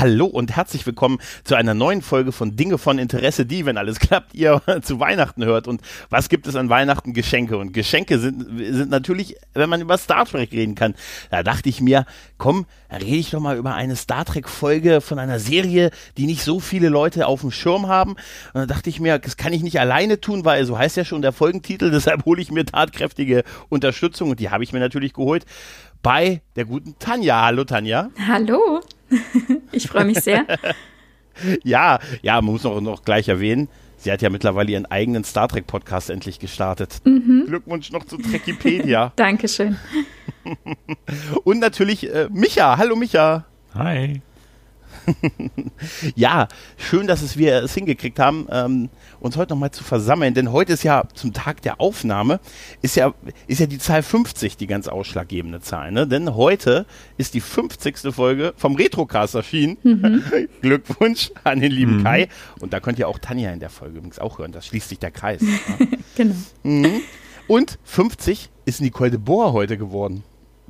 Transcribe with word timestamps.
Hallo 0.00 0.26
und 0.26 0.54
herzlich 0.54 0.86
willkommen 0.86 1.18
zu 1.42 1.56
einer 1.56 1.74
neuen 1.74 2.02
Folge 2.02 2.30
von 2.30 2.54
Dinge 2.54 2.78
von 2.78 3.00
Interesse, 3.00 3.44
die, 3.46 3.66
wenn 3.66 3.76
alles 3.76 3.98
klappt, 3.98 4.32
ihr 4.32 4.62
zu 4.82 5.00
Weihnachten 5.00 5.44
hört. 5.44 5.66
Und 5.66 5.80
was 6.08 6.28
gibt 6.28 6.46
es 6.46 6.54
an 6.54 6.68
Weihnachten? 6.68 7.14
Geschenke. 7.14 7.58
Und 7.58 7.72
Geschenke 7.72 8.20
sind, 8.20 8.46
sind 8.72 8.90
natürlich, 8.90 9.34
wenn 9.54 9.68
man 9.68 9.80
über 9.80 9.98
Star 9.98 10.24
Trek 10.24 10.52
reden 10.52 10.76
kann. 10.76 10.94
Da 11.32 11.42
dachte 11.42 11.68
ich 11.68 11.80
mir, 11.80 12.06
komm, 12.36 12.66
rede 12.92 13.16
ich 13.16 13.30
doch 13.30 13.40
mal 13.40 13.56
über 13.56 13.74
eine 13.74 13.96
Star 13.96 14.24
Trek 14.24 14.48
Folge 14.48 15.00
von 15.00 15.18
einer 15.18 15.40
Serie, 15.40 15.90
die 16.16 16.26
nicht 16.26 16.44
so 16.44 16.60
viele 16.60 16.90
Leute 16.90 17.26
auf 17.26 17.40
dem 17.40 17.50
Schirm 17.50 17.88
haben. 17.88 18.12
Und 18.12 18.60
da 18.60 18.66
dachte 18.66 18.90
ich 18.90 19.00
mir, 19.00 19.18
das 19.18 19.36
kann 19.36 19.52
ich 19.52 19.64
nicht 19.64 19.80
alleine 19.80 20.20
tun, 20.20 20.44
weil 20.44 20.64
so 20.64 20.78
heißt 20.78 20.96
ja 20.96 21.04
schon 21.04 21.22
der 21.22 21.32
Folgentitel. 21.32 21.90
Deshalb 21.98 22.24
hole 22.24 22.40
ich 22.40 22.52
mir 22.52 22.64
tatkräftige 22.64 23.42
Unterstützung 23.68 24.30
und 24.30 24.38
die 24.38 24.50
habe 24.50 24.62
ich 24.62 24.72
mir 24.72 24.78
natürlich 24.78 25.12
geholt 25.12 25.44
bei 26.04 26.40
der 26.54 26.66
guten 26.66 26.96
Tanja. 27.00 27.42
Hallo 27.42 27.64
Tanja. 27.64 28.10
Hallo. 28.28 28.80
Ich 29.72 29.88
freue 29.88 30.04
mich 30.04 30.20
sehr. 30.20 30.46
ja, 31.62 31.98
ja, 32.22 32.34
man 32.40 32.52
muss 32.52 32.64
noch, 32.64 32.80
noch 32.80 33.04
gleich 33.04 33.28
erwähnen, 33.28 33.68
sie 33.96 34.10
hat 34.10 34.22
ja 34.22 34.30
mittlerweile 34.30 34.72
ihren 34.72 34.86
eigenen 34.86 35.24
Star 35.24 35.48
Trek 35.48 35.66
Podcast 35.66 36.10
endlich 36.10 36.38
gestartet. 36.38 37.00
Mhm. 37.04 37.44
Glückwunsch 37.46 37.92
noch 37.92 38.04
zu 38.04 38.16
Trekipedia. 38.18 39.12
Dankeschön. 39.16 39.76
Und 41.44 41.58
natürlich 41.58 42.12
äh, 42.12 42.28
Micha. 42.30 42.78
Hallo 42.78 42.96
Micha. 42.96 43.44
Hi. 43.74 44.22
ja, 46.14 46.48
schön, 46.76 47.06
dass 47.06 47.22
es 47.22 47.36
wir 47.36 47.62
es 47.62 47.74
hingekriegt 47.74 48.18
haben, 48.18 48.46
ähm, 48.50 48.88
uns 49.20 49.36
heute 49.36 49.52
nochmal 49.52 49.70
zu 49.70 49.84
versammeln, 49.84 50.34
denn 50.34 50.52
heute 50.52 50.72
ist 50.72 50.82
ja 50.82 51.04
zum 51.14 51.32
Tag 51.32 51.62
der 51.62 51.80
Aufnahme, 51.80 52.40
ist 52.82 52.96
ja, 52.96 53.14
ist 53.46 53.60
ja 53.60 53.66
die 53.66 53.78
Zahl 53.78 54.02
50 54.02 54.56
die 54.56 54.66
ganz 54.66 54.88
ausschlaggebende 54.88 55.60
Zahl, 55.60 55.92
ne? 55.92 56.06
Denn 56.06 56.34
heute 56.34 56.86
ist 57.16 57.34
die 57.34 57.40
50. 57.40 58.14
Folge 58.14 58.54
vom 58.56 58.76
Retrocast 58.76 59.34
erschienen. 59.34 59.78
Mhm. 59.82 60.22
Glückwunsch 60.60 61.30
an 61.44 61.60
den 61.60 61.72
lieben 61.72 61.98
mhm. 61.98 62.04
Kai. 62.04 62.28
Und 62.60 62.72
da 62.72 62.80
könnt 62.80 62.98
ihr 62.98 63.08
auch 63.08 63.18
Tanja 63.18 63.52
in 63.52 63.60
der 63.60 63.70
Folge 63.70 63.98
übrigens 63.98 64.18
auch 64.18 64.38
hören, 64.38 64.52
das 64.52 64.66
schließt 64.66 64.88
sich 64.88 64.98
der 64.98 65.10
Kreis. 65.10 65.40
Ne? 65.40 65.58
genau. 66.16 66.34
Mhm. 66.62 67.00
Und 67.46 67.78
50 67.84 68.50
ist 68.66 68.80
Nicole 68.80 69.10
de 69.10 69.18
Boer 69.18 69.52
heute 69.52 69.78
geworden. 69.78 70.22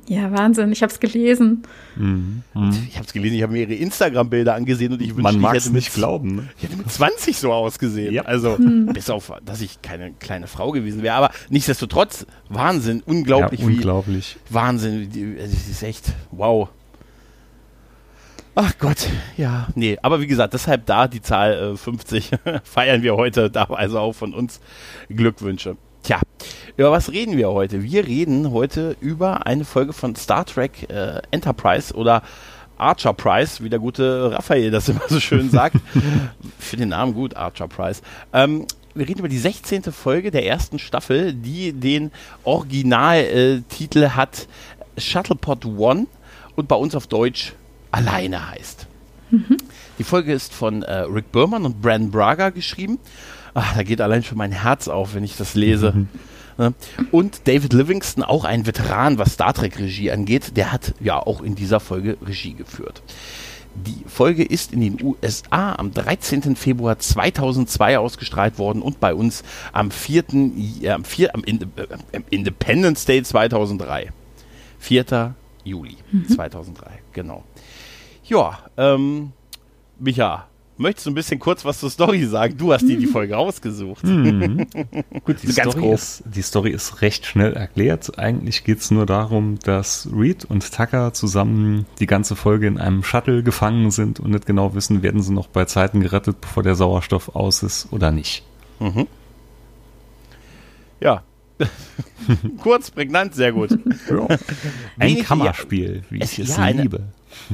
Ja, 0.09 0.31
Wahnsinn, 0.31 0.71
ich 0.71 0.81
habe 0.81 0.91
es 0.91 0.99
gelesen. 0.99 1.61
Mhm. 1.95 2.41
Mhm. 2.55 2.87
Ich 2.89 2.95
habe 2.95 3.05
es 3.05 3.13
gelesen, 3.13 3.35
ich 3.35 3.43
habe 3.43 3.53
mir 3.53 3.59
ihre 3.59 3.75
Instagram-Bilder 3.75 4.55
angesehen 4.55 4.91
und 4.91 5.03
ich 5.03 5.09
wünschte, 5.09 5.21
Man 5.21 5.39
mag 5.39 5.55
es 5.55 5.69
nicht 5.69 5.93
glauben. 5.93 6.37
Ne? 6.37 6.49
Ich 6.57 6.63
hätte 6.63 6.77
mit 6.77 6.91
20 6.91 7.37
so 7.37 7.53
ausgesehen. 7.53 8.11
Ja. 8.11 8.23
Also, 8.23 8.57
mhm. 8.57 8.87
bis 8.87 9.11
auf, 9.11 9.31
dass 9.45 9.61
ich 9.61 9.83
keine 9.83 10.11
kleine 10.13 10.47
Frau 10.47 10.71
gewesen 10.71 11.03
wäre. 11.03 11.13
Aber 11.13 11.29
nichtsdestotrotz, 11.49 12.25
Wahnsinn, 12.49 13.03
unglaublich. 13.05 13.59
Ja, 13.59 13.67
unglaublich. 13.67 14.37
Wie, 14.49 14.53
Wahnsinn, 14.55 15.37
es 15.37 15.69
ist 15.69 15.83
echt, 15.83 16.05
wow. 16.31 16.69
Ach 18.55 18.73
Gott, 18.79 19.07
ja, 19.37 19.67
nee, 19.75 19.99
aber 20.01 20.21
wie 20.21 20.27
gesagt, 20.27 20.55
deshalb 20.55 20.87
da 20.87 21.07
die 21.07 21.21
Zahl 21.21 21.73
äh, 21.73 21.77
50 21.77 22.31
feiern 22.63 23.03
wir 23.03 23.15
heute, 23.15 23.51
da 23.51 23.65
also 23.65 23.99
auch 23.99 24.13
von 24.13 24.33
uns 24.33 24.59
Glückwünsche. 25.07 25.77
Tja, 26.03 26.19
über 26.79 26.91
was 26.93 27.11
reden 27.11 27.35
wir 27.35 27.49
heute? 27.49 27.83
Wir 27.83 28.07
reden 28.07 28.51
heute 28.51 28.95
über 29.01 29.45
eine 29.45 29.65
Folge 29.65 29.91
von 29.91 30.15
Star 30.15 30.45
Trek 30.45 30.89
äh, 30.89 31.21
Enterprise 31.29 31.93
oder 31.93 32.23
Archer 32.77 33.11
Price, 33.11 33.61
wie 33.61 33.69
der 33.69 33.79
gute 33.79 34.31
Raphael 34.31 34.71
das 34.71 34.87
immer 34.87 35.01
so 35.09 35.19
schön 35.19 35.49
sagt. 35.51 35.75
Für 36.57 36.77
den 36.77 36.89
Namen 36.89 37.13
gut, 37.13 37.35
Archer 37.35 37.67
Price. 37.67 38.01
Ähm, 38.31 38.65
wir 38.95 39.09
reden 39.09 39.19
über 39.19 39.27
die 39.27 39.37
16. 39.37 39.83
Folge 39.91 40.31
der 40.31 40.45
ersten 40.45 40.79
Staffel, 40.79 41.33
die 41.33 41.73
den 41.73 42.11
Originaltitel 42.45 44.03
äh, 44.03 44.09
hat 44.11 44.47
Shuttlepod 44.97 45.65
One 45.65 46.07
und 46.55 46.69
bei 46.69 46.77
uns 46.77 46.95
auf 46.95 47.07
Deutsch 47.07 47.55
alleine 47.91 48.51
heißt. 48.51 48.87
Mhm. 49.31 49.57
Die 49.99 50.05
Folge 50.05 50.31
ist 50.31 50.53
von 50.53 50.83
äh, 50.83 50.99
Rick 50.99 51.33
Berman 51.33 51.65
und 51.65 51.81
Brandon 51.81 52.09
Braga 52.09 52.51
geschrieben 52.51 52.99
ach, 53.53 53.75
da 53.75 53.83
geht 53.83 54.01
allein 54.01 54.23
schon 54.23 54.37
mein 54.37 54.51
Herz 54.51 54.87
auf, 54.87 55.13
wenn 55.15 55.23
ich 55.23 55.37
das 55.37 55.55
lese. 55.55 55.93
Mhm. 55.93 56.07
Ne? 56.59 56.73
Und 57.11 57.47
David 57.47 57.71
Livingston, 57.71 58.21
auch 58.21 58.43
ein 58.43 58.65
Veteran, 58.67 59.17
was 59.17 59.33
Star 59.33 59.53
Trek 59.53 59.79
Regie 59.79 60.11
angeht, 60.11 60.57
der 60.57 60.73
hat 60.73 60.93
ja 60.99 61.17
auch 61.17 61.41
in 61.41 61.55
dieser 61.55 61.79
Folge 61.79 62.17
Regie 62.21 62.53
geführt. 62.53 63.01
Die 63.75 64.03
Folge 64.07 64.43
ist 64.43 64.73
in 64.73 64.81
den 64.81 65.01
USA 65.01 65.75
am 65.75 65.93
13. 65.93 66.57
Februar 66.57 66.99
2002 66.99 67.97
ausgestrahlt 67.97 68.57
worden 68.59 68.81
und 68.81 68.99
bei 68.99 69.13
uns 69.13 69.43
am 69.71 69.89
4. 69.89 70.23
Äh, 70.81 70.89
am, 70.89 71.05
4 71.05 71.33
am 71.33 71.43
Inde, 71.45 71.67
äh, 72.11 72.19
Independence 72.29 73.05
Day 73.05 73.23
2003. 73.23 74.11
4. 74.79 75.35
Juli 75.63 75.95
mhm. 76.11 76.27
2003, 76.27 76.91
genau. 77.13 77.43
Ja, 78.25 78.59
ähm, 78.75 79.31
Micha, 79.97 80.48
möchtest 80.79 81.05
du 81.05 81.11
ein 81.11 81.15
bisschen 81.15 81.39
kurz 81.39 81.65
was 81.65 81.79
zur 81.79 81.89
Story 81.89 82.25
sagen? 82.25 82.57
Du 82.57 82.73
hast 82.73 82.87
dir 82.87 82.97
die 82.97 83.05
Folge 83.07 83.37
ausgesucht. 83.37 84.03
Mhm. 84.03 84.65
Gut, 85.25 85.43
die, 85.43 85.51
Story 85.51 85.91
ist, 85.91 86.23
die, 86.25 86.41
Story 86.41 86.71
ist, 86.71 87.01
recht 87.01 87.25
schnell 87.25 87.53
erklärt. 87.53 88.17
Eigentlich 88.17 88.63
geht 88.63 88.79
es 88.79 88.89
nur 88.89 89.05
darum, 89.05 89.59
dass 89.59 90.09
Reed 90.15 90.45
und 90.45 90.73
Tucker 90.73 91.13
zusammen 91.13 91.85
die 91.99 92.07
ganze 92.07 92.35
Folge 92.35 92.67
in 92.67 92.77
einem 92.77 93.03
Shuttle 93.03 93.43
gefangen 93.43 93.91
sind 93.91 94.19
und 94.19 94.31
nicht 94.31 94.45
genau 94.45 94.73
wissen, 94.73 95.03
werden 95.03 95.21
sie 95.21 95.33
noch 95.33 95.47
bei 95.47 95.65
Zeiten 95.65 95.99
gerettet, 95.99 96.41
bevor 96.41 96.63
der 96.63 96.75
Sauerstoff 96.75 97.35
aus 97.35 97.61
ist 97.63 97.91
oder 97.91 98.11
nicht. 98.11 98.43
Mhm. 98.79 99.07
Ja. 101.01 101.23
Kurz, 102.61 102.91
prägnant, 102.91 103.35
sehr 103.35 103.51
gut. 103.51 103.71
Ja. 104.09 104.27
Ein 104.97 105.23
Kammerspiel, 105.23 106.03
wie 106.09 106.17
ich 106.17 106.39
es, 106.39 106.57
ja, 106.57 106.67
liebe 106.67 107.03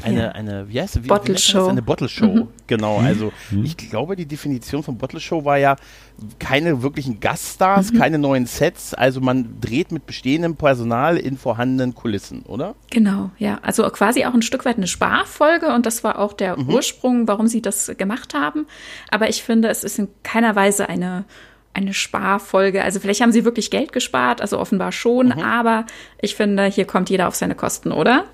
eine, 0.03 0.35
eine, 0.35 0.69
wie 0.69 0.81
heißt, 0.81 1.03
wie, 1.03 1.07
Bottle 1.07 1.37
Show. 1.37 1.67
Eine 1.67 1.81
Bottle 1.81 2.09
Show, 2.09 2.27
mhm. 2.27 2.47
genau. 2.67 2.99
Mhm. 2.99 3.05
Also 3.05 3.31
mhm. 3.51 3.65
ich 3.65 3.77
glaube, 3.77 4.15
die 4.15 4.25
Definition 4.25 4.83
von 4.83 4.97
Bottle 4.97 5.19
Show 5.19 5.45
war 5.45 5.57
ja 5.57 5.75
keine 6.39 6.81
wirklichen 6.81 7.19
Gaststars, 7.19 7.91
mhm. 7.91 7.97
keine 7.97 8.17
neuen 8.17 8.45
Sets. 8.45 8.93
Also 8.93 9.21
man 9.21 9.59
dreht 9.59 9.91
mit 9.91 10.05
bestehendem 10.05 10.55
Personal 10.55 11.17
in 11.17 11.37
vorhandenen 11.37 11.93
Kulissen, 11.93 12.43
oder? 12.43 12.75
Genau, 12.89 13.31
ja. 13.37 13.59
Also 13.61 13.83
quasi 13.89 14.25
auch 14.25 14.33
ein 14.33 14.41
Stück 14.41 14.65
weit 14.65 14.77
eine 14.77 14.87
Sparfolge 14.87 15.73
und 15.73 15.85
das 15.85 16.03
war 16.03 16.19
auch 16.19 16.33
der 16.33 16.57
mhm. 16.57 16.69
Ursprung, 16.69 17.27
warum 17.27 17.47
sie 17.47 17.61
das 17.61 17.91
gemacht 17.97 18.33
haben. 18.33 18.67
Aber 19.09 19.29
ich 19.29 19.43
finde, 19.43 19.69
es 19.69 19.83
ist 19.83 19.99
in 19.99 20.07
keiner 20.23 20.55
Weise 20.55 20.89
eine 20.89 21.25
eine 21.75 21.93
Sparfolge. 21.93 22.83
Also 22.83 22.99
vielleicht 22.99 23.21
haben 23.21 23.33
sie 23.33 23.43
wirklich 23.43 23.69
Geld 23.69 23.91
gespart, 23.91 24.41
also 24.41 24.57
offenbar 24.59 24.91
schon, 24.91 25.27
mhm. 25.27 25.39
aber 25.39 25.85
ich 26.21 26.35
finde, 26.35 26.65
hier 26.65 26.85
kommt 26.85 27.09
jeder 27.09 27.27
auf 27.27 27.35
seine 27.35 27.53
Kosten, 27.53 27.91
oder? 27.91 28.25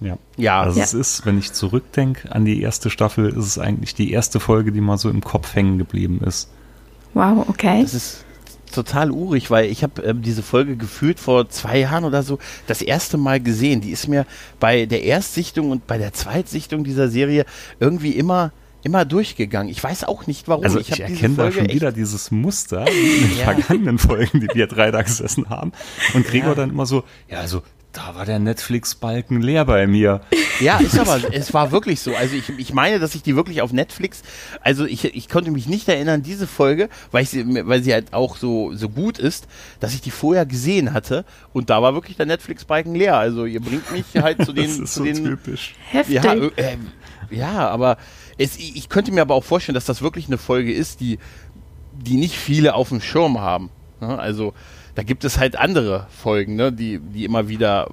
Ja. 0.00 0.18
Ja. 0.36 0.62
Also 0.62 0.78
ja. 0.78 0.84
es 0.84 0.94
ist, 0.94 1.24
wenn 1.24 1.38
ich 1.38 1.52
zurückdenke 1.52 2.32
an 2.32 2.44
die 2.44 2.60
erste 2.60 2.90
Staffel, 2.90 3.28
ist 3.28 3.46
es 3.46 3.58
eigentlich 3.58 3.94
die 3.94 4.10
erste 4.10 4.40
Folge, 4.40 4.72
die 4.72 4.80
mal 4.80 4.98
so 4.98 5.10
im 5.10 5.22
Kopf 5.22 5.54
hängen 5.54 5.78
geblieben 5.78 6.20
ist. 6.26 6.50
Wow, 7.14 7.48
okay. 7.48 7.82
Das 7.82 7.94
ist 7.94 8.24
total 8.72 9.10
urig, 9.10 9.50
weil 9.50 9.70
ich 9.70 9.82
habe 9.82 10.02
ähm, 10.02 10.22
diese 10.22 10.42
Folge 10.42 10.76
gefühlt 10.76 11.20
vor 11.20 11.48
zwei 11.48 11.78
Jahren 11.78 12.04
oder 12.04 12.22
so 12.22 12.38
das 12.66 12.82
erste 12.82 13.16
Mal 13.16 13.40
gesehen. 13.40 13.80
Die 13.80 13.90
ist 13.90 14.08
mir 14.08 14.26
bei 14.58 14.86
der 14.86 15.04
Erstsichtung 15.04 15.70
und 15.70 15.86
bei 15.86 15.98
der 15.98 16.12
Zweitsichtung 16.12 16.84
dieser 16.84 17.08
Serie 17.08 17.44
irgendwie 17.80 18.10
immer 18.12 18.52
immer 18.82 19.04
durchgegangen. 19.04 19.70
Ich 19.70 19.82
weiß 19.82 20.04
auch 20.04 20.26
nicht 20.26 20.48
warum. 20.48 20.64
Also 20.64 20.78
ich, 20.78 20.90
ich 20.90 21.00
erkenne 21.00 21.36
da 21.36 21.52
schon 21.52 21.68
wieder 21.68 21.92
dieses 21.92 22.30
Muster 22.30 22.86
in 22.86 23.28
den 23.28 23.38
ja. 23.38 23.44
vergangenen 23.44 23.98
Folgen, 23.98 24.40
die 24.40 24.48
wir 24.54 24.66
drei 24.66 24.90
da 24.90 25.02
gesessen 25.02 25.48
haben. 25.48 25.72
Und 26.14 26.26
Gregor 26.26 26.50
ja. 26.50 26.54
dann 26.54 26.70
immer 26.70 26.86
so, 26.86 27.04
ja, 27.28 27.38
also 27.40 27.62
da 27.92 28.14
war 28.14 28.26
der 28.26 28.38
Netflix-Balken 28.38 29.40
leer 29.40 29.64
bei 29.64 29.86
mir. 29.86 30.20
Ja, 30.60 30.78
ist 30.78 30.98
aber, 30.98 31.20
es 31.32 31.54
war 31.54 31.72
wirklich 31.72 32.00
so. 32.00 32.14
Also 32.14 32.36
ich, 32.36 32.50
ich 32.58 32.72
meine, 32.72 32.98
dass 32.98 33.14
ich 33.14 33.22
die 33.22 33.34
wirklich 33.34 33.62
auf 33.62 33.72
Netflix, 33.72 34.22
also 34.60 34.84
ich, 34.84 35.04
ich 35.04 35.28
konnte 35.28 35.50
mich 35.50 35.66
nicht 35.66 35.88
erinnern, 35.88 36.22
diese 36.22 36.46
Folge, 36.46 36.90
weil, 37.10 37.22
ich 37.22 37.30
sie, 37.30 37.44
weil 37.66 37.82
sie 37.82 37.92
halt 37.92 38.12
auch 38.12 38.36
so, 38.36 38.74
so 38.74 38.88
gut 38.88 39.18
ist, 39.18 39.48
dass 39.80 39.94
ich 39.94 40.00
die 40.00 40.10
vorher 40.10 40.46
gesehen 40.46 40.92
hatte 40.92 41.24
und 41.52 41.70
da 41.70 41.82
war 41.82 41.94
wirklich 41.94 42.16
der 42.16 42.26
Netflix-Balken 42.26 42.94
leer. 42.94 43.16
Also 43.16 43.46
ihr 43.46 43.60
bringt 43.60 43.90
mich 43.90 44.04
halt 44.14 44.44
zu 44.44 44.52
den... 44.54 44.66
das 44.66 44.78
ist 44.78 44.92
zu 44.92 45.00
so 45.00 45.04
den, 45.04 45.24
typisch. 45.24 45.74
Heftig. 45.90 46.22
Ja, 46.22 46.34
äh, 46.34 46.76
ja 47.30 47.68
aber 47.68 47.96
es, 48.38 48.56
ich 48.56 48.88
könnte 48.88 49.12
mir 49.12 49.22
aber 49.22 49.34
auch 49.34 49.44
vorstellen, 49.44 49.74
dass 49.74 49.84
das 49.84 50.00
wirklich 50.00 50.28
eine 50.28 50.38
Folge 50.38 50.72
ist, 50.72 51.00
die, 51.00 51.18
die 51.92 52.16
nicht 52.16 52.36
viele 52.36 52.74
auf 52.74 52.88
dem 52.88 53.00
Schirm 53.00 53.40
haben. 53.40 53.70
Ne? 54.00 54.18
Also 54.18 54.54
da 54.94 55.02
gibt 55.02 55.24
es 55.24 55.38
halt 55.38 55.56
andere 55.56 56.06
Folgen, 56.10 56.56
ne, 56.56 56.72
die, 56.72 56.98
die 56.98 57.24
immer 57.24 57.48
wieder 57.48 57.88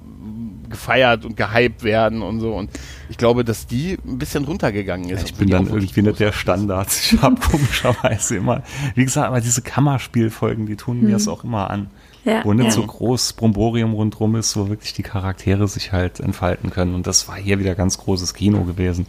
gefeiert 0.68 1.24
und 1.24 1.36
gehypt 1.36 1.84
werden 1.84 2.22
und 2.22 2.40
so. 2.40 2.52
Und 2.54 2.70
ich 3.08 3.16
glaube, 3.16 3.44
dass 3.44 3.66
die 3.66 3.96
ein 4.04 4.18
bisschen 4.18 4.44
runtergegangen 4.44 5.10
ist. 5.10 5.24
Ich 5.24 5.34
bin 5.34 5.48
dann 5.48 5.68
irgendwie 5.68 6.02
nicht 6.02 6.18
der 6.18 6.32
Standard. 6.32 6.88
Ich 6.90 7.20
habe 7.22 7.40
komischerweise 7.40 8.36
immer, 8.36 8.62
wie 8.96 9.04
gesagt, 9.04 9.28
aber 9.28 9.40
diese 9.40 9.62
Kammerspielfolgen, 9.62 10.66
die 10.66 10.74
tun 10.74 11.02
mir 11.02 11.12
das 11.12 11.28
auch 11.28 11.44
immer 11.44 11.70
an. 11.70 11.90
Ja, 12.24 12.44
wo 12.44 12.52
nicht 12.52 12.66
ja. 12.66 12.70
so 12.72 12.84
groß 12.84 13.34
Bromborium 13.34 13.92
rundrum 13.92 14.34
ist, 14.34 14.56
wo 14.56 14.68
wirklich 14.68 14.92
die 14.92 15.04
Charaktere 15.04 15.68
sich 15.68 15.92
halt 15.92 16.18
entfalten 16.18 16.70
können. 16.70 16.96
Und 16.96 17.06
das 17.06 17.28
war 17.28 17.36
hier 17.36 17.60
wieder 17.60 17.76
ganz 17.76 17.98
großes 17.98 18.34
Kino 18.34 18.64
gewesen. 18.64 19.06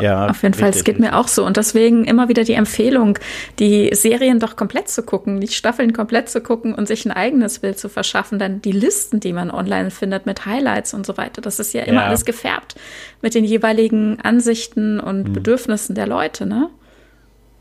Ja, 0.00 0.28
auf 0.28 0.42
jeden 0.42 0.54
Fall. 0.54 0.70
Es 0.70 0.84
geht 0.84 0.98
mir 0.98 1.16
auch 1.16 1.28
so. 1.28 1.44
Und 1.44 1.56
deswegen 1.56 2.04
immer 2.04 2.28
wieder 2.28 2.44
die 2.44 2.54
Empfehlung, 2.54 3.18
die 3.58 3.90
Serien 3.92 4.40
doch 4.40 4.56
komplett 4.56 4.88
zu 4.88 5.02
gucken, 5.02 5.40
die 5.40 5.48
Staffeln 5.48 5.92
komplett 5.92 6.28
zu 6.28 6.40
gucken 6.40 6.74
und 6.74 6.88
sich 6.88 7.04
ein 7.06 7.12
eigenes 7.12 7.58
Bild 7.60 7.78
zu 7.78 7.88
verschaffen. 7.88 8.38
Dann 8.38 8.62
die 8.62 8.72
Listen, 8.72 9.20
die 9.20 9.32
man 9.32 9.50
online 9.50 9.90
findet 9.90 10.26
mit 10.26 10.46
Highlights 10.46 10.94
und 10.94 11.06
so 11.06 11.16
weiter. 11.16 11.40
Das 11.40 11.58
ist 11.58 11.72
ja 11.74 11.82
immer 11.82 12.02
ja. 12.02 12.06
alles 12.08 12.24
gefärbt 12.24 12.74
mit 13.22 13.34
den 13.34 13.44
jeweiligen 13.44 14.20
Ansichten 14.20 15.00
und 15.00 15.28
mhm. 15.28 15.32
Bedürfnissen 15.32 15.94
der 15.94 16.06
Leute, 16.06 16.46
ne? 16.46 16.70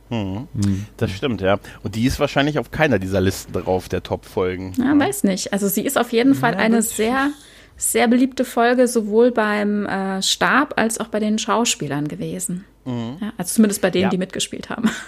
Mhm. 0.10 0.48
Das 0.96 1.12
stimmt, 1.12 1.42
ja. 1.42 1.60
Und 1.84 1.96
die 1.96 2.06
ist 2.06 2.20
wahrscheinlich 2.20 2.60
auf 2.60 2.72
keiner 2.72 3.00
dieser 3.00 3.22
Listen 3.22 3.54
drauf, 3.54 3.90
der 3.90 4.04
Top-Folgen. 4.04 4.74
Ja, 4.78 4.98
weiß 4.98 5.24
nicht. 5.24 5.54
Also 5.54 5.68
sie 5.68 5.82
ist 5.82 5.98
auf 5.98 6.12
jeden 6.14 6.34
Fall 6.34 6.54
ja, 6.54 6.60
eine 6.60 6.82
sehr 6.82 7.30
sehr 7.78 8.08
beliebte 8.08 8.44
Folge 8.44 8.88
sowohl 8.88 9.32
beim 9.32 9.86
äh, 9.86 10.22
Stab 10.22 10.74
als 10.78 11.00
auch 11.00 11.08
bei 11.08 11.20
den 11.20 11.38
Schauspielern 11.38 12.08
gewesen. 12.08 12.66
Mhm. 12.86 13.18
Ja, 13.22 13.34
also 13.38 13.56
zumindest 13.56 13.82
bei 13.82 13.92
denen, 13.92 14.04
ja. 14.04 14.10
die 14.10 14.18
mitgespielt 14.18 14.70
haben. 14.70 14.90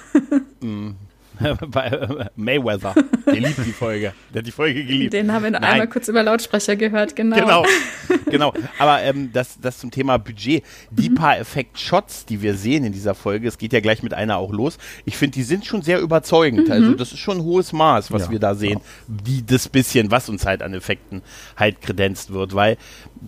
Mhm. 0.61 0.97
bei 1.67 1.87
äh, 1.87 2.25
Mayweather. 2.35 2.95
Der 3.25 3.33
liebt 3.35 3.65
die 3.65 3.71
Folge. 3.71 4.13
Der 4.33 4.39
hat 4.39 4.47
die 4.47 4.51
Folge 4.51 4.83
geliebt. 4.83 5.13
Den 5.13 5.31
haben 5.31 5.43
wir 5.43 5.51
Nein. 5.51 5.63
einmal 5.63 5.87
kurz 5.87 6.07
über 6.07 6.23
Lautsprecher 6.23 6.75
gehört, 6.75 7.15
genau. 7.15 7.35
Genau, 7.35 7.65
genau. 8.29 8.53
Aber 8.77 9.01
ähm, 9.01 9.31
das, 9.31 9.59
das 9.61 9.77
zum 9.77 9.91
Thema 9.91 10.17
Budget. 10.17 10.63
Die 10.91 11.09
mhm. 11.09 11.15
paar 11.15 11.37
Effekt-Shots, 11.37 12.25
die 12.25 12.41
wir 12.41 12.55
sehen 12.55 12.83
in 12.83 12.93
dieser 12.93 13.15
Folge, 13.15 13.47
es 13.47 13.57
geht 13.57 13.73
ja 13.73 13.79
gleich 13.79 14.03
mit 14.03 14.13
einer 14.13 14.37
auch 14.37 14.51
los, 14.51 14.77
ich 15.05 15.17
finde, 15.17 15.35
die 15.35 15.43
sind 15.43 15.65
schon 15.65 15.81
sehr 15.81 15.99
überzeugend. 15.99 16.67
Mhm. 16.67 16.73
Also 16.73 16.93
das 16.93 17.11
ist 17.11 17.19
schon 17.19 17.37
ein 17.37 17.43
hohes 17.43 17.71
Maß, 17.73 18.11
was 18.11 18.25
ja, 18.25 18.31
wir 18.31 18.39
da 18.39 18.55
sehen. 18.55 18.79
Ja. 18.79 19.15
Die, 19.25 19.45
das 19.45 19.69
bisschen, 19.69 20.11
was 20.11 20.29
uns 20.29 20.45
halt 20.45 20.61
an 20.61 20.73
Effekten 20.73 21.21
halt 21.55 21.81
kredenzt 21.81 22.33
wird. 22.33 22.55
Weil 22.55 22.77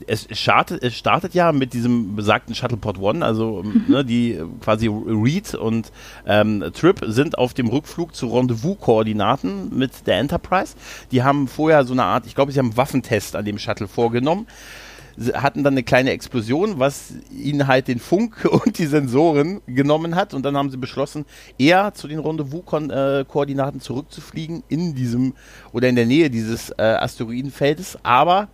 es 0.08 0.28
startet, 0.31 0.84
es 0.84 0.96
startet 0.96 1.34
ja 1.34 1.52
mit 1.52 1.74
diesem 1.74 2.16
besagten 2.16 2.56
Shuttleport 2.56 3.00
One, 3.00 3.25
also 3.25 3.63
mhm. 3.63 3.86
ne, 3.88 4.06
die 4.06 4.40
quasi 4.62 4.88
Reed 4.88 5.54
und 5.54 5.92
ähm, 6.25 6.63
Trip 6.74 7.00
sind 7.08 7.38
auf 7.38 7.54
dem 7.54 7.68
Rückflug 7.68 8.00
zu 8.09 8.27
Rendezvous-Koordinaten 8.27 9.77
mit 9.77 10.07
der 10.07 10.19
Enterprise. 10.19 10.75
Die 11.12 11.24
haben 11.24 11.48
vorher 11.48 11.86
so 11.86 11.94
eine 11.94 12.03
Art, 12.03 12.25
ich 12.25 12.36
glaube, 12.36 12.51
sie 12.51 12.59
haben 12.59 12.68
einen 12.68 12.77
Waffentest 12.77 13.36
an 13.36 13.45
dem 13.45 13.57
Shuttle 13.57 13.88
vorgenommen 13.88 14.48
hatten 15.33 15.63
dann 15.63 15.74
eine 15.74 15.83
kleine 15.83 16.12
Explosion, 16.12 16.80
was 16.80 17.13
ihnen 17.31 17.68
halt 17.68 17.88
den 17.88 18.00
Funk 18.00 18.45
und 18.65 18.77
die 18.77 18.86
Sensoren 18.86 19.62
genommen 19.68 20.15
hat. 20.15 20.33
Und 20.33 20.44
dann 20.44 20.57
haben 20.57 20.69
sie 20.69 20.77
beschlossen, 20.77 21.25
eher 21.57 21.94
zu 21.94 22.07
den 22.07 22.19
Rendezvous-Koordinaten 22.19 23.81
zurückzufliegen 23.81 24.63
in 24.69 24.95
diesem 24.95 25.33
oder 25.71 25.89
in 25.89 25.95
der 25.95 26.06
Nähe 26.06 26.30
dieses 26.30 26.71
äh, 26.71 26.83
Asteroidenfeldes. 26.83 28.00
Aber 28.03 28.50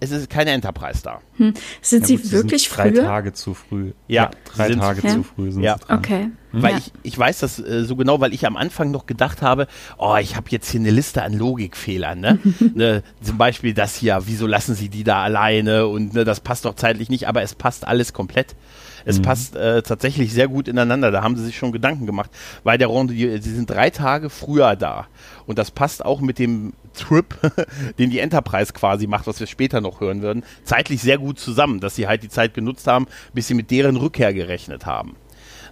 es 0.00 0.10
ist 0.10 0.30
keine 0.30 0.50
Enterprise 0.50 1.02
da. 1.02 1.20
Hm. 1.36 1.54
Sind 1.82 2.02
ja, 2.02 2.06
sie 2.06 2.32
wirklich 2.32 2.64
sind 2.64 2.76
drei 2.76 2.90
früher? 2.90 3.02
Tage 3.02 3.32
zu 3.34 3.54
früh. 3.54 3.92
Ja, 4.08 4.24
ja 4.24 4.30
drei 4.44 4.68
sind, 4.68 4.80
Tage 4.80 5.06
ja. 5.06 5.14
zu 5.14 5.22
früh 5.22 5.52
sind 5.52 5.62
ja. 5.62 5.76
sie 5.78 5.84
dran. 5.84 5.98
Okay. 5.98 6.30
Hm. 6.52 6.62
Weil 6.62 6.78
ich, 6.78 6.92
ich 7.02 7.18
weiß 7.18 7.40
das 7.40 7.58
äh, 7.58 7.84
so 7.84 7.96
genau, 7.96 8.20
weil 8.20 8.32
ich 8.32 8.46
am 8.46 8.56
Anfang 8.56 8.90
noch 8.90 9.06
gedacht 9.06 9.42
habe, 9.42 9.66
oh, 9.98 10.16
ich 10.16 10.36
habe 10.36 10.46
jetzt 10.50 10.70
hier 10.70 10.80
eine 10.80 10.90
Liste 10.90 11.22
an 11.22 11.34
Logikfehlern. 11.34 12.18
Ne? 12.18 12.38
ne? 12.74 13.02
Zum 13.22 13.38
Beispiel 13.38 13.74
das 13.74 13.94
hier, 13.94 14.18
wieso 14.24 14.46
lassen 14.46 14.74
sie 14.74 14.88
die 14.88 15.04
da 15.04 15.22
alleine 15.22 15.86
und 15.86 16.14
ne, 16.14 16.24
das 16.24 16.40
passt 16.40 16.64
doch 16.64 16.74
zeitlich 16.74 17.10
nicht, 17.10 17.28
aber 17.28 17.42
es 17.42 17.54
passt 17.54 17.86
alles 17.86 18.12
komplett. 18.12 18.56
Es 19.04 19.18
mhm. 19.18 19.22
passt 19.22 19.56
äh, 19.56 19.82
tatsächlich 19.82 20.32
sehr 20.32 20.48
gut 20.48 20.68
ineinander. 20.68 21.10
Da 21.10 21.22
haben 21.22 21.36
sie 21.36 21.44
sich 21.44 21.56
schon 21.56 21.72
Gedanken 21.72 22.06
gemacht, 22.06 22.30
weil 22.64 22.78
der 22.78 22.88
Runde, 22.88 23.14
sie 23.14 23.54
sind 23.54 23.70
drei 23.70 23.90
Tage 23.90 24.30
früher 24.30 24.76
da. 24.76 25.06
Und 25.46 25.58
das 25.58 25.70
passt 25.70 26.04
auch 26.04 26.20
mit 26.20 26.38
dem 26.38 26.72
Trip, 26.94 27.34
den 27.98 28.10
die 28.10 28.18
Enterprise 28.18 28.72
quasi 28.72 29.06
macht, 29.06 29.26
was 29.26 29.40
wir 29.40 29.46
später 29.46 29.80
noch 29.80 30.00
hören 30.00 30.22
würden, 30.22 30.44
zeitlich 30.64 31.00
sehr 31.00 31.18
gut 31.18 31.38
zusammen, 31.38 31.80
dass 31.80 31.96
sie 31.96 32.06
halt 32.06 32.22
die 32.22 32.28
Zeit 32.28 32.54
genutzt 32.54 32.86
haben, 32.86 33.06
bis 33.34 33.48
sie 33.48 33.54
mit 33.54 33.70
deren 33.70 33.96
Rückkehr 33.96 34.32
gerechnet 34.34 34.86
haben. 34.86 35.16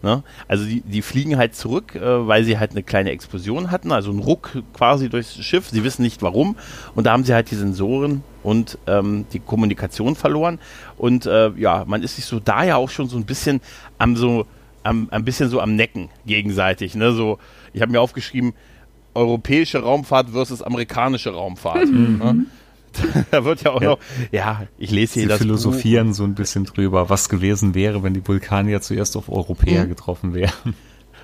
Ne? 0.02 0.22
Also 0.46 0.64
die, 0.64 0.80
die 0.80 1.02
fliegen 1.02 1.36
halt 1.36 1.54
zurück, 1.54 1.94
äh, 1.94 2.26
weil 2.26 2.44
sie 2.44 2.58
halt 2.58 2.72
eine 2.72 2.82
kleine 2.82 3.10
Explosion 3.10 3.70
hatten, 3.70 3.92
also 3.92 4.10
einen 4.10 4.20
Ruck 4.20 4.62
quasi 4.72 5.08
durchs 5.08 5.42
Schiff. 5.44 5.68
Sie 5.68 5.84
wissen 5.84 6.02
nicht 6.02 6.22
warum. 6.22 6.56
Und 6.94 7.04
da 7.04 7.12
haben 7.12 7.24
sie 7.24 7.34
halt 7.34 7.50
die 7.50 7.56
Sensoren 7.56 8.22
und 8.42 8.78
ähm, 8.86 9.26
die 9.32 9.40
Kommunikation 9.40 10.14
verloren. 10.14 10.58
Und 10.96 11.26
äh, 11.26 11.50
ja, 11.56 11.84
man 11.86 12.02
ist 12.02 12.16
sich 12.16 12.26
so 12.26 12.40
da 12.40 12.64
ja 12.64 12.76
auch 12.76 12.90
schon 12.90 13.08
so 13.08 13.16
ein 13.16 13.24
bisschen 13.24 13.60
am 13.98 14.16
so 14.16 14.46
am, 14.84 15.08
ein 15.10 15.24
bisschen 15.24 15.50
so 15.50 15.60
am 15.60 15.74
Necken 15.74 16.08
gegenseitig. 16.26 16.94
Ne? 16.94 17.12
So, 17.12 17.38
ich 17.72 17.82
habe 17.82 17.92
mir 17.92 18.00
aufgeschrieben, 18.00 18.54
europäische 19.18 19.80
Raumfahrt 19.80 20.30
versus 20.30 20.62
amerikanische 20.62 21.30
Raumfahrt. 21.30 21.86
Mhm. 21.86 22.18
Ne? 22.18 22.46
da 23.30 23.44
wird 23.44 23.62
ja 23.62 23.72
auch 23.72 23.82
ja. 23.82 23.90
noch, 23.90 23.98
ja, 24.32 24.66
ich 24.78 24.90
lese 24.90 25.14
hier 25.14 25.22
Sie 25.22 25.28
das 25.28 25.38
philosophieren 25.38 26.08
Buch. 26.08 26.14
so 26.14 26.24
ein 26.24 26.34
bisschen 26.34 26.64
drüber, 26.64 27.10
was 27.10 27.28
gewesen 27.28 27.74
wäre, 27.74 28.02
wenn 28.02 28.14
die 28.14 28.26
Vulkanier 28.26 28.80
zuerst 28.80 29.16
auf 29.16 29.28
Europäer 29.28 29.84
mhm. 29.84 29.88
getroffen 29.90 30.34
wären. 30.34 30.74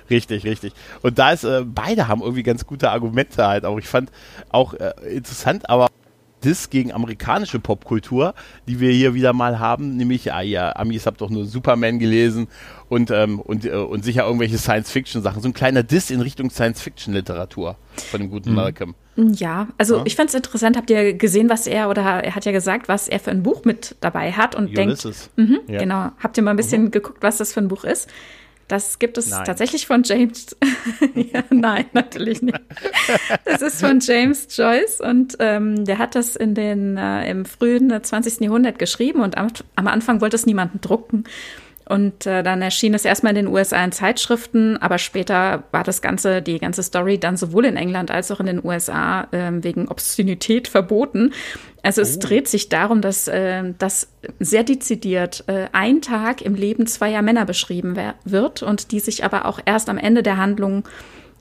Richtig, 0.09 0.43
richtig. 0.43 0.73
Und 1.01 1.17
da 1.17 1.31
ist, 1.31 1.43
äh, 1.45 1.63
beide 1.65 2.07
haben 2.07 2.21
irgendwie 2.21 2.43
ganz 2.43 2.67
gute 2.67 2.91
Argumente 2.91 3.47
halt 3.47 3.65
auch. 3.65 3.79
Ich 3.79 3.87
fand 3.87 4.11
auch 4.49 4.75
äh, 4.75 4.93
interessant, 5.09 5.67
aber 5.67 5.87
Diss 6.45 6.69
gegen 6.69 6.93
amerikanische 6.93 7.59
Popkultur, 7.59 8.33
die 8.67 8.79
wir 8.79 8.91
hier 8.91 9.13
wieder 9.13 9.33
mal 9.33 9.59
haben, 9.59 9.97
nämlich, 9.97 10.31
ah 10.31 10.41
ja, 10.41 10.75
Amis 10.75 11.05
habt 11.05 11.21
doch 11.21 11.29
nur 11.29 11.45
Superman 11.45 11.99
gelesen 11.99 12.47
und, 12.87 13.11
ähm, 13.11 13.39
und, 13.39 13.65
äh, 13.65 13.71
und 13.71 14.05
sicher 14.05 14.25
irgendwelche 14.25 14.57
Science-Fiction-Sachen. 14.57 15.41
So 15.41 15.49
ein 15.49 15.53
kleiner 15.53 15.83
Diss 15.83 16.11
in 16.11 16.21
Richtung 16.21 16.49
Science-Fiction-Literatur 16.49 17.75
von 18.11 18.21
dem 18.21 18.29
guten 18.29 18.51
mhm. 18.51 18.55
Malcolm. 18.55 18.95
Ja, 19.15 19.67
also 19.77 19.97
ja? 19.97 20.03
ich 20.05 20.15
fand 20.15 20.29
es 20.29 20.35
interessant, 20.35 20.75
habt 20.75 20.89
ihr 20.89 21.13
gesehen, 21.13 21.49
was 21.49 21.67
er, 21.67 21.89
oder 21.89 22.01
er 22.01 22.35
hat 22.35 22.45
ja 22.45 22.51
gesagt, 22.51 22.87
was 22.87 23.07
er 23.07 23.19
für 23.19 23.31
ein 23.31 23.43
Buch 23.43 23.63
mit 23.63 23.95
dabei 24.01 24.33
hat 24.33 24.55
und 24.55 24.77
Ulysses. 24.77 25.29
denkt, 25.37 25.67
mh, 25.67 25.73
ja. 25.73 25.79
genau, 25.79 26.11
habt 26.19 26.37
ihr 26.37 26.43
mal 26.43 26.51
ein 26.51 26.57
bisschen 26.57 26.83
mhm. 26.83 26.91
geguckt, 26.91 27.23
was 27.23 27.37
das 27.37 27.53
für 27.53 27.61
ein 27.61 27.69
Buch 27.69 27.85
ist? 27.85 28.09
Das 28.67 28.97
gibt 28.97 29.17
es 29.17 29.29
nein. 29.29 29.45
tatsächlich 29.45 29.85
von 29.85 30.01
James. 30.03 30.55
ja, 31.13 31.43
nein, 31.51 31.85
natürlich 31.93 32.41
nicht. 32.41 32.59
Das 33.43 33.61
ist 33.61 33.79
von 33.79 33.99
James 33.99 34.47
Joyce 34.55 35.01
und 35.01 35.37
ähm, 35.39 35.85
der 35.85 35.99
hat 35.99 36.15
das 36.15 36.35
in 36.35 36.55
den 36.55 36.97
äh, 36.97 37.29
im 37.29 37.45
frühen 37.45 37.93
20. 38.01 38.41
Jahrhundert 38.41 38.79
geschrieben 38.79 39.21
und 39.21 39.37
am, 39.37 39.47
am 39.75 39.87
Anfang 39.87 40.19
wollte 40.19 40.35
es 40.35 40.47
niemanden 40.47 40.81
drucken. 40.81 41.25
Und 41.87 42.25
äh, 42.25 42.41
dann 42.41 42.61
erschien 42.63 42.95
es 42.95 43.05
erstmal 43.05 43.37
in 43.37 43.45
den 43.45 43.53
USA 43.53 43.83
in 43.83 43.91
Zeitschriften, 43.91 44.77
aber 44.77 44.97
später 44.97 45.63
war 45.71 45.83
das 45.83 46.01
Ganze, 46.01 46.41
die 46.41 46.57
ganze 46.57 46.81
Story 46.81 47.19
dann 47.19 47.37
sowohl 47.37 47.65
in 47.65 47.77
England 47.77 48.09
als 48.09 48.31
auch 48.31 48.39
in 48.39 48.47
den 48.47 48.65
USA 48.65 49.27
äh, 49.31 49.51
wegen 49.51 49.87
Obszönität 49.87 50.67
verboten. 50.67 51.31
Also 51.83 52.01
es 52.01 52.17
oh. 52.17 52.19
dreht 52.21 52.47
sich 52.47 52.69
darum, 52.69 53.01
dass 53.01 53.27
äh, 53.27 53.73
das 53.77 54.09
sehr 54.39 54.63
dezidiert 54.63 55.43
äh, 55.45 55.67
ein 55.73 56.01
Tag 56.01 56.41
im 56.41 56.55
Leben 56.55 56.87
zweier 56.87 57.21
Männer 57.21 57.45
beschrieben 57.45 57.95
wird 58.23 58.63
und 58.63 58.91
die 58.91 58.99
sich 58.99 59.23
aber 59.23 59.45
auch 59.45 59.59
erst 59.63 59.87
am 59.87 59.99
Ende 59.99 60.23
der 60.23 60.37
Handlung 60.37 60.85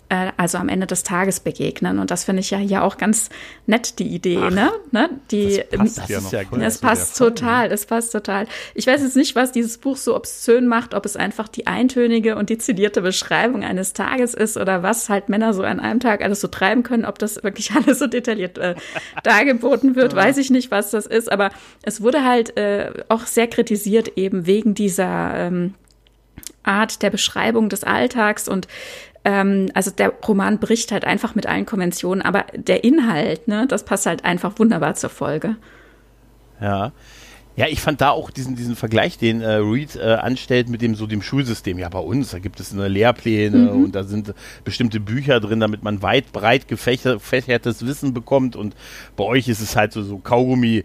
äh, 0.08 0.32
also 0.36 0.58
am 0.58 0.68
Ende 0.68 0.86
des 0.86 1.02
Tages 1.02 1.40
begegnen. 1.40 1.98
Und 1.98 2.10
das 2.10 2.24
finde 2.24 2.40
ich 2.40 2.50
ja 2.50 2.58
hier 2.58 2.84
auch 2.84 2.96
ganz 2.96 3.30
nett, 3.66 3.98
die 3.98 4.08
Idee, 4.08 4.40
Ach, 4.42 4.50
ne? 4.50 4.72
ne? 4.90 5.10
Die, 5.30 5.62
das 5.70 5.78
passt, 5.78 5.98
das 5.98 6.08
ja, 6.08 6.42
ja 6.42 6.66
es 6.66 6.78
passt 6.78 7.18
total, 7.18 7.72
es 7.72 7.86
passt 7.86 8.12
total. 8.12 8.46
Ich 8.74 8.86
weiß 8.86 9.02
jetzt 9.02 9.16
nicht, 9.16 9.34
was 9.34 9.52
dieses 9.52 9.78
Buch 9.78 9.96
so 9.96 10.14
obszön 10.14 10.66
macht, 10.66 10.94
ob 10.94 11.06
es 11.06 11.16
einfach 11.16 11.48
die 11.48 11.66
eintönige 11.66 12.36
und 12.36 12.50
dezidierte 12.50 13.02
Beschreibung 13.02 13.64
eines 13.64 13.92
Tages 13.92 14.34
ist 14.34 14.56
oder 14.56 14.82
was 14.82 15.08
halt 15.08 15.28
Männer 15.28 15.54
so 15.54 15.62
an 15.62 15.80
einem 15.80 16.00
Tag 16.00 16.22
alles 16.22 16.40
so 16.40 16.48
treiben 16.48 16.82
können, 16.82 17.04
ob 17.04 17.18
das 17.18 17.42
wirklich 17.42 17.72
alles 17.74 17.98
so 17.98 18.06
detailliert 18.06 18.58
äh, 18.58 18.74
dargeboten 19.22 19.96
wird, 19.96 20.14
weiß 20.14 20.36
ich 20.38 20.50
nicht, 20.50 20.70
was 20.70 20.90
das 20.90 21.06
ist. 21.06 21.30
Aber 21.30 21.50
es 21.82 22.00
wurde 22.00 22.24
halt 22.24 22.56
äh, 22.56 22.92
auch 23.08 23.26
sehr 23.26 23.46
kritisiert 23.46 24.12
eben 24.16 24.46
wegen 24.46 24.74
dieser 24.74 25.34
ähm, 25.34 25.74
Art 26.62 27.02
der 27.02 27.10
Beschreibung 27.10 27.68
des 27.68 27.84
Alltags 27.84 28.48
und 28.48 28.68
ähm, 29.24 29.70
also 29.74 29.90
der 29.90 30.10
Roman 30.26 30.58
bricht 30.58 30.92
halt 30.92 31.04
einfach 31.04 31.34
mit 31.34 31.46
allen 31.46 31.66
Konventionen, 31.66 32.22
aber 32.22 32.44
der 32.54 32.84
Inhalt, 32.84 33.48
ne, 33.48 33.66
das 33.66 33.84
passt 33.84 34.06
halt 34.06 34.24
einfach 34.24 34.58
wunderbar 34.58 34.94
zur 34.94 35.10
Folge. 35.10 35.56
Ja. 36.60 36.92
Ja, 37.56 37.66
ich 37.68 37.80
fand 37.80 38.00
da 38.00 38.10
auch 38.10 38.32
diesen, 38.32 38.56
diesen 38.56 38.74
Vergleich, 38.74 39.16
den 39.16 39.40
äh, 39.40 39.54
Reed 39.54 39.94
äh, 39.94 40.14
anstellt 40.14 40.68
mit 40.68 40.82
dem 40.82 40.96
so 40.96 41.06
dem 41.06 41.22
Schulsystem. 41.22 41.78
Ja, 41.78 41.88
bei 41.88 42.00
uns, 42.00 42.32
da 42.32 42.40
gibt 42.40 42.58
es 42.58 42.72
eine 42.72 42.88
Lehrpläne 42.88 43.72
mhm. 43.72 43.84
und 43.84 43.94
da 43.94 44.02
sind 44.02 44.34
bestimmte 44.64 44.98
Bücher 44.98 45.38
drin, 45.38 45.60
damit 45.60 45.84
man 45.84 46.02
weit 46.02 46.32
breit 46.32 46.66
gefächertes 46.66 47.86
Wissen 47.86 48.12
bekommt 48.12 48.56
und 48.56 48.74
bei 49.16 49.22
euch 49.22 49.46
ist 49.46 49.60
es 49.60 49.76
halt 49.76 49.92
so, 49.92 50.02
so 50.02 50.18
Kaugummi 50.18 50.84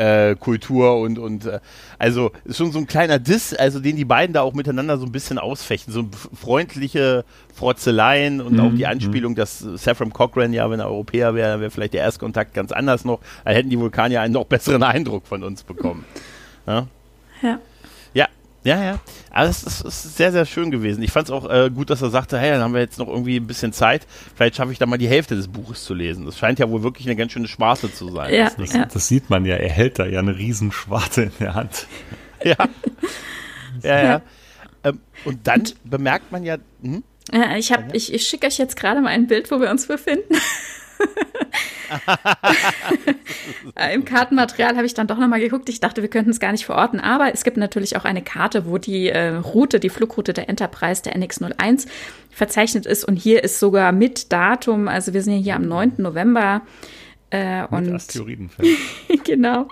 äh, 0.00 0.34
Kultur 0.34 0.98
und, 0.98 1.18
und 1.18 1.44
äh, 1.44 1.60
also 1.98 2.32
ist 2.44 2.56
schon 2.56 2.72
so 2.72 2.78
ein 2.78 2.86
kleiner 2.86 3.18
Diss, 3.18 3.52
also 3.52 3.80
den 3.80 3.96
die 3.96 4.06
beiden 4.06 4.32
da 4.32 4.40
auch 4.40 4.54
miteinander 4.54 4.96
so 4.96 5.04
ein 5.04 5.12
bisschen 5.12 5.38
ausfechten. 5.38 5.92
So 5.92 6.08
freundliche 6.34 7.24
Frotzeleien 7.54 8.40
und 8.40 8.54
mhm. 8.54 8.60
auch 8.60 8.70
die 8.70 8.84
mhm. 8.84 8.90
Anspielung, 8.90 9.34
dass 9.34 9.58
Saffron 9.58 10.12
Cochran 10.12 10.54
ja, 10.54 10.70
wenn 10.70 10.80
er 10.80 10.86
Europäer 10.86 11.34
wäre, 11.34 11.60
wäre 11.60 11.70
vielleicht 11.70 11.92
der 11.92 12.02
Erstkontakt 12.02 12.54
ganz 12.54 12.72
anders 12.72 13.04
noch. 13.04 13.20
Da 13.44 13.50
hätten 13.50 13.68
die 13.68 13.78
Vulkanier 13.78 14.22
einen 14.22 14.32
noch 14.32 14.46
besseren 14.46 14.82
Eindruck 14.82 15.26
von 15.26 15.44
uns 15.44 15.62
bekommen. 15.62 16.04
Ja. 16.66 16.86
ja. 17.40 17.58
Ja, 18.62 18.82
ja. 18.82 18.98
Aber 19.30 19.48
es 19.48 19.62
ist, 19.62 19.80
ist, 19.80 20.16
sehr, 20.16 20.32
sehr 20.32 20.44
schön 20.44 20.70
gewesen. 20.70 21.02
Ich 21.02 21.12
fand 21.12 21.28
es 21.28 21.30
auch 21.30 21.48
äh, 21.48 21.70
gut, 21.70 21.88
dass 21.88 22.02
er 22.02 22.10
sagte, 22.10 22.38
hey, 22.38 22.50
dann 22.50 22.60
haben 22.60 22.74
wir 22.74 22.80
jetzt 22.80 22.98
noch 22.98 23.08
irgendwie 23.08 23.36
ein 23.36 23.46
bisschen 23.46 23.72
Zeit. 23.72 24.06
Vielleicht 24.34 24.56
schaffe 24.56 24.72
ich 24.72 24.78
da 24.78 24.86
mal 24.86 24.98
die 24.98 25.08
Hälfte 25.08 25.34
des 25.34 25.48
Buches 25.48 25.84
zu 25.84 25.94
lesen. 25.94 26.26
Das 26.26 26.38
scheint 26.38 26.58
ja 26.58 26.68
wohl 26.68 26.82
wirklich 26.82 27.06
eine 27.06 27.16
ganz 27.16 27.32
schöne 27.32 27.48
Schwarte 27.48 27.92
zu 27.92 28.10
sein. 28.10 28.34
Ja, 28.34 28.50
das, 28.56 28.72
ja. 28.72 28.84
das 28.84 29.08
sieht 29.08 29.30
man 29.30 29.46
ja. 29.46 29.56
Er 29.56 29.70
hält 29.70 29.98
da 29.98 30.04
ja 30.04 30.18
eine 30.18 30.36
Riesenschwarte 30.36 31.22
in 31.22 31.32
der 31.40 31.54
Hand. 31.54 31.86
Ja. 32.42 32.56
Ja, 33.82 34.02
ja. 34.02 34.22
Ähm, 34.82 35.00
und 35.26 35.46
dann 35.46 35.64
bemerkt 35.84 36.32
man 36.32 36.42
ja. 36.42 36.56
Hm? 36.80 37.04
Ja, 37.30 37.54
ich, 37.54 37.70
ich, 37.92 38.14
ich 38.14 38.26
schicke 38.26 38.46
euch 38.46 38.56
jetzt 38.56 38.76
gerade 38.76 39.02
mal 39.02 39.10
ein 39.10 39.26
Bild, 39.26 39.50
wo 39.50 39.60
wir 39.60 39.68
uns 39.70 39.86
befinden. 39.86 40.34
Im 43.92 44.04
Kartenmaterial 44.04 44.76
habe 44.76 44.86
ich 44.86 44.94
dann 44.94 45.06
doch 45.06 45.18
nochmal 45.18 45.40
geguckt. 45.40 45.68
Ich 45.68 45.80
dachte, 45.80 46.02
wir 46.02 46.08
könnten 46.08 46.30
es 46.30 46.40
gar 46.40 46.52
nicht 46.52 46.64
verorten. 46.64 47.00
Aber 47.00 47.32
es 47.32 47.44
gibt 47.44 47.56
natürlich 47.56 47.96
auch 47.96 48.04
eine 48.04 48.22
Karte, 48.22 48.66
wo 48.66 48.78
die 48.78 49.08
äh, 49.08 49.36
Route, 49.36 49.80
die 49.80 49.88
Flugroute 49.88 50.32
der 50.32 50.48
Enterprise, 50.48 51.02
der 51.02 51.16
NX01, 51.16 51.86
verzeichnet 52.30 52.86
ist. 52.86 53.04
Und 53.04 53.16
hier 53.16 53.44
ist 53.44 53.60
sogar 53.60 53.92
mit 53.92 54.32
Datum, 54.32 54.88
also 54.88 55.14
wir 55.14 55.22
sind 55.22 55.34
ja 55.34 55.40
hier 55.40 55.56
am 55.56 55.66
9. 55.66 55.94
November. 55.98 56.62
Äh, 57.30 57.62
mit 57.62 57.72
und 57.72 57.94
Asteroidenfeld. 57.94 58.68
genau. 59.24 59.68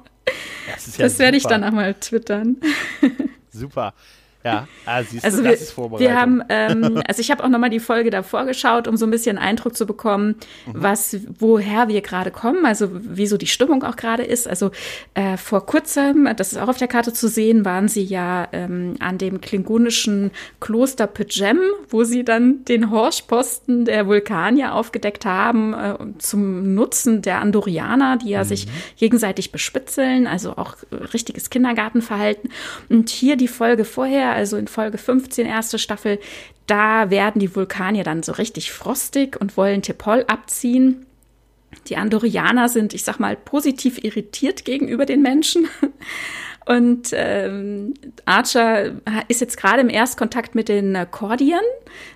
Das, 0.73 0.97
ja 0.97 1.05
das 1.05 1.19
werde 1.19 1.37
ich 1.37 1.45
dann 1.45 1.65
auch 1.65 1.73
mal 1.73 1.95
twittern. 1.95 2.59
super. 3.51 3.95
Ja, 4.45 4.69
ah, 4.87 5.03
siehst 5.03 5.25
also 5.25 5.39
du, 5.39 5.45
wir, 5.45 5.51
das 5.51 5.63
ist 5.63 5.73
Vorbereitung. 5.73 6.07
Wir 6.07 6.21
haben, 6.21 6.43
ähm, 6.49 7.03
also 7.09 7.21
ich 7.21 7.31
habe 7.33 7.43
auch 7.43 7.49
nochmal 7.49 7.71
die 7.71 7.81
Folge 7.81 8.11
davor 8.11 8.45
geschaut, 8.45 8.87
um 8.87 8.97
so 8.97 9.05
ein 9.05 9.11
bisschen 9.11 9.37
Eindruck 9.37 9.77
zu 9.77 9.85
bekommen, 9.85 10.37
mhm. 10.67 10.73
was, 10.75 11.17
woher 11.39 11.89
wir 11.89 12.01
gerade 12.03 12.31
kommen, 12.31 12.65
also 12.65 12.89
wieso 12.93 13.37
die 13.37 13.49
Stimmung 13.49 13.83
auch 13.83 13.97
gerade 13.97 14.23
ist. 14.23 14.47
Also 14.47 14.71
äh, 15.15 15.37
vor 15.37 15.67
kurzem, 15.67 16.29
das 16.37 16.53
ist 16.53 16.59
auch 16.59 16.69
auf 16.69 16.79
der 16.79 16.87
Karte 16.87 17.13
zu 17.13 17.29
sehen, 17.29 17.65
waren 17.65 17.89
sie 17.89 18.05
ja 18.05 18.47
ähm, 18.53 18.95
an 19.01 19.19
dem 19.19 19.41
klingonischen 19.41 20.31
Kloster 20.61 21.09
Pejem, 21.09 21.59
wo 21.89 22.05
sie 22.05 22.25
dann 22.25 22.65
den 22.65 22.93
Horschposten 22.93 23.87
der 23.87 24.07
Vulkanier 24.07 24.75
aufgedeckt 24.75 25.27
haben, 25.27 25.75
äh, 25.75 25.97
zum 26.19 26.75
Nutzen 26.75 27.23
der 27.23 27.41
Andorianer, 27.41 28.19
die 28.19 28.31
ja 28.31 28.45
mhm. 28.45 28.49
sich 28.49 28.69
gegenseitig 28.97 29.51
bespitzeln, 29.51 30.29
also 30.29 30.57
auch 30.57 30.77
richtiges 31.13 31.51
Kindergartenverhalten. 31.51 32.51
Und 32.89 33.11
hier 33.11 33.37
die 33.37 33.49
Folge 33.49 33.85
vorher 33.85 34.28
also 34.33 34.57
in 34.57 34.69
Folge 34.69 34.99
15, 34.99 35.47
erste 35.47 35.79
Staffel, 35.79 36.19
da 36.67 37.11
werden 37.11 37.41
die 37.41 37.55
Vulkanier 37.55 38.05
dann 38.05 38.23
so 38.23 38.33
richtig 38.33 38.73
frostig 38.73 39.41
und 39.41 39.57
wollen 39.57 39.83
Tepol 39.83 40.25
abziehen. 40.29 41.07
Die 41.89 41.97
Andorianer 41.97 42.69
sind, 42.69 42.95
ich 42.95 43.05
sag 43.05 43.19
mal, 43.19 43.37
positiv 43.37 44.03
irritiert 44.03 44.65
gegenüber 44.65 45.07
den 45.07 45.23
Menschen. 45.23 45.69
Und 46.69 47.15
ähm, 47.15 47.95
Archer 48.27 48.93
ist 49.29 49.41
jetzt 49.41 49.57
gerade 49.57 49.81
im 49.81 49.89
Erstkontakt 49.89 50.55
mit 50.55 50.69
den 50.69 50.95
äh, 50.95 51.07
Kordiern. 51.11 51.65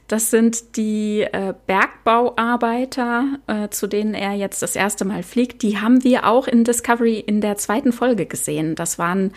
Das 0.09 0.31
sind 0.31 0.77
die 0.77 1.23
äh, 1.23 1.55
Bergbauarbeiter, 1.67 3.39
äh, 3.47 3.71
zu 3.71 3.87
denen 3.87 4.13
er 4.13 4.35
jetzt 4.35 4.61
das 4.61 4.77
erste 4.77 5.07
Mal 5.07 5.23
fliegt. 5.23 5.63
Die 5.63 5.79
haben 5.79 6.05
wir 6.05 6.27
auch 6.27 6.47
in 6.47 6.65
Discovery 6.65 7.19
in 7.19 7.41
der 7.41 7.57
zweiten 7.57 7.93
Folge 7.93 8.27
gesehen. 8.27 8.75
Das 8.75 8.99
waren 8.99 9.33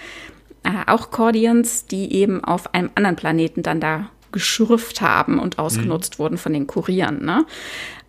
äh, 0.65 0.89
auch 0.91 1.11
Cordians, 1.11 1.85
die 1.85 2.13
eben 2.13 2.43
auf 2.43 2.73
einem 2.73 2.89
anderen 2.95 3.15
Planeten 3.15 3.63
dann 3.63 3.79
da 3.79 4.09
geschürft 4.31 4.99
haben 4.99 5.39
und 5.39 5.59
ausgenutzt 5.59 6.15
mhm. 6.15 6.23
wurden 6.23 6.37
von 6.37 6.51
den 6.51 6.67
Kurieren. 6.67 7.23
Ne? 7.23 7.45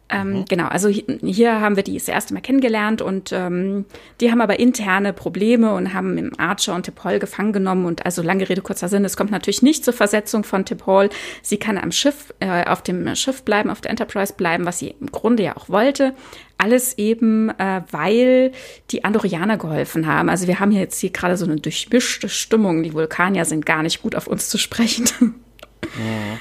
Ähm, 0.08 0.32
mhm. 0.32 0.44
Genau, 0.48 0.66
also 0.68 0.88
hier 0.88 1.60
haben 1.60 1.74
wir 1.74 1.82
die 1.82 1.94
das 1.94 2.06
erste 2.06 2.32
Mal 2.32 2.40
kennengelernt 2.40 3.02
und 3.02 3.32
ähm, 3.32 3.86
die 4.20 4.30
haben 4.30 4.40
aber 4.40 4.60
interne 4.60 5.12
Probleme 5.12 5.74
und 5.74 5.94
haben 5.94 6.16
im 6.16 6.38
Archer 6.38 6.74
und 6.76 6.84
Tipol 6.84 7.18
gefangen 7.18 7.52
genommen 7.52 7.86
und 7.86 8.04
also 8.04 8.22
lange 8.22 8.48
Rede, 8.48 8.62
kurzer 8.62 8.88
Sinn, 8.88 9.04
es 9.04 9.16
kommt 9.16 9.32
natürlich 9.32 9.62
nicht 9.62 9.84
zur 9.84 9.94
Versetzung 9.94 10.44
von 10.44 10.64
Tipol. 10.64 11.08
Sie 11.42 11.56
kann 11.56 11.76
am 11.76 11.90
Schiff, 11.90 12.32
äh, 12.38 12.64
auf 12.66 12.82
dem 12.82 13.16
Schiff 13.16 13.42
bleiben, 13.42 13.68
auf 13.68 13.80
der 13.80 13.90
Enterprise 13.90 14.34
bleiben, 14.34 14.64
was 14.64 14.78
sie 14.78 14.94
im 15.00 15.10
Grunde 15.10 15.42
ja 15.42 15.56
auch 15.56 15.68
wollte. 15.68 16.14
Alles 16.56 16.96
eben, 16.98 17.50
äh, 17.58 17.82
weil 17.90 18.52
die 18.92 19.04
Andorianer 19.04 19.56
geholfen 19.58 20.06
haben. 20.06 20.28
Also 20.28 20.46
wir 20.46 20.60
haben 20.60 20.70
hier 20.70 20.80
jetzt 20.80 21.00
hier 21.00 21.10
gerade 21.10 21.36
so 21.36 21.44
eine 21.44 21.56
durchmischte 21.56 22.28
Stimmung. 22.28 22.82
Die 22.84 22.94
Vulkanier 22.94 23.44
sind 23.44 23.66
gar 23.66 23.82
nicht 23.82 24.02
gut 24.02 24.14
auf 24.14 24.28
uns 24.28 24.48
zu 24.48 24.58
sprechen. 24.58 25.08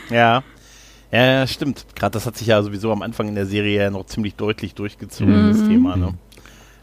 Ja. 0.10 0.44
Ja, 1.12 1.48
stimmt. 1.48 1.86
Gerade 1.96 2.14
das 2.14 2.26
hat 2.26 2.38
sich 2.38 2.48
ja 2.48 2.62
sowieso 2.62 2.92
am 2.92 3.02
Anfang 3.02 3.28
in 3.28 3.36
der 3.36 3.46
Serie 3.46 3.84
ja 3.84 3.90
noch 3.90 4.06
ziemlich 4.06 4.36
deutlich 4.36 4.74
durchgezogen, 4.76 5.48
mhm. 5.48 5.52
das 5.52 5.68
Thema. 5.68 5.96
Ne? 5.96 6.14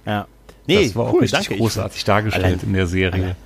Ja. 0.06 0.26
Nee, 0.66 0.84
das 0.84 0.96
war 0.96 1.06
cool, 1.06 1.18
auch 1.18 1.22
richtig 1.22 1.46
danke. 1.48 1.56
großartig 1.56 2.04
dargestellt 2.04 2.44
allein, 2.44 2.60
in 2.62 2.72
der 2.72 2.86
Serie. 2.86 3.22
Allein, 3.22 3.36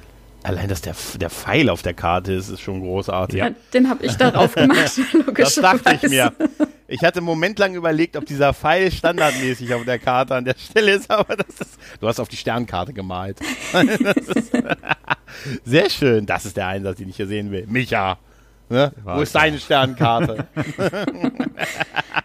allein, 0.43 0.69
dass 0.69 0.83
der, 0.83 0.95
der 1.19 1.31
Pfeil 1.31 1.71
auf 1.71 1.83
der 1.83 1.95
Karte 1.95 2.33
ist, 2.33 2.51
ist 2.51 2.61
schon 2.61 2.81
großartig. 2.81 3.39
Ja, 3.39 3.51
den 3.73 3.89
habe 3.89 4.05
ich 4.05 4.15
darauf 4.17 4.55
gemacht, 4.55 5.01
Das 5.35 5.55
dachte 5.55 5.99
ich 6.01 6.11
mir. 6.11 6.33
Ich 6.89 7.03
hatte 7.03 7.19
einen 7.19 7.27
Moment 7.27 7.59
lang 7.59 7.75
überlegt, 7.75 8.17
ob 8.17 8.27
dieser 8.27 8.55
Pfeil 8.55 8.93
standardmäßig 8.93 9.75
auf 9.75 9.85
der 9.85 9.99
Karte 9.99 10.37
an 10.37 10.45
der 10.45 10.55
Stelle 10.57 10.93
ist, 10.93 11.11
aber 11.11 11.37
das 11.37 11.49
ist. 11.61 11.79
Du 12.01 12.07
hast 12.07 12.21
auf 12.21 12.29
die 12.29 12.37
Sternkarte 12.37 12.93
gemalt. 12.93 13.39
Ist, 14.27 14.53
sehr 15.65 15.91
schön. 15.91 16.25
Das 16.25 16.47
ist 16.47 16.57
der 16.57 16.69
Einsatz, 16.69 16.97
den 16.99 17.09
ich 17.09 17.17
hier 17.17 17.27
sehen 17.27 17.51
will. 17.51 17.67
Micha. 17.67 18.19
Ne? 18.69 18.93
Wo 19.05 19.21
ist 19.21 19.35
deine 19.35 19.61
Sternkarte? 19.61 20.47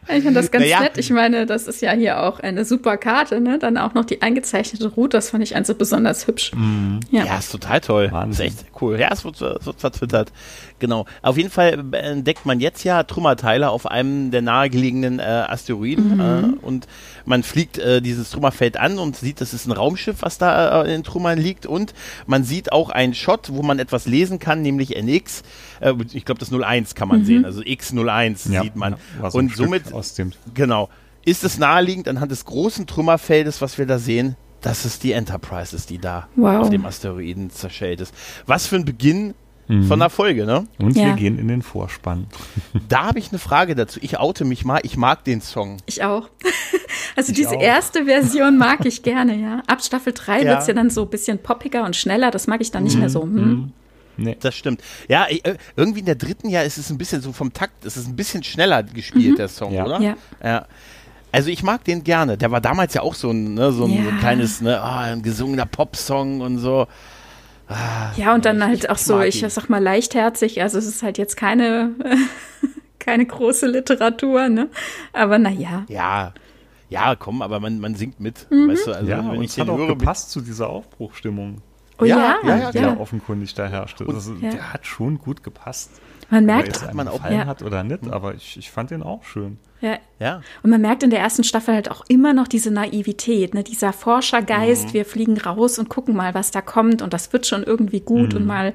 ich 0.08 0.24
finde 0.24 0.34
das 0.34 0.50
ganz 0.50 0.66
naja. 0.66 0.80
nett. 0.82 0.98
Ich 0.98 1.12
meine, 1.12 1.46
das 1.46 1.68
ist 1.68 1.82
ja 1.82 1.92
hier 1.92 2.24
auch 2.24 2.40
eine 2.40 2.66
super 2.66 2.98
Karte, 2.98 3.40
ne? 3.40 3.60
Dann 3.60 3.78
auch 3.78 3.94
noch 3.94 4.06
die 4.06 4.24
eingezeichnete 4.24 4.88
Route, 4.88 5.18
das 5.18 5.30
fand 5.30 5.44
ich 5.44 5.56
also 5.56 5.76
besonders 5.76 6.26
hübsch. 6.26 6.52
Mhm. 6.56 7.02
Ja. 7.12 7.26
ja, 7.26 7.38
ist 7.38 7.52
total 7.52 7.80
toll. 7.80 8.12
Wahnsinn. 8.12 8.48
ist 8.48 8.54
echt 8.54 8.66
cool. 8.82 9.00
Ja, 9.00 9.10
es 9.12 9.24
wird, 9.24 9.40
wird 9.40 9.80
vertwittert. 9.80 10.32
Genau. 10.80 11.06
Auf 11.22 11.38
jeden 11.38 11.52
Fall 11.52 11.84
entdeckt 11.94 12.48
man 12.48 12.60
jetzt 12.60 12.84
ja 12.84 13.04
Trümmerteile 13.04 13.70
auf 13.70 13.86
einem 13.86 14.32
der 14.32 14.42
nahegelegenen 14.42 15.20
äh, 15.20 15.24
Asteroiden 15.24 16.16
mhm. 16.16 16.60
äh, 16.60 16.66
und 16.66 16.88
man 17.24 17.44
fliegt 17.44 17.78
äh, 17.78 18.02
dieses 18.02 18.32
Trümmerfeld 18.32 18.78
an 18.78 18.98
und 18.98 19.16
sieht, 19.16 19.42
das 19.42 19.54
ist 19.54 19.68
ein 19.68 19.74
Raumschiff, 19.74 20.18
was 20.22 20.40
da 20.40 20.84
äh, 20.84 20.94
in 20.94 21.04
Trümmern 21.04 21.38
liegt 21.38 21.68
und 21.68 21.94
man 22.26 22.44
sieht 22.44 22.72
auch 22.72 22.90
einen 22.90 23.14
Shot, 23.14 23.50
wo 23.54 23.62
man 23.62 23.78
etwas 23.78 24.08
lesen 24.08 24.40
kann, 24.40 24.64
nämlich 24.64 24.96
NX. 24.96 25.44
Äh, 25.82 25.94
ich 26.14 26.24
glaube, 26.24 26.40
das 26.40 26.52
01 26.52 26.96
kann 26.96 27.08
man 27.08 27.20
mhm. 27.20 27.26
sehen, 27.26 27.46
also 27.46 27.62
X01 27.62 28.52
ja, 28.52 28.62
sieht 28.62 28.76
man. 28.76 28.96
Ja, 29.22 29.30
und 29.30 29.56
somit, 29.56 29.92
aus 29.94 30.14
dem 30.14 30.32
genau, 30.54 30.90
ist 31.26 31.44
es 31.44 31.58
naheliegend 31.58 32.08
anhand 32.08 32.32
des 32.32 32.46
großen 32.46 32.88
Trümmerfeldes, 32.88 33.62
was 33.62 33.78
wir 33.78 33.86
da 33.86 34.00
sehen, 34.00 34.36
dass 34.62 34.86
es 34.86 35.00
die 35.00 35.12
Enterprise 35.12 35.76
ist, 35.76 35.90
die 35.90 35.98
da 35.98 36.28
wow. 36.36 36.62
auf 36.62 36.70
dem 36.70 36.86
Asteroiden 36.86 37.50
zerschellt 37.50 38.00
ist. 38.00 38.14
Was 38.46 38.68
für 38.68 38.76
ein 38.76 38.86
Beginn 38.86 39.34
mhm. 39.68 39.86
von 39.86 40.00
der 40.00 40.10
Folge, 40.10 40.46
ne? 40.46 40.68
Und 40.78 40.96
ja. 40.96 41.08
wir 41.08 41.14
gehen 41.14 41.40
in 41.40 41.48
den 41.48 41.62
Vorspann. 41.62 42.28
Da 42.88 43.06
habe 43.06 43.20
ich 43.20 43.30
eine 43.30 43.40
Frage 43.40 43.76
dazu. 43.76 44.00
Ich 44.02 44.20
oute 44.20 44.46
mich 44.46 44.66
mal, 44.66 44.80
ich 44.84 44.98
mag 44.98 45.24
den 45.24 45.42
Song. 45.42 45.78
Ich 45.86 46.04
auch. 46.04 46.30
Also 47.14 47.32
ich 47.32 47.40
diese 47.40 47.58
auch. 47.58 47.62
erste 47.62 48.06
Version 48.06 48.58
mag 48.58 48.86
ich 48.86 49.04
gerne, 49.04 49.36
ja. 49.36 49.62
Ab 49.68 49.84
Staffel 49.84 50.14
3 50.14 50.44
ja. 50.44 50.46
wird 50.46 50.62
es 50.62 50.68
ja 50.68 50.74
dann 50.74 50.90
so 50.90 51.04
ein 51.04 51.10
bisschen 51.10 51.40
poppiger 51.40 51.84
und 51.84 51.98
schneller. 51.98 52.32
Das 52.32 52.48
mag 52.48 52.62
ich 52.62 52.72
dann 52.72 52.84
nicht 52.84 52.94
mhm. 52.94 53.00
mehr 53.02 53.10
so. 53.10 53.24
Hm. 53.24 53.74
Nee. 54.18 54.38
Das 54.40 54.56
stimmt. 54.56 54.82
Ja, 55.08 55.28
äh, 55.30 55.56
irgendwie 55.76 56.00
in 56.00 56.06
der 56.06 56.16
dritten 56.16 56.50
Jahr 56.50 56.64
ist 56.64 56.78
es 56.78 56.90
ein 56.90 56.98
bisschen 56.98 57.22
so 57.22 57.32
vom 57.32 57.54
Takt, 57.54 57.86
es 57.86 57.98
ist 57.98 58.08
ein 58.08 58.16
bisschen 58.16 58.44
schneller 58.44 58.84
gespielt, 58.84 59.34
mhm. 59.34 59.36
der 59.38 59.48
Song, 59.48 59.74
ja. 59.74 59.86
oder? 59.86 60.00
Ja. 60.02 60.16
ja. 60.44 60.66
Also 61.32 61.50
ich 61.50 61.64
mag 61.64 61.84
den 61.86 62.04
gerne. 62.04 62.38
Der 62.38 62.52
war 62.52 62.60
damals 62.60 62.94
ja 62.94 63.02
auch 63.02 63.16
so 63.16 63.32
ein, 63.32 63.54
ne, 63.54 63.72
so 63.72 63.86
ein, 63.86 63.92
ja. 63.92 64.04
so 64.04 64.10
ein 64.10 64.20
kleines, 64.20 64.62
ne, 64.62 64.82
oh, 64.84 64.88
ein 64.88 65.22
gesungener 65.22 65.66
Popsong 65.66 66.42
und 66.42 66.58
so. 66.58 66.88
Ah, 67.68 68.12
ja, 68.18 68.34
und 68.34 68.44
dann 68.44 68.66
halt 68.66 68.90
auch 68.90 68.98
so, 68.98 69.22
ich 69.22 69.46
sag 69.48 69.70
mal, 69.70 69.82
leichtherzig. 69.82 70.62
Also 70.62 70.78
es 70.78 70.86
ist 70.86 71.04
halt 71.04 71.18
jetzt 71.18 71.38
keine, 71.38 71.92
keine 73.00 73.26
große 73.26 73.66
Literatur, 73.66 74.50
ne? 74.50 74.68
Aber 75.14 75.40
naja. 75.40 75.86
Ja. 75.88 76.34
Ja, 76.90 77.16
komm, 77.16 77.42
aber 77.42 77.62
man, 77.62 77.80
man 77.80 77.96
singt 77.96 78.20
mit. 78.20 78.48
Mhm. 78.52 78.68
Weißt 78.68 78.88
du, 78.88 78.92
also 78.92 79.10
ja, 79.10 79.32
wenn 79.32 79.42
ich 79.42 79.56
den 79.56 79.70
hat 79.70 79.78
höre, 79.78 79.86
auch 79.86 79.98
gepasst 79.98 80.32
zu 80.32 80.42
dieser 80.42 80.70
Aufbruchstimmung. 80.70 81.62
Oh 82.02 82.06
ja, 82.06 82.38
ja, 82.44 82.58
ja, 82.58 82.72
ja, 82.72 82.98
offenkundig 82.98 83.54
da 83.54 83.68
herrschte. 83.68 84.06
Also, 84.08 84.34
ja. 84.36 84.50
Der 84.50 84.74
hat 84.74 84.86
schon 84.86 85.20
gut 85.20 85.44
gepasst. 85.44 86.02
Man 86.32 86.46
merkt, 86.46 86.82
ob 86.84 86.94
man 86.94 87.08
auch 87.08 87.24
ja. 87.30 87.46
hat 87.46 87.62
oder 87.62 87.84
nicht, 87.84 88.10
aber 88.10 88.34
ich, 88.34 88.58
ich 88.58 88.72
fand 88.72 88.90
den 88.90 89.04
auch 89.04 89.24
schön. 89.24 89.58
Ja. 89.82 89.98
ja. 90.20 90.42
Und 90.64 90.70
man 90.70 90.80
merkt 90.80 91.04
in 91.04 91.10
der 91.10 91.20
ersten 91.20 91.44
Staffel 91.44 91.74
halt 91.74 91.92
auch 91.92 92.04
immer 92.08 92.34
noch 92.34 92.48
diese 92.48 92.72
Naivität, 92.72 93.54
ne? 93.54 93.64
dieser 93.64 93.94
Forschergeist, 93.94 94.90
mhm. 94.90 94.94
wir 94.94 95.06
fliegen 95.06 95.38
raus 95.38 95.78
und 95.78 95.90
gucken 95.90 96.16
mal, 96.16 96.34
was 96.34 96.52
da 96.52 96.62
kommt 96.62 97.02
und 97.02 97.14
das 97.14 97.34
wird 97.34 97.48
schon 97.48 97.64
irgendwie 97.64 98.00
gut 98.00 98.32
mhm. 98.32 98.40
und 98.40 98.46
mal, 98.46 98.74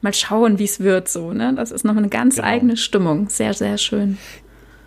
mal 0.00 0.14
schauen, 0.14 0.58
wie 0.58 0.64
es 0.64 0.80
wird, 0.80 1.08
so, 1.08 1.32
ne? 1.32 1.52
Das 1.54 1.72
ist 1.72 1.84
noch 1.84 1.96
eine 1.96 2.08
ganz 2.08 2.36
genau. 2.36 2.48
eigene 2.48 2.76
Stimmung. 2.76 3.28
Sehr, 3.28 3.52
sehr 3.52 3.78
schön. 3.78 4.16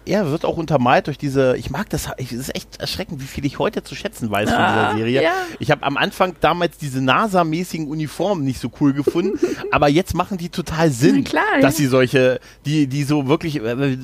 Er 0.05 0.29
wird 0.31 0.46
auch 0.46 0.58
untermalt 0.58 1.08
durch 1.08 1.17
diese, 1.17 1.55
ich 1.58 1.70
mag 1.70 1.89
das, 1.89 2.10
es 2.17 2.31
ist 2.31 2.55
echt 2.55 2.79
erschreckend, 2.79 3.22
wie 3.22 3.25
viel 3.27 3.46
ich 3.46 3.60
heute 3.60 3.84
zu 3.84 3.96
schätzen 3.96 4.31
weiß 4.31 4.50
Ah, 4.51 4.55
von 4.55 4.86
dieser 4.96 4.98
Serie. 4.98 5.24
ja. 5.24 5.31
Ich 5.60 5.70
habe 5.72 5.84
am 5.84 5.98
Anfang 5.98 6.36
damals 6.41 6.77
diese 6.77 7.01
NASA-mäßigen 7.01 7.88
Uniformen 7.88 8.43
nicht 8.43 8.60
so 8.60 8.72
cool 8.79 8.93
gefunden, 8.93 9.39
aber 9.72 9.88
jetzt 9.89 10.13
machen 10.15 10.38
die 10.38 10.50
total 10.50 10.89
Sinn, 10.91 11.24
klar, 11.24 11.43
dass 11.62 11.75
ja. 11.75 11.84
sie 11.84 11.88
solche, 11.88 12.39
die, 12.65 12.88
die 12.88 13.03
so 13.03 13.27
wirklich, 13.27 13.58
äh, 13.63 13.98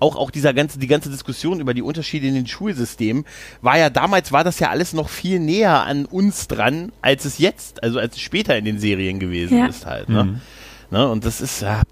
auch, 0.00 0.16
auch 0.16 0.30
dieser 0.30 0.52
ganze, 0.54 0.78
die 0.78 0.86
ganze 0.86 1.10
Diskussion 1.10 1.60
über 1.60 1.74
die 1.74 1.82
Unterschiede 1.82 2.26
in 2.26 2.34
den 2.34 2.46
Schulsystemen, 2.46 3.24
war 3.62 3.78
ja 3.78 3.90
damals, 3.90 4.32
war 4.32 4.44
das 4.44 4.58
ja 4.60 4.70
alles 4.70 4.92
noch 4.92 5.08
viel 5.08 5.40
näher 5.40 5.82
an 5.84 6.04
uns 6.04 6.48
dran, 6.48 6.92
als 7.02 7.24
es 7.24 7.38
jetzt, 7.38 7.82
also 7.82 7.98
als 7.98 8.14
es 8.16 8.20
später 8.20 8.56
in 8.56 8.64
den 8.64 8.78
Serien 8.78 9.18
gewesen 9.18 9.58
Ja. 9.58 9.66
ist 9.66 9.86
halt, 9.86 10.08
ne? 10.08 10.40
Ne? 10.90 11.06
Und 11.06 11.26
das 11.26 11.40
ist, 11.42 11.60
ja, 11.60 11.82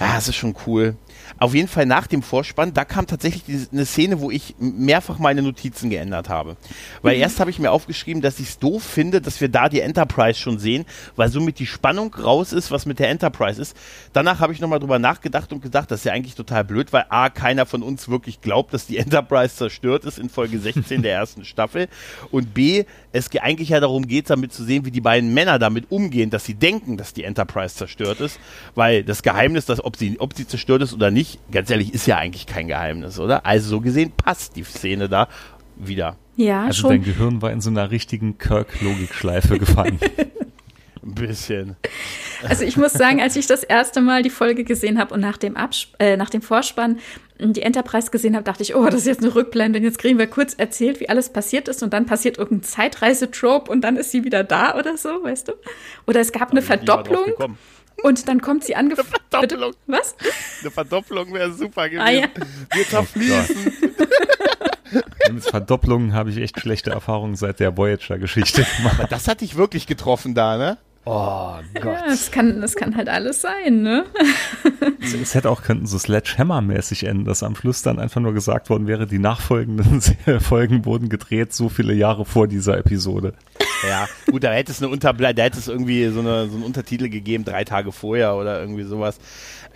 ja, 0.00 0.14
das 0.14 0.26
ist 0.28 0.34
schon 0.34 0.56
cool. 0.66 0.96
Auf 1.40 1.54
jeden 1.54 1.68
Fall 1.68 1.86
nach 1.86 2.06
dem 2.06 2.22
Vorspann, 2.22 2.74
da 2.74 2.84
kam 2.84 3.06
tatsächlich 3.06 3.44
diese, 3.44 3.68
eine 3.72 3.86
Szene, 3.86 4.20
wo 4.20 4.30
ich 4.30 4.54
mehrfach 4.58 5.18
meine 5.18 5.40
Notizen 5.40 5.88
geändert 5.88 6.28
habe. 6.28 6.56
Weil 7.00 7.16
erst 7.16 7.40
habe 7.40 7.50
ich 7.50 7.58
mir 7.58 7.72
aufgeschrieben, 7.72 8.20
dass 8.20 8.38
ich 8.40 8.48
es 8.50 8.58
doof 8.58 8.82
finde, 8.82 9.22
dass 9.22 9.40
wir 9.40 9.48
da 9.48 9.70
die 9.70 9.80
Enterprise 9.80 10.38
schon 10.38 10.58
sehen, 10.58 10.84
weil 11.16 11.30
somit 11.30 11.58
die 11.58 11.64
Spannung 11.66 12.12
raus 12.12 12.52
ist, 12.52 12.70
was 12.70 12.84
mit 12.84 12.98
der 12.98 13.08
Enterprise 13.08 13.60
ist. 13.60 13.74
Danach 14.12 14.40
habe 14.40 14.52
ich 14.52 14.60
nochmal 14.60 14.80
drüber 14.80 14.98
nachgedacht 14.98 15.50
und 15.54 15.62
gedacht, 15.62 15.90
das 15.90 16.00
ist 16.00 16.04
ja 16.04 16.12
eigentlich 16.12 16.34
total 16.34 16.62
blöd, 16.62 16.92
weil 16.92 17.06
A, 17.08 17.30
keiner 17.30 17.64
von 17.64 17.82
uns 17.82 18.10
wirklich 18.10 18.42
glaubt, 18.42 18.74
dass 18.74 18.86
die 18.86 18.96
Enterprise 18.98 19.56
zerstört 19.56 20.04
ist 20.04 20.18
in 20.18 20.28
Folge 20.28 20.58
16 20.58 21.00
der 21.00 21.14
ersten 21.14 21.46
Staffel. 21.46 21.88
Und 22.30 22.52
B, 22.52 22.84
es 23.12 23.30
ge- 23.30 23.40
eigentlich 23.40 23.70
ja 23.70 23.80
darum 23.80 24.06
geht, 24.06 24.28
damit 24.28 24.52
zu 24.52 24.62
sehen, 24.62 24.84
wie 24.84 24.90
die 24.90 25.00
beiden 25.00 25.32
Männer 25.32 25.58
damit 25.58 25.90
umgehen, 25.90 26.28
dass 26.28 26.44
sie 26.44 26.54
denken, 26.54 26.98
dass 26.98 27.14
die 27.14 27.24
Enterprise 27.24 27.76
zerstört 27.76 28.20
ist. 28.20 28.38
Weil 28.74 29.04
das 29.04 29.22
Geheimnis, 29.22 29.64
dass 29.64 29.82
ob 29.82 29.96
sie, 29.96 30.20
ob 30.20 30.34
sie 30.36 30.46
zerstört 30.46 30.82
ist 30.82 30.92
oder 30.92 31.10
nicht, 31.10 31.29
ganz 31.50 31.70
ehrlich, 31.70 31.94
ist 31.94 32.06
ja 32.06 32.16
eigentlich 32.16 32.46
kein 32.46 32.68
Geheimnis, 32.68 33.18
oder? 33.18 33.46
Also 33.46 33.68
so 33.68 33.80
gesehen 33.80 34.12
passt 34.12 34.56
die 34.56 34.64
Szene 34.64 35.08
da 35.08 35.28
wieder. 35.76 36.16
Ja, 36.36 36.64
Also 36.64 36.88
dein 36.88 37.02
schon. 37.02 37.12
Gehirn 37.12 37.42
war 37.42 37.50
in 37.50 37.60
so 37.60 37.70
einer 37.70 37.90
richtigen 37.90 38.38
Kirk-Logikschleife 38.38 39.58
gefangen. 39.58 39.98
Ein 41.02 41.14
bisschen. 41.14 41.76
Also 42.46 42.64
ich 42.64 42.76
muss 42.76 42.92
sagen, 42.92 43.22
als 43.22 43.34
ich 43.34 43.46
das 43.46 43.64
erste 43.64 44.02
Mal 44.02 44.22
die 44.22 44.30
Folge 44.30 44.64
gesehen 44.64 44.98
habe 44.98 45.14
und 45.14 45.20
nach 45.20 45.38
dem, 45.38 45.56
Abs 45.56 45.88
äh, 45.98 46.16
nach 46.18 46.28
dem 46.28 46.42
Vorspann 46.42 46.98
die 47.38 47.62
Enterprise 47.62 48.10
gesehen 48.10 48.34
habe, 48.34 48.44
dachte 48.44 48.62
ich, 48.62 48.74
oh, 48.74 48.84
das 48.84 48.96
ist 48.96 49.06
jetzt 49.06 49.22
eine 49.22 49.34
Rückblende. 49.34 49.78
Und 49.78 49.84
jetzt 49.84 49.98
kriegen 49.98 50.18
wir 50.18 50.26
kurz 50.26 50.52
erzählt, 50.54 51.00
wie 51.00 51.08
alles 51.08 51.32
passiert 51.32 51.68
ist 51.68 51.82
und 51.82 51.94
dann 51.94 52.04
passiert 52.04 52.36
irgendein 52.36 52.64
Zeitreisetrope 52.64 53.70
und 53.70 53.80
dann 53.80 53.96
ist 53.96 54.10
sie 54.10 54.24
wieder 54.24 54.44
da 54.44 54.78
oder 54.78 54.98
so, 54.98 55.08
weißt 55.22 55.48
du? 55.48 55.52
Oder 56.06 56.20
es 56.20 56.32
gab 56.32 56.50
eine 56.50 56.60
Verdopplung. 56.60 57.56
Und 58.02 58.28
dann 58.28 58.40
kommt 58.40 58.64
sie 58.64 58.74
angeflogen. 58.74 59.12
Verdopplung. 59.30 59.74
Was? 59.86 60.14
Eine 60.60 60.70
Verdopplung 60.70 61.32
wäre 61.32 61.52
super 61.52 61.88
gewesen. 61.88 62.06
Ah, 62.06 62.10
ja. 62.10 62.28
Wir 62.72 62.88
zerfließen. 62.88 63.72
Mit 65.32 65.44
Verdopplungen 65.44 66.14
habe 66.14 66.30
ich 66.30 66.38
echt 66.38 66.58
schlechte 66.58 66.90
Erfahrungen 66.90 67.36
seit 67.36 67.60
der 67.60 67.76
Voyager-Geschichte 67.76 68.66
gemacht. 68.76 68.98
Aber 68.98 69.08
das 69.08 69.28
hat 69.28 69.40
dich 69.40 69.56
wirklich 69.56 69.86
getroffen 69.86 70.34
da, 70.34 70.56
ne? 70.56 70.78
Oh 71.06 71.54
Gott. 71.74 71.84
Ja, 71.84 72.06
das 72.06 72.30
kann, 72.30 72.60
das 72.60 72.76
kann 72.76 72.94
halt 72.94 73.08
alles 73.08 73.40
sein, 73.40 73.82
ne? 73.82 74.04
Es 75.02 75.34
hätte 75.34 75.50
auch 75.50 75.62
könnten 75.62 75.86
so 75.86 75.98
Sledgehammer-mäßig 75.98 77.06
enden, 77.06 77.24
dass 77.24 77.42
am 77.42 77.56
Schluss 77.56 77.82
dann 77.82 77.98
einfach 77.98 78.20
nur 78.20 78.34
gesagt 78.34 78.70
worden 78.70 78.86
wäre, 78.86 79.06
die 79.06 79.18
nachfolgenden 79.18 80.00
Folgen 80.40 80.84
wurden 80.84 81.08
gedreht 81.08 81.52
so 81.52 81.68
viele 81.68 81.94
Jahre 81.94 82.24
vor 82.24 82.46
dieser 82.46 82.78
Episode. 82.78 83.34
Ja, 83.88 84.06
gut, 84.30 84.44
da 84.44 84.52
hätte 84.52 84.72
es 84.72 84.82
eine 84.82 84.90
Unterble 84.90 85.34
da 85.34 85.42
hätte 85.42 85.58
es 85.58 85.68
irgendwie 85.68 86.08
so, 86.08 86.20
eine, 86.20 86.48
so 86.48 86.54
einen 86.56 86.64
Untertitel 86.64 87.08
gegeben, 87.08 87.44
drei 87.44 87.64
Tage 87.64 87.92
vorher 87.92 88.36
oder 88.36 88.60
irgendwie 88.60 88.84
sowas. 88.84 89.18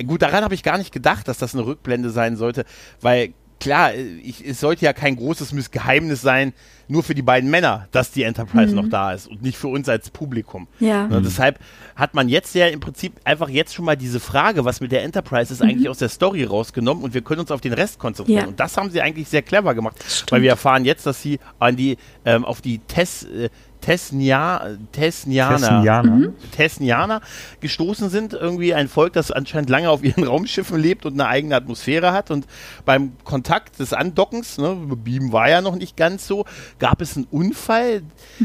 Gut, 0.07 0.23
daran 0.23 0.45
habe 0.45 0.55
ich 0.55 0.63
gar 0.63 0.79
nicht 0.79 0.93
gedacht, 0.93 1.27
dass 1.27 1.39
das 1.39 1.55
eine 1.55 1.65
Rückblende 1.65 2.11
sein 2.11 2.37
sollte, 2.37 2.65
weil 3.01 3.33
klar, 3.61 3.95
ich, 3.95 4.47
es 4.47 4.61
sollte 4.61 4.85
ja 4.85 4.93
kein 4.93 5.17
großes 5.17 5.53
Missgeheimnis 5.53 6.23
sein, 6.23 6.53
nur 6.89 7.03
für 7.03 7.15
die 7.15 7.23
beiden 7.23 7.51
Männer, 7.51 7.89
dass 7.93 8.11
die 8.11 8.23
Enterprise 8.25 8.75
noch 8.75 8.89
da 8.89 9.13
ist 9.13 9.27
und 9.27 9.43
nicht 9.43 9.57
für 9.57 9.69
uns 9.69 9.89
als 9.89 10.11
Publikum. 10.11 10.69
Ja. 10.81 11.07
Ne, 11.07 11.23
deshalb 11.23 11.59
hat 11.97 12.15
man 12.15 12.29
jetzt 12.29 12.55
ja 12.55 12.67
im 12.67 12.81
Prinzip 12.81 13.15
einfach 13.25 13.49
jetzt 13.49 13.75
schon 13.75 13.85
mal 13.85 13.97
diese 13.97 14.21
Frage, 14.21 14.65
was 14.65 14.81
mit 14.81 14.93
der 14.93 15.03
Enterprise 15.03 15.53
ist, 15.53 15.63
eigentlich 15.63 15.89
aus 15.89 15.99
der 15.99 16.11
Story 16.11 16.45
rausgenommen 16.45 17.03
und 17.03 17.15
wir 17.15 17.23
können 17.23 17.41
uns 17.41 17.51
auf 17.51 17.61
den 17.61 17.73
Rest 17.73 17.99
konzentrieren. 17.99 18.43
Ja. 18.43 18.49
Und 18.49 18.61
das 18.61 18.77
haben 18.77 18.91
sie 18.91 19.01
eigentlich 19.01 19.29
sehr 19.29 19.43
clever 19.43 19.75
gemacht, 19.75 19.97
Stimmt. 20.07 20.33
weil 20.33 20.43
wir 20.43 20.51
erfahren 20.51 20.85
jetzt, 20.85 21.07
dass 21.07 21.23
sie 21.23 21.39
an 21.59 21.77
die 21.77 21.97
ähm, 22.25 22.45
auf 22.45 22.61
die 22.61 22.79
Tess, 22.81 23.25
äh, 23.25 23.49
Tesnia, 23.85 24.79
Tesnianer. 24.93 26.33
Tesnianer 26.53 27.21
gestoßen 27.61 28.09
sind. 28.09 28.33
Irgendwie 28.33 28.73
ein 28.73 28.89
Volk, 28.89 29.13
das 29.13 29.31
anscheinend 29.31 29.69
lange 29.69 29.91
auf 29.91 30.03
ihren 30.03 30.25
Raumschiffen 30.27 30.79
lebt 30.81 31.05
und 31.05 31.13
eine 31.13 31.29
eigene 31.29 31.55
Atmosphäre 31.55 32.13
hat. 32.13 32.31
Und 32.31 32.47
beim 32.87 33.13
Kontakt 33.25 33.79
des 33.79 33.93
Andockens, 33.93 34.57
ne, 34.57 34.75
Beamen 34.97 35.33
war 35.33 35.51
ja 35.51 35.61
noch 35.61 35.77
nicht 35.77 35.99
ganz 35.99 36.27
so, 36.27 36.47
gab 36.79 37.03
es 37.03 37.15
einen 37.15 37.27
Unfall, 37.31 38.05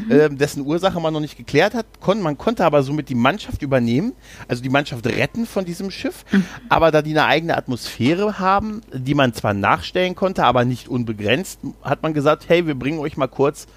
ähm, 0.10 0.38
dessen 0.38 0.65
Ursache 0.65 1.00
man 1.00 1.13
noch 1.13 1.22
nicht 1.22 1.38
geklärt 1.38 1.73
hat. 1.73 1.86
Kon 2.02 2.21
man 2.21 2.38
konnte 2.38 2.65
aber 2.65 2.84
somit 2.84 3.08
die 3.08 3.15
Mannschaft 3.15 3.62
übernehmen, 3.62 4.12
also 4.49 4.62
die 4.62 4.69
Mannschaft 4.69 5.08
retten 5.08 5.45
von 5.45 5.63
diesem 5.63 5.89
Schiff. 5.89 6.25
Aber 6.67 6.91
da 6.91 7.02
die 7.02 7.12
eine 7.12 7.25
eigene 7.25 7.56
Atmosphäre 7.56 8.39
haben, 8.39 8.82
die 8.93 9.15
man 9.15 9.34
zwar 9.34 9.54
nachstellen 9.54 10.15
konnte, 10.15 10.43
aber 10.43 10.65
nicht 10.65 10.89
unbegrenzt, 10.89 11.62
hat 11.82 12.04
man 12.04 12.13
gesagt, 12.13 12.49
hey, 12.49 12.67
wir 12.67 12.75
bringen 12.75 12.99
euch 12.99 13.15
mal 13.15 13.28
kurz 13.28 13.67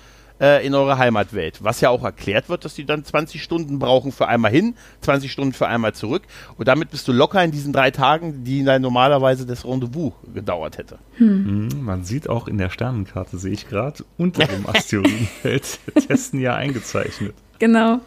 äh, 0.42 0.66
in 0.66 0.74
eure 0.74 0.98
Heimatwelt. 0.98 1.62
Was 1.62 1.81
ja 1.81 1.88
auch 1.88 2.02
erklärt 2.05 2.48
wird, 2.48 2.64
dass 2.64 2.74
die 2.74 2.85
dann 2.85 3.05
20 3.05 3.42
Stunden 3.42 3.78
brauchen 3.78 4.12
für 4.12 4.26
einmal 4.28 4.50
hin, 4.50 4.74
20 5.00 5.31
Stunden 5.33 5.52
für 5.55 5.68
einmal 5.68 5.94
zurück. 5.94 6.24
Und 6.59 6.68
damit 6.68 6.90
bist 6.90 7.09
du 7.09 7.12
locker 7.12 7.42
in 7.42 7.52
diesen 7.52 7.72
drei 7.72 7.90
Tagen, 7.92 8.44
die 8.44 8.64
dann 8.64 8.83
normalerweise 8.83 9.46
das 9.46 9.64
Rendezvous 9.64 10.12
gedauert 10.35 10.76
hätte. 10.78 10.98
Mhm, 11.18 11.68
Man 11.83 12.05
sieht 12.05 12.28
auch 12.28 12.48
in 12.48 12.59
der 12.59 12.68
Sternenkarte, 12.70 13.38
sehe 13.38 13.52
ich 13.52 13.68
gerade, 13.68 14.05
unter 14.18 14.44
dem 14.46 14.66
Asteroidenfeld 15.12 15.78
Testen 16.07 16.40
ja 16.40 16.55
eingezeichnet. 16.57 17.35
Genau. 17.59 18.00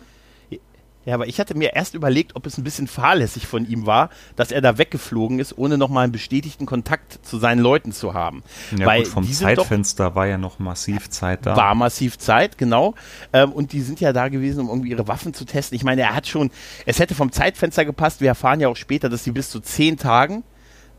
Ja, 1.06 1.14
aber 1.14 1.28
ich 1.28 1.40
hatte 1.40 1.56
mir 1.56 1.74
erst 1.74 1.94
überlegt, 1.94 2.36
ob 2.36 2.46
es 2.46 2.58
ein 2.58 2.64
bisschen 2.64 2.88
fahrlässig 2.88 3.46
von 3.46 3.68
ihm 3.68 3.86
war, 3.86 4.10
dass 4.36 4.52
er 4.52 4.62
da 4.62 4.78
weggeflogen 4.78 5.40
ist, 5.40 5.58
ohne 5.58 5.78
nochmal 5.78 6.06
einen 6.06 6.12
bestätigten 6.12 6.66
Kontakt 6.66 7.20
zu 7.24 7.38
seinen 7.38 7.60
Leuten 7.60 7.92
zu 7.92 8.14
haben. 8.14 8.44
Ja, 8.76 8.88
Weil 8.88 9.04
gut, 9.04 9.12
vom 9.12 9.24
sind 9.24 9.48
doch 9.50 9.64
Zeitfenster 9.64 10.16
war 10.16 10.26
ja 10.26 10.38
noch 10.38 10.58
massiv 10.58 11.10
Zeit 11.10 11.46
da. 11.46 11.56
war 11.56 11.76
massiv 11.76 12.18
Zeit, 12.18 12.58
genau. 12.58 12.96
Ähm, 13.34 13.52
und 13.52 13.72
die 13.72 13.82
sind 13.82 14.02
ja 14.02 14.14
da 14.14 14.30
gewesen, 14.30 14.62
um 14.62 14.70
irgendwie 14.70 14.90
ihre 14.90 15.08
Waffen 15.08 15.34
zu 15.34 15.46
testen. 15.46 15.76
Ich 15.76 15.84
meine, 15.84 16.02
er 16.02 16.16
hat 16.16 16.28
schon, 16.28 16.50
es 16.86 17.00
hätte 17.00 17.14
vom 17.14 17.32
Zeitfenster 17.32 17.86
gepasst. 17.86 18.22
Wir 18.22 18.30
erfahren 18.30 18.60
ja 18.60 18.68
auch 18.68 18.76
später, 18.76 19.08
dass 19.08 19.24
sie 19.24 19.32
bis 19.32 19.50
zu 19.50 19.60
zehn 19.60 19.98
Tagen 19.98 20.44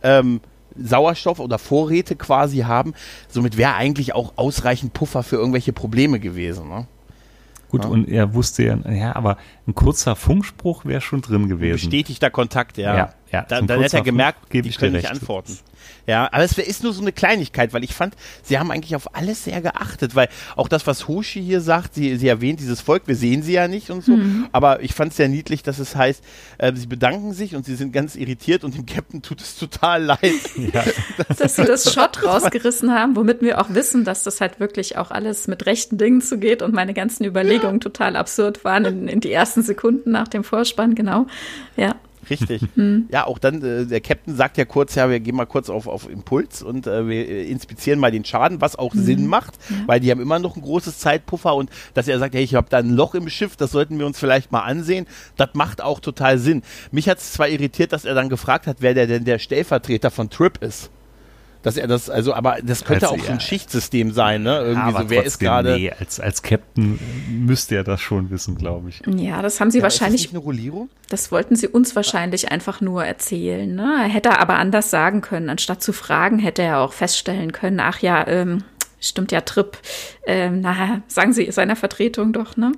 ähm, 0.03 0.41
Sauerstoff 0.79 1.41
oder 1.41 1.59
Vorräte 1.59 2.17
quasi 2.17 2.59
haben. 2.59 2.95
Somit 3.29 3.57
wäre 3.57 3.75
eigentlich 3.75 4.15
auch 4.15 4.35
ausreichend 4.37 4.93
Puffer 4.93 5.23
für 5.23 5.37
irgendwelche 5.37 5.73
Probleme 5.73 6.21
gewesen. 6.21 6.69
Ne? 6.69 6.87
Gut, 7.69 7.85
Ja. 7.85 7.91
und 7.91 8.09
er 8.09 8.35
wusste 8.35 8.65
ja, 8.65 8.77
ja, 8.91 9.17
aber 9.17 9.37
ein 9.67 9.75
kurzer 9.75 10.15
Funkspruch 10.17 10.85
wäre 10.85 11.01
schon 11.01 11.21
drin 11.21 11.49
gewesen. 11.49 11.91
Bestätigter 11.91 12.31
Kontakt, 12.31 12.79
ja. 12.79 12.97
Ja, 12.97 13.15
ja, 13.33 13.43
Da, 13.43 13.61
dann 13.61 13.81
hätte 13.81 13.97
er 13.99 14.03
gemerkt, 14.03 14.39
Funk, 14.51 14.63
die 14.63 14.71
können 14.71 14.93
nicht 14.95 15.11
antworten. 15.11 15.59
Ja, 16.07 16.29
aber 16.33 16.45
es 16.45 16.57
ist 16.57 16.83
nur 16.83 16.93
so 16.93 17.01
eine 17.03 17.13
Kleinigkeit, 17.13 17.73
weil 17.73 17.83
ich 17.83 17.95
fand, 17.95 18.15
sie 18.43 18.59
haben 18.59 18.71
eigentlich 18.71 18.95
auf 18.95 19.15
alles 19.17 19.45
sehr 19.45 19.61
geachtet, 19.61 20.15
weil 20.15 20.29
auch 20.55 20.69
das, 20.69 20.87
was 20.87 21.09
Hoshi 21.09 21.43
hier 21.43 21.61
sagt, 21.61 21.95
sie, 21.95 22.17
sie 22.17 22.29
erwähnt 22.29 22.61
dieses 22.61 22.81
Volk, 22.81 23.03
wir 23.07 23.17
sehen 23.17 23.43
sie 23.43 23.55
ja 23.55 23.67
nicht 23.67 23.91
und 23.91 24.05
so, 24.05 24.17
aber 24.53 24.83
ich 24.83 24.95
fand 24.95 25.11
es 25.11 25.17
sehr 25.17 25.29
niedlich, 25.29 25.63
dass 25.63 25.79
es 25.79 25.97
heißt, 25.97 26.23
äh, 26.59 26.73
sie 26.75 26.87
bedanken 26.87 27.33
sich 27.33 27.57
und 27.57 27.67
sie 27.67 27.75
sind 27.75 27.93
ganz 27.93 28.15
irritiert 28.15 28.63
und 28.63 28.77
dem 28.77 28.87
Captain 28.87 29.23
tut 29.23 29.41
es 29.41 29.57
total 29.57 30.05
leid. 30.05 30.21
Ja, 30.57 30.85
Dass 31.39 31.57
sie 31.57 31.65
das 31.65 31.93
Shot 31.93 32.25
rausgerissen 32.25 32.93
haben, 32.93 33.15
womit 33.15 33.43
wir 33.43 33.61
auch 33.61 33.69
wissen, 33.71 34.05
dass 34.05 34.23
das 34.23 34.41
halt 34.41 34.59
wirklich 34.59 34.97
auch 34.97 35.11
alles 35.11 35.49
mit 35.49 35.67
rechten 35.67 35.99
Dingen 35.99 36.21
zugeht 36.21 36.63
und 36.63 36.75
meine 36.75 36.95
ganzen 36.95 37.25
Überlegungen 37.25 37.81
total 37.81 38.17
absurd 38.17 38.65
waren 38.65 38.85
in, 38.85 39.09
in 39.09 39.21
die 39.21 39.33
ersten 39.33 39.63
Sekunden 39.63 40.11
nach 40.11 40.29
dem 40.29 40.45
Vorspann, 40.45 40.95
genau. 40.95 41.27
Ja. 41.77 41.97
Richtig. 42.31 42.63
Ja, 43.11 43.27
auch 43.27 43.39
dann, 43.39 43.63
äh, 43.63 43.87
der 43.87 44.01
Captain 44.01 44.35
sagt 44.35 44.59
ja 44.59 44.65
kurz, 44.65 44.95
ja, 44.95 45.09
wir 45.09 45.21
gehen 45.21 45.37
mal 45.37 45.47
kurz 45.47 45.71
auf, 45.71 45.87
auf 45.87 46.09
Impuls 46.09 46.63
und 46.63 46.87
äh, 46.87 47.09
wir 47.09 47.29
äh, 47.29 47.45
inspizieren 47.51 47.99
mal 47.99 48.11
den 48.11 48.25
Schaden, 48.25 48.61
was 48.61 48.77
auch 48.77 48.95
Sinn 48.95 49.27
macht, 49.27 49.55
weil 49.87 50.01
die 50.01 50.11
haben 50.11 50.21
immer 50.21 50.39
noch 50.39 50.57
ein 50.57 50.63
großes 50.63 50.99
Zeitpuffer 50.99 51.55
und 51.55 51.71
dass 51.95 52.09
er 52.09 52.19
sagt, 52.19 52.35
hey, 52.35 52.43
ich 52.43 52.55
habe 52.55 52.69
da 52.71 52.79
ein 52.79 52.91
Loch 52.91 53.15
im 53.15 53.29
Schiff, 53.29 53.57
das 53.57 53.71
sollten 53.71 53.99
wir 53.99 54.07
uns 54.07 54.19
vielleicht 54.19 54.53
mal 54.53 54.61
ansehen, 54.61 55.07
das 55.37 55.51
macht 55.55 55.83
auch 55.83 56.01
total 56.01 56.39
Sinn. 56.39 56.63
Mich 56.91 57.09
hat 57.09 57.19
es 57.19 57.33
zwar 57.33 57.49
irritiert, 57.49 57.93
dass 57.93 58.05
er 58.05 58.15
dann 58.15 58.29
gefragt 58.29 58.67
hat, 58.67 58.79
wer 58.81 58.95
der 58.95 59.07
denn 59.07 59.25
derStellvertreter 59.25 60.11
von 60.11 60.31
Trip 60.31 60.63
ist. 60.63 60.91
Dass 61.67 61.77
er 61.77 61.89
das, 61.89 62.09
also, 62.09 62.33
aber 62.33 62.59
das 62.63 62.85
könnte 62.85 63.09
Also, 63.09 63.21
auch 63.21 63.27
so 63.27 63.33
ein 63.33 63.39
ja. 63.39 63.41
Schichtsystem 63.41 64.13
sein, 64.13 64.45
ne? 64.45 64.61
Irgendwie 64.61 64.81
aber 64.83 65.03
so, 65.03 65.11
wer 65.11 65.25
ist 65.25 65.41
gerade. 65.41 65.75
Nee, 65.75 65.91
als, 65.91 66.21
als 66.21 66.41
Captain 66.45 66.97
müsste 67.29 67.75
er 67.75 67.83
das 67.83 68.01
schon 68.01 68.31
wissen, 68.31 68.55
glaube 68.55 68.91
ich. 68.91 69.03
Ja, 69.05 69.43
das 69.43 69.59
haben 69.59 69.73
sie 69.73 69.81
Ja, 69.81 69.89
ist 69.89 69.95
das 69.95 70.01
wahrscheinlich 70.01 70.21
nicht 70.23 70.31
eine 70.31 70.45
Rollierung? 70.45 70.89
Das 71.09 71.33
wollten 71.33 71.57
sie 71.57 71.67
uns 71.67 71.97
wahrscheinlich 71.97 72.53
einfach 72.53 72.81
nur 72.81 73.05
erzählen. 73.05 73.75
Ne? 73.75 73.97
Er 74.05 74.09
hätte 74.09 74.39
aber 74.39 74.55
anders 74.59 74.91
sagen 74.91 75.23
können. 75.23 75.51
Anstatt 75.51 75.83
zu 75.83 75.93
fragen, 75.93 76.39
hätte 76.39 76.63
er 76.63 76.79
auch 76.79 76.93
feststellen 76.93 77.51
können, 77.51 77.81
ach 77.81 77.99
ja, 77.99 78.25
ähm, 78.29 78.63
stimmt 79.01 79.33
ja, 79.33 79.41
Trip. 79.41 79.77
Ähm, 80.25 80.61
na, 80.61 81.03
sagen 81.09 81.33
Sie 81.33 81.51
seiner 81.51 81.75
Vertretung 81.75 82.33
doch, 82.33 82.57
ne? 82.57 82.71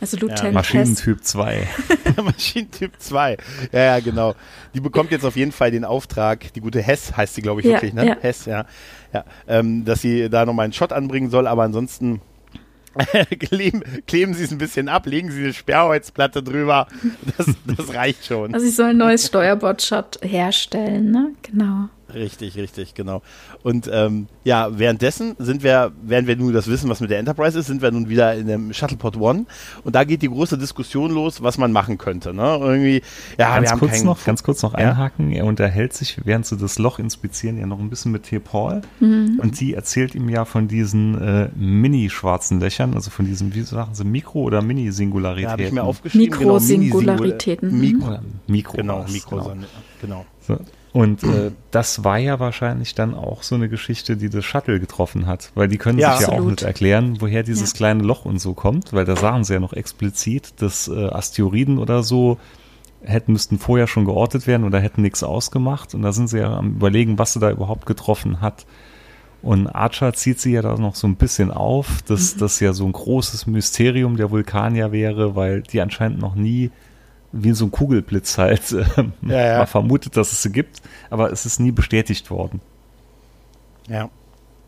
Also 0.00 0.16
Lieutenant 0.16 0.44
ja, 0.44 0.52
Maschinentyp 0.52 1.22
2. 1.22 1.68
Maschinentyp 2.22 2.92
2. 2.98 3.36
Ja, 3.72 3.80
ja, 3.80 4.00
genau. 4.00 4.34
Die 4.74 4.80
bekommt 4.80 5.10
jetzt 5.12 5.24
auf 5.24 5.36
jeden 5.36 5.52
Fall 5.52 5.70
den 5.70 5.84
Auftrag, 5.84 6.52
die 6.52 6.60
gute 6.60 6.82
Hess 6.82 7.16
heißt 7.16 7.34
sie, 7.34 7.42
glaube 7.42 7.60
ich, 7.60 7.66
Ja, 7.66 7.74
wirklich, 7.74 7.94
ne? 7.94 8.06
ja. 8.06 8.16
Hess, 8.20 8.46
ja. 8.46 8.66
ja 9.12 9.24
ähm, 9.46 9.84
dass 9.84 10.02
sie 10.02 10.28
da 10.28 10.44
nochmal 10.44 10.64
einen 10.64 10.72
Shot 10.72 10.92
anbringen 10.92 11.30
soll, 11.30 11.46
aber 11.46 11.62
ansonsten 11.62 12.20
kleben, 13.38 13.82
kleben 14.06 14.34
sie 14.34 14.44
es 14.44 14.52
ein 14.52 14.58
bisschen 14.58 14.88
ab, 14.88 15.06
legen 15.06 15.30
sie 15.30 15.44
eine 15.44 15.52
Sperrholzplatte 15.52 16.42
drüber. 16.42 16.86
Das, 17.36 17.46
das 17.76 17.94
reicht 17.94 18.26
schon. 18.26 18.54
Also 18.54 18.66
ich 18.66 18.74
soll 18.74 18.90
ein 18.90 18.98
neues 18.98 19.26
Steuerbord-Shot 19.26 20.20
herstellen, 20.22 21.10
ne? 21.10 21.30
Genau. 21.42 21.88
Richtig, 22.14 22.56
richtig, 22.56 22.94
genau. 22.94 23.22
Und 23.62 23.88
ähm, 23.92 24.26
ja, 24.44 24.78
währenddessen 24.78 25.34
sind 25.38 25.62
wir, 25.62 25.92
während 26.02 26.28
wir 26.28 26.36
nun 26.36 26.52
das 26.52 26.68
wissen, 26.68 26.88
was 26.88 27.00
mit 27.00 27.10
der 27.10 27.18
Enterprise 27.18 27.58
ist, 27.58 27.66
sind 27.66 27.82
wir 27.82 27.90
nun 27.90 28.08
wieder 28.08 28.34
in 28.34 28.46
dem 28.46 28.72
Shuttlepod 28.72 29.16
One 29.16 29.46
und 29.84 29.94
da 29.94 30.04
geht 30.04 30.22
die 30.22 30.28
große 30.28 30.56
Diskussion 30.58 31.10
los, 31.12 31.42
was 31.42 31.58
man 31.58 31.72
machen 31.72 31.98
könnte. 31.98 32.32
Ne? 32.32 32.58
Irgendwie, 32.60 33.02
ja, 33.38 33.54
wir 33.54 33.60
Ganz 33.60 33.70
haben 33.72 33.78
kurz, 33.80 34.02
noch, 34.02 34.24
ganz 34.24 34.42
kurz 34.42 34.62
noch 34.62 34.72
Ja? 34.72 34.90
einhaken. 34.90 35.30
Er 35.32 35.44
unterhält 35.44 35.92
sich, 35.92 36.18
während 36.24 36.46
sie 36.46 36.56
das 36.56 36.78
Loch 36.78 36.98
inspizieren, 36.98 37.58
ja 37.58 37.66
noch 37.66 37.78
ein 37.78 37.90
bisschen 37.90 38.12
mit 38.12 38.24
T. 38.24 38.38
Paul. 38.38 38.82
Mhm. 39.00 39.40
Und 39.42 39.60
die 39.60 39.74
erzählt 39.74 40.14
ihm 40.14 40.28
ja 40.28 40.44
von 40.44 40.68
diesen 40.68 41.20
äh, 41.20 41.48
Mini-schwarzen 41.56 42.60
Löchern, 42.60 42.94
also 42.94 43.10
von 43.10 43.26
diesen, 43.26 43.54
wie 43.54 43.62
sagen 43.62 43.94
sie, 43.94 44.04
Mikro- 44.04 44.42
oder 44.42 44.60
da 44.60 44.62
Mini-Singularitäten. 44.62 45.50
habe 45.52 45.62
ich 45.64 45.72
mir 45.72 45.82
aufgeschrieben. 45.82 46.30
genau, 46.38 46.54
Mikrosingularitäten. 46.54 47.70
Mini-Singul- 47.80 48.10
Mikro, 48.10 48.18
Mikro. 48.46 48.76
genau, 48.76 49.04
Mikro, 49.10 49.36
genau. 49.36 49.56
genau. 50.00 50.26
So. 50.46 50.58
Und 50.94 51.24
äh, 51.24 51.50
das 51.72 52.04
war 52.04 52.18
ja 52.18 52.38
wahrscheinlich 52.38 52.94
dann 52.94 53.14
auch 53.14 53.42
so 53.42 53.56
eine 53.56 53.68
Geschichte, 53.68 54.16
die 54.16 54.30
das 54.30 54.44
Shuttle 54.44 54.78
getroffen 54.78 55.26
hat, 55.26 55.50
weil 55.56 55.66
die 55.66 55.76
können 55.76 55.98
Ja. 55.98 56.12
sich 56.12 56.20
ja 56.20 56.28
auch 56.28 56.34
Absolut. 56.34 56.50
nicht 56.52 56.62
erklären, 56.62 57.16
woher 57.20 57.42
dieses 57.42 57.72
Ja. 57.72 57.76
kleine 57.76 58.04
Loch 58.04 58.24
und 58.24 58.38
so 58.40 58.54
kommt, 58.54 58.92
weil 58.92 59.04
da 59.04 59.16
sagen 59.16 59.42
sie 59.42 59.54
ja 59.54 59.60
noch 59.60 59.72
explizit, 59.72 60.54
dass 60.62 60.86
äh, 60.86 61.08
Asteroiden 61.08 61.78
oder 61.78 62.04
so 62.04 62.38
hätten 63.02 63.32
müssten 63.32 63.58
vorher 63.58 63.88
schon 63.88 64.04
geortet 64.04 64.46
werden 64.46 64.62
oder 64.64 64.78
hätten 64.78 65.02
nichts 65.02 65.24
ausgemacht 65.24 65.94
und 65.96 66.02
da 66.02 66.12
sind 66.12 66.28
sie 66.28 66.38
ja 66.38 66.56
am 66.56 66.76
überlegen, 66.76 67.18
was 67.18 67.32
sie 67.32 67.40
da 67.40 67.50
überhaupt 67.50 67.86
getroffen 67.86 68.40
hat. 68.40 68.64
Und 69.42 69.66
Archer 69.66 70.12
zieht 70.14 70.38
sie 70.40 70.52
ja 70.52 70.62
da 70.62 70.76
noch 70.78 70.94
so 70.94 71.08
ein 71.08 71.16
bisschen 71.16 71.50
auf, 71.50 72.02
dass 72.06 72.36
das 72.36 72.60
ja 72.60 72.72
so 72.72 72.86
ein 72.86 72.92
großes 72.92 73.46
Mysterium 73.48 74.16
der 74.16 74.30
Vulkanier 74.30 74.92
wäre, 74.92 75.34
weil 75.34 75.62
die 75.62 75.80
anscheinend 75.82 76.20
noch 76.20 76.34
nie 76.36 76.70
wie 77.36 77.52
so 77.52 77.64
ein 77.66 77.70
Kugelblitz 77.70 78.38
halt 78.38 78.72
äh, 78.72 78.84
Ja, 79.22 79.46
ja. 79.46 79.58
man 79.58 79.66
vermutet, 79.66 80.16
dass 80.16 80.32
es 80.32 80.42
sie 80.42 80.52
gibt, 80.52 80.80
aber 81.10 81.32
es 81.32 81.44
ist 81.46 81.58
nie 81.60 81.72
bestätigt 81.72 82.30
worden. 82.30 82.60
Ja. 83.88 84.08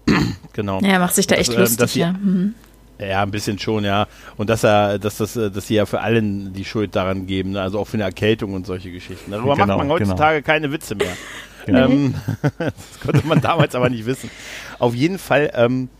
genau. 0.52 0.80
Ja, 0.80 0.88
er 0.88 0.98
macht 0.98 1.14
sich 1.14 1.26
da 1.26 1.36
echt 1.36 1.50
Also, 1.50 1.60
ähm, 1.60 1.64
dass 1.64 1.70
lustig, 1.78 1.90
sie- 1.92 2.00
ja. 2.00 2.12
Mhm. 2.12 2.54
Ja, 2.98 3.22
ein 3.22 3.30
bisschen 3.30 3.58
schon, 3.58 3.84
ja. 3.84 4.06
Und 4.38 4.48
dass 4.48 4.64
er, 4.64 4.98
dass 4.98 5.18
das, 5.18 5.36
äh, 5.36 5.50
dass 5.50 5.66
sie 5.66 5.74
ja 5.74 5.84
für 5.84 6.00
allen 6.00 6.54
die 6.54 6.64
Schuld 6.64 6.96
daran 6.96 7.26
geben, 7.26 7.50
ne? 7.50 7.60
also 7.60 7.78
auch 7.78 7.84
für 7.86 7.98
eine 7.98 8.04
Erkältung 8.04 8.54
und 8.54 8.66
solche 8.66 8.90
Geschichten. 8.90 9.30
Darüber 9.30 9.54
Genau, 9.54 9.66
macht 9.66 9.78
man 9.78 9.88
heutzutage 9.90 10.40
keine 10.42 10.72
Witze 10.72 10.94
mehr. 10.94 11.12
Genau. 11.66 11.88
Ähm, 11.90 12.14
das 12.58 13.00
konnte 13.04 13.26
man 13.26 13.40
damals 13.42 13.74
aber 13.74 13.90
nicht 13.90 14.06
wissen. 14.06 14.30
Auf 14.78 14.94
jeden 14.94 15.18
Fall 15.18 15.50
ähm, 15.54 15.90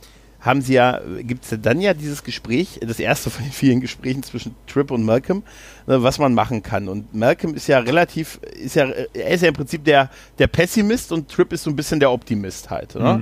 haben 0.46 0.62
sie 0.62 0.74
ja, 0.74 1.00
gibt 1.22 1.44
es 1.44 1.58
dann 1.60 1.80
ja 1.80 1.92
dieses 1.92 2.22
Gespräch, 2.24 2.80
das 2.80 3.00
erste 3.00 3.30
von 3.30 3.44
den 3.44 3.52
vielen 3.52 3.80
Gesprächen 3.80 4.22
zwischen 4.22 4.54
Trip 4.66 4.90
und 4.90 5.04
Malcolm, 5.04 5.42
ne, 5.86 6.02
was 6.02 6.18
man 6.18 6.32
machen 6.34 6.62
kann. 6.62 6.88
Und 6.88 7.14
Malcolm 7.14 7.54
ist 7.54 7.66
ja 7.66 7.80
relativ, 7.80 8.38
ist 8.58 8.76
ja, 8.76 8.86
er 8.86 9.30
ist 9.30 9.42
ja 9.42 9.48
im 9.48 9.54
Prinzip 9.54 9.84
der, 9.84 10.08
der 10.38 10.46
Pessimist 10.46 11.12
und 11.12 11.28
Trip 11.28 11.52
ist 11.52 11.64
so 11.64 11.70
ein 11.70 11.76
bisschen 11.76 12.00
der 12.00 12.10
Optimist 12.10 12.70
halt. 12.70 12.94
Ne? 12.94 13.18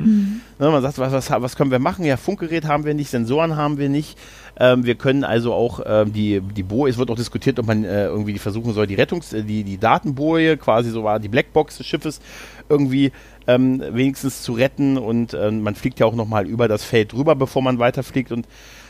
Ne, 0.58 0.70
man 0.70 0.82
sagt, 0.82 0.98
was, 0.98 1.12
was, 1.12 1.30
was 1.30 1.56
können 1.56 1.70
wir 1.70 1.78
machen? 1.78 2.04
Ja, 2.04 2.16
Funkgerät 2.16 2.66
haben 2.66 2.84
wir 2.84 2.94
nicht, 2.94 3.10
Sensoren 3.10 3.56
haben 3.56 3.78
wir 3.78 3.88
nicht. 3.88 4.16
Ähm, 4.56 4.84
wir 4.84 4.94
können 4.94 5.24
also 5.24 5.52
auch 5.52 5.80
ähm, 5.84 6.12
die, 6.12 6.40
die 6.40 6.62
Boje, 6.62 6.92
es 6.92 6.98
wird 6.98 7.10
auch 7.10 7.16
diskutiert, 7.16 7.58
ob 7.58 7.66
man 7.66 7.84
äh, 7.84 8.04
irgendwie 8.04 8.38
versuchen 8.38 8.72
soll, 8.72 8.86
die 8.86 8.96
Rettungs-, 8.96 9.34
äh, 9.34 9.42
die, 9.42 9.64
die 9.64 9.78
Datenboje, 9.78 10.56
quasi 10.56 10.90
so 10.90 11.02
war 11.02 11.18
die 11.18 11.28
Blackbox 11.28 11.78
des 11.78 11.86
Schiffes, 11.86 12.20
irgendwie 12.68 13.12
ähm, 13.46 13.82
wenigstens 13.90 14.42
zu 14.42 14.52
retten. 14.52 14.96
Und 14.98 15.34
ähm, 15.34 15.62
man 15.62 15.74
fliegt 15.74 16.00
ja 16.00 16.06
auch 16.06 16.14
nochmal 16.14 16.46
über 16.46 16.68
das 16.68 16.84
Feld 16.84 17.12
drüber, 17.12 17.34
bevor 17.34 17.62
man 17.62 17.78
weiterfliegt 17.78 18.32
und 18.32 18.46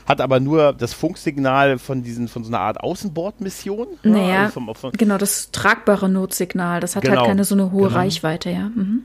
hat 0.07 0.21
aber 0.21 0.39
nur 0.39 0.73
das 0.75 0.93
Funksignal 0.93 1.79
von 1.79 2.03
diesen, 2.03 2.29
von 2.29 2.45
so 2.45 2.51
einer 2.51 2.61
Art 2.61 2.81
Außenbordmission. 2.81 3.87
Naja, 4.03 4.43
also 4.43 4.53
vom- 4.53 4.75
von- 4.75 4.93
genau, 4.93 5.17
das 5.19 5.51
tragbare 5.51 6.09
Notsignal, 6.11 6.81
das 6.81 6.95
hat 6.95 7.05
Genau. 7.05 7.19
halt 7.21 7.29
keine 7.29 7.45
so 7.45 7.55
eine 7.55 7.73
hohe 7.73 7.89
Genau. 7.89 7.99
Reichweite, 8.01 8.51
ja. 8.51 8.69
Mhm. 8.75 9.05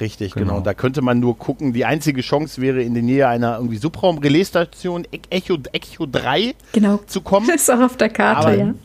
Richtig, 0.00 0.32
Genau. 0.34 0.54
genau. 0.54 0.60
Da 0.60 0.74
könnte 0.74 1.02
man 1.02 1.20
nur 1.20 1.38
gucken. 1.38 1.72
Die 1.72 1.84
einzige 1.84 2.20
Chance 2.20 2.60
wäre, 2.60 2.82
in 2.82 2.94
die 2.94 3.02
Nähe 3.02 3.28
einer 3.28 3.56
irgendwie 3.56 3.78
Subraum-Relaisstation 3.78 5.06
E- 5.12 5.20
Echo, 5.30 5.56
Echo 5.72 6.06
3 6.06 6.54
Genau. 6.72 6.98
zu 7.06 7.20
kommen. 7.20 7.48
Ist 7.54 7.70
auch 7.70 7.80
auf 7.80 7.96
der 7.96 8.10
Karte, 8.10 8.46
Aber- 8.48 8.56
ja. 8.56 8.74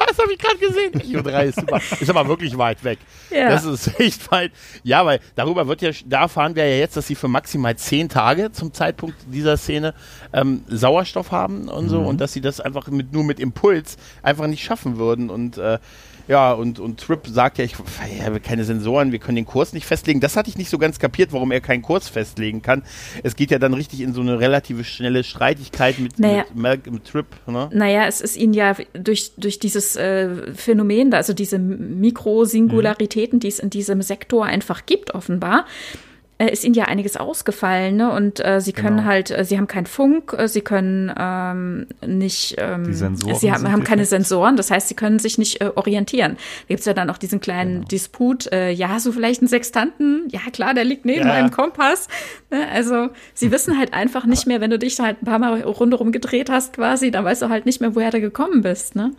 Ja, 0.00 0.06
das 0.08 0.18
habe 0.18 0.32
ich 0.32 0.38
gerade 0.38 0.58
gesehen. 0.58 0.94
Echo 0.94 1.22
3 1.22 1.46
ist 1.46 1.60
super. 1.60 1.80
Ist 2.00 2.10
aber 2.10 2.26
wirklich 2.26 2.58
weit 2.58 2.82
weg. 2.82 2.98
Ja. 3.30 3.48
Das 3.50 3.64
ist 3.64 3.98
echt 4.00 4.28
weit. 4.32 4.50
Ja, 4.82 5.06
weil 5.06 5.20
darüber 5.36 5.68
wird 5.68 5.82
ja, 5.82 5.90
da 6.06 6.22
erfahren 6.22 6.56
wir 6.56 6.66
ja 6.68 6.76
jetzt, 6.78 6.96
dass 6.96 7.06
sie 7.06 7.14
für 7.14 7.28
maximal 7.28 7.76
zehn 7.76 8.08
Tage 8.08 8.50
zum 8.50 8.72
Zeitpunkt 8.72 9.14
dieser 9.32 9.56
Szene 9.56 9.94
ähm, 10.32 10.64
Sauerstoff 10.68 11.30
haben 11.30 11.68
und 11.68 11.88
so 11.88 12.00
und 12.00 12.20
dass 12.20 12.32
sie 12.32 12.40
das 12.40 12.60
einfach 12.60 12.88
mit, 12.88 13.12
nur 13.12 13.22
mit 13.24 13.38
Impuls 13.38 13.96
einfach 14.22 14.48
nicht 14.48 14.64
schaffen 14.64 14.98
würden 14.98 15.30
und 15.30 15.58
äh, 15.58 15.78
ja, 16.28 16.52
und, 16.52 16.78
und 16.78 17.00
Trip 17.00 17.20
sagt 17.26 17.58
ja, 17.58 17.64
ich, 17.64 17.74
ich 18.14 18.22
habe 18.22 18.40
keine 18.40 18.64
Sensoren, 18.64 19.12
wir 19.12 19.18
können 19.18 19.36
den 19.36 19.44
Kurs 19.46 19.72
nicht 19.72 19.86
festlegen. 19.86 20.20
Das 20.20 20.36
hatte 20.36 20.48
ich 20.48 20.56
nicht 20.56 20.70
so 20.70 20.78
ganz 20.78 20.98
kapiert, 20.98 21.32
warum 21.32 21.50
er 21.52 21.60
keinen 21.60 21.82
Kurs 21.82 22.08
festlegen 22.08 22.62
kann. 22.62 22.82
Es 23.22 23.36
geht 23.36 23.50
ja 23.50 23.58
dann 23.58 23.74
richtig 23.74 24.00
in 24.00 24.12
so 24.14 24.20
eine 24.20 24.38
relative 24.40 24.84
schnelle 24.84 25.24
Streitigkeit 25.24 25.98
mit, 25.98 26.18
Naja. 26.18 26.44
mit, 26.52 26.56
Mal- 26.56 26.80
mit 26.90 27.04
Trip. 27.04 27.26
Ne? 27.46 27.68
Naja, 27.72 28.06
es 28.06 28.20
ist 28.20 28.36
ihnen 28.36 28.54
ja 28.54 28.74
durch, 28.94 29.32
durch 29.36 29.58
dieses 29.58 29.96
äh, 29.96 30.52
Phänomen, 30.54 31.12
also 31.14 31.32
diese 31.32 31.58
Mikrosingularitäten, 31.58 33.40
die 33.40 33.48
es 33.48 33.58
in 33.58 33.70
diesem 33.70 34.02
Sektor 34.02 34.44
einfach 34.44 34.86
gibt, 34.86 35.14
offenbar, 35.14 35.66
ist 36.38 36.64
ihnen 36.64 36.74
ja 36.74 36.84
einiges 36.86 37.16
ausgefallen. 37.16 37.96
Ne? 37.96 38.10
Und 38.10 38.44
äh, 38.44 38.60
sie 38.60 38.72
können 38.72 38.96
Genau. 38.98 39.08
halt, 39.08 39.30
äh, 39.30 39.44
sie 39.44 39.56
haben 39.56 39.68
keinen 39.68 39.86
Funk, 39.86 40.34
äh, 40.36 40.48
sie 40.48 40.62
können 40.62 41.12
ähm, 41.16 41.86
nicht, 42.04 42.56
ähm, 42.58 42.84
Die 42.84 42.92
Sensoren 42.94 43.36
sie 43.36 43.52
haben, 43.52 43.70
haben 43.70 43.84
keine. 43.84 44.04
Sensoren, 44.04 44.56
das 44.56 44.70
heißt, 44.70 44.88
sie 44.88 44.94
können 44.94 45.18
sich 45.20 45.38
nicht 45.38 45.60
äh, 45.60 45.70
orientieren. 45.74 46.32
Da 46.34 46.74
gibt's 46.74 46.84
ja 46.86 46.92
dann 46.92 47.08
auch 47.08 47.18
diesen 47.18 47.40
kleinen 47.40 47.74
Genau. 47.76 47.86
Disput, 47.88 48.52
äh, 48.52 48.70
ja, 48.70 48.98
du 49.04 49.12
vielleicht 49.12 49.40
einen 49.42 49.48
Sextanten? 49.48 50.24
Ja, 50.30 50.40
klar, 50.52 50.74
der 50.74 50.84
liegt 50.84 51.04
neben 51.04 51.20
Ja. 51.26 51.32
meinem 51.34 51.50
Kompass. 51.52 52.08
Ne? 52.50 52.66
Also 52.72 53.10
sie 53.32 53.50
wissen 53.52 53.78
halt 53.78 53.94
einfach 53.94 54.26
nicht 54.26 54.46
mehr, 54.48 54.60
wenn 54.60 54.70
du 54.70 54.78
dich 54.78 54.98
halt 55.00 55.22
ein 55.22 55.26
paar 55.26 55.38
Mal 55.38 55.62
rundherum 55.62 56.10
gedreht 56.12 56.50
hast 56.50 56.74
quasi, 56.74 57.10
dann 57.10 57.24
weißt 57.24 57.42
du 57.42 57.48
halt 57.48 57.64
nicht 57.64 57.80
mehr, 57.80 57.94
woher 57.94 58.10
du 58.10 58.20
gekommen 58.20 58.62
bist. 58.62 58.96
Ne? 58.96 59.12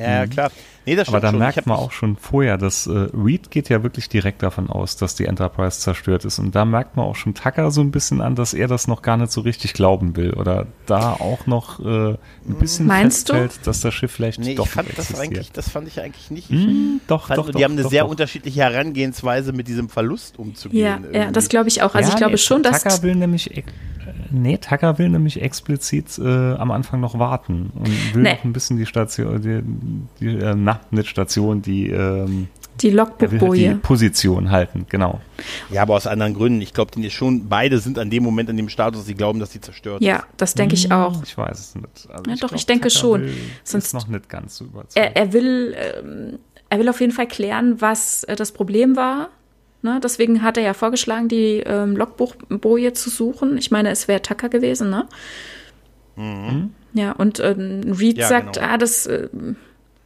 Ja, 0.00 0.10
ja, 0.20 0.26
klar. 0.26 0.50
Nee, 0.86 0.96
das 0.96 1.08
Aber 1.08 1.20
da 1.20 1.30
schon. 1.30 1.38
Merkt 1.38 1.66
man 1.66 1.76
auch 1.78 1.92
schon 1.92 2.16
vorher, 2.16 2.56
dass 2.56 2.86
äh, 2.86 2.90
Reed 3.12 3.50
geht 3.50 3.68
ja 3.68 3.82
wirklich 3.82 4.08
direkt 4.08 4.42
davon 4.42 4.70
aus, 4.70 4.96
dass 4.96 5.14
die 5.14 5.26
Enterprise 5.26 5.78
zerstört 5.78 6.24
ist. 6.24 6.38
Und 6.38 6.54
da 6.54 6.64
merkt 6.64 6.96
man 6.96 7.04
auch 7.04 7.16
schon 7.16 7.34
Tucker 7.34 7.70
so 7.70 7.82
ein 7.82 7.90
bisschen 7.90 8.20
an, 8.22 8.34
dass 8.34 8.54
er 8.54 8.66
das 8.66 8.88
noch 8.88 9.02
gar 9.02 9.16
nicht 9.18 9.30
so 9.30 9.42
richtig 9.42 9.74
glauben 9.74 10.16
will. 10.16 10.32
Oder 10.32 10.66
da 10.86 11.12
auch 11.12 11.46
noch 11.46 11.80
äh, 11.80 12.12
ein 12.14 12.18
bisschen 12.58 12.86
Meinst 12.86 13.28
du? 13.28 13.34
feststellt, 13.34 13.66
dass 13.66 13.80
das 13.82 13.94
Schiff 13.94 14.10
vielleicht 14.10 14.38
Nee, 14.40 14.54
doch 14.54 14.64
ich 14.66 14.72
fand 14.72 14.88
nicht 14.88 14.98
das 14.98 15.10
existiert. 15.10 15.32
eigentlich, 15.36 15.52
das 15.52 15.68
fand 15.68 15.86
ich 15.86 16.00
eigentlich 16.00 16.30
nicht. 16.30 16.48
Hm, 16.48 17.00
doch, 17.06 17.26
fand, 17.26 17.38
doch, 17.38 17.46
die 17.46 17.52
doch, 17.52 17.62
haben 17.62 17.72
eine 17.72 17.82
doch, 17.82 17.90
sehr 17.90 18.04
doch. 18.04 18.10
unterschiedliche 18.10 18.60
Herangehensweise, 18.60 19.52
mit 19.52 19.68
diesem 19.68 19.88
Verlust 19.90 20.38
umzugehen. 20.38 21.04
Ja, 21.12 21.20
ja, 21.24 21.30
das 21.30 21.48
glaube 21.50 21.68
ich 21.68 21.82
auch. 21.82 21.94
Also 21.94 22.08
Ja, 22.08 22.14
ich 22.14 22.16
glaube 22.16 22.32
nee, 22.32 22.38
schon, 22.38 22.62
dass 22.62 22.82
Tucker 22.82 23.02
will 23.02 23.14
nämlich, 23.16 23.50
nee, 24.30 24.56
Tucker 24.58 24.98
will 24.98 25.08
nämlich 25.08 25.40
explizit 25.42 26.18
äh, 26.18 26.54
am 26.54 26.70
Anfang 26.70 27.00
noch 27.00 27.18
warten 27.18 27.70
und 27.74 28.14
will 28.14 28.22
Nee. 28.22 28.34
noch 28.34 28.44
ein 28.44 28.52
bisschen 28.52 28.76
die 28.76 28.86
Station, 28.86 29.40
die, 29.40 29.62
die 30.20 30.36
äh, 30.38 30.54
na, 30.56 30.80
nicht 30.90 31.08
Station, 31.08 31.62
die, 31.62 31.88
ähm, 31.90 32.48
die 32.80 32.92
will 32.92 32.98
halt 33.00 33.20
die 33.20 33.26
Logbuchboje. 33.26 33.74
Position 33.82 34.50
halten, 34.50 34.86
genau. 34.88 35.20
Ja, 35.70 35.82
aber 35.82 35.96
aus 35.96 36.06
anderen 36.06 36.32
Gründen. 36.34 36.62
Ich 36.62 36.72
glaube, 36.72 36.92
die 36.96 37.10
schon, 37.10 37.48
beide 37.48 37.78
sind 37.78 37.98
an 37.98 38.08
dem 38.10 38.22
Moment 38.22 38.48
in 38.48 38.56
dem 38.56 38.68
Status, 38.70 39.04
sie 39.04 39.14
glauben, 39.14 39.38
dass 39.38 39.52
sie 39.52 39.60
zerstört 39.60 40.00
Ja, 40.02 40.24
das 40.38 40.54
denke 40.54 40.74
ich 40.74 40.90
auch. 40.90 41.22
Ich 41.22 41.36
weiß 41.36 41.58
es 41.58 41.74
nicht. 41.74 41.86
Also 42.08 42.22
Ja, 42.26 42.32
doch, 42.36 42.48
glaub, 42.48 42.52
ich 42.54 42.66
denke 42.66 42.88
Tucker 42.88 42.98
schon. 43.00 43.22
Will, 43.22 43.34
Sonst- 43.64 43.86
ist 43.88 43.92
noch 43.94 44.08
nicht 44.08 44.28
ganz 44.28 44.56
so 44.56 44.64
überzeugt. 44.64 44.96
Er, 44.96 45.14
er 45.16 45.32
will, 45.34 45.74
ähm, 45.76 46.38
er 46.70 46.78
will 46.78 46.88
auf 46.88 47.00
jeden 47.00 47.12
Fall 47.12 47.26
klären, 47.26 47.80
was 47.80 48.24
äh, 48.24 48.34
das 48.36 48.52
Problem 48.52 48.96
war. 48.96 49.28
Ne? 49.82 50.00
Deswegen 50.02 50.42
hat 50.42 50.56
er 50.56 50.62
ja 50.62 50.74
vorgeschlagen, 50.74 51.28
die 51.28 51.62
ähm, 51.64 51.96
Logbuchboje 51.96 52.92
zu 52.92 53.10
suchen. 53.10 53.56
Ich 53.58 53.70
meine, 53.70 53.90
es 53.90 54.08
wäre 54.08 54.22
Tucker 54.22 54.48
gewesen, 54.48 54.90
ne? 54.90 55.06
Ja, 56.92 57.12
und 57.12 57.40
ähm, 57.40 57.94
Reed 57.98 58.18
Ja, 58.18 58.28
sagt, 58.28 58.54
genau. 58.54 58.66
ah, 58.66 58.76
das 58.78 59.06
äh, 59.06 59.28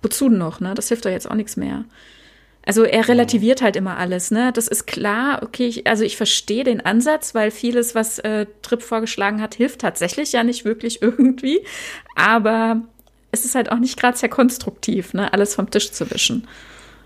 wozu 0.02 0.28
noch, 0.28 0.60
ne? 0.60 0.74
Das 0.74 0.88
hilft 0.88 1.04
doch 1.06 1.10
jetzt 1.10 1.28
auch 1.30 1.34
nichts 1.34 1.56
mehr. 1.56 1.84
Also 2.66 2.84
er 2.84 3.08
relativiert 3.08 3.60
halt 3.62 3.76
immer 3.76 3.98
alles, 3.98 4.30
ne? 4.30 4.52
Das 4.52 4.68
ist 4.68 4.87
klar, 4.87 5.42
okay, 5.42 5.66
ich, 5.66 5.87
also 5.87 6.04
ich 6.04 6.16
verstehe 6.16 6.64
den 6.64 6.80
Ansatz, 6.84 7.34
weil 7.34 7.50
vieles, 7.50 7.94
was 7.94 8.18
äh, 8.20 8.46
Tripp 8.62 8.82
vorgeschlagen 8.82 9.42
hat, 9.42 9.54
hilft 9.54 9.80
tatsächlich 9.80 10.32
ja 10.32 10.44
nicht 10.44 10.64
wirklich 10.64 11.02
irgendwie. 11.02 11.64
Aber 12.14 12.82
es 13.32 13.44
ist 13.44 13.54
halt 13.54 13.70
auch 13.72 13.78
nicht 13.78 13.98
gerade 13.98 14.16
sehr 14.16 14.28
konstruktiv, 14.28 15.14
ne? 15.14 15.32
Alles 15.32 15.54
vom 15.54 15.70
Tisch 15.70 15.90
zu 15.92 16.10
wischen. 16.10 16.46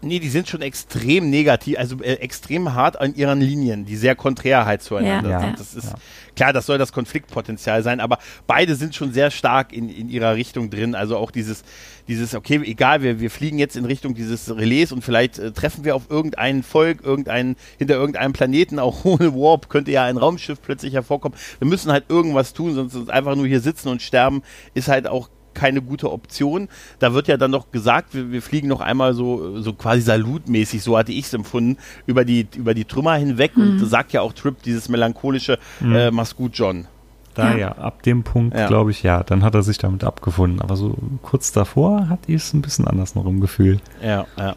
Nee, 0.00 0.20
die 0.20 0.28
sind 0.28 0.48
schon 0.48 0.62
extrem 0.62 1.28
negativ, 1.30 1.78
also 1.78 1.96
äh, 2.02 2.14
extrem 2.14 2.74
hart 2.74 3.00
an 3.00 3.14
ihren 3.14 3.40
Linien, 3.40 3.84
die 3.84 3.96
sehr 3.96 4.14
konträr 4.14 4.64
halt 4.64 4.82
zueinander 4.82 5.28
Ja, 5.30 5.40
sind. 5.40 5.50
ja. 5.50 5.56
Das 5.56 5.74
ist 5.74 5.94
klar, 6.36 6.52
das 6.52 6.66
soll 6.66 6.78
das 6.78 6.92
Konfliktpotenzial 6.92 7.82
sein, 7.82 7.98
aber 7.98 8.18
beide 8.46 8.76
sind 8.76 8.94
schon 8.94 9.12
sehr 9.12 9.30
stark 9.32 9.72
in, 9.72 9.88
in 9.88 10.08
ihrer 10.08 10.36
Richtung 10.36 10.70
drin. 10.70 10.94
Also 10.94 11.16
auch 11.16 11.32
dieses, 11.32 11.64
dieses, 12.06 12.34
okay, 12.34 12.60
egal, 12.64 13.02
wir, 13.02 13.18
wir 13.18 13.30
fliegen 13.30 13.58
jetzt 13.58 13.76
in 13.76 13.84
Richtung 13.84 14.14
dieses 14.14 14.54
Relais 14.56 14.92
und 14.92 15.02
vielleicht 15.02 15.38
äh, 15.38 15.50
treffen 15.50 15.84
wir 15.84 15.96
auf 15.96 16.04
irgendein 16.10 16.62
Volk, 16.62 17.02
irgendein, 17.02 17.56
hinter 17.78 17.94
irgendeinem 17.96 18.32
Planeten, 18.32 18.78
auch 18.78 19.04
ohne 19.04 19.34
Warp 19.34 19.68
könnte 19.68 19.90
ja 19.90 20.04
ein 20.04 20.16
Raumschiff 20.16 20.62
plötzlich 20.62 20.94
hervorkommen. 20.94 21.36
Wir 21.58 21.66
müssen 21.68 21.90
halt 21.90 22.04
irgendwas 22.08 22.52
tun, 22.52 22.74
sonst 22.74 23.10
einfach 23.10 23.34
nur 23.34 23.46
hier 23.46 23.60
sitzen 23.60 23.88
und 23.88 24.00
sterben, 24.00 24.42
ist 24.74 24.88
halt 24.88 25.08
auch 25.08 25.28
keine 25.58 25.82
gute 25.82 26.10
Option. 26.12 26.68
Da 26.98 27.12
wird 27.14 27.28
ja 27.28 27.36
dann 27.36 27.50
noch 27.50 27.70
gesagt, 27.72 28.14
wir, 28.14 28.30
wir 28.30 28.42
fliegen 28.42 28.68
noch 28.68 28.80
einmal 28.80 29.14
so, 29.14 29.60
so 29.60 29.72
quasi 29.72 30.00
salutmäßig, 30.02 30.82
so 30.82 30.96
hatte 30.96 31.12
ich 31.12 31.26
es 31.26 31.34
empfunden, 31.34 31.76
über 32.06 32.24
die, 32.24 32.46
über 32.56 32.74
die 32.74 32.84
Trümmer 32.84 33.14
hinweg 33.14 33.52
und 33.56 33.78
sagt 33.80 34.12
ja 34.12 34.20
auch 34.20 34.32
Trip 34.32 34.62
dieses 34.62 34.88
melancholische, 34.88 35.58
äh, 35.82 36.10
mach's 36.10 36.36
gut, 36.36 36.52
John. 36.54 36.86
Da 37.34 37.52
Ja. 37.52 37.56
ja, 37.58 37.72
ab 37.72 38.02
dem 38.02 38.24
Punkt, 38.24 38.56
Ja. 38.56 38.66
glaube 38.66 38.90
ich, 38.90 39.02
ja, 39.02 39.22
dann 39.22 39.44
hat 39.44 39.54
er 39.54 39.62
sich 39.62 39.78
damit 39.78 40.02
abgefunden. 40.02 40.60
Aber 40.60 40.76
so 40.76 40.96
kurz 41.22 41.52
davor 41.52 42.08
hat 42.08 42.20
ich 42.26 42.36
es 42.36 42.52
ein 42.54 42.62
bisschen 42.62 42.86
anders 42.88 43.14
noch 43.14 43.26
im 43.26 43.40
Gefühl. 43.40 43.78
Ja, 44.02 44.26
ja. 44.36 44.56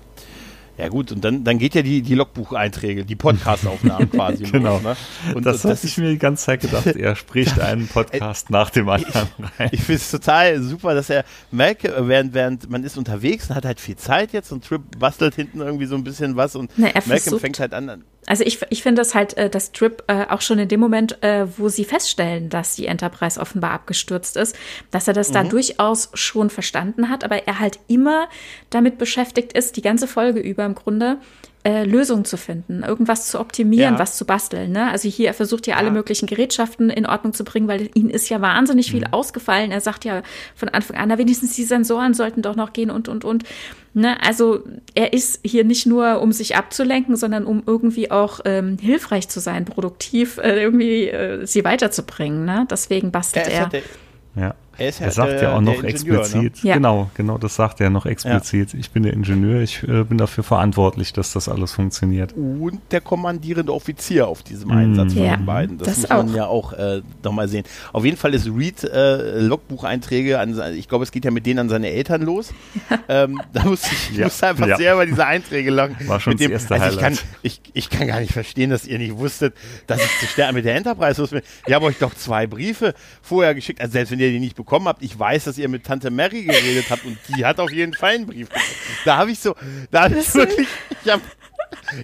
Ja 0.82 0.90
gut, 0.90 1.12
und 1.12 1.24
dann, 1.24 1.44
dann 1.44 1.60
geht 1.60 1.76
ja 1.76 1.84
die, 1.84 2.02
die 2.02 2.16
Logbucheinträge, 2.16 3.06
die 3.06 3.16
Podcast-Aufnahmen 3.16 4.10
quasi 4.12 4.46
Genau. 4.46 4.74
los. 4.78 4.84
Ne? 4.84 4.96
Und 5.36 5.46
das, 5.46 5.62
das 5.62 5.78
hatte 5.78 5.88
ich 5.88 5.98
mir 5.98 6.10
die 6.10 6.18
ganze 6.18 6.46
Zeit 6.46 6.62
gedacht. 6.62 6.86
Er 6.96 7.16
spricht 7.16 7.60
einen 7.60 7.88
Podcast 7.88 8.50
nach 8.50 8.70
dem 8.72 8.90
anderen 8.90 9.28
rein. 9.60 9.70
Ich 9.72 9.82
finde 9.84 10.02
es 10.02 10.10
total 10.10 10.60
super, 10.62 10.96
dass 10.96 11.10
er 11.12 11.24
merke, 11.52 11.94
während, 12.08 12.34
während 12.34 12.70
man 12.70 12.84
ist 12.84 12.98
unterwegs 12.98 13.50
und 13.50 13.56
hat 13.56 13.66
halt 13.66 13.80
viel 13.80 13.96
Zeit 13.96 14.34
jetzt 14.34 14.52
und 14.52 14.66
Trip 14.66 14.82
bastelt 14.98 15.36
hinten 15.36 15.62
irgendwie 15.62 15.86
so 15.86 15.96
ein 15.96 16.04
bisschen 16.04 16.36
was 16.36 16.56
und 16.56 16.72
Na, 16.78 16.88
er 16.88 16.94
Malcolm 17.06 17.18
versucht- 17.20 17.42
fängt 17.42 17.60
halt 17.60 17.74
an. 17.74 18.04
Also 18.28 18.44
ich, 18.44 18.60
ich 18.70 18.84
finde 18.84 19.02
das 19.02 19.16
halt, 19.16 19.36
äh, 19.36 19.50
dass 19.50 19.72
Trip 19.72 20.04
äh, 20.06 20.28
auch 20.30 20.42
schon 20.42 20.60
in 20.60 20.68
dem 20.68 20.80
Moment, 20.80 21.24
äh, 21.24 21.48
wo 21.58 21.70
sie 21.70 21.84
feststellen, 21.86 22.50
dass 22.50 22.76
die 22.76 22.86
Enterprise 22.86 23.40
offenbar 23.40 23.72
abgestürzt 23.72 24.38
ist, 24.38 24.56
dass 24.92 25.08
er 25.08 25.16
das 25.16 25.30
Mhm. 25.30 25.34
da 25.34 25.44
durchaus 25.46 26.12
schon 26.14 26.52
verstanden 26.52 27.10
hat, 27.10 27.24
aber 27.24 27.48
er 27.48 27.58
halt 27.60 27.80
immer 27.88 28.28
damit 28.70 29.00
beschäftigt 29.00 29.54
ist, 29.54 29.76
die 29.76 29.82
ganze 29.82 30.08
Folge 30.08 30.40
über 30.40 30.64
im 30.72 30.76
Grunde, 30.76 31.18
äh, 31.64 31.84
Lösungen 31.84 32.26
zu 32.26 32.38
finden, 32.38 32.82
irgendwas 32.82 33.28
zu 33.28 33.40
optimieren, 33.40 33.94
Ja. 33.94 34.00
was 34.00 34.18
zu 34.18 34.26
basteln. 34.26 34.72
Ne? 34.72 34.90
Also 34.90 35.08
hier, 35.08 35.28
er 35.28 35.34
versucht 35.36 35.68
ja 35.68 35.76
alle 35.76 35.88
Ja. 35.88 35.94
möglichen 35.94 36.26
Gerätschaften 36.26 36.90
in 36.90 37.06
Ordnung 37.06 37.34
zu 37.34 37.44
bringen, 37.44 37.68
weil 37.68 37.90
ihnen 37.94 38.10
ist 38.10 38.30
ja 38.30 38.42
wahnsinnig 38.42 38.90
viel 38.90 39.02
Mhm. 39.02 39.14
ausgefallen. 39.14 39.72
Er 39.72 39.80
sagt 39.82 40.04
ja 40.04 40.24
von 40.56 40.70
Anfang 40.70 40.98
an, 40.98 41.10
na 41.10 41.20
wenigstens 41.20 41.56
die 41.56 41.64
Sensoren 41.64 42.16
sollten 42.16 42.42
doch 42.42 42.56
noch 42.56 42.74
gehen 42.74 42.90
und, 42.90 43.08
und, 43.08 43.24
und. 43.26 43.44
Ne? 43.94 44.18
Also 44.26 44.64
er 44.96 45.14
ist 45.14 45.40
hier 45.44 45.64
nicht 45.64 45.86
nur, 45.86 46.20
um 46.22 46.32
sich 46.32 46.56
abzulenken, 46.56 47.16
sondern 47.16 47.46
um 47.46 47.62
irgendwie 47.68 48.10
auch 48.10 48.40
ähm, 48.46 48.78
hilfreich 48.82 49.28
zu 49.30 49.40
sein, 49.40 49.66
produktiv 49.66 50.40
äh, 50.40 50.60
irgendwie 50.64 51.10
äh, 51.10 51.46
sie 51.46 51.64
weiterzubringen. 51.64 52.44
Ne? 52.44 52.66
Deswegen 52.72 53.12
bastelt 53.12 53.48
er. 53.50 53.60
halt 53.70 53.74
der, 54.36 54.56
er, 54.78 54.90
ist 54.90 55.02
Er 55.02 55.12
sagt 55.12 55.32
der, 55.34 55.42
ja 55.44 55.56
auch 55.56 55.62
noch 55.62 55.84
Ingenieur, 55.84 56.18
Ne? 56.18 56.20
explizit, 56.22 56.64
Ja. 56.64 56.76
genau, 56.76 57.10
genau, 57.14 57.38
das 57.38 57.56
sagt 57.56 57.82
er 57.82 57.90
noch 57.90 58.06
explizit. 58.06 58.74
Ich 58.74 58.92
bin 58.92 59.04
der 59.04 59.14
Ingenieur, 59.14 59.62
ich 59.62 59.84
äh, 59.84 60.04
bin 60.04 60.18
dafür 60.18 60.44
verantwortlich, 60.44 61.14
dass 61.14 61.34
das 61.34 61.50
alles 61.50 61.74
funktioniert. 61.74 62.34
Und 62.34 62.80
der 62.92 63.02
kommandierende 63.02 63.74
Offizier 63.74 64.28
auf 64.28 64.44
diesem 64.44 64.72
Einsatz 64.72 65.14
von 65.14 65.24
Ja, 65.24 65.36
den 65.38 65.46
beiden. 65.46 65.78
Das, 65.78 65.88
das 65.88 65.98
muss 66.00 66.10
man 66.10 66.30
auch. 66.30 66.36
ja 66.36 66.46
auch 66.48 66.74
äh, 66.74 67.02
nochmal 67.24 67.48
sehen. 67.48 67.64
Auf 67.94 68.06
jeden 68.06 68.18
Fall 68.18 68.34
ist 68.34 68.48
Reed 68.48 68.84
äh, 68.84 69.40
Logbucheinträge, 69.40 70.40
an, 70.40 70.60
ich 70.76 70.88
glaube, 70.88 71.04
es 71.04 71.12
geht 71.12 71.26
ja 71.26 71.32
mit 71.32 71.46
denen 71.46 71.60
an 71.60 71.70
seine 71.70 71.90
Eltern 71.90 72.22
los. 72.22 72.54
ähm, 73.10 73.42
da 73.54 73.64
musste 73.66 73.90
ich, 73.94 74.12
ich 74.12 74.18
Ja, 74.18 74.26
musste 74.26 74.48
einfach 74.48 74.68
ja. 74.68 74.78
sehr 74.78 74.94
über 74.94 75.06
diese 75.06 75.26
Einträge 75.26 75.70
lachen. 75.72 75.96
War 76.08 76.20
schon 76.20 76.34
mit 76.34 76.40
dem, 76.42 76.52
das 76.52 76.64
erste 76.64 76.82
also 76.82 76.98
ich 76.98 77.04
kann, 77.04 77.18
ich, 77.42 77.62
ich 77.74 77.90
kann 77.90 78.08
gar 78.08 78.20
nicht 78.20 78.34
verstehen, 78.34 78.70
dass 78.70 78.86
ihr 78.86 78.98
nicht 78.98 79.18
wusstet, 79.18 79.54
dass 79.88 80.02
es 80.02 80.20
zu 80.20 80.26
sterben 80.28 80.56
mit 80.56 80.66
der 80.66 80.76
Enterprise 80.76 81.20
los 81.22 81.32
ist. 81.32 81.46
Ich 81.68 81.74
habe 81.74 81.86
euch 81.86 81.98
doch 82.00 82.14
zwei 82.16 82.48
Briefe 82.48 82.94
vorher 83.22 83.54
geschickt. 83.56 83.82
Also 83.82 83.92
selbst 83.94 84.12
wenn 84.12 84.20
ihr 84.20 84.30
die 84.32 84.40
nicht 84.40 84.56
bekommen 84.64 84.88
habt, 84.88 85.02
ich 85.04 85.18
weiß, 85.18 85.46
dass 85.46 85.58
ihr 85.58 85.70
mit 85.70 85.86
Tante 85.86 86.10
Mary 86.10 86.44
geredet 86.44 86.86
habt 86.90 87.06
und 87.06 87.18
die 87.30 87.46
hat 87.46 87.60
auf 87.60 87.72
jeden 87.72 87.94
Fall 87.94 88.16
einen 88.16 88.26
Brief 88.26 88.48
bekommen. 88.50 88.66
Da 89.06 89.18
habe 89.18 89.32
ich 89.32 89.40
so, 89.40 89.56
da 89.92 90.04
habe 90.04 90.18
ich 90.18 90.34
wirklich, 90.34 90.68
ich 91.04 91.12
habe 91.12 91.22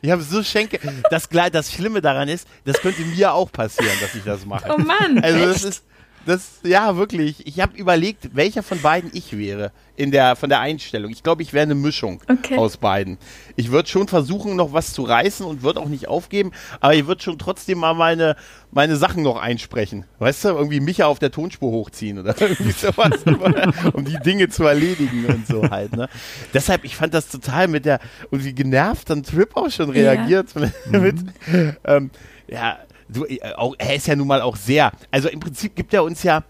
ich 0.02 0.12
habe 0.12 0.22
so 0.22 0.44
Schenke. 0.44 0.80
Das, 1.10 1.30
das 1.30 1.72
Schlimme 1.72 2.02
daran 2.02 2.30
ist, 2.30 2.48
das 2.66 2.80
könnte 2.82 3.02
mir 3.04 3.34
auch 3.34 3.52
passieren, 3.52 3.96
dass 4.02 4.16
ich 4.16 4.24
das 4.24 4.46
mache. 4.46 4.70
Oh 4.74 4.78
Mann, 4.78 5.20
Also 5.24 5.40
das 5.40 5.58
echt? 5.58 5.66
ist, 5.66 5.84
das, 6.28 6.60
ja 6.64 6.96
wirklich. 6.98 7.48
Ich 7.48 7.60
habe 7.60 7.76
überlegt, 7.78 8.36
welcher 8.36 8.62
von 8.62 8.82
beiden 8.82 9.10
ich 9.14 9.38
wäre 9.38 9.72
in 9.96 10.12
der 10.12 10.36
von 10.36 10.50
der 10.50 10.60
Einstellung. 10.60 11.10
Ich 11.12 11.24
glaube, 11.24 11.42
ich 11.42 11.54
wäre 11.54 11.64
eine 11.64 11.74
Mischung 11.76 12.22
Okay. 12.30 12.58
aus 12.58 12.78
beiden. 12.78 13.18
Ich 13.56 13.72
würde 13.72 13.90
schon 13.90 14.08
versuchen, 14.08 14.56
noch 14.56 14.72
was 14.74 14.94
zu 14.94 15.02
reißen 15.04 15.46
und 15.46 15.64
würde 15.64 15.80
auch 15.80 15.88
nicht 15.90 16.08
aufgeben, 16.08 16.52
aber 16.82 16.94
ich 16.94 17.08
würde 17.08 17.24
schon 17.24 17.40
trotzdem 17.40 17.80
mal 17.80 17.94
meine 17.96 18.36
meine 18.72 18.98
Sachen 18.98 19.24
noch 19.24 19.38
einsprechen. 19.38 20.06
Weißt 20.20 20.44
du, 20.46 20.50
irgendwie 20.50 20.82
Micha 20.82 21.06
auf 21.08 21.20
der 21.20 21.32
Tonspur 21.32 21.72
hochziehen 21.72 22.20
oder 22.20 22.36
irgendwie 22.42 22.72
sowas, 22.72 23.24
um 23.94 24.06
die 24.06 24.20
Dinge 24.20 24.50
zu 24.50 24.66
erledigen 24.66 25.26
und 25.26 25.48
so 25.48 25.68
halt. 25.70 25.94
Ne? 25.96 26.10
Deshalb, 26.54 26.84
ich 26.84 26.96
fand 26.96 27.14
das 27.14 27.30
total 27.30 27.68
mit 27.70 27.86
der 27.86 28.00
und 28.30 28.44
wie 28.44 28.54
genervt 28.54 29.10
dann 29.10 29.24
Trip 29.24 29.56
auch 29.56 29.72
schon 29.72 29.94
Ja. 29.96 30.12
reagiert 30.12 30.50
mit, 30.92 31.16
ähm, 31.86 32.12
ja, 32.50 32.78
du, 33.10 33.26
äh, 33.26 33.40
auch, 33.56 33.76
er 33.78 33.96
ist 33.96 34.08
ja 34.08 34.16
nun 34.16 34.28
mal 34.28 34.42
auch 34.42 34.56
sehr, 34.56 34.92
also 35.12 35.30
im 35.30 35.40
Prinzip 35.40 35.76
gibt 35.76 35.94
er 35.94 36.04
uns 36.04 36.24
ja, 36.24 36.44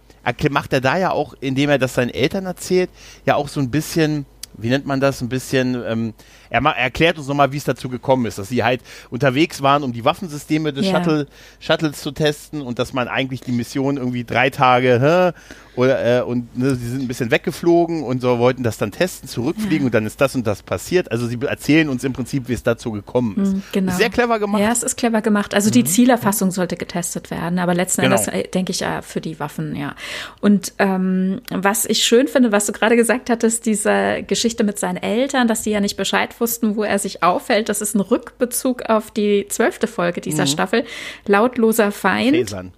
macht 0.49 0.73
er 0.73 0.81
da 0.81 0.97
ja 0.97 1.11
auch, 1.11 1.33
indem 1.39 1.69
er 1.69 1.77
das 1.77 1.93
seinen 1.93 2.09
Eltern 2.09 2.45
erzählt, 2.45 2.89
ja 3.25 3.35
auch 3.35 3.47
so 3.47 3.59
ein 3.59 3.71
bisschen, 3.71 4.25
wie 4.59 4.69
nennt 4.69 4.85
man 4.85 4.99
das, 4.99 5.21
ein 5.21 5.29
bisschen, 5.29 5.81
ähm, 5.87 6.13
er, 6.49 6.61
ma- 6.61 6.71
er 6.71 6.83
erklärt 6.85 7.17
uns 7.17 7.27
nochmal, 7.27 7.51
wie 7.51 7.57
es 7.57 7.63
dazu 7.63 7.89
gekommen 7.89 8.25
ist, 8.25 8.37
dass 8.39 8.49
sie 8.49 8.63
halt 8.63 8.81
unterwegs 9.09 9.61
waren, 9.61 9.83
um 9.83 9.93
die 9.93 10.03
Waffensysteme 10.03 10.73
des 10.73 10.87
Ja. 10.87 10.97
Shuttle, 10.97 11.27
Shuttles 11.59 12.01
zu 12.01 12.11
testen 12.11 12.61
und 12.61 12.79
dass 12.79 12.91
man 12.91 13.07
eigentlich 13.07 13.41
die 13.41 13.51
Mission 13.51 13.97
irgendwie 13.97 14.23
drei 14.23 14.49
Tage, 14.49 14.99
hä, 14.99 15.39
oder, 15.77 16.19
äh, 16.19 16.21
und 16.23 16.57
ne, 16.57 16.75
sie 16.75 16.89
sind 16.89 17.01
ein 17.03 17.07
bisschen 17.07 17.31
weggeflogen 17.31 18.03
und 18.03 18.21
so 18.21 18.37
wollten 18.39 18.63
das 18.63 18.77
dann 18.77 18.91
testen, 18.91 19.29
zurückfliegen 19.29 19.85
und 19.85 19.93
dann 19.93 20.05
ist 20.05 20.19
das 20.19 20.35
und 20.35 20.45
das 20.45 20.61
passiert. 20.63 21.11
Also 21.11 21.27
sie 21.27 21.37
erzählen 21.41 21.87
uns 21.87 22.03
im 22.03 22.11
Prinzip, 22.13 22.49
wie 22.49 22.53
es 22.53 22.63
dazu 22.63 22.91
gekommen 22.91 23.37
ist. 23.41 23.51
Hm, 23.53 23.63
Genau. 23.71 23.93
Sehr 23.93 24.09
clever 24.09 24.39
gemacht. 24.39 24.61
Ja, 24.61 24.71
es 24.71 24.83
ist 24.83 24.97
clever 24.97 25.21
gemacht. 25.21 25.53
Also 25.53 25.69
die 25.69 25.83
Zielerfassung 25.83 26.51
sollte 26.51 26.75
getestet 26.75 27.31
werden, 27.31 27.59
aber 27.59 27.73
letzten 27.73 28.01
Genau. 28.01 28.15
Endes 28.15 28.27
äh, 28.27 28.43
denke 28.47 28.71
ich 28.71 28.79
ja 28.81 29.01
für 29.01 29.21
die 29.21 29.39
Waffen, 29.39 29.75
ja. 29.75 29.95
Und 30.41 30.73
ähm, 30.79 31.41
was 31.51 31.85
ich 31.85 32.03
schön 32.03 32.27
finde, 32.27 32.51
was 32.51 32.65
du 32.65 32.71
gerade 32.71 32.95
gesagt 32.95 33.29
hattest, 33.29 33.65
diese 33.65 34.23
Geschichte 34.25 34.63
mit 34.63 34.79
seinen 34.79 34.97
Eltern, 34.97 35.47
dass 35.47 35.61
die 35.61 35.69
ja 35.71 35.79
nicht 35.79 35.95
Bescheid 35.97 36.39
wussten, 36.39 36.75
wo 36.75 36.83
er 36.83 36.97
sich 36.99 37.23
aufhält, 37.23 37.69
das 37.69 37.81
ist 37.81 37.95
ein 37.95 38.01
Rückbezug 38.01 38.89
auf 38.89 39.11
die 39.11 39.45
zwölfte 39.49 39.87
Folge 39.87 40.21
dieser 40.21 40.47
Staffel. 40.47 40.83
Lautloser 41.27 41.91
Feind. 41.91 42.35
Phasern. 42.49 42.71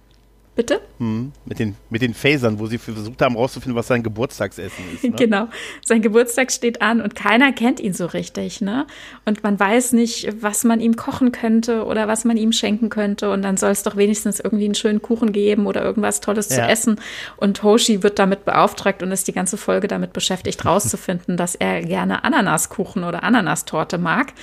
Bitte? 0.60 0.78
Mhm. 0.98 1.32
Mit, 1.46 1.58
den, 1.58 1.74
mit 1.88 2.02
den 2.02 2.12
Phasern, 2.12 2.58
wo 2.58 2.66
sie 2.66 2.76
versucht 2.76 3.22
haben 3.22 3.34
rauszufinden, 3.34 3.74
was 3.78 3.86
sein 3.86 4.02
Geburtstagsessen 4.02 4.84
ist. 4.94 5.04
Ne? 5.04 5.12
Genau. 5.12 5.48
Sein 5.82 6.02
Geburtstag 6.02 6.52
steht 6.52 6.82
an 6.82 7.00
und 7.00 7.14
keiner 7.14 7.50
kennt 7.52 7.80
ihn 7.80 7.94
so 7.94 8.04
richtig, 8.04 8.60
ne? 8.60 8.86
Und 9.24 9.42
man 9.42 9.58
weiß 9.58 9.94
nicht, 9.94 10.28
was 10.42 10.64
man 10.64 10.80
ihm 10.80 10.96
kochen 10.96 11.32
könnte 11.32 11.86
oder 11.86 12.08
was 12.08 12.26
man 12.26 12.36
ihm 12.36 12.52
schenken 12.52 12.90
könnte. 12.90 13.30
Und 13.30 13.40
dann 13.40 13.56
soll 13.56 13.70
es 13.70 13.84
doch 13.84 13.96
wenigstens 13.96 14.38
irgendwie 14.38 14.66
einen 14.66 14.74
schönen 14.74 15.00
Kuchen 15.00 15.32
geben 15.32 15.64
oder 15.66 15.82
irgendwas 15.82 16.20
Tolles 16.20 16.48
zu 16.50 16.58
Ja. 16.58 16.68
essen. 16.68 17.00
Und 17.38 17.62
Hoshi 17.62 18.02
wird 18.02 18.18
damit 18.18 18.44
beauftragt 18.44 19.02
und 19.02 19.12
ist 19.12 19.28
die 19.28 19.32
ganze 19.32 19.56
Folge 19.56 19.88
damit 19.88 20.12
beschäftigt, 20.12 20.66
rauszufinden, 20.66 21.36
dass 21.38 21.54
er 21.54 21.80
gerne 21.80 22.22
Ananaskuchen 22.22 23.02
oder 23.04 23.22
Ananastorte 23.22 23.96
mag. 23.96 24.34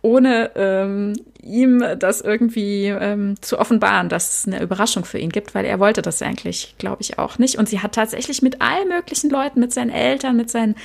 Ohne 0.00 0.50
ähm, 0.56 1.12
ihm 1.42 1.84
das 1.98 2.20
irgendwie 2.20 2.86
ähm, 2.86 3.34
zu 3.40 3.58
offenbaren, 3.58 4.08
dass 4.08 4.38
es 4.38 4.46
eine 4.46 4.62
Überraschung 4.62 5.04
für 5.04 5.18
ihn 5.18 5.30
gibt, 5.30 5.54
weil 5.54 5.64
er 5.64 5.80
wollte 5.80 6.02
das 6.02 6.22
eigentlich, 6.22 6.74
glaube 6.78 7.02
ich, 7.02 7.18
auch 7.18 7.38
nicht. 7.38 7.58
Und 7.58 7.68
sie 7.68 7.80
hat 7.80 7.94
tatsächlich 7.94 8.42
mit 8.42 8.62
allen 8.62 8.88
möglichen 8.88 9.30
Leuten, 9.30 9.60
mit 9.60 9.72
seinen 9.72 9.90
Eltern, 9.90 10.36
mit 10.36 10.50
seinen 10.50 10.76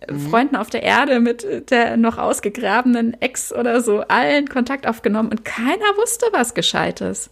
äh, 0.00 0.14
Freunden 0.14 0.56
auf 0.56 0.70
der 0.70 0.82
Erde, 0.82 1.20
mit 1.20 1.70
der 1.70 1.96
noch 1.96 2.18
ausgegrabenen 2.18 3.20
Ex 3.20 3.52
oder 3.52 3.80
so, 3.82 4.00
allen 4.00 4.48
Kontakt 4.48 4.86
aufgenommen 4.86 5.30
und 5.30 5.44
keiner 5.44 5.96
wusste 5.96 6.26
was 6.32 6.54
Gescheites. 6.54 7.30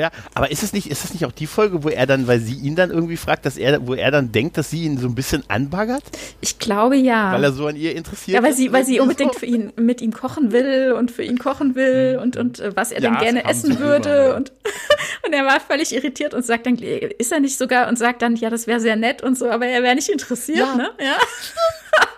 Ja, 0.00 0.10
aber 0.34 0.50
ist 0.50 0.62
es 0.62 0.72
nicht, 0.72 0.90
ist 0.90 1.04
es 1.04 1.12
nicht 1.12 1.24
auch 1.26 1.32
die 1.32 1.46
Folge, 1.46 1.84
wo 1.84 1.88
er 1.88 2.06
dann, 2.06 2.26
weil 2.26 2.40
sie 2.40 2.54
ihn 2.54 2.74
dann 2.76 2.90
irgendwie 2.90 3.16
fragt, 3.16 3.44
dass 3.46 3.56
er, 3.56 3.86
wo 3.86 3.94
er 3.94 4.10
dann 4.10 4.32
denkt, 4.32 4.56
dass 4.56 4.70
sie 4.70 4.84
ihn 4.84 4.98
so 4.98 5.06
ein 5.06 5.14
bisschen 5.14 5.44
anbaggert, 5.48 6.02
Ich 6.40 6.58
glaube 6.58 6.96
ja. 6.96 7.32
weil 7.32 7.44
er 7.44 7.52
so 7.52 7.66
an 7.66 7.76
ihr 7.76 7.94
interessiert 7.94 8.34
ja, 8.36 8.42
weil 8.42 8.54
sie, 8.54 8.72
weil 8.72 8.84
sie 8.84 8.98
unbedingt 9.00 9.34
so? 9.34 9.40
für 9.40 9.46
ihn, 9.46 9.72
mit 9.76 10.00
ihm 10.00 10.12
kochen 10.12 10.52
will 10.52 10.92
und 10.96 11.10
für 11.10 11.22
ihn 11.22 11.38
kochen 11.38 11.74
will 11.74 12.18
und, 12.22 12.36
und 12.36 12.58
äh, 12.60 12.74
was 12.76 12.92
er 12.92 13.02
Ja, 13.02 13.10
denn 13.10 13.20
gerne 13.20 13.44
essen 13.44 13.78
würde. 13.78 14.26
rüber. 14.28 14.36
Und, 14.36 14.52
und 15.26 15.32
er 15.32 15.44
war 15.44 15.60
völlig 15.60 15.94
irritiert 15.94 16.34
und 16.34 16.44
sagt 16.44 16.66
dann, 16.66 16.76
ist 16.76 17.32
er 17.32 17.40
nicht 17.40 17.58
sogar 17.58 17.88
und 17.88 17.98
sagt 17.98 18.22
dann, 18.22 18.36
ja, 18.36 18.50
das 18.50 18.66
wäre 18.66 18.80
sehr 18.80 18.96
nett 18.96 19.22
und 19.22 19.36
so, 19.38 19.50
aber 19.50 19.66
er 19.66 19.82
wäre 19.82 19.94
nicht 19.94 20.08
interessiert, 20.08 20.58
Ja. 20.58 20.74
ne? 20.74 20.90
Ja. 21.00 21.16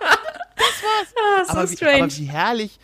das 0.57 0.83
war's. 0.83 1.09
Ah, 1.17 1.45
so 1.45 1.53
aber, 1.59 1.71
wie, 1.71 1.77
strange. 1.77 2.03
aber 2.05 2.17
wie 2.17 2.25
herrlich, 2.27 2.79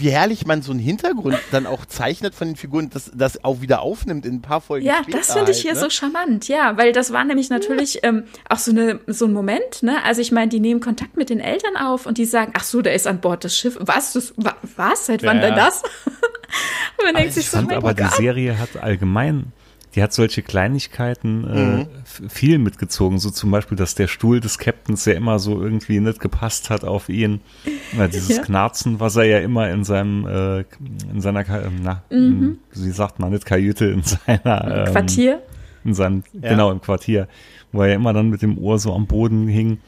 wie 0.00 0.10
herrlich 0.10 0.46
man 0.46 0.62
so 0.62 0.72
einen 0.72 0.80
Hintergrund 0.80 1.38
dann 1.50 1.66
auch 1.66 1.86
zeichnet 1.86 2.34
von 2.34 2.48
den 2.48 2.56
Figuren, 2.56 2.90
dass 2.90 3.10
das 3.14 3.44
auch 3.44 3.60
wieder 3.60 3.82
aufnimmt 3.82 4.26
in 4.26 4.36
ein 4.36 4.42
paar 4.42 4.60
Folgen. 4.60 4.86
Ja, 4.86 5.02
das 5.10 5.32
finde 5.32 5.52
ich 5.52 5.60
hier 5.60 5.72
halt, 5.72 5.82
ne? 5.82 5.84
so 5.84 5.90
charmant, 5.90 6.48
ja, 6.48 6.76
weil 6.76 6.92
das 6.92 7.12
war 7.12 7.24
nämlich 7.24 7.50
natürlich 7.50 7.94
ja. 7.94 8.00
ähm, 8.04 8.24
auch 8.48 8.58
so, 8.58 8.70
eine, 8.70 9.00
so 9.06 9.26
ein 9.26 9.32
Moment, 9.32 9.82
ne? 9.82 10.02
Also 10.04 10.20
ich 10.20 10.32
meine, 10.32 10.48
die 10.48 10.60
nehmen 10.60 10.80
Kontakt 10.80 11.16
mit 11.16 11.30
den 11.30 11.40
Eltern 11.40 11.76
auf 11.76 12.06
und 12.06 12.18
die 12.18 12.24
sagen, 12.24 12.52
ach 12.56 12.64
so, 12.64 12.82
der 12.82 12.94
ist 12.94 13.06
an 13.06 13.20
Bord 13.20 13.44
des 13.44 13.56
Schiffs. 13.56 13.76
Was? 13.80 14.12
Das, 14.14 14.34
was? 14.76 15.06
Seit 15.06 15.22
wann 15.22 15.38
ja, 15.38 15.48
denn 15.48 15.56
das? 15.56 15.82
und 16.98 17.04
man 17.04 17.14
denkt 17.14 17.34
sich 17.34 17.48
so, 17.48 17.58
fand, 17.58 17.72
aber 17.72 17.94
die 17.94 18.08
Serie 18.16 18.58
hat 18.58 18.76
allgemein 18.76 19.52
die 19.94 20.02
hat 20.02 20.12
solche 20.12 20.42
Kleinigkeiten 20.42 21.46
äh, 21.46 21.66
mhm. 21.76 21.86
viel 22.28 22.58
mitgezogen. 22.58 23.18
So 23.18 23.30
zum 23.30 23.50
Beispiel, 23.50 23.76
dass 23.76 23.94
der 23.94 24.06
Stuhl 24.06 24.40
des 24.40 24.58
Captains 24.58 25.04
ja 25.04 25.14
immer 25.14 25.38
so 25.38 25.60
irgendwie 25.60 25.98
nicht 26.00 26.20
gepasst 26.20 26.70
hat 26.70 26.84
auf 26.84 27.08
ihn. 27.08 27.40
Ja, 27.96 28.06
dieses 28.06 28.28
ja. 28.36 28.42
Knarzen, 28.42 29.00
was 29.00 29.16
er 29.16 29.24
ja 29.24 29.38
immer 29.38 29.68
in 29.70 29.84
seinem, 29.84 30.26
äh, 30.26 30.60
in 31.12 31.20
seiner, 31.20 31.44
na, 31.82 32.02
mhm. 32.10 32.58
wie 32.72 32.90
sagt 32.90 33.18
man, 33.18 33.32
nicht 33.32 33.46
Kajüte, 33.46 33.86
in 33.86 34.02
seiner 34.02 34.86
ähm, 34.86 34.92
Quartier. 34.92 35.42
In 35.84 35.94
seinem, 35.94 36.22
ja. 36.34 36.50
genau, 36.50 36.70
im 36.70 36.80
Quartier, 36.80 37.26
wo 37.72 37.82
er 37.82 37.88
ja 37.88 37.94
immer 37.94 38.12
dann 38.12 38.30
mit 38.30 38.42
dem 38.42 38.58
Ohr 38.58 38.78
so 38.78 38.94
am 38.94 39.06
Boden 39.06 39.48
hing. 39.48 39.78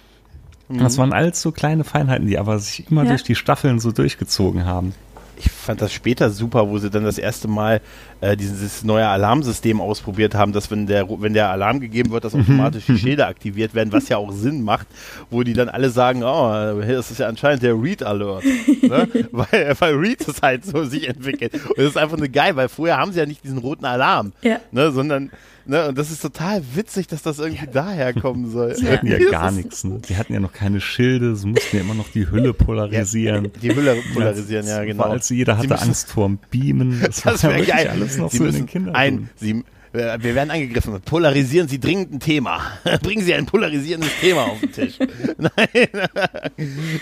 Mhm. 0.68 0.78
Das 0.78 0.98
waren 0.98 1.12
alles 1.12 1.40
so 1.40 1.52
kleine 1.52 1.84
Feinheiten, 1.84 2.26
die 2.26 2.38
aber 2.38 2.58
sich 2.58 2.90
immer 2.90 3.04
durch 3.04 3.22
die 3.22 3.36
Staffeln 3.36 3.78
so 3.78 3.92
durchgezogen 3.92 4.64
haben 4.64 4.94
ich 5.36 5.50
fand 5.50 5.80
das 5.80 5.92
später 5.92 6.30
super, 6.30 6.68
wo 6.68 6.78
sie 6.78 6.90
dann 6.90 7.04
das 7.04 7.18
erste 7.18 7.48
Mal 7.48 7.80
äh, 8.20 8.36
dieses 8.36 8.84
neue 8.84 9.06
Alarmsystem 9.06 9.80
ausprobiert 9.80 10.34
haben, 10.34 10.52
dass 10.52 10.70
wenn 10.70 10.86
der, 10.86 11.08
wenn 11.08 11.34
der 11.34 11.50
Alarm 11.50 11.80
gegeben 11.80 12.10
wird, 12.10 12.24
dass 12.24 12.34
mhm. 12.34 12.42
automatisch 12.42 12.86
die 12.86 12.98
Schilder 12.98 13.28
aktiviert 13.28 13.74
werden, 13.74 13.92
was 13.92 14.08
ja 14.08 14.16
auch 14.16 14.32
Sinn 14.32 14.62
macht, 14.62 14.86
wo 15.30 15.42
die 15.42 15.52
dann 15.52 15.68
alle 15.68 15.90
sagen, 15.90 16.22
oh, 16.22 16.80
das 16.80 17.10
ist 17.10 17.18
ja 17.18 17.28
anscheinend 17.28 17.62
der 17.62 17.80
Read 17.80 18.02
Alert. 18.02 18.44
ne? 18.44 19.08
weil, 19.32 19.76
weil 19.78 19.94
Read 19.94 20.26
es 20.26 20.42
halt 20.42 20.64
so 20.64 20.84
sich 20.84 21.08
entwickelt. 21.08 21.54
Und 21.54 21.78
das 21.78 21.86
ist 21.86 21.96
einfach 21.96 22.16
eine 22.16 22.28
geil, 22.28 22.56
weil 22.56 22.68
vorher 22.68 22.98
haben 22.98 23.12
sie 23.12 23.18
ja 23.18 23.26
nicht 23.26 23.42
diesen 23.44 23.58
roten 23.58 23.84
Alarm, 23.84 24.32
ja. 24.42 24.58
ne? 24.70 24.92
sondern 24.92 25.30
Ne, 25.64 25.88
und 25.88 25.98
das 25.98 26.10
ist 26.10 26.20
total 26.20 26.62
witzig, 26.74 27.06
dass 27.06 27.22
das 27.22 27.38
irgendwie 27.38 27.66
ja. 27.66 27.70
daher 27.70 28.12
kommen 28.12 28.50
soll. 28.50 28.74
Die 28.74 28.88
hatten 28.88 29.06
ja 29.06 29.18
gar 29.30 29.52
nichts. 29.52 29.84
Ne? 29.84 30.00
Die 30.08 30.16
hatten 30.16 30.32
ja 30.32 30.40
noch 30.40 30.52
keine 30.52 30.80
Schilde, 30.80 31.36
sie 31.36 31.46
mussten 31.46 31.76
ja 31.76 31.82
immer 31.82 31.94
noch 31.94 32.08
die 32.08 32.30
Hülle 32.30 32.52
polarisieren. 32.52 33.44
Ja, 33.44 33.50
die 33.62 33.74
Hülle 33.74 33.96
polarisieren, 34.12 34.66
ja, 34.66 34.84
genau. 34.84 35.04
Also 35.04 35.34
jeder 35.34 35.58
hatte 35.58 35.80
Angst 35.80 36.08
vorm 36.08 36.38
Beamen. 36.50 37.00
Das, 37.00 37.20
das 37.22 37.42
wäre 37.44 37.64
geil. 37.64 37.88
alles 37.88 38.16
noch 38.18 38.30
sie 38.30 38.38
so 38.38 38.46
in 38.46 38.52
den 38.54 38.66
Kindern. 38.66 38.94
Ein, 38.94 39.30
sie, 39.36 39.64
wir 39.92 40.34
werden 40.34 40.50
angegriffen. 40.50 40.98
Polarisieren 41.02 41.68
Sie 41.68 41.78
dringend 41.78 42.12
ein 42.12 42.20
Thema. 42.20 42.60
Bringen 43.02 43.22
Sie 43.22 43.34
ein 43.34 43.44
polarisierendes 43.44 44.10
Thema 44.20 44.44
auf 44.44 44.60
den 44.60 44.72
Tisch. 44.72 44.98
Nein. 45.36 45.88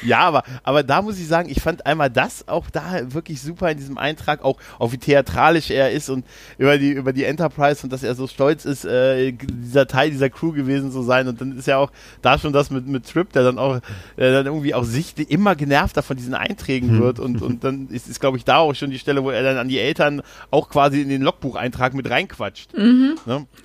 ja, 0.04 0.18
aber, 0.20 0.42
aber 0.64 0.82
da 0.82 1.00
muss 1.00 1.18
ich 1.18 1.28
sagen, 1.28 1.48
ich 1.48 1.60
fand 1.60 1.86
einmal 1.86 2.10
das 2.10 2.48
auch 2.48 2.68
da 2.68 3.00
wirklich 3.12 3.40
super 3.40 3.70
in 3.70 3.78
diesem 3.78 3.96
Eintrag, 3.96 4.44
auch, 4.44 4.58
auch 4.78 4.90
wie 4.90 4.98
theatralisch 4.98 5.70
er 5.70 5.92
ist 5.92 6.08
und 6.10 6.24
über 6.58 6.78
die, 6.78 6.90
über 6.90 7.12
die 7.12 7.24
Enterprise 7.24 7.84
und 7.84 7.92
dass 7.92 8.02
er 8.02 8.16
so 8.16 8.26
stolz 8.26 8.64
ist, 8.64 8.84
äh, 8.84 9.32
dieser 9.32 9.86
Teil 9.86 10.10
dieser 10.10 10.28
Crew 10.28 10.50
gewesen 10.52 10.90
zu 10.90 11.02
sein. 11.02 11.28
Und 11.28 11.40
dann 11.40 11.56
ist 11.56 11.66
ja 11.66 11.78
auch 11.78 11.92
da 12.22 12.38
schon 12.38 12.52
das 12.52 12.70
mit, 12.70 12.88
mit 12.88 13.08
Trip, 13.08 13.32
der 13.32 13.44
dann 13.44 13.58
auch 13.58 13.76
äh, 14.16 14.32
dann 14.32 14.46
irgendwie 14.46 14.74
auch 14.74 14.84
sichtlich 14.84 15.30
immer 15.30 15.54
genervter 15.54 16.02
von 16.02 16.16
diesen 16.16 16.34
Einträgen 16.34 16.90
hm. 16.90 17.00
wird. 17.00 17.20
Und, 17.20 17.40
und 17.40 17.62
dann 17.62 17.88
ist, 17.88 18.08
ist 18.08 18.20
glaube 18.20 18.36
ich, 18.36 18.44
da 18.44 18.58
auch 18.58 18.74
schon 18.74 18.90
die 18.90 18.98
Stelle, 18.98 19.22
wo 19.22 19.30
er 19.30 19.44
dann 19.44 19.58
an 19.58 19.68
die 19.68 19.78
Eltern 19.78 20.22
auch 20.50 20.68
quasi 20.68 21.00
in 21.00 21.08
den 21.08 21.22
Logbucheintrag 21.22 21.94
mit 21.94 22.10
reinquatscht. 22.10 22.70
Mhm. 22.80 23.18
Ne? 23.26 23.46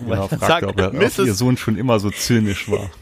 Genau, 0.00 0.28
fragte, 0.28 0.68
ob, 0.68 0.78
er, 0.78 0.94
ob 0.94 1.18
ihr 1.18 1.34
Sohn 1.34 1.56
schon 1.56 1.76
immer 1.76 1.98
so 1.98 2.10
zynisch 2.10 2.70
war. 2.70 2.90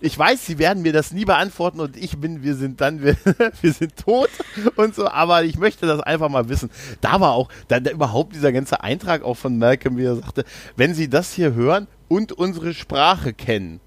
Ich 0.00 0.18
weiß, 0.18 0.44
sie 0.44 0.58
werden 0.58 0.82
mir 0.82 0.92
das 0.92 1.12
nie 1.12 1.24
beantworten 1.24 1.80
und 1.80 1.96
ich 1.96 2.18
bin, 2.18 2.42
wir 2.42 2.54
sind 2.54 2.80
dann, 2.80 3.02
wir, 3.02 3.16
wir 3.60 3.72
sind 3.72 3.96
tot 3.96 4.30
und 4.76 4.94
so, 4.94 5.08
aber 5.08 5.44
ich 5.44 5.58
möchte 5.58 5.86
das 5.86 6.00
einfach 6.00 6.28
mal 6.28 6.48
wissen. 6.48 6.70
Da 7.00 7.20
war 7.20 7.32
auch, 7.32 7.48
da, 7.68 7.80
da 7.80 7.90
überhaupt 7.90 8.34
dieser 8.34 8.52
ganze 8.52 8.82
Eintrag 8.82 9.22
auch 9.22 9.34
von 9.34 9.58
Malcolm, 9.58 9.96
wie 9.96 10.04
er 10.04 10.16
sagte, 10.16 10.44
wenn 10.76 10.94
sie 10.94 11.08
das 11.08 11.32
hier 11.32 11.54
hören 11.54 11.86
und 12.08 12.32
unsere 12.32 12.72
Sprache 12.74 13.32
kennen, 13.34 13.80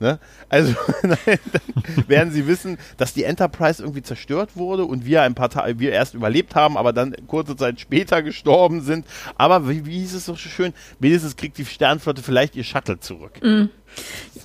Ne? 0.00 0.18
Also 0.48 0.74
dann 1.02 2.08
werden 2.08 2.32
sie 2.32 2.46
wissen, 2.46 2.78
dass 2.96 3.12
die 3.12 3.24
Enterprise 3.24 3.82
irgendwie 3.82 4.02
zerstört 4.02 4.56
wurde 4.56 4.86
und 4.86 5.04
wir 5.04 5.20
ein 5.22 5.34
paar 5.34 5.50
Tage, 5.50 5.78
wir 5.78 5.92
erst 5.92 6.14
überlebt 6.14 6.54
haben, 6.54 6.78
aber 6.78 6.94
dann 6.94 7.14
kurze 7.26 7.54
Zeit 7.54 7.80
später 7.80 8.22
gestorben 8.22 8.80
sind. 8.80 9.06
Aber 9.36 9.68
wie, 9.68 9.84
wie 9.84 9.98
hieß 10.00 10.14
es 10.14 10.24
so 10.24 10.36
schön? 10.36 10.72
Wenigstens 10.98 11.36
kriegt 11.36 11.58
die 11.58 11.66
Sternflotte 11.66 12.22
vielleicht 12.22 12.56
ihr 12.56 12.64
Shuttle 12.64 12.98
zurück. 12.98 13.42
Mm. 13.42 13.66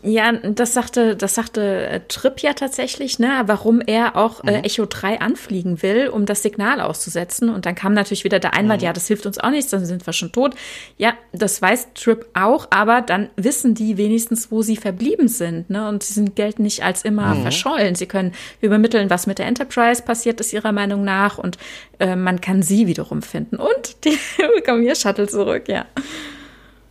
Ja, 0.04 0.32
das 0.32 0.74
sagte, 0.74 1.16
das 1.16 1.36
sagte 1.36 1.88
äh, 1.88 2.02
Tripp 2.08 2.40
ja 2.40 2.54
tatsächlich, 2.54 3.20
ne, 3.20 3.44
warum 3.46 3.82
er 3.82 4.16
auch 4.16 4.44
äh, 4.44 4.58
mhm. 4.58 4.64
Echo 4.64 4.86
3 4.86 5.22
anfliegen 5.22 5.82
will, 5.82 6.08
um 6.08 6.26
das 6.26 6.44
Signal 6.44 6.82
auszusetzen. 6.82 7.50
Und 7.50 7.66
dann 7.66 7.76
kam 7.76 7.94
natürlich 7.94 8.24
wieder 8.24 8.40
der 8.40 8.54
Einwand, 8.54 8.82
mhm. 8.82 8.86
ja, 8.86 8.94
das 8.94 9.08
hilft 9.08 9.26
uns 9.26 9.38
auch 9.38 9.50
nichts, 9.50 9.72
dann 9.72 9.86
sind 9.86 10.06
wir 10.06 10.14
schon 10.14 10.32
tot. 10.32 10.56
Ja, 10.98 11.14
das 11.34 11.62
weiß 11.62 11.94
Tripp 11.94 12.28
auch, 12.34 12.68
aber 12.70 13.02
dann 13.02 13.30
wissen 13.36 13.76
die 13.76 13.98
wenigstens, 13.98 14.52
wo 14.52 14.62
sie 14.62 14.78
verblieben 14.78 15.28
sind, 15.28 15.70
ne? 15.70 15.88
Und 15.88 16.04
sie 16.04 16.14
sind, 16.14 16.36
gelten 16.36 16.64
nicht 16.64 16.84
als 16.84 17.04
immer 17.04 17.36
mhm. 17.36 17.42
verschollen. 17.42 17.96
Sie 17.96 18.06
können 18.06 18.34
übermitteln, 18.62 19.10
was 19.10 19.28
mit 19.28 19.40
der 19.40 19.48
Enterprise 19.48 20.02
passiert 20.04 20.40
ist, 20.40 20.54
ihrer 20.54 20.72
Meinung 20.72 21.04
nach, 21.04 21.38
und 21.38 21.58
äh, 22.00 22.16
man 22.16 22.42
kann 22.42 22.62
sie 22.62 22.88
wiederum 22.88 23.22
finden. 23.22 23.58
Und 23.58 24.04
die 24.04 24.18
bekommen 24.56 24.84
ihr 24.84 24.96
Shuttle 24.96 25.28
zurück, 25.28 25.68
ja. 25.68 25.86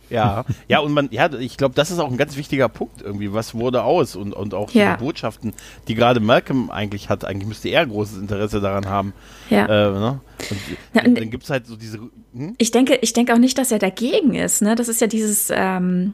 Ja, 0.09 0.45
ja, 0.67 0.79
und 0.79 0.93
man, 0.93 1.09
ja, 1.11 1.31
ich 1.33 1.57
glaube, 1.57 1.75
das 1.75 1.91
ist 1.91 1.99
auch 1.99 2.09
ein 2.09 2.17
ganz 2.17 2.37
wichtiger 2.37 2.69
Punkt 2.69 3.01
irgendwie. 3.01 3.33
Was 3.33 3.55
wurde 3.55 3.83
aus? 3.83 4.15
Und, 4.15 4.33
und 4.33 4.53
auch 4.53 4.71
ja. 4.71 4.95
die 4.95 5.03
Botschaften, 5.03 5.53
die 5.87 5.95
gerade 5.95 6.19
Malcolm 6.19 6.69
eigentlich 6.69 7.09
hat, 7.09 7.25
eigentlich 7.25 7.47
müsste 7.47 7.69
er 7.69 7.85
großes 7.85 8.17
Interesse 8.17 8.61
daran 8.61 8.87
haben. 8.87 9.13
Ja. 9.49 9.65
Äh, 9.65 9.91
ne? 9.91 10.21
Und 10.49 10.59
ja, 10.93 11.01
dann, 11.01 11.15
dann 11.15 11.29
gibt 11.29 11.43
es 11.43 11.49
halt 11.49 11.67
so 11.67 11.75
diese. 11.75 11.99
Hm? 12.33 12.55
Ich 12.57 12.71
denke, 12.71 12.99
ich 13.01 13.13
denke 13.13 13.33
auch 13.33 13.39
nicht, 13.39 13.57
dass 13.57 13.71
er 13.71 13.79
dagegen 13.79 14.35
ist, 14.35 14.61
ne? 14.61 14.75
Das 14.75 14.87
ist 14.87 15.01
ja 15.01 15.07
dieses, 15.07 15.49
ähm, 15.51 16.13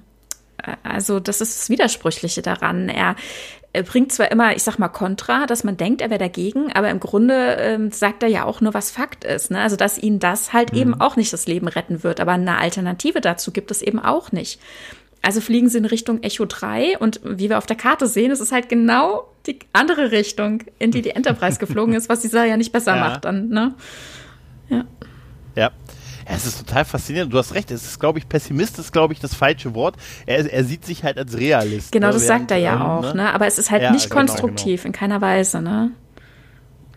also 0.83 1.19
das 1.19 1.41
ist 1.41 1.59
das 1.59 1.69
Widersprüchliche 1.69 2.41
daran. 2.41 2.89
Er, 2.89 3.15
er 3.73 3.83
bringt 3.83 4.11
zwar 4.11 4.31
immer, 4.31 4.55
ich 4.55 4.63
sag 4.63 4.79
mal, 4.79 4.89
Kontra, 4.89 5.45
dass 5.45 5.63
man 5.63 5.77
denkt, 5.77 6.01
er 6.01 6.09
wäre 6.09 6.19
dagegen, 6.19 6.71
aber 6.73 6.89
im 6.89 6.99
Grunde 6.99 7.55
ähm, 7.59 7.91
sagt 7.91 8.21
er 8.21 8.29
ja 8.29 8.43
auch 8.43 8.59
nur, 8.59 8.73
was 8.73 8.91
Fakt 8.91 9.23
ist. 9.23 9.49
Ne? 9.49 9.59
Also, 9.59 9.77
dass 9.77 9.97
ihn 9.97 10.19
das 10.19 10.51
halt 10.51 10.73
mhm. 10.73 10.79
eben 10.79 11.01
auch 11.01 11.15
nicht 11.15 11.31
das 11.31 11.47
Leben 11.47 11.67
retten 11.67 12.03
wird. 12.03 12.19
Aber 12.19 12.33
eine 12.33 12.57
Alternative 12.57 13.21
dazu 13.21 13.51
gibt 13.51 13.71
es 13.71 13.81
eben 13.81 13.99
auch 13.99 14.31
nicht. 14.31 14.59
Also 15.21 15.39
fliegen 15.39 15.69
sie 15.69 15.77
in 15.77 15.85
Richtung 15.85 16.23
Echo 16.23 16.45
3 16.45 16.97
und 16.97 17.21
wie 17.23 17.49
wir 17.49 17.59
auf 17.59 17.67
der 17.67 17.75
Karte 17.75 18.07
sehen, 18.07 18.31
es 18.31 18.41
ist 18.41 18.51
halt 18.51 18.69
genau 18.69 19.27
die 19.45 19.59
andere 19.71 20.11
Richtung, 20.11 20.63
in 20.79 20.89
die 20.91 21.03
die 21.03 21.11
Enterprise 21.11 21.59
geflogen 21.59 21.93
ist, 21.93 22.09
was 22.09 22.21
die 22.21 22.27
Sache 22.27 22.47
ja 22.47 22.57
nicht 22.57 22.71
besser 22.71 22.95
ja. 22.95 23.01
macht 23.01 23.25
dann, 23.25 23.49
ne? 23.49 23.75
Ja. 24.69 24.85
Ja, 25.55 25.63
ja, 25.63 25.71
es 26.35 26.45
ist 26.45 26.59
total 26.59 26.85
faszinierend. 26.85 27.33
Du 27.33 27.37
hast 27.37 27.53
recht, 27.53 27.71
es 27.71 27.83
ist, 27.83 27.99
glaube 27.99 28.19
ich, 28.19 28.27
Pessimist 28.27 28.79
ist, 28.79 28.91
glaube 28.91 29.13
ich, 29.13 29.19
das 29.19 29.33
falsche 29.33 29.73
Wort. 29.75 29.95
Er, 30.25 30.51
er 30.51 30.63
sieht 30.63 30.85
sich 30.85 31.03
halt 31.03 31.17
als 31.17 31.37
Realist. 31.37 31.91
Genau, 31.91 32.07
ne? 32.07 32.13
das 32.13 32.27
Während, 32.27 32.49
sagt 32.49 32.51
er 32.51 32.57
ja 32.57 32.75
ähm, 32.75 32.81
auch, 32.81 33.01
ne? 33.01 33.15
ne? 33.15 33.33
Aber 33.33 33.47
es 33.47 33.57
ist 33.57 33.71
halt 33.71 33.83
ja, 33.83 33.91
nicht 33.91 34.09
genau, 34.09 34.21
konstruktiv, 34.21 34.83
genau. 34.83 34.87
in 34.87 34.93
keiner 34.93 35.21
Weise, 35.21 35.61
ne? 35.61 35.91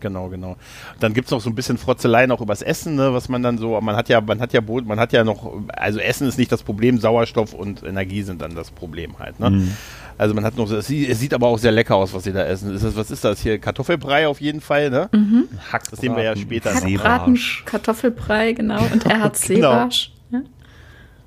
Genau, 0.05 0.29
genau. 0.29 0.57
Dann 1.01 1.15
gibt 1.15 1.29
es 1.29 1.31
noch 1.31 1.41
so 1.41 1.49
ein 1.49 1.55
bisschen 1.55 1.79
Frotzeleien 1.79 2.31
auch 2.31 2.43
übers 2.43 2.61
Essen, 2.61 2.95
ne, 2.95 3.15
was 3.15 3.31
man 3.31 3.43
dann 3.43 3.57
so, 3.57 3.81
man 3.81 3.97
hat 3.97 4.11
ja, 4.11 4.21
man 4.21 4.39
hat 4.39 4.53
ja 4.53 4.61
man 4.61 5.01
hat 5.01 5.15
ja 5.15 5.25
noch, 5.25 5.51
also 5.69 5.99
Essen 5.99 6.29
ist 6.29 6.37
nicht 6.37 6.53
das 6.53 6.63
Problem, 6.63 6.99
Sauerstoff 6.99 7.55
und 7.55 7.83
Energie 7.83 8.21
sind 8.23 8.43
dann 8.43 8.55
das 8.55 8.71
Problem 8.71 9.19
halt, 9.19 9.41
ne? 9.41 9.49
Mhm. 9.49 9.77
Also 10.19 10.35
man 10.35 10.45
hat 10.45 10.59
noch, 10.59 10.71
es 10.71 10.87
sieht 10.89 11.33
aber 11.33 11.47
auch 11.47 11.57
sehr 11.57 11.73
lecker 11.73 11.97
aus, 11.97 12.13
was 12.13 12.25
sie 12.25 12.35
da 12.35 12.45
essen. 12.45 12.75
Ist 12.75 12.85
das, 12.85 12.95
was 12.97 13.11
ist 13.11 13.25
das 13.25 13.41
hier? 13.41 13.59
Kartoffelbrei 13.59 14.29
auf 14.29 14.43
jeden 14.43 14.61
Fall, 14.61 14.91
ne? 14.91 15.09
Mhm. 15.11 15.49
Hack, 15.73 15.91
das 15.91 16.01
sehen 16.01 16.15
wir 16.15 16.23
ja 16.23 16.37
später. 16.37 16.75
Hackbraten, 16.75 17.39
Kartoffelbrei, 17.65 18.53
genau. 18.53 18.83
Und 18.93 19.07
er 19.11 19.21
hat 19.21 19.39
Seebarsch. 19.39 20.13
genau. 20.31 20.45
Ja? 20.45 20.51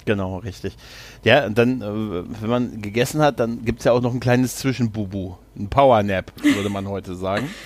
genau, 0.05 0.37
richtig. 0.37 0.77
Ja, 1.23 1.47
und 1.47 1.57
dann, 1.57 1.81
äh, 1.81 2.41
wenn 2.41 2.49
man 2.49 2.79
gegessen 2.79 3.23
hat, 3.23 3.39
dann 3.39 3.65
gibt 3.65 3.79
es 3.79 3.85
ja 3.85 3.91
auch 3.91 4.01
noch 4.01 4.13
ein 4.13 4.19
kleines 4.19 4.57
Zwischenbubu. 4.57 5.33
Ein 5.57 5.67
Powernap, 5.67 6.31
würde 6.43 6.69
man 6.69 6.87
heute 6.87 7.15
sagen. 7.15 7.49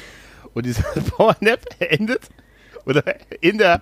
Und 0.54 0.66
dieser 0.66 0.84
Powernap 1.12 1.62
endet 1.80 2.30
oder 2.86 3.04
in 3.42 3.58
der 3.58 3.82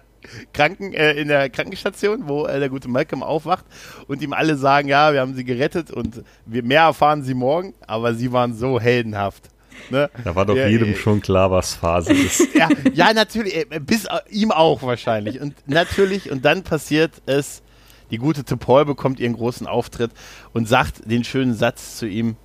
Kranken, 0.53 0.93
äh, 0.93 1.13
in 1.13 1.29
der 1.29 1.49
Krankenstation, 1.49 2.27
wo 2.27 2.45
äh, 2.45 2.60
der 2.60 2.69
gute 2.69 2.89
Malcolm 2.89 3.23
aufwacht 3.23 3.65
und 4.08 4.21
ihm 4.21 4.34
alle 4.34 4.58
sagen, 4.58 4.88
ja, 4.88 5.13
wir 5.13 5.21
haben 5.21 5.36
sie 5.36 5.45
gerettet 5.45 5.91
und 5.91 6.23
wir 6.45 6.63
mehr 6.63 6.82
erfahren 6.82 7.23
sie 7.23 7.34
morgen, 7.34 7.73
aber 7.88 8.13
sie 8.13 8.32
waren 8.32 8.53
so 8.53 8.79
heldenhaft. 8.79 9.49
Ne? 9.89 10.10
Da 10.23 10.36
war 10.36 10.45
doch 10.45 10.55
ja, 10.55 10.67
jedem 10.67 10.91
äh, 10.91 10.95
schon 10.95 11.21
klar, 11.21 11.51
was 11.51 11.75
Phase 11.75 12.13
ist. 12.13 12.53
ja, 12.53 12.69
ja, 12.93 13.13
natürlich, 13.13 13.55
äh, 13.55 13.79
bis 13.79 14.05
äh, 14.05 14.19
ihm 14.29 14.51
auch 14.51 14.84
wahrscheinlich. 14.84 15.39
Und 15.39 15.55
natürlich, 15.67 16.32
und 16.32 16.43
dann 16.43 16.63
passiert 16.63 17.21
es, 17.25 17.63
die 18.12 18.17
gute 18.17 18.41
T'Pol 18.41 18.86
bekommt 18.86 19.19
ihren 19.19 19.34
großen 19.34 19.67
Auftritt 19.67 20.12
und 20.53 20.67
sagt 20.67 21.10
den 21.10 21.23
schönen 21.23 21.53
Satz 21.53 21.97
zu 21.97 22.08
ihm, 22.08 22.36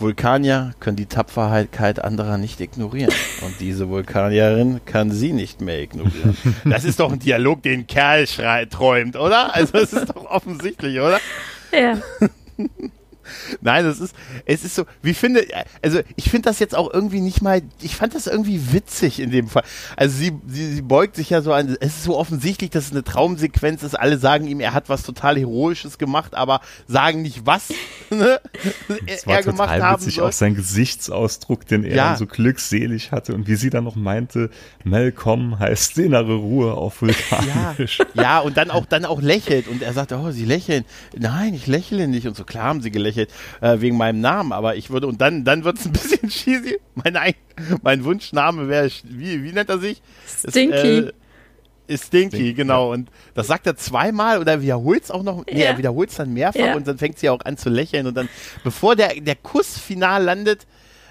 Vulkanier 0.00 0.74
können 0.80 0.96
die 0.96 1.06
Tapferkeit 1.06 2.02
anderer 2.02 2.38
nicht 2.38 2.60
ignorieren. 2.60 3.12
Und 3.42 3.60
diese 3.60 3.88
Vulkanierin 3.88 4.80
kann 4.84 5.10
sie 5.10 5.32
nicht 5.32 5.60
mehr 5.60 5.80
ignorieren. 5.80 6.36
Das 6.64 6.84
ist 6.84 7.00
doch 7.00 7.12
ein 7.12 7.18
Dialog, 7.18 7.62
den 7.62 7.86
Kerl 7.86 8.26
schreit, 8.26 8.70
träumt, 8.70 9.16
oder? 9.16 9.54
Also 9.54 9.72
das 9.72 9.92
ist 9.92 10.10
doch 10.10 10.24
offensichtlich, 10.30 10.98
oder? 11.00 11.20
Ja. 11.72 11.98
Nein, 13.60 13.84
es 13.86 14.00
ist, 14.00 14.14
es 14.44 14.64
ist 14.64 14.74
so, 14.74 14.84
wie 15.02 15.14
finde, 15.14 15.46
also 15.82 16.00
ich 16.16 16.30
finde 16.30 16.48
das 16.48 16.58
jetzt 16.58 16.74
auch 16.74 16.92
irgendwie 16.92 17.20
nicht 17.20 17.42
mal, 17.42 17.62
ich 17.80 17.96
fand 17.96 18.14
das 18.14 18.26
irgendwie 18.26 18.72
witzig 18.72 19.20
in 19.20 19.30
dem 19.30 19.48
Fall. 19.48 19.64
Also 19.96 20.16
sie, 20.16 20.32
sie, 20.46 20.74
sie 20.74 20.82
beugt 20.82 21.16
sich 21.16 21.30
ja 21.30 21.42
so 21.42 21.52
an, 21.52 21.76
es 21.80 21.96
ist 21.96 22.04
so 22.04 22.16
offensichtlich, 22.16 22.70
dass 22.70 22.86
es 22.86 22.92
eine 22.92 23.04
Traumsequenz 23.04 23.82
ist. 23.82 23.94
Alle 23.98 24.18
sagen 24.18 24.46
ihm, 24.46 24.60
er 24.60 24.74
hat 24.74 24.88
was 24.88 25.02
total 25.02 25.38
Heroisches 25.38 25.98
gemacht, 25.98 26.34
aber 26.34 26.60
sagen 26.86 27.22
nicht 27.22 27.46
was 27.46 27.68
ne, 28.10 28.40
das 29.06 29.26
war 29.26 29.36
er 29.36 29.42
total 29.42 29.42
gemacht 29.42 29.80
haben 29.80 30.00
witzig, 30.00 30.16
soll. 30.16 30.28
auch 30.28 30.32
sein 30.32 30.54
Gesichtsausdruck, 30.54 31.66
den 31.66 31.84
er 31.84 31.96
ja. 31.96 32.16
so 32.16 32.26
glückselig 32.26 33.12
hatte 33.12 33.34
und 33.34 33.46
wie 33.46 33.56
sie 33.56 33.70
dann 33.70 33.84
noch 33.84 33.96
meinte, 33.96 34.50
Malcolm 34.84 35.58
heißt 35.58 35.98
innere 35.98 36.34
Ruhe 36.34 36.74
auf 36.74 37.02
Vulkanisch. 37.02 37.98
Ja, 38.14 38.22
ja, 38.22 38.38
und 38.40 38.56
dann 38.56 38.70
auch, 38.70 38.86
dann 38.86 39.04
auch 39.04 39.20
lächelt 39.20 39.68
und 39.68 39.82
er 39.82 39.92
sagt, 39.92 40.12
oh, 40.12 40.30
sie 40.30 40.44
lächeln. 40.44 40.84
Nein, 41.16 41.54
ich 41.54 41.66
lächle 41.66 42.08
nicht 42.08 42.26
und 42.26 42.36
so. 42.36 42.44
Klar 42.44 42.64
haben 42.64 42.80
sie 42.80 42.90
gelächelt 42.90 43.19
äh, 43.60 43.80
wegen 43.80 43.96
meinem 43.96 44.20
Namen, 44.20 44.52
aber 44.52 44.76
ich 44.76 44.90
würde, 44.90 45.06
und 45.06 45.20
dann, 45.20 45.44
dann 45.44 45.64
wird 45.64 45.78
es 45.78 45.86
ein 45.86 45.92
bisschen 45.92 46.28
cheesy. 46.28 46.78
Mein, 46.94 47.16
mein 47.82 48.04
Wunschname 48.04 48.68
wäre, 48.68 48.90
wie, 49.04 49.42
wie 49.42 49.52
nennt 49.52 49.68
er 49.68 49.78
sich? 49.78 50.02
Stinky. 50.26 50.98
Ist, 50.98 51.08
äh, 51.08 51.12
ist 51.86 52.06
Stinky, 52.06 52.36
Stinky, 52.36 52.54
genau. 52.54 52.92
Und 52.92 53.10
das 53.34 53.48
sagt 53.48 53.66
er 53.66 53.76
zweimal 53.76 54.38
oder 54.38 54.62
wiederholt 54.62 55.02
es 55.02 55.10
auch 55.10 55.24
noch. 55.24 55.44
Nee, 55.46 55.60
ja. 55.60 55.70
er 55.70 55.78
wiederholt 55.78 56.10
es 56.10 56.16
dann 56.16 56.32
mehrfach 56.32 56.60
ja. 56.60 56.76
und 56.76 56.86
dann 56.86 56.98
fängt 56.98 57.18
sie 57.18 57.28
auch 57.28 57.40
an 57.44 57.56
zu 57.56 57.68
lächeln. 57.68 58.06
Und 58.06 58.14
dann, 58.16 58.28
bevor 58.62 58.94
der, 58.94 59.20
der 59.20 59.34
Kuss 59.34 59.76
final 59.76 60.22
landet, 60.22 60.66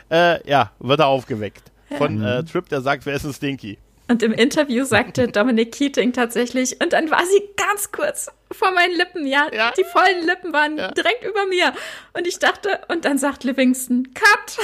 äh, 0.09 0.47
ja, 0.49 0.71
wird 0.79 1.01
er 1.01 1.07
aufgeweckt. 1.07 1.63
Von 1.97 2.23
äh, 2.23 2.43
Trip, 2.43 2.69
der 2.69 2.81
sagt, 2.81 3.05
wer 3.05 3.15
ist 3.15 3.25
ein 3.25 3.33
Stinky? 3.33 3.77
Und 4.09 4.23
im 4.23 4.33
Interview 4.33 4.85
sagte 4.85 5.27
Dominic 5.27 5.71
Keating 5.71 6.13
tatsächlich, 6.13 6.81
und 6.81 6.93
dann 6.93 7.11
war 7.11 7.23
sie 7.25 7.43
ganz 7.55 7.91
kurz 7.91 8.31
vor 8.51 8.71
meinen 8.71 8.97
Lippen, 8.97 9.27
ja. 9.27 9.47
ja. 9.53 9.71
Die 9.77 9.83
vollen 9.83 10.25
Lippen 10.25 10.51
waren 10.51 10.77
ja. 10.77 10.91
direkt 10.91 11.23
über 11.23 11.45
mir. 11.45 11.73
Und 12.13 12.25
ich 12.25 12.39
dachte, 12.39 12.79
und 12.87 13.05
dann 13.05 13.19
sagt 13.19 13.43
Livingston, 13.43 14.09
Cut! 14.13 14.57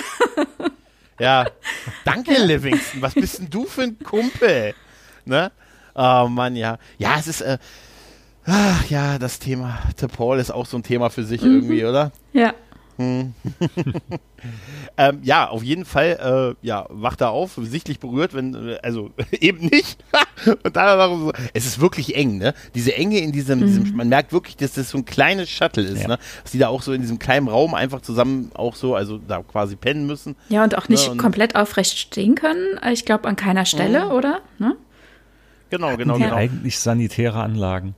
Ja, 1.17 1.45
danke 2.03 2.33
Livingston. 2.33 3.01
Was 3.01 3.13
bist 3.13 3.39
denn 3.39 3.49
du 3.49 3.65
für 3.65 3.83
ein 3.83 3.97
Kumpel? 3.99 4.73
Ne? 5.23 5.49
Oh 5.93 6.27
Mann, 6.29 6.57
ja. 6.57 6.77
Ja, 6.97 7.15
es 7.17 7.27
ist, 7.27 7.39
äh, 7.39 7.57
ach, 8.45 8.85
ja, 8.89 9.17
das 9.17 9.39
Thema 9.39 9.79
The 9.97 10.07
Paul 10.07 10.39
ist 10.39 10.51
auch 10.51 10.65
so 10.65 10.77
ein 10.77 10.83
Thema 10.83 11.09
für 11.09 11.23
sich 11.23 11.41
mhm. 11.41 11.55
irgendwie, 11.55 11.85
oder? 11.85 12.11
Ja. 12.33 12.53
Hm. 12.97 13.33
ähm, 14.97 15.19
ja, 15.23 15.49
auf 15.49 15.63
jeden 15.63 15.83
Fall, 15.83 16.55
äh, 16.61 16.65
ja, 16.65 16.85
wacht 16.89 17.21
er 17.21 17.31
auf, 17.31 17.59
sichtlich 17.61 17.99
berührt, 17.99 18.33
wenn, 18.33 18.55
äh, 18.55 18.77
also 18.81 19.11
eben 19.31 19.65
nicht. 19.67 20.03
und 20.63 20.75
dann 20.75 20.99
auch 20.99 21.17
so, 21.17 21.33
es 21.53 21.65
ist 21.65 21.81
wirklich 21.81 22.15
eng, 22.15 22.37
ne? 22.37 22.53
Diese 22.73 22.95
Enge 22.95 23.19
in 23.19 23.31
diesem, 23.31 23.59
mhm. 23.59 23.65
diesem, 23.65 23.95
man 23.95 24.07
merkt 24.07 24.31
wirklich, 24.31 24.55
dass 24.55 24.73
das 24.73 24.89
so 24.89 24.97
ein 24.97 25.05
kleines 25.05 25.49
Shuttle 25.49 25.83
ist, 25.83 26.03
ja. 26.03 26.07
ne? 26.07 26.19
Dass 26.43 26.51
die 26.51 26.59
da 26.59 26.69
auch 26.69 26.81
so 26.81 26.93
in 26.93 27.01
diesem 27.01 27.19
kleinen 27.19 27.47
Raum 27.47 27.73
einfach 27.73 28.01
zusammen 28.01 28.51
auch 28.53 28.75
so, 28.75 28.95
also 28.95 29.17
da 29.17 29.43
quasi 29.43 29.75
pennen 29.75 30.07
müssen. 30.07 30.35
Ja, 30.49 30.63
und 30.63 30.77
auch 30.77 30.87
nicht 30.87 31.05
ne? 31.05 31.11
und 31.11 31.17
komplett 31.17 31.55
aufrecht 31.55 31.97
stehen 31.97 32.35
können. 32.35 32.79
Ich 32.91 33.05
glaube 33.05 33.27
an 33.27 33.35
keiner 33.35 33.65
Stelle, 33.65 34.05
mhm. 34.05 34.11
oder? 34.11 34.41
Ne? 34.57 34.75
Genau, 35.69 35.97
genau, 35.97 36.17
genau. 36.17 36.35
Eigentlich 36.35 36.79
sanitäre 36.79 37.41
Anlagen. 37.41 37.95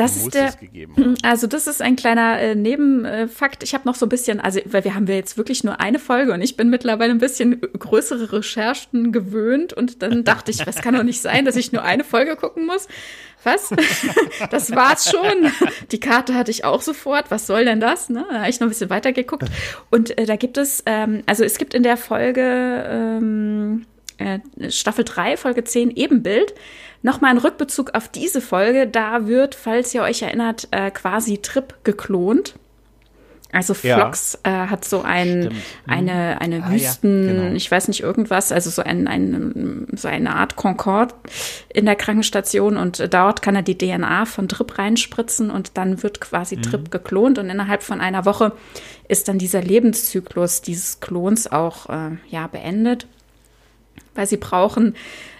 Das 0.00 0.16
ist 0.16 0.34
der, 0.34 0.54
also 1.22 1.46
das 1.46 1.66
ist 1.66 1.82
ein 1.82 1.96
kleiner 1.96 2.38
äh, 2.40 2.54
Nebenfakt. 2.54 3.62
Ich 3.62 3.74
habe 3.74 3.86
noch 3.86 3.94
so 3.94 4.06
ein 4.06 4.08
bisschen, 4.08 4.40
also 4.40 4.60
weil 4.64 4.84
wir 4.84 4.94
haben 4.94 5.06
wir 5.06 5.16
jetzt 5.16 5.36
wirklich 5.36 5.64
nur 5.64 5.80
eine 5.80 5.98
Folge 5.98 6.32
und 6.32 6.42
ich 6.42 6.56
bin 6.56 6.70
mittlerweile 6.70 7.12
ein 7.12 7.18
bisschen 7.18 7.60
größere 7.60 8.32
Recherchen 8.32 9.12
gewöhnt 9.12 9.72
und 9.72 10.02
dann 10.02 10.24
dachte 10.24 10.50
ich, 10.50 10.66
was 10.66 10.76
kann 10.76 10.94
doch 10.94 11.02
nicht 11.02 11.20
sein, 11.20 11.44
dass 11.44 11.56
ich 11.56 11.72
nur 11.72 11.82
eine 11.82 12.04
Folge 12.04 12.36
gucken 12.36 12.66
muss. 12.66 12.88
Was? 13.42 13.70
das 14.50 14.70
war's 14.74 15.10
schon. 15.10 15.50
Die 15.92 16.00
Karte 16.00 16.34
hatte 16.34 16.50
ich 16.50 16.64
auch 16.64 16.82
sofort. 16.82 17.30
Was 17.30 17.46
soll 17.46 17.64
denn 17.64 17.80
das? 17.80 18.10
Ne? 18.10 18.24
Da 18.30 18.40
habe 18.40 18.50
ich 18.50 18.60
noch 18.60 18.66
ein 18.66 18.70
bisschen 18.70 18.90
weiter 18.90 19.12
geguckt. 19.12 19.48
Und 19.90 20.16
äh, 20.18 20.26
da 20.26 20.36
gibt 20.36 20.58
es, 20.58 20.82
ähm, 20.86 21.22
also 21.26 21.44
es 21.44 21.56
gibt 21.58 21.72
in 21.74 21.82
der 21.82 21.96
Folge 21.96 22.84
ähm, 22.88 23.86
äh, 24.18 24.40
Staffel 24.70 25.04
3, 25.04 25.36
Folge 25.36 25.64
10 25.64 25.90
Ebenbild 25.90 26.54
Nochmal 27.02 27.30
ein 27.30 27.38
Rückbezug 27.38 27.94
auf 27.94 28.08
diese 28.08 28.40
Folge. 28.40 28.86
Da 28.86 29.26
wird, 29.26 29.54
falls 29.54 29.94
ihr 29.94 30.02
euch 30.02 30.22
erinnert, 30.22 30.68
äh, 30.70 30.90
quasi 30.90 31.38
Trip 31.38 31.74
geklont. 31.82 32.54
Also 33.52 33.74
Flox 33.74 34.38
ja. 34.46 34.64
äh, 34.64 34.68
hat 34.68 34.84
so 34.84 35.02
ein, 35.02 35.40
mhm. 35.40 35.50
eine, 35.86 36.40
eine 36.40 36.64
ah, 36.64 36.70
Wüsten, 36.70 37.26
ja, 37.26 37.32
genau. 37.32 37.54
ich 37.56 37.68
weiß 37.68 37.88
nicht, 37.88 38.00
irgendwas, 38.00 38.52
also 38.52 38.70
so, 38.70 38.82
ein, 38.82 39.08
ein, 39.08 39.88
so 39.92 40.06
eine 40.06 40.36
Art 40.36 40.54
Concorde 40.54 41.14
in 41.68 41.84
der 41.84 41.96
Krankenstation 41.96 42.76
und 42.76 43.12
dort 43.12 43.42
kann 43.42 43.56
er 43.56 43.62
die 43.62 43.76
DNA 43.76 44.26
von 44.26 44.48
Trip 44.48 44.78
reinspritzen 44.78 45.50
und 45.50 45.76
dann 45.76 46.02
wird 46.04 46.20
quasi 46.20 46.56
mhm. 46.56 46.62
Trip 46.62 46.90
geklont 46.92 47.38
und 47.38 47.50
innerhalb 47.50 47.82
von 47.82 48.00
einer 48.00 48.24
Woche 48.24 48.52
ist 49.08 49.26
dann 49.26 49.38
dieser 49.38 49.62
Lebenszyklus 49.62 50.62
dieses 50.62 51.00
Klons 51.00 51.50
auch 51.50 51.88
äh, 51.88 52.18
ja, 52.28 52.46
beendet, 52.46 53.08
weil 54.14 54.28
sie 54.28 54.36
brauchen 54.36 54.94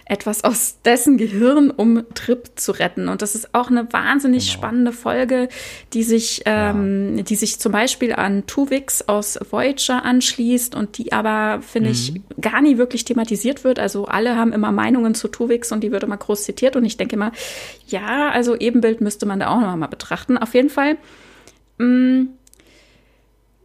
etwas 0.05 0.43
aus 0.43 0.77
dessen 0.83 1.17
Gehirn, 1.17 1.71
um 1.71 2.03
Trip 2.13 2.51
zu 2.55 2.71
retten. 2.71 3.07
Und 3.07 3.21
das 3.21 3.35
ist 3.35 3.53
auch 3.53 3.69
eine 3.69 3.91
wahnsinnig 3.93 4.47
genau. 4.47 4.57
spannende 4.57 4.91
Folge, 4.91 5.49
die 5.93 6.03
sich, 6.03 6.41
ähm, 6.45 7.17
ja. 7.17 7.23
die 7.23 7.35
sich 7.35 7.59
zum 7.59 7.71
Beispiel 7.71 8.13
an 8.13 8.45
Tuvix 8.47 9.07
aus 9.07 9.39
Voyager 9.49 10.03
anschließt 10.03 10.75
und 10.75 10.97
die 10.97 11.11
aber, 11.11 11.61
finde 11.61 11.89
mhm. 11.89 11.95
ich, 11.95 12.21
gar 12.39 12.61
nie 12.61 12.77
wirklich 12.77 13.05
thematisiert 13.05 13.63
wird. 13.63 13.79
Also 13.79 14.05
alle 14.05 14.35
haben 14.35 14.53
immer 14.53 14.71
Meinungen 14.71 15.15
zu 15.15 15.27
Tuvix 15.27 15.71
und 15.71 15.81
die 15.83 15.91
wird 15.91 16.03
immer 16.03 16.17
groß 16.17 16.43
zitiert. 16.43 16.75
Und 16.75 16.85
ich 16.85 16.97
denke 16.97 17.15
immer, 17.15 17.31
ja, 17.87 18.29
also 18.29 18.55
Ebenbild 18.55 19.01
müsste 19.01 19.25
man 19.25 19.39
da 19.39 19.47
auch 19.47 19.61
noch 19.61 19.75
mal 19.75 19.87
betrachten. 19.87 20.37
Auf 20.37 20.53
jeden 20.53 20.69
Fall. 20.69 20.97
Mh, 21.77 21.85
mm, 21.87 22.29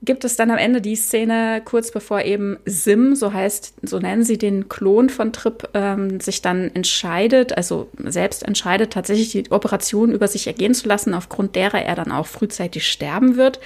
gibt 0.07 0.25
es 0.25 0.37
dann 0.37 0.51
am 0.51 0.57
Ende 0.57 0.81
die 0.81 0.97
Szene, 0.97 1.61
kurz 1.65 1.91
bevor 1.91 2.23
eben 2.23 2.57
Sim, 2.65 3.15
so 3.15 3.33
heißt, 3.33 3.75
so 3.83 3.99
nennen 3.99 4.23
sie 4.23 4.39
den 4.39 4.69
Klon 4.69 5.11
von 5.11 5.33
Trip, 5.33 5.69
ähm, 5.75 6.21
sich 6.21 6.41
dann 6.41 6.71
entscheidet, 6.75 7.57
also 7.57 7.89
selbst 7.99 8.45
entscheidet, 8.45 8.93
tatsächlich 8.93 9.31
die 9.31 9.51
Operation 9.51 10.13
über 10.13 10.29
sich 10.29 10.47
ergehen 10.47 10.75
zu 10.75 10.89
lassen, 10.89 11.13
aufgrund 11.13 11.57
derer 11.57 11.83
er 11.83 11.95
dann 11.95 12.13
auch 12.13 12.27
frühzeitig 12.27 12.89
sterben 12.89 13.37
wird. 13.37 13.61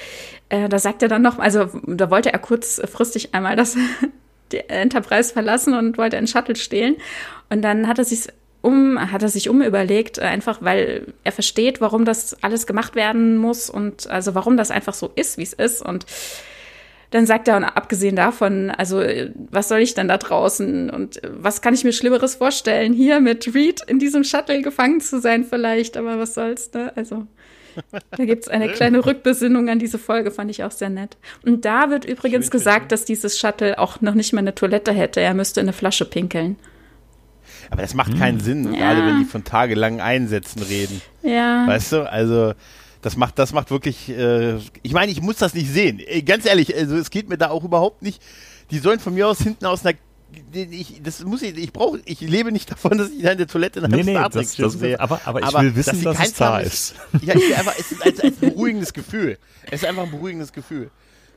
Äh, 0.49 0.69
da 0.69 0.79
sagt 0.79 1.03
er 1.03 1.09
dann 1.09 1.23
noch, 1.23 1.39
also 1.39 1.69
da 1.87 2.11
wollte 2.11 2.33
er 2.33 2.39
kurzfristig 2.39 3.35
einmal 3.35 3.55
das 3.55 3.77
Enterprise 4.69 5.33
verlassen 5.33 5.75
und 5.75 5.97
wollte 5.99 6.17
einen 6.17 6.27
Shuttle 6.27 6.57
stehlen. 6.57 6.97
Und 7.51 7.63
dann 7.63 7.87
hat 7.87 7.99
er 7.99 8.05
sich 8.05 8.29
um, 8.63 9.13
hat 9.13 9.23
er 9.23 9.29
sich 9.29 9.49
umüberlegt, 9.49 10.19
einfach 10.19 10.59
weil 10.61 11.07
er 11.25 11.33
versteht, 11.33 11.81
warum 11.81 12.05
das 12.05 12.43
alles 12.43 12.67
gemacht 12.67 12.95
werden 12.95 13.37
muss 13.39 13.71
und 13.71 14.09
also 14.11 14.35
warum 14.35 14.57
das 14.57 14.71
einfach 14.71 14.95
so 14.95 15.11
ist, 15.15 15.39
wie 15.39 15.43
es 15.43 15.53
ist. 15.53 15.83
Und 15.83 16.07
dann 17.11 17.27
sagt 17.27 17.49
er, 17.49 17.57
und 17.57 17.65
abgesehen 17.65 18.17
davon, 18.17 18.71
also 18.71 19.03
was 19.51 19.69
soll 19.69 19.81
ich 19.81 19.95
denn 19.95 20.09
da 20.09 20.17
draußen 20.17 20.91
und 20.91 21.21
was 21.29 21.61
kann 21.61 21.75
ich 21.75 21.85
mir 21.85 21.93
Schlimmeres 21.93 22.37
vorstellen, 22.37 22.93
hier 22.93 23.21
mit 23.21 23.53
Reed 23.55 23.81
in 23.87 23.99
diesem 23.99 24.25
Shuttle 24.25 24.63
gefangen 24.63 25.01
zu 25.01 25.21
sein 25.21 25.45
vielleicht, 25.45 25.97
aber 25.97 26.19
was 26.19 26.35
soll's, 26.35 26.73
ne? 26.73 26.93
Also 26.97 27.27
da 28.17 28.25
gibt's 28.25 28.49
eine 28.49 28.69
kleine 28.69 29.05
Rückbesinnung 29.05 29.69
an 29.69 29.79
diese 29.79 29.99
Folge, 29.99 30.31
fand 30.31 30.51
ich 30.51 30.63
auch 30.65 30.71
sehr 30.71 30.91
nett. 30.91 31.17
Und 31.45 31.65
da 31.65 31.91
wird 31.91 32.05
übrigens 32.05 32.47
Schön, 32.47 32.53
gesagt, 32.53 32.93
dass 32.93 33.05
dieses 33.05 33.39
Shuttle 33.39 33.79
auch 33.79 34.01
noch 34.01 34.15
nicht 34.15 34.33
mal 34.33 34.41
eine 34.41 34.55
Toilette 34.55 34.93
hätte, 34.93 35.21
er 35.21 35.35
müsste 35.35 35.61
in 35.61 35.67
eine 35.67 35.73
Flasche 35.73 36.05
pinkeln. 36.05 36.57
Aber 37.71 37.83
das 37.83 37.95
macht 37.95 38.19
keinen 38.19 38.39
hm. 38.39 38.45
Sinn, 38.45 38.75
ja. 38.75 38.81
gerade 38.81 39.07
wenn 39.07 39.21
die 39.21 39.25
von 39.25 39.45
tagelangen 39.45 40.01
Einsätzen 40.01 40.63
reden. 40.63 41.01
Ja. 41.23 41.67
Weißt 41.67 41.93
du, 41.93 42.11
also 42.11 42.53
das 43.01 43.17
macht, 43.17 43.39
das 43.39 43.53
macht 43.53 43.71
wirklich, 43.71 44.09
äh, 44.11 44.57
ich 44.83 44.93
meine, 44.93 45.11
ich 45.13 45.23
muss 45.23 45.37
das 45.37 45.55
nicht 45.55 45.71
sehen. 45.71 46.01
Ganz 46.27 46.47
ehrlich, 46.47 46.77
also 46.77 46.97
es 46.97 47.11
geht 47.11 47.29
mir 47.29 47.39
da 47.39 47.51
auch 47.51 47.65
überhaupt 47.65 48.03
nicht. 48.03 48.23
Die 48.71 48.79
sollen 48.79 49.01
von 49.01 49.15
mir 49.15 49.29
aus 49.29 49.39
hinten 49.39 49.67
aus 49.67 49.85
einer 49.85 49.97
ich, 50.53 51.01
das 51.03 51.25
muss 51.25 51.43
ich, 51.43 51.57
ich 51.57 51.73
brauche, 51.73 52.01
ich 52.05 52.21
lebe 52.21 52.53
nicht 52.53 52.71
davon, 52.71 52.99
dass 52.99 53.11
ich 53.11 53.23
da 53.23 53.33
in 53.33 53.39
der 53.39 53.47
Toilette 53.47 53.81
in 53.81 53.87
einem 53.87 54.07
nee, 54.07 54.13
Star 54.13 54.31
Trek 54.31 54.47
nee, 54.57 54.65
das, 54.65 54.73
sehe. 54.75 55.01
Aber, 55.01 55.21
aber 55.25 55.41
ich 55.41 55.47
aber 55.47 55.63
will 55.63 55.77
wissen, 55.77 56.03
dass, 56.03 56.19
dass 56.19 56.29
es 56.29 56.35
da 56.35 56.59
ist. 56.59 56.95
Ja, 57.23 57.35
ich 57.35 57.49
will 57.49 57.55
einfach, 57.55 57.75
es 57.79 57.93
ist 57.93 58.03
ein, 58.03 58.21
ein 58.21 58.37
beruhigendes 58.37 58.93
Gefühl. 58.93 59.39
Es 59.65 59.83
ist 59.83 59.89
einfach 59.89 60.05
ein 60.05 60.11
beruhigendes 60.11 60.53
Gefühl. 60.53 60.91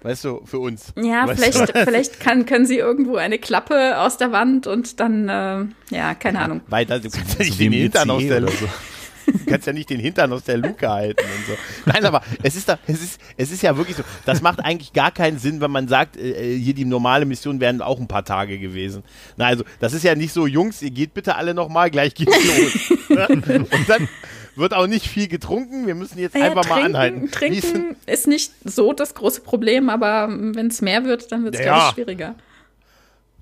Weißt 0.04 0.26
du, 0.26 0.42
für 0.46 0.60
uns. 0.60 0.94
Ja, 0.98 1.28
weißt 1.28 1.42
vielleicht, 1.42 1.78
vielleicht 1.86 2.20
kann, 2.20 2.46
können 2.46 2.66
sie 2.66 2.78
irgendwo 2.78 3.16
eine 3.16 3.40
Klappe 3.40 4.00
aus 4.00 4.18
der 4.18 4.32
Wand 4.32 4.68
und 4.68 5.00
dann, 5.00 5.30
äh, 5.30 5.66
ja, 5.96 6.14
keine 6.14 6.40
ja, 6.40 6.46
Ahnung. 6.46 6.62
Weiter, 6.68 7.00
du 7.00 7.10
kannst 7.10 7.40
ja 7.40 7.46
nicht 7.46 7.60
den 7.60 7.72
Hintern 7.72 8.10
aus 8.10 8.24
der 8.24 8.42
so. 8.42 8.68
Du 9.26 9.46
kannst 9.46 9.68
ja 9.68 9.72
nicht 9.72 9.90
den 9.90 10.02
Hintern 10.02 10.34
aus 10.34 10.44
der 10.44 10.58
Luke 10.58 10.90
halten 10.90 11.24
und 11.24 11.46
so. 11.48 11.54
Nein, 11.86 12.06
aber 12.06 12.22
es 12.42 12.58
ist, 12.58 12.68
da, 12.68 12.78
es 12.88 13.02
ist, 13.02 13.22
es 13.38 13.52
ist 13.52 13.64
ja 13.64 13.78
wirklich 13.78 13.96
so. 13.96 14.04
Das 14.26 14.42
macht 14.42 14.60
eigentlich 14.60 14.92
gar 14.92 15.12
keinen 15.12 15.40
Sinn, 15.40 15.62
wenn 15.62 15.72
man 15.72 15.88
sagt, 15.88 16.18
äh, 16.18 16.58
hier 16.58 16.74
die 16.74 16.84
normale 16.84 17.26
Mission 17.26 17.62
wären 17.62 17.82
auch 17.82 18.00
ein 18.00 18.08
paar 18.10 18.26
Tage 18.26 18.60
gewesen. 18.60 19.04
Na, 19.38 19.46
also, 19.46 19.64
das 19.80 19.94
ist 19.94 20.04
ja 20.04 20.16
nicht 20.16 20.34
so, 20.34 20.46
Jungs, 20.46 20.82
ihr 20.82 20.92
geht 20.92 21.14
bitte 21.14 21.36
alle 21.36 21.54
nochmal, 21.54 21.90
gleich 21.90 22.14
geht's 22.16 22.36
los. 22.36 23.00
Ne? 23.14 23.28
und 23.30 23.90
dann, 23.90 24.10
wird 24.56 24.74
auch 24.74 24.88
nicht 24.88 25.08
viel 25.08 25.28
getrunken. 25.28 25.88
Wir 25.88 25.96
müssen 25.96 26.20
jetzt 26.20 26.36
ja, 26.36 26.46
einfach 26.46 26.66
trinken, 26.66 26.80
mal 26.80 26.86
anhalten. 26.86 27.32
Trinken 27.32 27.96
ist 28.06 28.28
nicht 28.28 28.52
so 28.64 28.94
das 28.94 29.16
große 29.16 29.42
Problem, 29.42 29.90
aber 29.90 30.28
wenn 30.30 30.68
es 30.68 30.82
mehr 30.82 31.06
wird, 31.06 31.32
dann 31.32 31.44
wird 31.44 31.56
es, 31.56 31.62
ja. 31.62 31.66
glaube 31.66 31.84
ich, 31.88 31.94
schwieriger. 31.94 32.36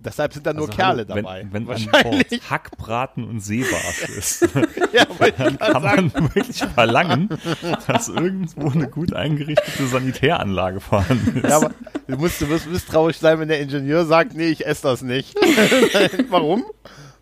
Deshalb 0.04 0.34
sind 0.34 0.48
da 0.48 0.54
nur 0.54 0.68
also, 0.68 0.78
Kerle 0.78 1.06
dabei. 1.06 1.46
Wenn, 1.52 1.54
wenn 1.54 1.68
Wahrscheinlich. 1.68 2.42
Hackbraten 2.50 3.24
und 3.24 3.40
Seebarsch 3.40 4.10
ist, 4.18 4.42
ja, 4.94 5.06
dann 5.38 5.60
kann 5.60 5.84
man 5.84 6.14
wirklich 6.14 6.58
verlangen, 6.58 7.30
dass 7.86 8.10
irgendwo 8.10 8.72
eine 8.72 8.88
gut 8.88 9.14
eingerichtete 9.14 9.86
Sanitäranlage 9.86 10.80
vorhanden 10.80 11.38
ist. 11.38 11.50
Ja, 11.50 11.58
aber 11.58 11.72
du 12.08 12.18
musst, 12.18 12.42
du 12.42 12.48
musst 12.48 12.68
misstrauisch 12.68 13.18
sein, 13.18 13.40
wenn 13.40 13.48
der 13.48 13.60
Ingenieur 13.60 14.06
sagt, 14.06 14.34
nee, 14.36 14.48
ich 14.48 14.66
esse 14.66 14.84
das 14.84 15.04
nicht. 15.04 15.36
Warum? 16.30 16.66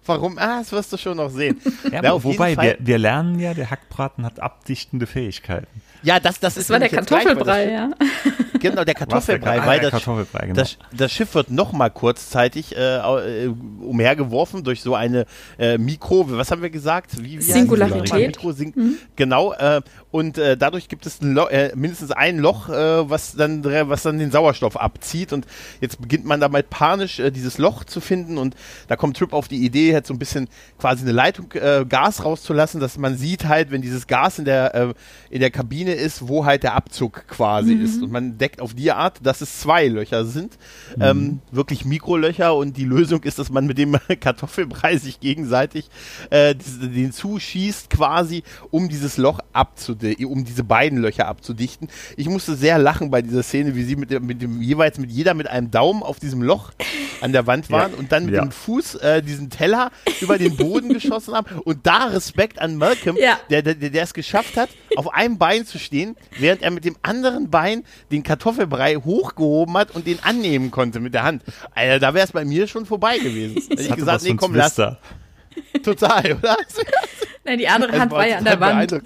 Warum? 0.10 0.40
Ah, 0.40 0.58
das 0.60 0.72
wirst 0.72 0.92
du 0.92 0.98
schon 0.98 1.18
noch 1.18 1.30
sehen. 1.30 1.62
Ja, 1.92 2.04
ja 2.04 2.24
wobei, 2.24 2.58
wir, 2.58 2.78
wir 2.80 2.98
lernen 2.98 3.40
ja, 3.40 3.54
der 3.54 3.70
Hackbraten 3.70 4.26
hat 4.26 4.40
abdichtende 4.40 5.08
Fähigkeiten. 5.08 5.82
Ja, 6.04 6.20
das, 6.20 6.40
das, 6.40 6.56
das 6.56 6.64
ist 6.64 6.70
war 6.70 6.80
der 6.80 6.90
Kartoffelbrei, 6.90 7.66
gleich, 7.66 7.72
ja. 7.72 7.90
Genau, 8.60 8.84
der 8.84 8.94
Kartoffelbrei, 8.96 9.58
der, 9.58 9.66
weil 9.66 9.80
das, 9.80 9.92
Kartoffelbrei, 9.92 10.48
genau. 10.48 10.56
das, 10.56 10.78
das, 10.92 11.12
Schiff 11.12 11.36
wird 11.36 11.52
nochmal 11.52 11.90
kurzzeitig 11.90 12.76
äh, 12.76 12.98
äh, 12.98 13.48
umhergeworfen 13.82 14.64
durch 14.64 14.82
so 14.82 14.96
eine 14.96 15.26
äh, 15.58 15.78
Mikro, 15.78 16.26
was 16.30 16.52
haben 16.52 16.62
wir 16.62 16.70
gesagt? 16.70 17.22
Wie, 17.22 17.38
wie 17.38 17.42
Singularität. 17.42 18.36
Mikro, 18.36 18.52
Sing 18.52 18.74
mhm. 18.76 18.98
Genau, 19.16 19.54
äh, 19.54 19.82
und 20.12 20.38
äh, 20.38 20.58
dadurch 20.58 20.90
gibt 20.90 21.06
es 21.06 21.22
ein 21.22 21.38
äh, 21.38 21.72
mindestens 21.76 22.12
ein 22.12 22.40
Loch, 22.40 22.70
was, 22.70 23.36
dann, 23.36 23.64
was 23.64 24.04
dann 24.04 24.20
den 24.20 24.32
Sauerstoff 24.32 24.78
abzieht 24.78 25.34
und 25.34 25.46
jetzt 25.82 26.02
beginnt 26.02 26.26
man 26.26 26.40
damit 26.40 26.70
panisch 26.70 27.22
dieses 27.34 27.58
Loch 27.58 27.84
zu 27.84 28.02
finden 28.02 28.38
und 28.38 28.56
da 28.88 28.96
kommt 28.96 29.18
Trip 29.18 29.34
auf 29.34 29.48
die 29.48 29.64
Idee, 29.64 29.92
jetzt 29.92 30.08
so 30.08 30.14
ein 30.14 30.20
bisschen 30.20 30.50
quasi 30.78 31.04
eine 31.04 31.12
Leitung 31.12 31.50
Gas 31.88 32.26
rauszulassen, 32.26 32.80
dass 32.80 32.98
man 32.98 33.18
sieht 33.18 33.46
halt, 33.46 33.72
wenn 33.72 33.82
dieses 33.82 34.08
Gas 34.08 34.40
in 34.40 34.46
der, 34.46 34.94
in 35.30 35.40
der 35.40 35.52
Kabine 35.52 35.94
ist, 35.94 36.28
wo 36.28 36.46
halt 36.46 36.64
der 36.64 36.76
Abzug 36.76 37.28
quasi 37.28 37.76
mhm. 37.76 37.86
ist 37.86 38.02
und 38.02 38.12
man 38.12 38.38
deckt 38.38 38.49
entdeckt 38.50 38.62
auf 38.62 38.74
die 38.74 38.92
Art, 38.92 39.20
dass 39.24 39.42
es 39.42 39.60
zwei 39.60 39.88
Löcher 39.88 40.26
sind. 40.26 40.58
Mhm. 40.96 41.02
Ähm, 41.02 41.40
wirklich 41.52 41.86
Mikrolöcher 41.86 42.56
und 42.56 42.78
die 42.78 42.86
Lösung 42.86 43.24
ist, 43.24 43.40
dass 43.40 43.50
man 43.50 43.66
mit 43.66 43.78
dem 43.78 43.98
Kartoffelbrei 44.20 44.98
sich 44.98 45.20
gegenseitig 45.20 45.90
äh, 46.30 46.56
den 46.56 47.12
zuschießt 47.12 47.90
quasi, 47.90 48.44
um 48.72 48.90
dieses 48.90 49.18
Loch 49.18 49.40
abzudichten, 49.54 50.26
um 50.26 50.46
diese 50.46 50.64
beiden 50.64 51.00
Löcher 51.00 51.28
abzudichten. 51.28 51.88
Ich 52.18 52.28
musste 52.28 52.56
sehr 52.56 52.78
lachen 52.78 53.12
bei 53.12 53.22
dieser 53.22 53.44
Szene, 53.44 53.76
wie 53.76 53.84
sie 53.84 53.96
mit 53.96 54.12
dem, 54.12 54.26
mit 54.26 54.42
dem 54.42 54.62
jeweils 54.62 54.98
mit 54.98 55.12
jeder 55.12 55.34
mit 55.34 55.48
einem 55.48 55.72
Daumen 55.72 56.04
auf 56.04 56.20
diesem 56.20 56.42
Loch 56.42 56.72
an 57.22 57.34
der 57.34 57.48
Wand 57.48 57.70
waren 57.70 57.92
ja. 57.92 57.98
und 57.98 58.12
dann 58.12 58.26
mit 58.26 58.36
ja. 58.36 58.42
dem 58.42 58.52
Fuß 58.52 58.96
äh, 58.96 59.22
diesen 59.22 59.50
Teller 59.50 59.92
über 60.22 60.38
den 60.38 60.56
Boden 60.56 60.90
geschossen 60.94 61.34
haben. 61.34 61.60
Und 61.64 61.86
da 61.86 62.06
Respekt 62.06 62.60
an 62.60 62.76
Malcolm, 62.76 63.18
ja. 63.20 63.38
der, 63.50 63.62
der, 63.62 63.76
der 63.76 64.04
es 64.04 64.14
geschafft 64.14 64.58
hat, 64.58 64.70
auf 64.96 65.14
einem 65.14 65.38
Bein 65.38 65.66
zu 65.66 65.80
stehen, 65.80 66.16
während 66.38 66.62
er 66.62 66.72
mit 66.72 66.86
dem 66.86 66.96
anderen 67.02 67.50
Bein 67.50 67.84
den 68.12 68.24
Kartoffelbrei 68.24 68.39
Kartoffelbrei 68.40 68.96
hochgehoben 68.96 69.78
hat 69.78 69.92
und 69.92 70.08
den 70.08 70.24
annehmen 70.24 70.72
konnte 70.72 71.00
mit 71.00 71.14
der 71.14 71.24
Hand. 71.24 71.44
Alter, 71.76 72.00
da 72.00 72.14
wäre 72.14 72.26
es 72.26 72.32
bei 72.32 72.46
mir 72.46 72.68
schon 72.68 72.86
vorbei 72.86 73.18
gewesen. 73.18 73.62
Hätte 73.70 73.82
ich 73.82 73.96
gesagt, 73.96 74.24
nee, 74.24 74.36
komm, 74.36 74.56
lass. 74.56 74.76
Total, 75.84 76.34
oder? 76.34 76.58
Nein, 77.44 77.58
die 77.60 77.68
andere 77.68 78.00
Hand 78.00 78.12
war 78.12 78.26
ja 78.26 78.38
an 78.38 78.46
der 78.46 78.60
Wand. 78.60 79.02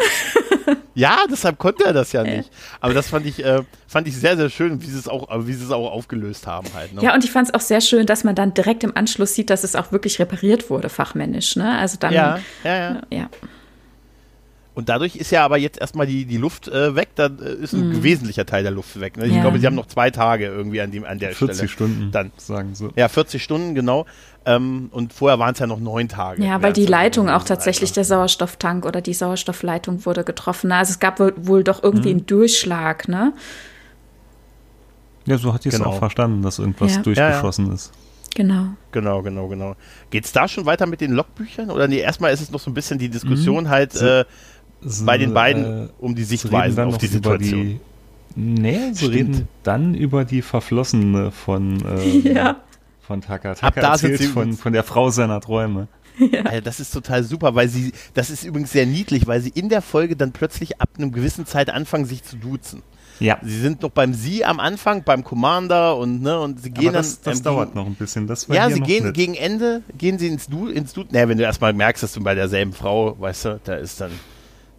ja, 0.93 1.17
deshalb 1.29 1.57
konnte 1.57 1.85
er 1.85 1.93
das 1.93 2.11
ja 2.11 2.23
nicht. 2.23 2.51
Aber 2.79 2.93
das 2.93 3.07
fand 3.07 3.25
ich, 3.25 3.43
äh, 3.43 3.63
fand 3.87 4.07
ich 4.07 4.15
sehr, 4.15 4.37
sehr 4.37 4.49
schön, 4.49 4.81
wie 4.81 4.85
sie 4.85 4.99
es 4.99 5.07
auch, 5.07 5.27
wie 5.47 5.53
sie 5.53 5.65
es 5.65 5.71
auch 5.71 5.91
aufgelöst 5.91 6.45
haben 6.45 6.67
halt. 6.75 6.93
Ne? 6.93 7.01
Ja, 7.01 7.15
und 7.15 7.23
ich 7.23 7.31
fand 7.31 7.47
es 7.47 7.53
auch 7.53 7.61
sehr 7.61 7.81
schön, 7.81 8.05
dass 8.05 8.23
man 8.23 8.35
dann 8.35 8.53
direkt 8.53 8.83
im 8.83 8.95
Anschluss 8.95 9.33
sieht, 9.33 9.49
dass 9.49 9.63
es 9.63 9.75
auch 9.75 9.91
wirklich 9.91 10.19
repariert 10.19 10.69
wurde, 10.69 10.89
fachmännisch. 10.89 11.55
Ne? 11.55 11.77
Also 11.77 11.97
dann. 11.99 12.13
Ja, 12.13 12.39
ja, 12.63 12.75
ja. 12.75 13.01
ja. 13.09 13.29
Und 14.75 14.89
dadurch 14.89 15.15
ist 15.15 15.29
ja 15.31 15.45
aber 15.45 15.57
jetzt 15.57 15.79
erstmal 15.79 16.07
die, 16.07 16.25
die 16.25 16.37
Luft 16.37 16.67
äh, 16.67 16.95
weg, 16.95 17.09
da 17.15 17.27
äh, 17.27 17.53
ist 17.61 17.73
ein 17.73 17.99
mm. 17.99 18.03
wesentlicher 18.03 18.45
Teil 18.45 18.63
der 18.63 18.71
Luft 18.71 18.99
weg. 18.99 19.17
Ne? 19.17 19.27
Ich 19.27 19.33
ja. 19.33 19.41
glaube, 19.41 19.59
sie 19.59 19.67
haben 19.67 19.75
noch 19.75 19.85
zwei 19.85 20.09
Tage 20.09 20.45
irgendwie 20.45 20.81
an, 20.81 20.89
dem, 20.89 21.05
an 21.05 21.19
der 21.19 21.29
40 21.29 21.37
Stelle. 21.37 21.53
40 21.53 21.71
Stunden, 21.71 22.11
dann. 22.11 22.31
sagen 22.37 22.73
sie. 22.73 22.89
Ja, 22.95 23.07
40 23.07 23.43
Stunden, 23.43 23.75
genau. 23.75 24.07
Ähm, 24.45 24.89
und 24.91 25.13
vorher 25.13 25.37
waren 25.37 25.53
es 25.53 25.59
ja 25.59 25.67
noch 25.67 25.79
neun 25.79 26.09
Tage. 26.09 26.43
Ja, 26.43 26.61
weil 26.61 26.73
die 26.73 26.87
Leitung 26.87 27.29
auch 27.29 27.43
tatsächlich, 27.43 27.91
der 27.91 28.03
Sauerstofftank 28.03 28.85
oder 28.85 29.01
die 29.01 29.13
Sauerstoffleitung 29.13 30.05
wurde 30.05 30.23
getroffen. 30.23 30.71
Also 30.71 30.91
es 30.91 30.99
gab 30.99 31.19
wohl, 31.19 31.33
wohl 31.37 31.63
doch 31.63 31.83
irgendwie 31.83 32.09
mhm. 32.09 32.17
einen 32.17 32.25
Durchschlag, 32.25 33.07
ne? 33.07 33.33
Ja, 35.25 35.37
so 35.37 35.53
hat 35.53 35.63
die 35.63 35.69
es 35.69 35.77
genau. 35.77 35.91
auch 35.91 35.99
verstanden, 35.99 36.41
dass 36.41 36.59
irgendwas 36.59 36.95
ja. 36.95 37.01
durchgeschossen 37.01 37.65
ja, 37.65 37.69
ja. 37.69 37.75
ist. 37.75 37.91
Genau. 38.35 38.69
Genau, 38.91 39.21
genau, 39.21 39.47
genau. 39.47 39.75
Geht 40.09 40.25
es 40.25 40.31
da 40.31 40.47
schon 40.47 40.65
weiter 40.65 40.87
mit 40.87 41.01
den 41.01 41.11
Logbüchern? 41.11 41.69
Oder 41.69 41.87
nee, 41.87 41.99
erstmal 41.99 42.33
ist 42.33 42.41
es 42.41 42.51
noch 42.51 42.59
so 42.59 42.71
ein 42.71 42.73
bisschen 42.73 42.97
die 42.97 43.09
Diskussion 43.09 43.65
mhm. 43.65 43.69
halt, 43.69 43.95
äh, 43.95 44.25
bei 45.05 45.17
den 45.17 45.33
beiden 45.33 45.85
äh, 45.85 45.89
um 45.99 46.15
die 46.15 46.23
Sichtweise 46.23 46.85
auf 46.85 46.97
die 46.97 47.07
Situation. 47.07 47.61
Die, 47.61 47.79
nee, 48.35 48.79
sie 48.91 49.05
Stimmt. 49.05 49.13
reden 49.13 49.47
dann 49.63 49.93
über 49.93 50.25
die 50.25 50.41
Verflossene 50.41 51.31
von, 51.31 51.83
äh, 51.85 52.19
ja. 52.33 52.57
von 53.01 53.21
Taka. 53.21 53.55
Taka 53.55 53.67
Ab 53.81 53.91
erzählt 53.93 54.23
von, 54.23 54.53
von 54.53 54.73
der 54.73 54.83
Frau 54.83 55.09
seiner 55.09 55.41
Träume. 55.41 55.87
Ja. 56.19 56.43
Also 56.43 56.61
das 56.61 56.79
ist 56.79 56.91
total 56.91 57.23
super, 57.23 57.55
weil 57.55 57.67
sie, 57.69 57.91
das 58.13 58.29
ist 58.29 58.43
übrigens 58.43 58.71
sehr 58.71 58.85
niedlich, 58.85 59.25
weil 59.25 59.41
sie 59.41 59.49
in 59.49 59.69
der 59.69 59.81
Folge 59.81 60.15
dann 60.15 60.31
plötzlich 60.31 60.79
ab 60.79 60.89
einem 60.97 61.11
gewissen 61.11 61.45
Zeit 61.45 61.69
anfangen, 61.69 62.05
sich 62.05 62.23
zu 62.23 62.35
duzen. 62.35 62.83
Ja. 63.19 63.37
Sie 63.41 63.59
sind 63.59 63.81
noch 63.81 63.89
beim 63.89 64.13
Sie 64.13 64.43
am 64.43 64.59
Anfang, 64.59 65.03
beim 65.03 65.23
Commander 65.23 65.97
und 65.97 66.21
ne 66.21 66.39
und 66.39 66.61
sie 66.61 66.71
gehen 66.71 66.89
Aber 66.89 66.97
das, 66.97 67.21
dann. 67.21 67.31
Das 67.33 67.39
ähm, 67.39 67.43
dauert 67.43 67.69
gegen, 67.69 67.79
noch 67.79 67.85
ein 67.85 67.95
bisschen. 67.95 68.27
Das 68.27 68.47
ja, 68.47 68.69
sie 68.69 68.81
gehen 68.81 69.05
mit. 69.05 69.13
gegen 69.13 69.35
Ende, 69.35 69.81
gehen 69.97 70.17
sie 70.17 70.27
ins 70.27 70.47
Du, 70.47 70.67
ins 70.67 70.93
Du. 70.93 71.03
Ne, 71.09 71.27
wenn 71.27 71.37
du 71.37 71.43
erstmal 71.43 71.73
merkst, 71.73 72.03
dass 72.03 72.13
du 72.13 72.21
bei 72.21 72.35
derselben 72.35 72.73
Frau, 72.73 73.19
weißt 73.19 73.45
du, 73.45 73.59
da 73.63 73.75
ist 73.75 74.01
dann 74.01 74.11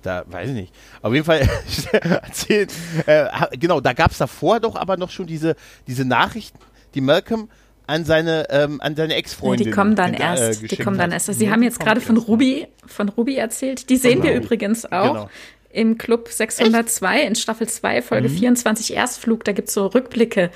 da 0.04 0.24
weiß 0.26 0.50
ich 0.50 0.54
nicht. 0.54 0.74
Auf 1.02 1.12
jeden 1.12 1.24
Fall 1.24 1.48
erzählt, 1.92 2.72
äh, 3.06 3.26
genau, 3.58 3.80
da 3.80 3.92
gab 3.92 4.10
es 4.10 4.18
davor 4.18 4.60
doch 4.60 4.76
aber 4.76 4.96
noch 4.96 5.10
schon 5.10 5.26
diese, 5.26 5.56
diese 5.86 6.04
Nachrichten, 6.04 6.58
die 6.94 7.00
Malcolm 7.00 7.48
an 7.86 8.04
seine 8.04 8.46
ähm, 8.50 8.80
an 8.80 8.96
seine 8.96 9.14
Ex-Freundin. 9.14 9.66
Die 9.66 9.70
kommen 9.70 9.94
dann 9.94 10.14
erst. 10.14 10.62
Äh, 10.62 10.68
die 10.68 10.76
kommen 10.76 10.96
dann 10.96 11.12
erst. 11.12 11.32
Sie 11.32 11.50
haben 11.50 11.62
jetzt 11.62 11.80
gerade 11.80 12.00
von 12.00 12.16
Ruby 12.16 12.66
von 12.86 13.08
Ruby 13.08 13.36
erzählt. 13.36 13.90
Die 13.90 13.96
sehen 13.96 14.22
genau. 14.22 14.24
wir 14.24 14.34
übrigens 14.36 14.90
auch. 14.90 15.12
Genau. 15.12 15.30
Im 15.70 15.98
Club 15.98 16.28
602 16.28 17.16
Echt? 17.16 17.28
in 17.28 17.34
Staffel 17.34 17.68
2, 17.68 18.00
Folge 18.00 18.28
mhm. 18.28 18.36
24 18.36 18.94
Erstflug, 18.94 19.42
da 19.42 19.50
gibt 19.50 19.66
es 19.66 19.74
so 19.74 19.88
Rückblicke 19.88 20.50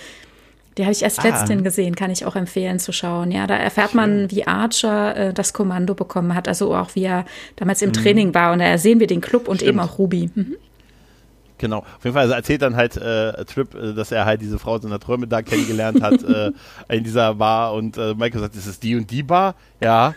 die 0.79 0.85
habe 0.85 0.93
ich 0.93 1.03
erst 1.03 1.19
ah. 1.21 1.25
letztens 1.25 1.65
gesehen, 1.65 1.97
kann 1.97 2.11
ich 2.11 2.25
auch 2.25 2.37
empfehlen 2.37 2.79
zu 2.79 2.93
schauen. 2.93 3.33
Ja, 3.33 3.47
da 3.47 3.57
erfährt 3.57 3.91
Schön. 3.91 4.01
man, 4.01 4.31
wie 4.31 4.47
Archer 4.47 5.17
äh, 5.17 5.35
das 5.35 5.53
Kommando 5.53 5.95
bekommen 5.95 6.35
hat, 6.35 6.47
also 6.47 6.75
auch 6.75 6.95
wie 6.95 7.05
er 7.05 7.25
damals 7.57 7.83
im 7.83 7.91
mhm. 7.91 7.95
Training 7.95 8.35
war. 8.35 8.53
Und 8.53 8.61
da 8.61 8.79
sehen 8.79 9.01
wir 9.01 9.09
den 9.09 9.21
Club 9.21 9.49
und 9.49 9.57
Stimmt. 9.57 9.69
eben 9.71 9.81
auch 9.81 9.99
Ruby. 9.99 10.31
Mhm. 10.35 10.57
Genau. 11.59 11.79
Auf 11.79 12.05
jeden 12.05 12.15
Fall 12.15 12.23
also 12.23 12.35
erzählt 12.35 12.63
dann 12.63 12.77
halt 12.77 12.97
äh, 12.97 13.45
Trip, 13.45 13.75
äh, 13.75 13.93
dass 13.93 14.13
er 14.13 14.25
halt 14.25 14.41
diese 14.41 14.59
Frau 14.61 14.77
in 14.77 14.83
seiner 14.83 15.01
Träume 15.01 15.27
da 15.27 15.43
kennengelernt 15.43 16.01
hat 16.01 16.23
äh, 16.23 16.53
in 16.89 17.03
dieser 17.03 17.35
Bar 17.35 17.75
und 17.75 17.99
äh, 17.99 18.15
Michael 18.15 18.41
sagt, 18.41 18.55
ist 18.55 18.67
es 18.67 18.79
die 18.79 18.95
und 18.95 19.11
die 19.11 19.25
Bar? 19.25 19.57
Ja. 19.81 20.15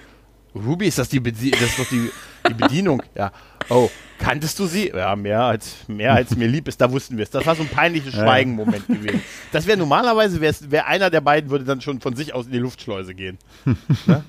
Ruby, 0.53 0.85
ist 0.85 0.99
das 0.99 1.09
die, 1.09 1.19
Bedi 1.19 1.51
das 1.51 1.61
ist 1.61 1.79
doch 1.79 1.89
die, 1.89 2.11
die 2.47 2.53
Bedienung? 2.53 3.01
Ja. 3.15 3.31
Oh, 3.69 3.89
Kanntest 4.21 4.59
du 4.59 4.65
sie? 4.65 4.89
Ja, 4.89 5.15
mehr 5.15 5.41
als, 5.41 5.87
mehr 5.87 6.13
als 6.13 6.35
mir 6.35 6.47
lieb 6.47 6.67
ist, 6.67 6.79
da 6.79 6.91
wussten 6.91 7.17
wir 7.17 7.23
es. 7.23 7.31
Das 7.31 7.45
war 7.45 7.55
so 7.55 7.63
ein 7.63 7.69
peinliches 7.69 8.13
Schweigen-Moment 8.15 8.87
gewesen. 8.87 9.21
Das 9.51 9.67
wäre 9.67 9.77
normalerweise, 9.77 10.39
wäre 10.39 10.55
wär 10.69 10.87
einer 10.87 11.09
der 11.09 11.21
beiden, 11.21 11.49
würde 11.49 11.65
dann 11.65 11.81
schon 11.81 11.99
von 12.01 12.15
sich 12.15 12.33
aus 12.33 12.45
in 12.45 12.51
die 12.51 12.59
Luftschleuse 12.59 13.15
gehen. 13.15 13.37
ne? 14.05 14.23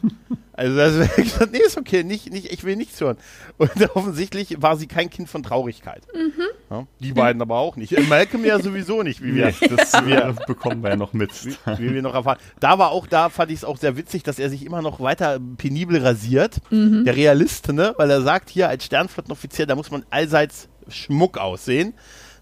Also 0.55 0.77
das 0.77 0.99
wäre 0.99 1.09
gesagt, 1.23 1.53
nee, 1.53 1.61
ist 1.65 1.79
okay, 1.79 2.05
nicht, 2.05 2.31
nicht, 2.31 2.53
ich 2.53 2.65
will 2.65 2.77
nichts 2.77 3.01
hören. 3.01 3.17
Und 3.59 3.71
offensichtlich 3.95 4.61
war 4.61 4.77
sie 4.77 4.87
kein 4.87 5.11
Kind 5.11 5.29
von 5.29 5.43
Traurigkeit. 5.43 6.03
Mhm. 6.15 6.43
Ja, 6.73 6.87
die 7.01 7.13
beiden 7.13 7.43
aber 7.43 7.59
auch 7.59 7.77
nicht. 7.77 7.93
Malcolm 8.09 8.47
ja 8.47 8.59
sowieso 8.59 9.03
nicht, 9.03 9.23
wie 9.23 9.35
wir, 9.35 9.53
nee, 9.61 9.69
das 9.77 9.93
wir, 10.07 10.35
bekommen 10.47 10.83
wir 10.83 10.91
ja 10.91 10.97
noch 10.97 11.13
mit. 11.13 11.45
Wie, 11.45 11.55
wie, 11.79 11.95
wir 11.95 12.01
noch 12.01 12.15
erfahren. 12.15 12.39
Da 12.61 12.79
war 12.79 12.93
auch, 12.93 13.07
da 13.07 13.29
fand 13.29 13.51
ich 13.51 13.59
es 13.59 13.65
auch 13.65 13.77
sehr 13.77 13.99
witzig, 13.99 14.23
dass 14.23 14.39
er 14.39 14.49
sich 14.49 14.65
immer 14.65 14.81
noch 14.81 14.99
weiter 14.99 15.39
penibel 15.59 16.03
rasiert. 16.03 16.57
Mhm. 16.71 17.05
Der 17.05 17.15
Realist, 17.15 17.69
ne? 17.73 17.93
Weil 17.99 18.11
er 18.11 18.23
sagt, 18.23 18.49
hier 18.49 18.71
als 18.71 18.87
Sternflottenoffizier, 18.87 19.67
da 19.67 19.77
muss 19.77 19.91
man 19.91 20.05
allseits 20.09 20.71
Schmuck 20.89 21.37
aussehen. 21.37 21.93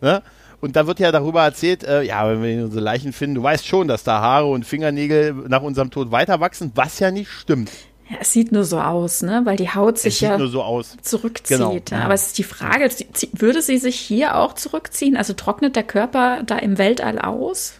Ne? 0.00 0.22
Und 0.60 0.76
da 0.76 0.86
wird 0.86 1.00
ja 1.00 1.10
darüber 1.10 1.42
erzählt, 1.42 1.82
äh, 1.82 2.02
ja, 2.02 2.28
wenn 2.28 2.42
wir 2.42 2.64
unsere 2.64 2.84
Leichen 2.84 3.12
finden, 3.12 3.36
du 3.36 3.42
weißt 3.42 3.66
schon, 3.66 3.88
dass 3.88 4.04
da 4.04 4.20
Haare 4.20 4.46
und 4.46 4.64
Fingernägel 4.64 5.32
nach 5.48 5.62
unserem 5.62 5.90
Tod 5.90 6.12
weiter 6.12 6.38
wachsen, 6.38 6.70
was 6.74 7.00
ja 7.00 7.10
nicht 7.10 7.30
stimmt. 7.30 7.70
Ja, 8.10 8.16
es 8.20 8.32
sieht 8.32 8.50
nur 8.50 8.64
so 8.64 8.80
aus, 8.80 9.22
ne? 9.22 9.42
Weil 9.44 9.56
die 9.56 9.70
Haut 9.70 9.98
sich 9.98 10.20
ja 10.20 10.36
so 10.36 10.82
zurückzieht. 11.00 11.58
Genau. 11.58 11.78
Ja. 11.90 12.04
Aber 12.04 12.14
es 12.14 12.26
ist 12.28 12.38
die 12.38 12.44
Frage, 12.44 12.90
würde 13.32 13.62
sie 13.62 13.78
sich 13.78 13.94
hier 13.94 14.36
auch 14.36 14.54
zurückziehen? 14.54 15.16
Also 15.16 15.32
trocknet 15.32 15.76
der 15.76 15.84
Körper 15.84 16.42
da 16.44 16.58
im 16.58 16.76
Weltall 16.76 17.20
aus? 17.20 17.74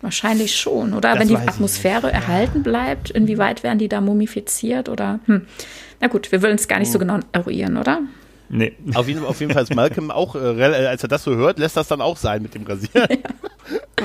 Wahrscheinlich 0.00 0.56
schon, 0.56 0.94
oder? 0.94 1.10
Das 1.10 1.20
Wenn 1.20 1.28
die 1.28 1.36
Atmosphäre 1.36 2.10
erhalten 2.10 2.64
bleibt, 2.64 3.10
inwieweit 3.10 3.62
werden 3.62 3.78
die 3.78 3.88
da 3.88 4.00
mumifiziert 4.00 4.88
oder? 4.88 5.20
Hm. 5.26 5.46
Na 6.00 6.08
gut, 6.08 6.32
wir 6.32 6.42
wollen 6.42 6.56
es 6.56 6.66
gar 6.66 6.80
nicht 6.80 6.90
so 6.90 6.98
genau 6.98 7.20
eruieren, 7.30 7.76
oder? 7.76 8.00
Nee. 8.48 8.72
Auf 8.94 9.06
jeden, 9.06 9.24
auf 9.24 9.40
jeden 9.40 9.52
Fall 9.52 9.62
ist 9.62 9.74
Malcolm 9.74 10.10
auch, 10.10 10.34
äh, 10.34 10.60
als 10.60 11.04
er 11.04 11.08
das 11.08 11.22
so 11.22 11.36
hört, 11.36 11.60
lässt 11.60 11.76
das 11.76 11.86
dann 11.86 12.00
auch 12.00 12.16
sein 12.16 12.42
mit 12.42 12.54
dem 12.54 12.64
Rasieren. 12.64 13.06
Ja. 13.22 13.50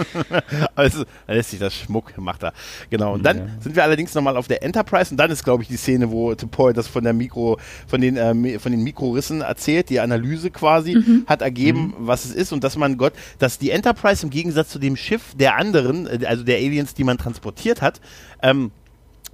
also, 0.76 1.06
lässt 1.28 1.52
sich 1.52 1.60
das 1.60 1.74
Schmuck, 1.76 2.18
macht 2.18 2.44
er. 2.44 2.54
Genau. 2.90 3.14
Und 3.14 3.24
dann 3.24 3.38
ja. 3.38 3.48
sind 3.60 3.76
wir 3.76 3.84
allerdings 3.84 4.14
nochmal 4.14 4.38
auf 4.38 4.48
der 4.48 4.64
Enterprise 4.64 5.12
und 5.12 5.18
dann 5.18 5.32
ist, 5.32 5.44
glaube 5.44 5.64
ich, 5.64 5.70
die 5.70 5.78
Szene, 5.78 6.12
wo 6.12 6.34
Topoi 6.36 6.74
das 6.74 6.88
von 6.88 7.04
der 7.04 7.14
Mikro, 7.14 7.58
von 7.88 8.02
den, 8.02 8.18
äh, 8.18 8.60
von 8.60 8.72
den 8.72 8.84
Mikrorissen 8.84 9.42
erzählt, 9.42 9.90
die 9.90 10.00
Analyse 10.00 10.52
quasi 10.52 10.96
mhm. 10.96 11.24
hat 11.28 11.42
ergeben, 11.42 11.88
mhm. 11.88 11.94
was 12.00 12.26
es 12.26 12.34
ist 12.34 12.52
und 12.52 12.64
dass 12.64 12.78
man 12.78 12.98
Gott, 12.98 13.14
dass 13.40 13.58
die 13.58 13.72
Enterprise 13.72 14.24
im 14.24 14.30
Gegensatz 14.30 14.70
zu 14.70 14.80
dem 14.80 14.96
Schiff 14.96 15.36
der 15.36 15.56
anderen, 15.56 16.08
äh, 16.08 16.26
also 16.26 16.44
der 16.44 16.58
Aliens, 16.58 16.94
die 16.94 17.04
man 17.04 17.18
transportiert 17.18 17.82
hat, 17.82 18.02
ähm, 18.42 18.72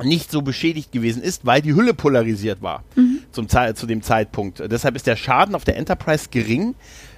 nicht 0.01 0.31
so 0.31 0.41
beschädigt 0.41 0.91
gewesen 0.91 1.21
ist, 1.21 1.45
weil 1.45 1.61
die 1.61 1.75
Hülle 1.75 1.93
polarisiert 1.93 2.61
war 2.61 2.83
mhm. 2.95 3.19
zum, 3.31 3.47
zu 3.47 3.85
dem 3.85 4.01
Zeitpunkt. 4.01 4.59
Deshalb 4.71 4.95
ist 4.95 5.05
der 5.05 5.15
Schaden 5.15 5.53
auf 5.53 5.65
der 5.65 5.77
Enterprise 5.77 6.29
gering, 6.31 6.73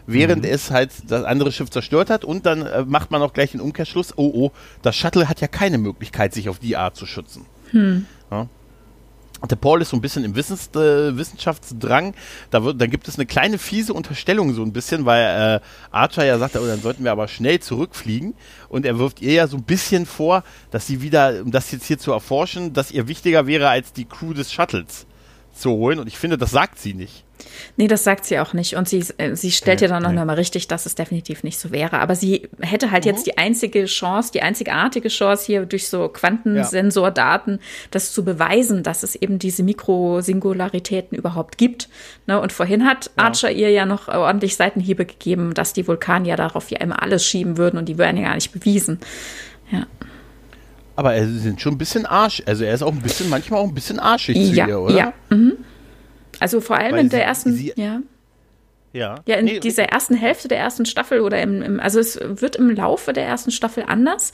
während 0.08 0.44
mhm. 0.44 0.50
es 0.52 0.72
halt 0.72 0.92
das 1.08 1.24
andere 1.24 1.52
Schiff 1.52 1.70
zerstört 1.70 2.10
hat 2.10 2.26
und 2.26 2.46
dann 2.46 2.62
äh, 2.62 2.86
macht 2.86 3.12
man 3.12 3.22
auch 3.22 3.34
gleich 3.34 3.52
den 3.52 3.62
Umkehrschluss, 3.62 4.14
oh 4.18 4.32
oh, 4.34 4.52
das 4.82 4.96
Shuttle 4.96 5.30
hat 5.30 5.42
ja 5.42 5.48
keine 5.48 5.78
Möglichkeit, 5.78 6.34
sich 6.34 6.50
auf 6.50 6.60
die 6.60 6.78
Art 6.78 6.96
zu 6.96 7.06
schützen. 7.06 7.46
Hm. 7.72 8.06
Ja. 8.32 8.48
Der 9.50 9.58
Paul 9.58 9.82
ist 9.82 9.90
so 9.90 9.98
ein 9.98 10.02
bisschen 10.02 10.24
im 10.24 10.36
Wissens, 10.36 10.70
äh, 10.76 11.16
Wissenschaftsdrang. 11.16 12.16
Da, 12.50 12.64
wird, 12.64 12.82
da 12.82 12.88
gibt 12.88 13.08
es 13.08 13.16
eine 13.16 13.26
kleine 13.26 13.58
fiese 13.58 13.94
Unterstellung 13.94 14.54
so 14.54 14.64
ein 14.64 14.74
bisschen, 14.74 15.06
weil 15.06 15.60
äh, 15.62 15.66
Archer 15.92 16.26
ja 16.26 16.40
sagt, 16.40 16.56
oh, 16.56 16.66
dann 16.66 16.82
sollten 16.82 17.04
wir 17.04 17.12
aber 17.12 17.28
schnell 17.28 17.60
zurückfliegen. 17.60 18.34
Und 18.70 18.86
er 18.86 18.98
wirft 18.98 19.22
ihr 19.22 19.34
ja 19.34 19.48
so 19.48 19.58
ein 19.58 19.64
bisschen 19.64 20.06
vor, 20.06 20.44
dass 20.72 20.88
sie 20.88 21.02
wieder, 21.02 21.42
um 21.44 21.52
das 21.52 21.72
jetzt 21.72 21.86
hier 21.86 22.00
zu 22.00 22.12
erforschen, 22.12 22.74
dass 22.74 22.92
ihr 22.92 23.08
wichtiger 23.08 23.46
wäre 23.46 23.70
als 23.70 23.94
die 23.94 24.06
Crew 24.06 24.34
des 24.34 24.52
Shuttles 24.52 25.06
zu 25.56 25.72
holen. 25.72 26.00
Und 26.00 26.08
ich 26.08 26.18
finde, 26.18 26.38
das 26.38 26.52
sagt 26.52 26.80
sie 26.80 26.94
nicht. 26.94 27.24
Nee, 27.78 27.88
das 27.88 28.04
sagt 28.04 28.26
sie 28.26 28.40
auch 28.40 28.54
nicht. 28.54 28.76
Und 28.76 28.88
sie, 28.88 29.04
äh, 29.18 29.36
sie 29.36 29.52
stellt 29.52 29.82
ja 29.82 29.88
dann 29.88 30.04
noch 30.04 30.12
nee. 30.12 30.24
mal 30.24 30.36
richtig, 30.36 30.68
dass 30.68 30.86
es 30.86 30.96
definitiv 30.96 31.44
nicht 31.44 31.60
so 31.60 31.72
wäre. 31.72 32.00
Aber 32.00 32.16
sie 32.16 32.48
hätte 32.62 32.92
halt 32.92 33.06
mhm. 33.06 33.12
jetzt 33.12 33.28
die 33.28 33.38
einzige 33.38 33.86
Chance, 33.86 34.32
die 34.32 34.42
einzigartige 34.42 35.10
Chance 35.10 35.46
hier 35.46 35.66
durch 35.66 35.88
so 35.90 36.08
Quantensensordaten, 36.08 37.60
das 37.92 38.14
zu 38.14 38.24
beweisen, 38.24 38.84
dass 38.84 39.04
es 39.04 39.16
eben 39.16 39.40
diese 39.40 39.64
Mikrosingularitäten 39.64 41.18
überhaupt 41.18 41.58
gibt. 41.58 41.90
Ne? 42.28 42.40
Und 42.40 42.54
vorhin 42.54 42.86
hat 42.86 43.12
ja. 43.18 43.26
Archer 43.26 43.52
ihr 43.52 43.70
ja 43.70 43.86
noch 43.86 44.08
ordentlich 44.08 44.56
Seitenhiebe 44.56 45.06
gegeben, 45.06 45.54
dass 45.54 45.74
die 45.74 45.88
Vulkanier 45.88 46.38
darauf 46.38 46.72
ja 46.72 46.80
immer 46.80 47.02
alles 47.02 47.26
schieben 47.26 47.58
würden 47.58 47.78
und 47.78 47.90
die 47.90 47.98
würden 47.98 48.18
ja 48.18 48.28
gar 48.28 48.36
nicht 48.36 48.52
bewiesen. 48.52 49.00
Ja. 49.72 49.86
Aber 50.96 51.14
er 51.14 51.28
sind 51.28 51.60
schon 51.62 51.74
ein 51.74 51.78
bisschen 51.78 52.06
arsch. 52.06 52.42
Also 52.46 52.64
er 52.64 52.74
ist 52.74 52.82
auch 52.82 52.92
ein 52.92 53.02
bisschen, 53.02 53.30
manchmal 53.30 53.60
auch 53.60 53.68
ein 53.68 53.74
bisschen 53.74 54.00
arschig 54.00 54.38
ja, 54.38 54.66
zu 54.66 54.72
ihr, 54.72 54.80
oder? 54.80 54.96
Ja. 54.96 55.14
Mhm. 55.30 55.54
Also 56.40 56.62
vor 56.62 56.78
allem 56.78 56.94
Weil 56.94 57.02
in 57.02 57.10
der 57.10 57.20
sie, 57.20 57.26
ersten, 57.26 57.54
sie, 57.54 57.74
ja. 57.76 58.02
Ja. 58.94 59.16
Ja, 59.26 59.36
in 59.36 59.46
nee, 59.46 59.60
dieser 59.60 59.84
ersten 59.84 60.16
Hälfte 60.16 60.48
der 60.48 60.58
ersten 60.58 60.86
Staffel 60.86 61.20
oder 61.20 61.42
im, 61.42 61.62
im, 61.62 61.80
also 61.82 62.00
es 62.00 62.18
wird 62.22 62.56
im 62.56 62.70
Laufe 62.70 63.12
der 63.12 63.26
ersten 63.26 63.52
Staffel 63.52 63.84
anders. 63.86 64.32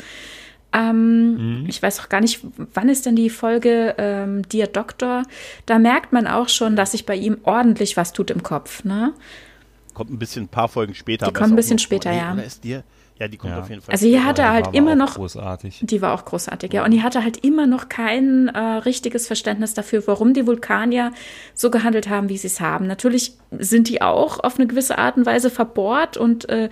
Ähm, 0.74 1.62
mhm. 1.62 1.66
Ich 1.68 1.82
weiß 1.82 2.00
auch 2.00 2.10
gar 2.10 2.22
nicht, 2.22 2.42
wann 2.74 2.88
ist 2.88 3.06
denn 3.06 3.16
die 3.16 3.30
Folge 3.30 3.96
ähm, 3.98 4.48
Dear 4.50 4.68
Doctor? 4.68 5.24
Da 5.66 5.80
merkt 5.80 6.14
man 6.14 6.28
auch 6.28 6.48
schon, 6.48 6.76
dass 6.76 6.92
sich 6.92 7.06
bei 7.06 7.16
ihm 7.16 7.40
ordentlich 7.44 7.98
was 7.98 8.14
tut 8.14 8.32
im 8.32 8.44
Kopf, 8.44 8.84
ne? 8.84 9.14
Kommt 9.94 10.12
ein 10.12 10.20
bisschen 10.20 10.44
ein 10.44 10.48
paar 10.48 10.70
Folgen 10.70 10.94
später. 10.94 11.26
Die 11.26 11.34
kommt 11.34 11.52
ein 11.52 11.56
bisschen 11.56 11.80
später, 11.80 12.12
ja. 12.12 12.34
Oder 12.34 12.46
ist 12.46 12.64
dir, 12.64 12.84
ja, 13.22 13.28
die 13.28 13.38
kommt 13.38 13.54
ja. 13.54 13.60
auf 13.60 13.70
jeden 13.70 13.84
Fall. 13.84 13.94
Also 13.94 14.08
hier 14.08 14.26
hatte 14.26 14.42
er 14.42 14.52
halt 14.52 14.74
immer 14.74 14.96
noch. 14.96 15.14
Großartig. 15.14 15.82
Die 15.84 16.02
war 16.02 16.16
auch 16.16 16.26
großartig, 16.26 16.74
ja. 16.74 16.84
Und 16.84 16.90
die 16.90 17.04
hatte 17.04 17.24
halt 17.24 17.46
immer 17.46 17.68
noch 17.68 17.88
kein 17.88 18.48
äh, 18.48 18.60
richtiges 18.60 19.28
Verständnis 19.28 19.76
dafür, 19.76 20.02
warum 20.08 20.34
die 20.34 20.48
Vulkanier 20.48 21.12
so 21.54 21.70
gehandelt 21.70 22.10
haben, 22.10 22.30
wie 22.30 22.38
sie 22.40 22.48
es 22.48 22.60
haben. 22.60 22.88
Natürlich 22.88 23.34
sind 23.52 23.90
die 23.90 24.02
auch 24.02 24.40
auf 24.40 24.58
eine 24.58 24.66
gewisse 24.66 24.98
Art 24.98 25.18
und 25.18 25.28
Weise 25.28 25.52
verbohrt 25.52 26.18
und 26.18 26.50
äh, 26.50 26.70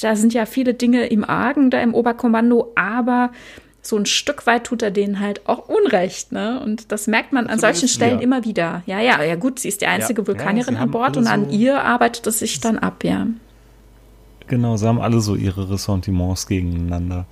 da 0.00 0.16
sind 0.16 0.34
ja 0.34 0.44
viele 0.44 0.74
Dinge 0.74 1.06
im 1.06 1.22
Argen 1.22 1.70
da 1.70 1.80
im 1.80 1.94
Oberkommando, 1.94 2.72
aber 2.74 3.30
so 3.80 3.96
ein 3.96 4.06
Stück 4.06 4.44
weit 4.48 4.64
tut 4.64 4.82
er 4.82 4.90
denen 4.90 5.20
halt 5.20 5.46
auch 5.48 5.68
Unrecht, 5.68 6.32
ne? 6.32 6.60
Und 6.64 6.90
das 6.90 7.06
merkt 7.06 7.32
man 7.32 7.46
an 7.46 7.60
solchen 7.60 7.86
Stellen 7.86 8.18
ja. 8.18 8.22
immer 8.22 8.44
wieder. 8.44 8.82
Ja, 8.86 8.98
ja, 8.98 9.22
ja, 9.22 9.36
gut, 9.36 9.60
sie 9.60 9.68
ist 9.68 9.82
die 9.82 9.86
einzige 9.86 10.22
ja. 10.22 10.26
Vulkanierin 10.26 10.74
ja, 10.74 10.80
an 10.80 10.90
Bord 10.90 11.16
und 11.16 11.28
an 11.28 11.50
ihr 11.50 11.80
arbeitet 11.80 12.26
es 12.26 12.40
sich 12.40 12.58
dann 12.58 12.78
ab, 12.78 13.04
ja. 13.04 13.28
Genau, 14.46 14.76
sie 14.76 14.86
haben 14.86 15.00
alle 15.00 15.20
so 15.20 15.34
ihre 15.34 15.70
Ressentiments 15.70 16.46
gegeneinander. 16.46 17.26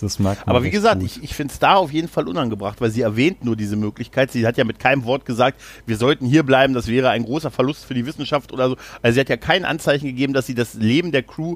Das 0.00 0.18
merkt 0.18 0.46
man 0.46 0.56
Aber 0.56 0.64
wie 0.64 0.70
gesagt, 0.70 1.00
gut. 1.00 1.04
ich, 1.04 1.22
ich 1.22 1.34
finde 1.34 1.52
es 1.52 1.60
da 1.60 1.76
auf 1.76 1.92
jeden 1.92 2.08
Fall 2.08 2.26
unangebracht, 2.26 2.80
weil 2.80 2.90
sie 2.90 3.02
erwähnt 3.02 3.44
nur 3.44 3.54
diese 3.54 3.76
Möglichkeit. 3.76 4.32
Sie 4.32 4.44
hat 4.46 4.56
ja 4.56 4.64
mit 4.64 4.80
keinem 4.80 5.04
Wort 5.04 5.24
gesagt, 5.24 5.60
wir 5.86 5.96
sollten 5.96 6.26
hier 6.26 6.42
bleiben, 6.42 6.74
das 6.74 6.88
wäre 6.88 7.10
ein 7.10 7.24
großer 7.24 7.52
Verlust 7.52 7.84
für 7.84 7.94
die 7.94 8.04
Wissenschaft 8.04 8.52
oder 8.52 8.70
so. 8.70 8.76
Also 9.00 9.14
sie 9.14 9.20
hat 9.20 9.28
ja 9.28 9.36
kein 9.36 9.64
Anzeichen 9.64 10.06
gegeben, 10.06 10.32
dass 10.32 10.46
sie 10.46 10.56
das 10.56 10.74
Leben 10.74 11.12
der 11.12 11.22
Crew 11.22 11.54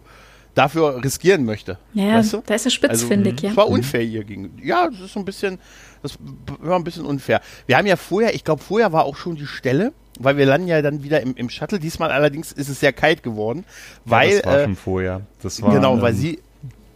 dafür 0.55 1.03
riskieren 1.03 1.45
möchte. 1.45 1.79
Ja, 1.93 2.15
weißt 2.15 2.35
du? 2.35 2.43
da 2.47 2.55
ist 2.55 2.65
er 2.65 2.71
spitzfindig, 2.71 3.35
also, 3.35 3.47
ja. 3.47 3.51
Das 3.51 3.57
war 3.57 3.69
unfair 3.69 4.03
ihr 4.03 4.25
gegen. 4.25 4.53
Ja, 4.63 4.89
das 4.89 5.01
ist 5.01 5.13
so 5.13 5.21
ein 5.21 5.25
bisschen, 5.25 5.59
das 6.03 6.17
war 6.61 6.77
ein 6.77 6.85
bisschen 6.85 7.05
unfair. 7.05 7.41
Wir 7.67 7.77
haben 7.77 7.87
ja 7.87 7.97
vorher, 7.97 8.35
ich 8.35 8.45
glaube, 8.45 8.63
vorher 8.63 8.93
war 8.93 9.05
auch 9.05 9.17
schon 9.17 9.37
die 9.37 9.47
Stelle, 9.47 9.93
weil 10.19 10.37
wir 10.37 10.47
landen 10.47 10.69
ja 10.69 10.83
dann 10.83 11.03
wieder 11.03 11.21
im, 11.21 11.35
im 11.37 11.51
Shuttle. 11.51 11.79
Diesmal 11.79 12.11
allerdings 12.11 12.53
ist 12.53 12.69
es 12.69 12.81
sehr 12.81 12.93
kalt 12.93 13.23
geworden, 13.23 13.65
weil. 14.05 14.31
Ja, 14.31 14.37
das 14.37 14.47
war 14.47 14.59
äh, 14.59 14.65
schon 14.65 14.77
vorher. 14.77 15.21
Das 15.43 15.63
war, 15.63 15.75
genau, 15.75 16.01
weil 16.01 16.13
ähm, 16.13 16.19
sie. 16.19 16.39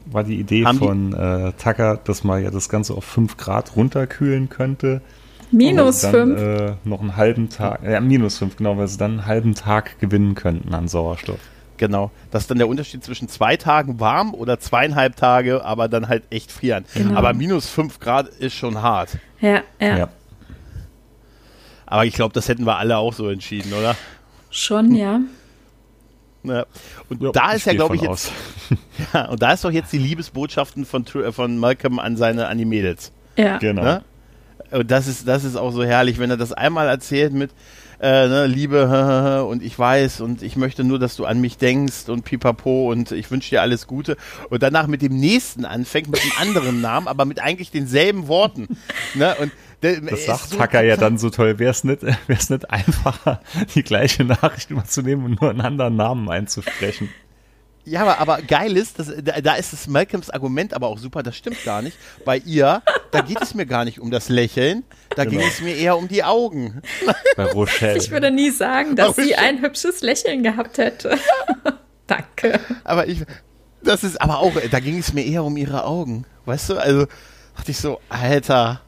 War 0.06 0.24
die 0.24 0.36
Idee 0.40 0.64
von 0.64 1.12
äh, 1.12 1.52
Tucker, 1.62 2.00
dass 2.02 2.24
man 2.24 2.42
ja 2.42 2.50
das 2.50 2.68
Ganze 2.68 2.94
auf 2.94 3.04
5 3.04 3.36
Grad 3.36 3.76
runterkühlen 3.76 4.48
könnte. 4.48 5.02
Minus 5.52 6.04
5. 6.04 6.40
Äh, 6.40 6.72
noch 6.84 7.00
einen 7.00 7.16
halben 7.16 7.48
Tag, 7.48 7.82
ja, 7.84 8.00
minus 8.00 8.38
5, 8.38 8.56
genau, 8.56 8.78
weil 8.78 8.88
sie 8.88 8.98
dann 8.98 9.12
einen 9.12 9.26
halben 9.26 9.54
Tag 9.54 9.98
gewinnen 9.98 10.34
könnten 10.34 10.74
an 10.74 10.88
Sauerstoff. 10.88 11.38
Genau. 11.76 12.10
Das 12.30 12.42
ist 12.42 12.50
dann 12.50 12.58
der 12.58 12.68
Unterschied 12.68 13.02
zwischen 13.02 13.28
zwei 13.28 13.56
Tagen 13.56 14.00
warm 14.00 14.34
oder 14.34 14.60
zweieinhalb 14.60 15.16
Tage, 15.16 15.64
aber 15.64 15.88
dann 15.88 16.08
halt 16.08 16.24
echt 16.30 16.52
frieren. 16.52 16.84
Genau. 16.94 17.16
Aber 17.16 17.32
minus 17.32 17.68
5 17.68 17.98
Grad 18.00 18.28
ist 18.28 18.54
schon 18.54 18.82
hart. 18.82 19.18
Ja, 19.40 19.62
ja. 19.80 19.96
ja. 19.96 20.08
Aber 21.90 22.06
ich 22.06 22.14
glaube, 22.14 22.32
das 22.32 22.48
hätten 22.48 22.64
wir 22.64 22.78
alle 22.78 22.96
auch 22.98 23.12
so 23.12 23.28
entschieden, 23.28 23.72
oder? 23.72 23.96
Schon, 24.48 24.94
ja. 24.94 25.20
Ja. 26.44 26.64
Und 27.08 27.20
ja, 27.20 27.32
da 27.32 27.52
ist 27.52 27.66
ja, 27.66 27.74
glaube 27.74 27.96
ich, 27.96 28.02
jetzt. 28.02 28.32
ja, 29.12 29.26
und 29.26 29.42
da 29.42 29.52
ist 29.52 29.64
doch 29.64 29.72
jetzt 29.72 29.92
die 29.92 29.98
Liebesbotschaften 29.98 30.86
von, 30.86 31.04
von 31.04 31.58
Malcolm 31.58 31.98
an 31.98 32.16
seine 32.16 32.46
an 32.46 32.58
die 32.58 32.64
Mädels. 32.64 33.10
Ja. 33.36 33.58
Genau. 33.58 33.82
Ne? 33.82 34.04
Und 34.70 34.88
das 34.90 35.08
ist, 35.08 35.26
das 35.26 35.42
ist 35.42 35.56
auch 35.56 35.72
so 35.72 35.82
herrlich, 35.82 36.20
wenn 36.20 36.30
er 36.30 36.36
das 36.36 36.52
einmal 36.52 36.88
erzählt 36.88 37.32
mit 37.32 37.50
äh, 38.00 38.28
ne, 38.28 38.46
Liebe 38.46 39.44
und 39.48 39.60
ich 39.62 39.76
weiß 39.76 40.20
und 40.20 40.42
ich 40.42 40.54
möchte 40.54 40.84
nur, 40.84 41.00
dass 41.00 41.16
du 41.16 41.24
an 41.24 41.40
mich 41.40 41.58
denkst 41.58 42.08
und 42.08 42.24
pipapo 42.24 42.90
und 42.90 43.10
ich 43.10 43.30
wünsche 43.32 43.50
dir 43.50 43.62
alles 43.62 43.88
Gute 43.88 44.16
und 44.48 44.62
danach 44.62 44.86
mit 44.86 45.02
dem 45.02 45.18
nächsten 45.18 45.64
anfängt, 45.64 46.08
mit 46.08 46.20
einem 46.22 46.48
anderen 46.48 46.80
Namen, 46.80 47.08
aber 47.08 47.24
mit 47.24 47.40
eigentlich 47.40 47.72
denselben 47.72 48.28
Worten. 48.28 48.68
Ne? 49.14 49.34
Und 49.40 49.50
das 49.80 50.26
sagt 50.26 50.50
so 50.50 50.56
Tucker 50.56 50.82
ja 50.82 50.96
dann 50.96 51.18
so 51.18 51.30
toll. 51.30 51.58
Wäre 51.58 51.70
es 51.70 51.84
nicht, 51.84 52.02
wär's 52.26 52.50
nicht 52.50 52.70
einfacher, 52.70 53.40
die 53.74 53.82
gleiche 53.82 54.24
Nachricht 54.24 54.70
überzunehmen 54.70 55.24
und 55.24 55.40
nur 55.40 55.50
einen 55.50 55.60
anderen 55.60 55.96
Namen 55.96 56.28
einzusprechen? 56.28 57.08
Ja, 57.84 58.02
aber, 58.02 58.18
aber 58.18 58.42
geil 58.42 58.76
ist, 58.76 58.98
dass, 58.98 59.10
da, 59.22 59.40
da 59.40 59.54
ist 59.54 59.72
das 59.72 59.86
Malcolms 59.86 60.28
Argument 60.28 60.74
aber 60.74 60.88
auch 60.88 60.98
super, 60.98 61.22
das 61.22 61.36
stimmt 61.36 61.64
gar 61.64 61.80
nicht. 61.80 61.96
Bei 62.24 62.36
ihr, 62.36 62.82
da 63.10 63.22
geht 63.22 63.40
es 63.40 63.54
mir 63.54 63.64
gar 63.64 63.84
nicht 63.84 64.00
um 64.00 64.10
das 64.10 64.28
Lächeln, 64.28 64.84
da 65.16 65.24
genau. 65.24 65.38
ging 65.38 65.48
es 65.48 65.60
mir 65.62 65.74
eher 65.76 65.96
um 65.96 66.06
die 66.06 66.22
Augen. 66.22 66.82
Bei 67.36 67.44
Rochelle. 67.46 67.98
Ich 67.98 68.10
würde 68.10 68.30
nie 68.30 68.50
sagen, 68.50 68.96
dass 68.96 69.16
sie 69.16 69.34
ein 69.34 69.62
hübsches 69.62 70.02
Lächeln 70.02 70.42
gehabt 70.42 70.76
hätte. 70.78 71.18
Danke. 72.06 72.60
Aber 72.84 73.08
ich, 73.08 73.22
das 73.82 74.04
ist 74.04 74.20
aber 74.20 74.40
auch, 74.40 74.52
da 74.70 74.80
ging 74.80 74.98
es 74.98 75.14
mir 75.14 75.24
eher 75.24 75.42
um 75.42 75.56
ihre 75.56 75.84
Augen. 75.84 76.26
Weißt 76.44 76.70
du, 76.70 76.76
also 76.76 77.06
dachte 77.56 77.70
ich 77.70 77.78
so, 77.78 78.00
Alter. 78.08 78.82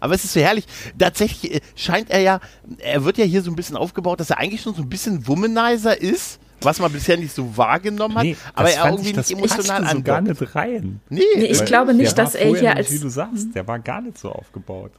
Aber 0.00 0.14
es 0.14 0.24
ist 0.24 0.32
so 0.32 0.40
herrlich. 0.40 0.66
Tatsächlich 0.98 1.54
äh, 1.54 1.60
scheint 1.74 2.10
er 2.10 2.20
ja, 2.20 2.40
er 2.78 3.04
wird 3.04 3.18
ja 3.18 3.24
hier 3.24 3.42
so 3.42 3.50
ein 3.50 3.56
bisschen 3.56 3.76
aufgebaut, 3.76 4.20
dass 4.20 4.30
er 4.30 4.38
eigentlich 4.38 4.62
schon 4.62 4.74
so 4.74 4.82
ein 4.82 4.88
bisschen 4.88 5.26
Womanizer 5.26 6.00
ist, 6.00 6.38
was 6.60 6.78
man 6.78 6.92
bisher 6.92 7.16
nicht 7.16 7.34
so 7.34 7.56
wahrgenommen 7.56 8.16
hat, 8.16 8.24
nee, 8.24 8.36
aber 8.54 8.70
er 8.70 8.86
irgendwie 8.86 9.10
ich, 9.10 9.16
nicht 9.16 9.30
emotional 9.32 9.92
so 9.92 10.02
gar 10.02 10.20
nicht 10.20 10.54
rein. 10.54 11.00
Nee, 11.08 11.22
nee 11.36 11.44
ich 11.46 11.64
glaube 11.64 11.94
nicht, 11.94 12.16
dass 12.16 12.34
er 12.34 12.56
hier 12.56 12.76
als. 12.76 12.90
Wie 12.90 12.98
du 12.98 13.08
sagst, 13.08 13.54
der 13.54 13.66
war 13.66 13.78
gar 13.78 14.00
nicht 14.00 14.18
so 14.18 14.30
aufgebaut. 14.30 14.92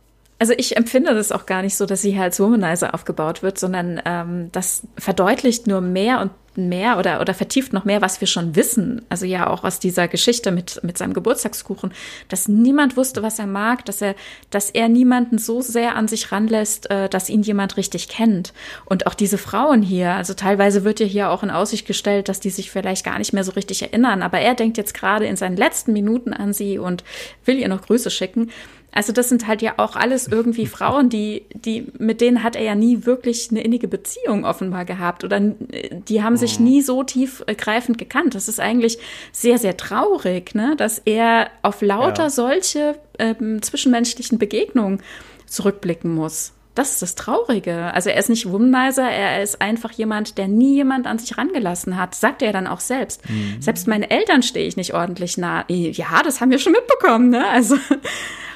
Also 0.43 0.55
ich 0.57 0.75
empfinde 0.75 1.15
das 1.15 1.31
auch 1.31 1.45
gar 1.45 1.61
nicht 1.61 1.77
so, 1.77 1.85
dass 1.85 2.01
sie 2.01 2.11
hier 2.11 2.23
als 2.23 2.37
Womanizer 2.37 2.93
aufgebaut 2.93 3.43
wird, 3.43 3.57
sondern 3.57 4.01
ähm, 4.03 4.49
das 4.51 4.85
verdeutlicht 4.97 5.67
nur 5.67 5.79
mehr 5.79 6.19
und 6.19 6.31
mehr 6.57 6.99
oder, 6.99 7.21
oder 7.21 7.33
vertieft 7.33 7.71
noch 7.71 7.85
mehr, 7.85 8.01
was 8.01 8.19
wir 8.19 8.27
schon 8.27 8.53
wissen. 8.53 9.03
Also 9.07 9.25
ja 9.25 9.49
auch 9.49 9.63
aus 9.63 9.79
dieser 9.79 10.09
Geschichte 10.09 10.51
mit, 10.51 10.83
mit 10.83 10.97
seinem 10.97 11.13
Geburtstagskuchen, 11.13 11.93
dass 12.27 12.49
niemand 12.49 12.97
wusste, 12.97 13.23
was 13.23 13.39
er 13.39 13.47
mag, 13.47 13.85
dass 13.85 14.01
er, 14.01 14.15
dass 14.49 14.69
er 14.69 14.89
niemanden 14.89 15.37
so 15.37 15.61
sehr 15.61 15.95
an 15.95 16.09
sich 16.09 16.33
ranlässt, 16.33 16.91
äh, 16.91 17.07
dass 17.07 17.29
ihn 17.29 17.43
jemand 17.43 17.77
richtig 17.77 18.09
kennt. 18.09 18.51
Und 18.83 19.07
auch 19.07 19.13
diese 19.13 19.37
Frauen 19.37 19.81
hier, 19.81 20.11
also 20.11 20.33
teilweise 20.33 20.83
wird 20.83 20.99
ja 20.99 21.05
hier 21.05 21.29
auch 21.29 21.43
in 21.43 21.51
Aussicht 21.51 21.87
gestellt, 21.87 22.27
dass 22.27 22.41
die 22.41 22.49
sich 22.49 22.69
vielleicht 22.69 23.05
gar 23.05 23.17
nicht 23.17 23.31
mehr 23.31 23.45
so 23.45 23.53
richtig 23.53 23.81
erinnern, 23.81 24.21
aber 24.21 24.39
er 24.39 24.55
denkt 24.55 24.75
jetzt 24.75 24.93
gerade 24.93 25.25
in 25.25 25.37
seinen 25.37 25.55
letzten 25.55 25.93
Minuten 25.93 26.33
an 26.33 26.51
sie 26.51 26.79
und 26.79 27.05
will 27.45 27.57
ihr 27.57 27.69
noch 27.69 27.83
Grüße 27.83 28.11
schicken. 28.11 28.51
Also 28.93 29.11
das 29.11 29.29
sind 29.29 29.47
halt 29.47 29.61
ja 29.61 29.73
auch 29.77 29.95
alles 29.95 30.27
irgendwie 30.27 30.65
Frauen, 30.67 31.09
die, 31.09 31.45
die, 31.53 31.87
mit 31.97 32.21
denen 32.21 32.43
hat 32.43 32.55
er 32.55 32.63
ja 32.63 32.75
nie 32.75 33.05
wirklich 33.05 33.49
eine 33.51 33.61
innige 33.61 33.87
Beziehung 33.87 34.45
offenbar 34.45 34.85
gehabt 34.85 35.23
oder 35.23 35.39
die 35.39 36.23
haben 36.23 36.37
sich 36.37 36.59
mhm. 36.59 36.65
nie 36.65 36.81
so 36.81 37.03
tiefgreifend 37.03 37.97
gekannt. 37.97 38.35
Das 38.35 38.47
ist 38.47 38.59
eigentlich 38.59 38.99
sehr, 39.31 39.57
sehr 39.57 39.77
traurig, 39.77 40.55
ne, 40.55 40.75
dass 40.77 40.99
er 40.99 41.49
auf 41.61 41.81
lauter 41.81 42.23
ja. 42.23 42.29
solche 42.29 42.95
ähm, 43.19 43.61
zwischenmenschlichen 43.61 44.37
Begegnungen 44.37 45.01
zurückblicken 45.47 46.13
muss. 46.13 46.53
Das 46.76 46.91
ist 46.93 47.01
das 47.01 47.15
Traurige. 47.15 47.93
Also 47.93 48.09
er 48.09 48.17
ist 48.17 48.30
nicht 48.30 48.51
Womanizer, 48.51 49.09
er 49.09 49.43
ist 49.43 49.61
einfach 49.61 49.91
jemand, 49.91 50.38
der 50.38 50.47
nie 50.47 50.76
jemand 50.76 51.05
an 51.05 51.19
sich 51.19 51.38
rangelassen 51.38 51.97
hat. 51.97 52.15
Sagt 52.15 52.41
er 52.41 52.51
dann 52.51 52.65
auch 52.65 52.80
selbst. 52.80 53.30
Mhm. 53.30 53.61
Selbst 53.61 53.88
meine 53.88 54.09
Eltern 54.09 54.41
stehe 54.41 54.67
ich 54.67 54.76
nicht 54.76 54.93
ordentlich 54.93 55.38
nah. 55.38 55.65
Ja, 55.69 56.24
das 56.24 56.41
haben 56.41 56.49
wir 56.49 56.59
schon 56.59 56.71
mitbekommen, 56.71 57.30
ne? 57.30 57.47
Also 57.47 57.78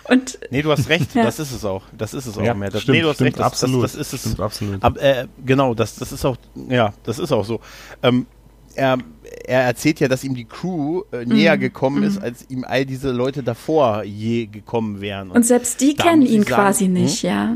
Und, 0.09 0.39
nee, 0.49 0.61
du 0.61 0.71
hast 0.71 0.89
recht, 0.89 1.13
ja. 1.15 1.23
das 1.23 1.39
ist 1.39 1.51
es 1.51 1.65
auch. 1.65 1.83
Das 1.97 2.13
ist 2.13 2.25
es 2.25 2.37
auch 2.37 2.43
ja, 2.43 2.53
mehr. 2.53 2.69
Das, 2.69 2.83
stimmt, 2.83 2.95
nee, 2.97 3.01
du 3.01 3.09
hast 3.09 3.15
stimmt, 3.15 3.27
recht, 3.27 3.39
das, 3.39 3.45
absolut. 3.45 3.83
Das, 3.83 3.93
das 3.93 4.01
ist 4.01 4.13
es. 4.13 4.21
Stimmt, 4.21 4.39
absolut. 4.39 4.83
Ab, 4.83 4.97
äh, 4.97 5.27
genau, 5.45 5.73
das, 5.73 5.95
das 5.95 6.11
ist 6.11 6.25
auch, 6.25 6.37
ja, 6.69 6.93
das 7.03 7.19
ist 7.19 7.31
auch 7.31 7.45
so. 7.45 7.59
Ähm, 8.01 8.25
er, 8.75 8.97
er 9.45 9.61
erzählt 9.63 9.99
ja, 9.99 10.07
dass 10.07 10.23
ihm 10.23 10.35
die 10.35 10.45
Crew 10.45 11.01
äh, 11.11 11.25
näher 11.25 11.55
mhm. 11.55 11.61
gekommen 11.61 12.03
ist, 12.03 12.17
mhm. 12.17 12.23
als 12.23 12.49
ihm 12.49 12.63
all 12.63 12.85
diese 12.85 13.11
Leute 13.11 13.43
davor 13.43 14.03
je 14.03 14.45
gekommen 14.45 15.01
wären. 15.01 15.29
Und, 15.29 15.37
und 15.37 15.43
selbst 15.43 15.81
die 15.81 15.95
kennen 15.95 16.21
ihn 16.21 16.43
sagen, 16.43 16.55
quasi 16.55 16.87
nicht, 16.87 17.23
hm? 17.23 17.29
ja 17.29 17.55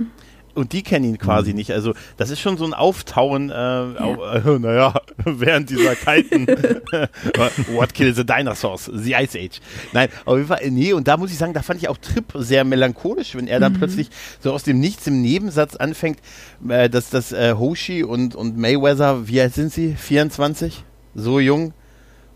und 0.56 0.74
die 0.74 0.84
kennen 0.84 1.06
ihn 1.06 1.18
quasi 1.18 1.52
mhm. 1.52 1.58
nicht. 1.58 1.72
Also 1.72 1.93
das 2.18 2.30
ist 2.30 2.39
schon 2.39 2.58
so 2.58 2.66
ein 2.66 2.74
Auftauen, 2.74 3.49
äh, 3.49 3.54
ja. 3.54 3.99
Au, 3.99 4.24
äh, 4.26 4.60
naja, 4.60 4.93
während 5.26 5.70
dieser 5.70 5.95
kalten 5.95 6.47
What 7.74 7.93
Kills 7.93 8.18
the 8.18 8.26
Dinosaurs, 8.26 8.91
The 8.93 9.14
Ice 9.14 9.38
Age. 9.38 9.60
Nein, 9.93 10.10
auf 10.26 10.36
jeden 10.36 10.47
Fall, 10.47 10.70
nee, 10.70 10.93
und 10.93 11.08
da 11.08 11.18
muss 11.18 11.32
ich 11.32 11.38
sagen, 11.38 11.54
da 11.54 11.62
fand 11.62 11.82
ich 11.82 11.89
auch 11.89 11.97
Trip 11.97 12.26
sehr 12.36 12.64
melancholisch, 12.64 13.36
wenn 13.36 13.47
er 13.47 13.60
dann 13.60 13.74
mhm. 13.74 13.78
plötzlich 13.78 14.10
so 14.39 14.52
aus 14.54 14.64
dem 14.64 14.80
Nichts 14.80 15.08
im 15.08 15.22
Nebensatz 15.22 15.76
anfängt, 15.76 16.20
äh, 16.68 16.89
dass 16.89 17.10
das 17.10 17.32
äh, 17.32 17.56
Hoshi 17.58 18.04
und, 18.04 18.36
und 18.36 18.58
Mayweather, 18.58 19.28
wie 19.28 19.41
alt 19.41 19.54
sind 19.54 19.72
sie? 19.72 19.95
24? 19.95 20.84
So 21.16 21.39
jung? 21.39 21.74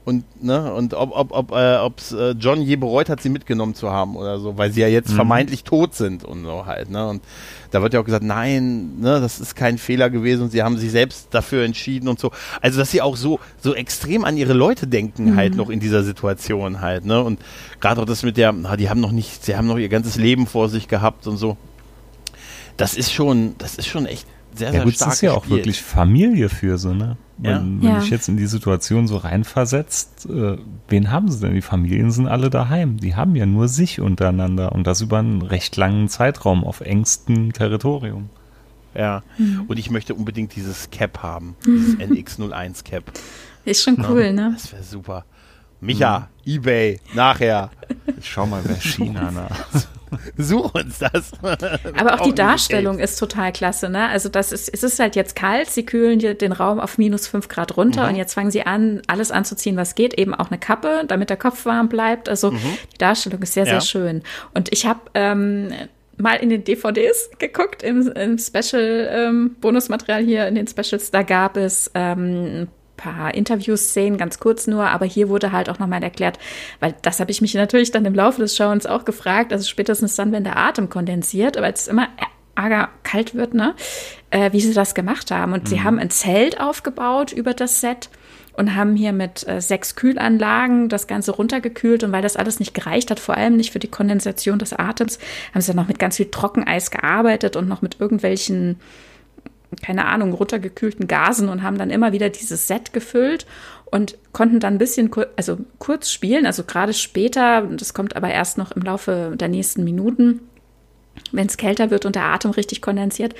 Und 0.06 0.44
ne 0.44 0.72
und 0.74 0.94
ob 0.94 1.12
ob 1.16 1.32
ob 1.32 1.52
äh, 1.52 1.78
ob's 1.78 2.12
äh, 2.12 2.32
John 2.40 2.62
je 2.62 2.76
bereut 2.76 3.10
hat, 3.10 3.22
sie 3.22 3.30
mitgenommen 3.30 3.74
zu 3.74 3.92
haben 3.92 4.16
oder 4.16 4.40
so, 4.40 4.58
weil 4.58 4.72
sie 4.72 4.82
ja 4.82 4.88
jetzt 4.88 5.10
mhm. 5.10 5.16
vermeintlich 5.16 5.64
tot 5.64 5.96
sind 5.96 6.24
und 6.24 6.46
so 6.46 6.66
halt 6.68 6.92
ne 6.92 7.08
und 7.08 7.24
da 7.72 7.82
wird 7.82 7.94
ja 7.94 8.00
auch 8.00 8.06
gesagt, 8.06 8.24
nein, 8.24 9.00
ne, 9.00 9.20
das 9.20 9.42
ist 9.42 9.56
kein 9.56 9.78
Fehler 9.78 10.10
gewesen 10.10 10.44
und 10.44 10.52
sie 10.52 10.64
haben 10.64 10.78
sich 10.78 10.92
selbst 10.92 11.28
dafür 11.32 11.66
entschieden 11.66 12.08
und 12.08 12.20
so. 12.20 12.32
Also 12.62 12.80
dass 12.80 12.92
sie 12.92 13.02
auch 13.02 13.18
so 13.18 13.40
so 13.60 13.74
extrem 13.74 14.24
an 14.24 14.38
ihre 14.38 14.54
Leute 14.54 14.88
denken 14.88 15.32
mhm. 15.32 15.36
halt 15.36 15.56
noch 15.56 15.70
in 15.70 15.80
dieser 15.80 16.04
Situation 16.04 16.82
halt 16.82 17.06
ne 17.06 17.22
und 17.22 17.40
gerade 17.82 18.02
auch 18.02 18.06
das 18.06 18.24
mit 18.24 18.38
der, 18.38 18.52
na, 18.52 18.78
die 18.78 18.90
haben 18.90 19.02
noch 19.02 19.12
nicht, 19.12 19.44
sie 19.44 19.56
haben 19.56 19.68
noch 19.68 19.78
ihr 19.78 19.90
ganzes 19.90 20.16
Leben 20.16 20.48
vor 20.48 20.70
sich 20.70 20.88
gehabt 20.88 21.28
und 21.28 21.38
so. 21.38 21.58
Das 22.78 22.96
ist 22.96 23.12
schon, 23.12 23.56
das 23.58 23.76
ist 23.76 23.88
schon 23.88 24.06
echt 24.06 24.28
sehr, 24.54 24.72
sehr 24.72 24.80
ja, 24.80 24.84
gut, 24.84 24.96
stark. 24.96 25.10
Das 25.10 25.16
ist 25.16 25.22
ja 25.22 25.34
auch 25.34 25.50
wirklich 25.50 25.82
Familie 25.82 26.50
für 26.50 26.78
so, 26.78 26.94
ne? 26.94 27.18
Ja. 27.42 27.60
Wenn, 27.60 27.82
wenn 27.82 27.90
ja. 27.90 28.00
ich 28.00 28.10
jetzt 28.10 28.30
in 28.30 28.38
die 28.38 28.46
Situation 28.46 29.08
so 29.08 29.18
reinversetzt, 29.18 30.28
äh, 30.30 30.58
wen 30.88 31.12
haben 31.12 31.30
sie 31.30 31.42
denn? 31.42 31.54
Die 31.54 31.62
Familien 31.62 32.12
sind 32.12 32.28
alle 32.28 32.50
daheim. 32.50 32.98
Die 32.98 33.16
haben 33.16 33.36
ja 33.36 33.46
nur 33.46 33.68
sich 33.68 34.00
untereinander 34.00 34.72
und 34.72 34.88
das 34.88 35.02
über 35.02 35.20
einen 35.20 35.42
recht 35.42 35.76
langen 35.76 36.08
Zeitraum 36.08 36.64
auf 36.64 36.82
engstem 36.82 37.52
Territorium. 37.52 38.30
Ja, 38.96 39.24
mhm. 39.38 39.66
und 39.68 39.78
ich 39.78 39.90
möchte 39.90 40.16
unbedingt 40.16 40.56
dieses 40.56 40.90
Cap 40.90 41.22
haben, 41.22 41.56
dieses 41.66 41.98
NX01 41.98 42.86
Cap. 42.86 43.04
Ist 43.66 43.84
schon 43.84 43.98
cool, 44.10 44.22
ja. 44.22 44.32
ne? 44.32 44.52
Das 44.54 44.72
wäre 44.72 44.84
super. 44.84 45.26
Micha, 45.82 46.30
mhm. 46.46 46.54
Ebay, 46.54 47.00
nachher. 47.14 47.72
Ich 48.18 48.30
schau 48.30 48.46
mal 48.46 48.62
wer 48.64 48.80
China 48.80 49.32
nach. 49.32 49.86
Such 50.38 50.74
uns 50.76 51.00
das. 51.00 51.32
Aber 51.42 52.16
auch 52.16 52.22
die 52.22 52.34
Darstellung 52.34 53.00
ist 53.00 53.18
total 53.18 53.52
klasse, 53.52 53.90
ne? 53.90 54.08
Also 54.10 54.30
das 54.30 54.52
ist, 54.52 54.70
es 54.74 54.84
ist 54.84 55.00
halt 55.00 55.16
jetzt 55.16 55.36
kalt, 55.36 55.70
sie 55.70 55.86
kühlen 55.86 56.20
den 56.20 56.52
Raum 56.52 56.80
auf 56.80 56.98
minus 56.98 57.28
fünf 57.28 57.48
Grad 57.48 57.78
runter 57.78 58.04
mhm. 58.04 58.10
und 58.10 58.16
jetzt 58.16 58.34
fangen 58.34 58.52
sie 58.52 58.66
an, 58.66 59.02
alles 59.08 59.32
anzuziehen, 59.32 59.78
was 59.78 59.96
geht, 59.96 60.14
eben 60.16 60.34
auch 60.34 60.50
eine 60.50 60.60
Kappe, 60.60 61.04
damit 61.08 61.30
der 61.30 61.38
Kopf 61.38 61.66
warm 61.66 61.90
bleibt. 61.90 62.30
Also 62.30 62.52
mhm. 62.52 62.78
die 62.94 62.98
Darstellung 62.98 63.42
ist 63.42 63.54
sehr, 63.54 63.66
sehr 63.66 63.76
ja. 63.76 63.82
schön. 63.82 64.24
Und 64.54 64.72
ich 64.72 64.86
habe 64.86 65.02
ähm, 65.14 65.72
mal 66.18 66.36
in 66.36 66.50
den 66.50 66.64
DVDs 66.64 67.30
geguckt, 67.40 67.84
im, 67.84 68.08
im 68.12 68.38
Special-Bonusmaterial 68.38 70.22
ähm, 70.22 70.28
hier 70.28 70.48
in 70.48 70.56
den 70.56 70.68
Specials, 70.68 71.12
da 71.12 71.24
gab 71.24 71.58
es 71.58 71.92
ähm, 71.94 72.68
paar 73.14 73.34
Interviews 73.34 73.94
sehen, 73.94 74.18
ganz 74.18 74.40
kurz 74.40 74.68
nur, 74.68 74.88
aber 74.88 75.06
hier 75.06 75.30
wurde 75.30 75.52
halt 75.52 75.70
auch 75.70 75.80
nochmal 75.80 76.04
erklärt, 76.04 76.40
weil 76.80 76.96
das 77.02 77.20
habe 77.20 77.32
ich 77.32 77.42
mich 77.42 77.54
natürlich 77.54 77.92
dann 77.92 78.06
im 78.06 78.16
Laufe 78.16 78.42
des 78.42 78.56
Schauens 78.56 78.86
auch 78.86 79.06
gefragt, 79.06 79.54
also 79.54 79.68
spätestens 79.68 80.16
dann, 80.16 80.32
wenn 80.32 80.44
der 80.44 80.58
Atem 80.58 80.90
kondensiert, 80.90 81.58
aber 81.58 81.72
es 81.72 81.88
immer 81.88 82.10
arger 82.56 82.90
kalt 83.04 83.36
wird, 83.36 83.54
ne, 83.54 83.76
äh, 84.32 84.52
wie 84.54 84.62
sie 84.62 84.74
das 84.74 84.96
gemacht 84.96 85.30
haben. 85.30 85.54
Und 85.54 85.64
mhm. 85.64 85.68
sie 85.68 85.84
haben 85.84 86.00
ein 86.00 86.10
Zelt 86.10 86.60
aufgebaut 86.60 87.32
über 87.34 87.54
das 87.54 87.82
Set 87.82 88.10
und 88.54 88.76
haben 88.76 88.96
hier 88.96 89.12
mit 89.12 89.46
äh, 89.48 89.60
sechs 89.60 89.96
Kühlanlagen 89.96 90.88
das 90.88 91.08
Ganze 91.08 91.32
runtergekühlt. 91.32 92.04
Und 92.04 92.14
weil 92.14 92.22
das 92.22 92.38
alles 92.38 92.60
nicht 92.60 92.74
gereicht 92.74 93.12
hat, 93.12 93.20
vor 93.20 93.36
allem 93.36 93.58
nicht 93.58 93.72
für 93.72 93.80
die 93.80 93.90
Kondensation 93.90 94.58
des 94.58 94.72
Atems, 94.72 95.20
haben 95.54 95.62
sie 95.62 95.68
dann 95.68 95.76
noch 95.76 95.90
mit 95.90 96.00
ganz 96.00 96.16
viel 96.16 96.32
Trockeneis 96.32 96.92
gearbeitet 96.92 97.58
und 97.58 97.68
noch 97.68 97.82
mit 97.82 98.00
irgendwelchen 98.00 98.80
keine 99.82 100.06
Ahnung, 100.06 100.34
runtergekühlten 100.34 101.08
Gasen 101.08 101.50
und 101.50 101.64
haben 101.64 101.78
dann 101.78 101.90
immer 101.90 102.12
wieder 102.12 102.30
dieses 102.30 102.68
Set 102.68 102.94
gefüllt 102.94 103.46
und 103.86 104.18
konnten 104.32 104.60
dann 104.60 104.76
ein 104.76 104.80
bisschen, 104.80 105.12
also 105.36 105.58
kurz 105.80 106.12
spielen, 106.12 106.46
also 106.46 106.64
gerade 106.64 106.94
später, 106.94 107.62
das 107.64 107.94
kommt 107.94 108.16
aber 108.16 108.30
erst 108.30 108.58
noch 108.58 108.72
im 108.72 108.82
Laufe 108.82 109.34
der 109.36 109.48
nächsten 109.48 109.84
Minuten, 109.84 110.42
wenn 111.32 111.48
es 111.48 111.58
kälter 111.58 111.92
wird 111.92 112.06
und 112.06 112.16
der 112.16 112.26
Atem 112.26 112.52
richtig 112.52 112.82
kondensiert, 112.82 113.36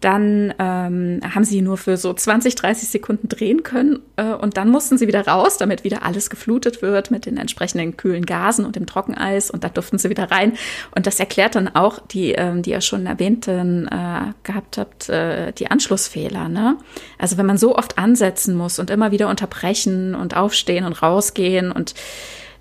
dann 0.00 0.54
ähm, 0.60 1.20
haben 1.34 1.44
sie 1.44 1.60
nur 1.60 1.76
für 1.76 1.96
so 1.96 2.12
20, 2.12 2.54
30 2.54 2.88
Sekunden 2.88 3.28
drehen 3.28 3.64
können 3.64 3.98
äh, 4.16 4.32
und 4.32 4.56
dann 4.56 4.70
mussten 4.70 4.96
sie 4.96 5.08
wieder 5.08 5.26
raus, 5.26 5.56
damit 5.56 5.82
wieder 5.82 6.04
alles 6.04 6.30
geflutet 6.30 6.82
wird 6.82 7.10
mit 7.10 7.26
den 7.26 7.36
entsprechenden 7.36 7.96
kühlen 7.96 8.24
Gasen 8.24 8.64
und 8.64 8.76
dem 8.76 8.86
Trockeneis 8.86 9.50
und 9.50 9.64
dann 9.64 9.74
durften 9.74 9.98
sie 9.98 10.08
wieder 10.08 10.30
rein. 10.30 10.52
Und 10.94 11.06
das 11.06 11.18
erklärt 11.18 11.56
dann 11.56 11.68
auch 11.74 11.98
die, 11.98 12.32
ähm, 12.32 12.62
die 12.62 12.70
ihr 12.70 12.80
schon 12.80 13.06
erwähnten 13.06 13.88
äh, 13.88 14.32
gehabt 14.44 14.78
habt, 14.78 15.08
äh, 15.08 15.52
die 15.52 15.70
Anschlussfehler. 15.70 16.48
Ne? 16.48 16.76
Also 17.18 17.36
wenn 17.36 17.46
man 17.46 17.58
so 17.58 17.76
oft 17.76 17.98
ansetzen 17.98 18.54
muss 18.54 18.78
und 18.78 18.90
immer 18.90 19.10
wieder 19.10 19.28
unterbrechen 19.28 20.14
und 20.14 20.36
aufstehen 20.36 20.84
und 20.84 21.02
rausgehen 21.02 21.72
und 21.72 21.94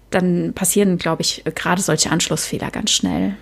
dann 0.09 0.53
passieren, 0.53 0.97
glaube 0.97 1.22
ich, 1.22 1.43
gerade 1.53 1.82
solche 1.82 2.09
Anschlussfehler 2.09 2.72
ganz 2.72 2.91
schnell. 2.91 3.36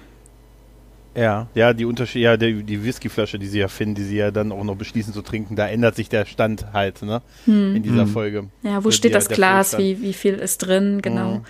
Ja, 1.16 1.48
ja, 1.56 1.74
die 1.74 1.86
Unterschied, 1.86 2.24
ja, 2.24 2.36
die, 2.36 2.64
die 2.64 2.84
Whiskyflasche, 2.84 3.40
die 3.40 3.48
sie 3.48 3.60
ja 3.60 3.70
finden, 3.70 3.96
die 3.96 4.04
sie 4.04 4.18
ja 4.18 4.32
dann 4.32 4.52
auch 4.52 4.64
noch 4.64 4.76
beschließen 4.76 5.14
zu 5.14 5.22
trinken, 5.22 5.56
da 5.56 5.68
ändert 5.68 5.96
sich 5.96 6.10
der 6.10 6.26
Stand 6.26 6.74
halt, 6.74 7.02
ne? 7.04 7.22
Hm. 7.46 7.78
In 7.78 7.84
dieser 7.84 8.04
hm. 8.04 8.08
Folge. 8.08 8.50
Ja, 8.64 8.84
wo 8.84 8.92
steht 8.92 9.12
die, 9.12 9.14
das 9.14 9.30
Glas, 9.30 9.78
wie, 9.78 10.02
wie 10.02 10.14
viel 10.14 10.34
ist 10.36 10.58
drin, 10.58 11.02
genau. 11.02 11.36
Hm. 11.36 11.42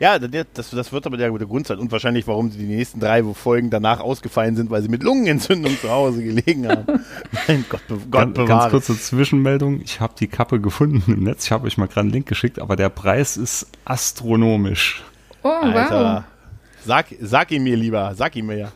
Ja, 0.00 0.18
das, 0.18 0.70
das 0.70 0.92
wird 0.92 1.06
aber 1.06 1.16
der, 1.16 1.30
der 1.30 1.46
Grund 1.46 1.66
sein 1.66 1.78
und 1.78 1.90
wahrscheinlich, 1.92 2.26
warum 2.26 2.50
sie 2.50 2.58
die 2.58 2.66
nächsten 2.66 3.00
drei 3.00 3.22
Folgen 3.22 3.70
danach 3.70 4.00
ausgefallen 4.00 4.56
sind, 4.56 4.68
weil 4.68 4.82
sie 4.82 4.88
mit 4.88 5.02
Lungenentzündung 5.02 5.78
zu 5.80 5.88
Hause 5.88 6.22
gelegen 6.22 6.68
haben. 6.68 6.84
mein 7.48 7.64
Gott, 7.68 7.86
be 7.86 7.96
Gott 8.10 8.34
ganz, 8.34 8.48
ganz 8.48 8.70
kurze 8.70 8.98
Zwischenmeldung. 8.98 9.80
Ich 9.80 10.00
habe 10.00 10.14
die 10.18 10.26
Kappe 10.26 10.60
gefunden 10.60 11.02
im 11.10 11.22
Netz. 11.22 11.46
Ich 11.46 11.52
habe 11.52 11.66
euch 11.66 11.78
mal 11.78 11.86
gerade 11.86 12.00
einen 12.00 12.10
Link 12.10 12.26
geschickt, 12.26 12.58
aber 12.58 12.76
der 12.76 12.88
Preis 12.88 13.36
ist 13.36 13.68
astronomisch. 13.84 15.02
Oh, 15.42 15.48
Alter. 15.48 16.24
wow. 16.26 16.34
Sag, 16.84 17.06
sag 17.20 17.50
ihn 17.52 17.62
mir 17.62 17.76
lieber, 17.76 18.14
sag 18.14 18.36
ihn 18.36 18.46
mir 18.46 18.58
ja. 18.58 18.72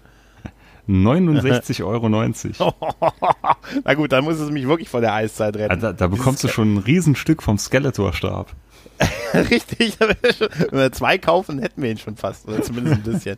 69,90 0.88 2.60
Euro. 2.60 2.74
Na 3.84 3.94
gut, 3.94 4.12
dann 4.12 4.24
muss 4.24 4.40
es 4.40 4.50
mich 4.50 4.66
wirklich 4.66 4.88
vor 4.88 5.00
der 5.00 5.14
Eiszeit 5.14 5.56
retten. 5.56 5.80
Da, 5.80 5.92
da 5.92 6.06
bekommst 6.06 6.42
du 6.44 6.48
schon 6.48 6.74
ein 6.74 6.78
Riesenstück 6.78 7.42
vom 7.42 7.58
Skeletor-Stab. 7.58 8.54
Richtig, 9.34 9.98
wenn 10.00 10.78
wir 10.78 10.92
zwei 10.92 11.18
kaufen, 11.18 11.60
hätten 11.60 11.82
wir 11.82 11.90
ihn 11.90 11.98
schon 11.98 12.16
fast, 12.16 12.48
oder 12.48 12.62
zumindest 12.62 12.96
ein 12.96 13.02
bisschen. 13.02 13.36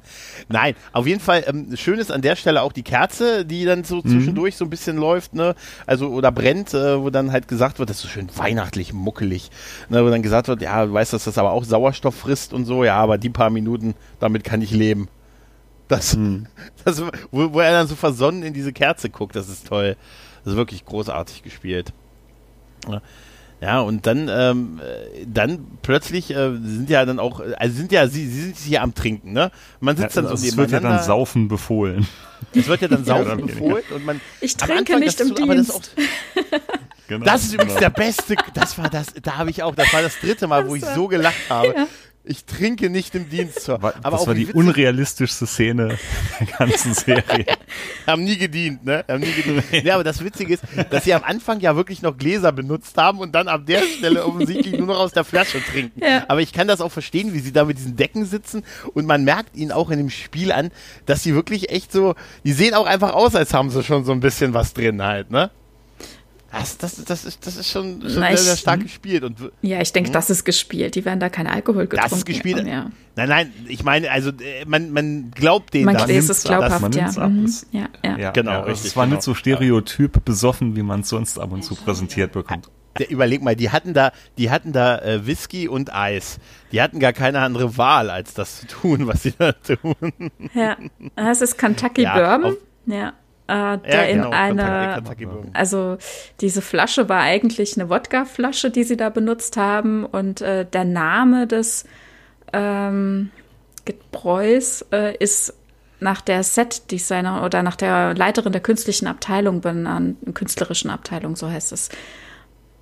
Nein, 0.48 0.74
auf 0.92 1.07
jeden 1.07 1.20
Fall, 1.20 1.44
ähm, 1.46 1.76
schön 1.76 1.98
ist 1.98 2.11
an 2.11 2.22
der 2.22 2.36
Stelle 2.36 2.62
auch 2.62 2.72
die 2.72 2.82
Kerze, 2.82 3.44
die 3.44 3.64
dann 3.64 3.84
so 3.84 3.96
mhm. 3.96 4.09
zwischendurch 4.09 4.57
so 4.57 4.64
ein 4.64 4.70
bisschen 4.70 4.96
läuft, 4.96 5.34
ne, 5.34 5.55
also 5.86 6.09
oder 6.09 6.32
brennt, 6.32 6.72
äh, 6.72 7.03
wo 7.03 7.11
dann 7.11 7.32
halt 7.32 7.48
gesagt 7.48 7.78
wird, 7.78 7.90
das 7.90 7.98
ist 7.98 8.03
so 8.05 8.09
schön 8.09 8.28
weihnachtlich, 8.36 8.92
muckelig, 8.92 9.51
ne, 9.88 10.05
wo 10.05 10.09
dann 10.09 10.22
gesagt 10.22 10.48
wird, 10.48 10.62
ja, 10.62 10.86
du 10.86 10.92
weißt, 10.92 11.12
dass 11.12 11.24
das 11.24 11.36
aber 11.36 11.51
auch 11.51 11.64
Sauerstoff 11.64 12.14
frisst 12.14 12.55
und 12.55 12.64
so, 12.64 12.84
ja, 12.84 12.96
aber 12.96 13.18
die 13.18 13.30
paar 13.30 13.51
Minuten, 13.51 13.94
damit 14.18 14.44
kann 14.44 14.62
ich 14.62 14.70
leben. 14.70 15.09
Das, 15.91 16.14
hm. 16.14 16.47
das, 16.84 17.03
wo, 17.32 17.53
wo, 17.53 17.61
er 17.61 17.72
dann 17.72 17.88
so 17.88 17.97
versonnen 17.97 18.45
in 18.45 18.55
diese 18.55 18.72
Kerze 18.72 19.11
guckt, 19.11 19.34
das 19.34 19.49
ist 19.49 19.66
toll. 19.66 19.97
Das 20.45 20.53
ist 20.53 20.57
wirklich 20.57 20.84
großartig 20.84 21.43
gespielt. 21.43 21.93
Ja, 23.61 23.80
und 23.80 24.07
dann, 24.07 24.28
ähm, 24.30 24.80
dann 25.26 25.66
plötzlich 25.82 26.30
äh, 26.30 26.53
sind 26.62 26.88
ja 26.88 27.05
dann 27.05 27.18
auch, 27.18 27.43
also 27.59 27.76
sind 27.76 27.91
ja, 27.91 28.07
sie, 28.07 28.26
sie 28.26 28.43
sind 28.43 28.57
hier 28.57 28.82
am 28.82 28.95
Trinken, 28.95 29.32
ne? 29.32 29.51
Man 29.80 29.97
sitzt 29.97 30.14
ja, 30.14 30.22
dann 30.22 30.36
so 30.36 30.47
Es 30.47 30.57
wird 30.57 30.70
ja 30.70 30.80
dann 30.80 31.03
Saufen 31.03 31.49
befohlen. 31.49 32.07
Es 32.55 32.68
wird 32.68 32.80
ja 32.80 32.88
dann 32.88 33.05
Saufen 33.05 33.47
befohlen 33.47 33.84
und 33.93 34.07
man. 34.07 34.20
Ich 34.41 34.57
trinke 34.57 34.95
Anfang, 34.95 35.01
nicht 35.01 35.20
im 35.20 35.28
so, 35.28 35.34
Dienst. 35.34 35.95
Das, 36.36 36.61
genau, 37.09 37.24
das, 37.26 37.43
ist 37.43 37.55
übrigens 37.55 37.74
genau. 37.74 37.80
der 37.80 37.91
beste, 37.91 38.36
das 38.55 38.78
war 38.78 38.88
das, 38.88 39.09
da 39.20 39.36
habe 39.36 39.51
ich 39.51 39.62
auch, 39.64 39.74
das 39.74 39.93
war 39.93 40.01
das 40.03 40.18
dritte 40.20 40.47
Mal, 40.47 40.66
wo 40.68 40.76
ich 40.76 40.84
so 40.84 41.09
gelacht 41.09 41.51
habe. 41.51 41.74
Ja. 41.76 41.86
Ich 42.23 42.45
trinke 42.45 42.91
nicht 42.91 43.14
im 43.14 43.31
Dienst. 43.31 43.68
Aber 43.71 43.95
das 44.03 44.27
war 44.27 44.35
die 44.35 44.43
witzig. 44.43 44.55
unrealistischste 44.55 45.47
Szene 45.47 45.97
der 46.39 46.47
ganzen 46.59 46.93
Serie. 46.93 47.47
haben 48.07 48.25
nie 48.25 48.37
gedient, 48.37 48.85
ne? 48.85 49.05
Haben 49.09 49.21
nie 49.21 49.33
gedient. 49.33 49.64
ja, 49.85 49.95
aber 49.95 50.05
das 50.05 50.23
Witzige 50.23 50.55
ist, 50.55 50.62
dass 50.91 51.05
sie 51.05 51.14
am 51.14 51.25
Anfang 51.25 51.61
ja 51.61 51.77
wirklich 51.77 52.03
noch 52.03 52.18
Gläser 52.18 52.53
benutzt 52.53 52.99
haben 52.99 53.21
und 53.21 53.35
dann 53.35 53.49
ab 53.49 53.64
der 53.64 53.83
Stelle 53.83 54.27
offensichtlich 54.27 54.77
nur 54.77 54.87
noch 54.87 54.99
aus 54.99 55.12
der 55.12 55.25
Flasche 55.25 55.64
trinken. 55.64 55.99
Ja. 56.05 56.25
Aber 56.29 56.43
ich 56.43 56.53
kann 56.53 56.68
das 56.68 56.83
auch 56.83 56.93
verstehen, 56.93 57.33
wie 57.33 57.39
sie 57.39 57.53
da 57.53 57.64
mit 57.64 57.79
diesen 57.79 57.97
Decken 57.97 58.27
sitzen 58.27 58.64
und 58.93 59.07
man 59.07 59.25
merkt 59.25 59.57
ihnen 59.57 59.73
auch 59.73 59.91
in 59.91 59.97
dem 59.97 60.11
Spiel 60.11 60.53
an, 60.53 60.71
dass 61.07 61.23
sie 61.23 61.35
wirklich 61.35 61.71
echt 61.71 61.91
so, 61.91 62.14
die 62.45 62.53
sehen 62.53 62.75
auch 62.75 62.87
einfach 62.87 63.14
aus, 63.14 63.35
als 63.35 63.55
haben 63.55 63.71
sie 63.71 63.83
schon 63.83 64.05
so 64.05 64.12
ein 64.12 64.21
bisschen 64.21 64.53
was 64.53 64.75
drin 64.75 65.03
halt, 65.03 65.31
ne? 65.31 65.51
Das, 66.53 66.78
das, 66.78 67.05
das, 67.05 67.24
ist, 67.24 67.46
das 67.46 67.57
ist 67.57 67.70
schon, 67.70 68.03
schon 68.03 68.20
Na, 68.20 68.28
sehr, 68.28 68.38
sehr 68.38 68.57
stark 68.57 68.80
gespielt. 68.80 69.22
Und, 69.22 69.38
ja, 69.62 69.80
ich 69.80 69.92
denke, 69.92 70.09
hm? 70.09 70.14
das 70.14 70.30
ist 70.30 70.44
gespielt. 70.44 70.96
Die 70.96 71.05
werden 71.05 71.20
da 71.20 71.28
keinen 71.28 71.46
Alkohol 71.46 71.86
getrunken. 71.86 72.11
Das 72.11 72.18
ist 72.18 72.26
gespielt. 72.26 72.64
Nein, 72.64 72.92
nein, 73.14 73.53
ich 73.68 73.84
meine, 73.84 74.11
also 74.11 74.30
äh, 74.30 74.64
man, 74.66 74.90
man 74.92 75.30
glaubt 75.30 75.74
denen 75.74 75.86
man 75.86 75.96
das. 75.96 76.09
Es 76.09 76.28
ist 76.28 76.44
glaubhaft, 76.44 76.94
ja. 76.94 77.28
Mhm. 77.28 77.48
ja. 77.70 77.88
ja. 78.05 78.18
ja. 78.18 78.30
Genau, 78.32 78.51
ja, 78.51 78.61
richtig. 78.62 78.90
Es 78.90 78.96
war 78.96 79.05
genau. 79.05 79.16
nicht 79.16 79.24
so 79.24 79.34
stereotyp 79.34 80.24
besoffen, 80.24 80.74
wie 80.74 80.82
man 80.82 81.01
es 81.01 81.09
sonst 81.09 81.38
ab 81.38 81.53
und 81.53 81.62
zu 81.62 81.76
präsentiert 81.76 82.32
bekommt. 82.32 82.68
Überleg 83.09 83.42
mal, 83.42 83.55
die 83.55 83.70
hatten 83.70 83.94
da, 83.94 84.11
die 84.36 84.51
hatten 84.51 84.72
da 84.72 84.98
äh, 84.98 85.24
Whisky 85.24 85.68
und 85.68 85.94
Eis. 85.94 86.38
Die 86.72 86.82
hatten 86.82 86.98
gar 86.98 87.12
keine 87.12 87.40
andere 87.40 87.76
Wahl, 87.76 88.11
als 88.11 88.34
das 88.34 88.61
zu 88.61 88.66
tun, 88.66 89.07
was 89.07 89.22
sie 89.22 89.34
da 89.38 89.53
tun. 89.53 89.94
Ja, 90.55 90.76
das 91.14 91.40
ist 91.40 91.57
Kentucky 91.57 92.05
Bourbon. 92.05 92.57
Ja 92.86 93.12
äh, 93.51 93.78
der 93.78 94.09
ja, 94.09 94.14
genau, 94.14 94.28
in 94.28 94.34
einer, 94.34 95.03
also 95.55 95.98
diese 96.40 96.62
Flasche 96.62 97.09
war 97.09 97.20
eigentlich 97.20 97.76
eine 97.76 97.90
Wodka-Flasche, 97.90 98.70
die 98.70 98.84
sie 98.84 98.96
da 98.96 99.11
benutzt 99.11 99.57
haben 99.57 100.05
und 100.05 100.40
äh, 100.40 100.64
der 100.64 100.84
Name 100.84 101.48
des 101.48 101.84
ähm, 102.53 103.30
Gebräus 103.84 104.84
äh, 104.92 105.16
ist 105.16 105.55
nach 105.98 106.20
der 106.20 106.44
Set-Designer 106.44 107.44
oder 107.44 107.62
nach 107.62 107.76
der 107.76 108.14
Leiterin 108.14 108.53
der 108.53 108.62
künstlichen 108.62 109.07
Abteilung 109.07 109.61
benannt, 109.61 110.18
künstlerischen 110.34 110.90
Abteilung, 110.90 111.36
so 111.36 111.51
heißt 111.51 111.72
es. 111.72 111.90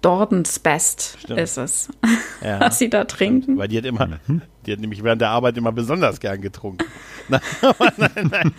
Dordens 0.03 0.61
Best 0.61 1.17
Stimmt. 1.19 1.41
ist 1.41 1.57
es, 1.57 1.89
ja. 2.41 2.61
was 2.61 2.79
sie 2.79 2.89
da 2.89 3.05
trinken. 3.05 3.59
Weil 3.59 3.67
die 3.67 3.79
hat 3.79 3.85
immer, 3.85 4.07
mhm. 4.27 4.43
die 4.65 4.73
hat 4.73 4.79
nämlich 4.79 5.03
während 5.03 5.21
der 5.21 5.31
Arbeit 5.31 5.57
immer 5.57 5.73
besonders 5.73 6.21
gern 6.21 6.41
getrunken. 6.41 6.85
nein, 7.97 8.31
nein, 8.31 8.55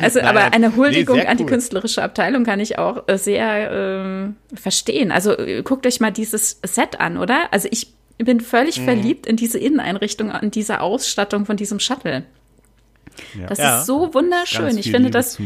Also, 0.00 0.20
nein, 0.20 0.28
aber 0.28 0.52
eine 0.52 0.76
Huldigung 0.76 1.18
nee, 1.18 1.26
an 1.26 1.36
die 1.36 1.46
künstlerische 1.46 2.02
Abteilung 2.02 2.44
kann 2.44 2.60
ich 2.60 2.78
auch 2.78 3.08
äh, 3.08 3.18
sehr 3.18 3.70
äh, 3.70 4.56
verstehen. 4.56 5.12
Also 5.12 5.36
äh, 5.36 5.62
guckt 5.62 5.86
euch 5.86 6.00
mal 6.00 6.12
dieses 6.12 6.60
Set 6.64 7.00
an, 7.00 7.18
oder? 7.18 7.52
Also 7.52 7.68
ich 7.70 7.92
bin 8.18 8.40
völlig 8.40 8.80
mhm. 8.80 8.84
verliebt 8.84 9.26
in 9.26 9.36
diese 9.36 9.58
Inneneinrichtung, 9.58 10.30
in 10.30 10.50
diese 10.50 10.80
Ausstattung 10.80 11.46
von 11.46 11.56
diesem 11.56 11.80
Shuttle. 11.80 12.24
Ja. 13.38 13.46
Das 13.46 13.58
ja. 13.58 13.78
ist 13.78 13.86
so 13.86 14.14
wunderschön. 14.14 14.76
Ich 14.78 14.90
finde 14.90 15.10
das. 15.10 15.38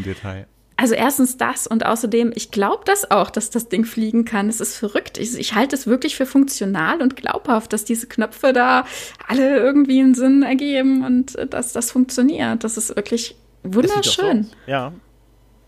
Also 0.75 0.95
erstens 0.95 1.37
das 1.37 1.67
und 1.67 1.85
außerdem, 1.85 2.31
ich 2.35 2.49
glaube 2.49 2.83
das 2.85 3.09
auch, 3.11 3.29
dass 3.29 3.49
das 3.49 3.69
Ding 3.69 3.85
fliegen 3.85 4.25
kann. 4.25 4.49
Es 4.49 4.59
ist 4.59 4.77
verrückt. 4.77 5.17
Ich, 5.17 5.37
ich 5.37 5.53
halte 5.53 5.75
es 5.75 5.85
wirklich 5.85 6.15
für 6.15 6.25
funktional 6.25 7.01
und 7.01 7.15
glaubhaft, 7.15 7.73
dass 7.73 7.85
diese 7.85 8.07
Knöpfe 8.07 8.53
da 8.53 8.85
alle 9.27 9.57
irgendwie 9.57 9.99
einen 9.99 10.15
Sinn 10.15 10.41
ergeben 10.41 11.05
und 11.05 11.37
dass 11.53 11.73
das 11.73 11.91
funktioniert. 11.91 12.63
Das 12.63 12.77
ist 12.77 12.95
wirklich 12.95 13.35
wunderschön. 13.63 14.43
So 14.43 14.49
ja, 14.67 14.91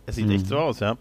es 0.06 0.16
sieht 0.16 0.26
mhm. 0.26 0.34
echt 0.34 0.48
so 0.48 0.58
aus, 0.58 0.80
ja. 0.80 0.98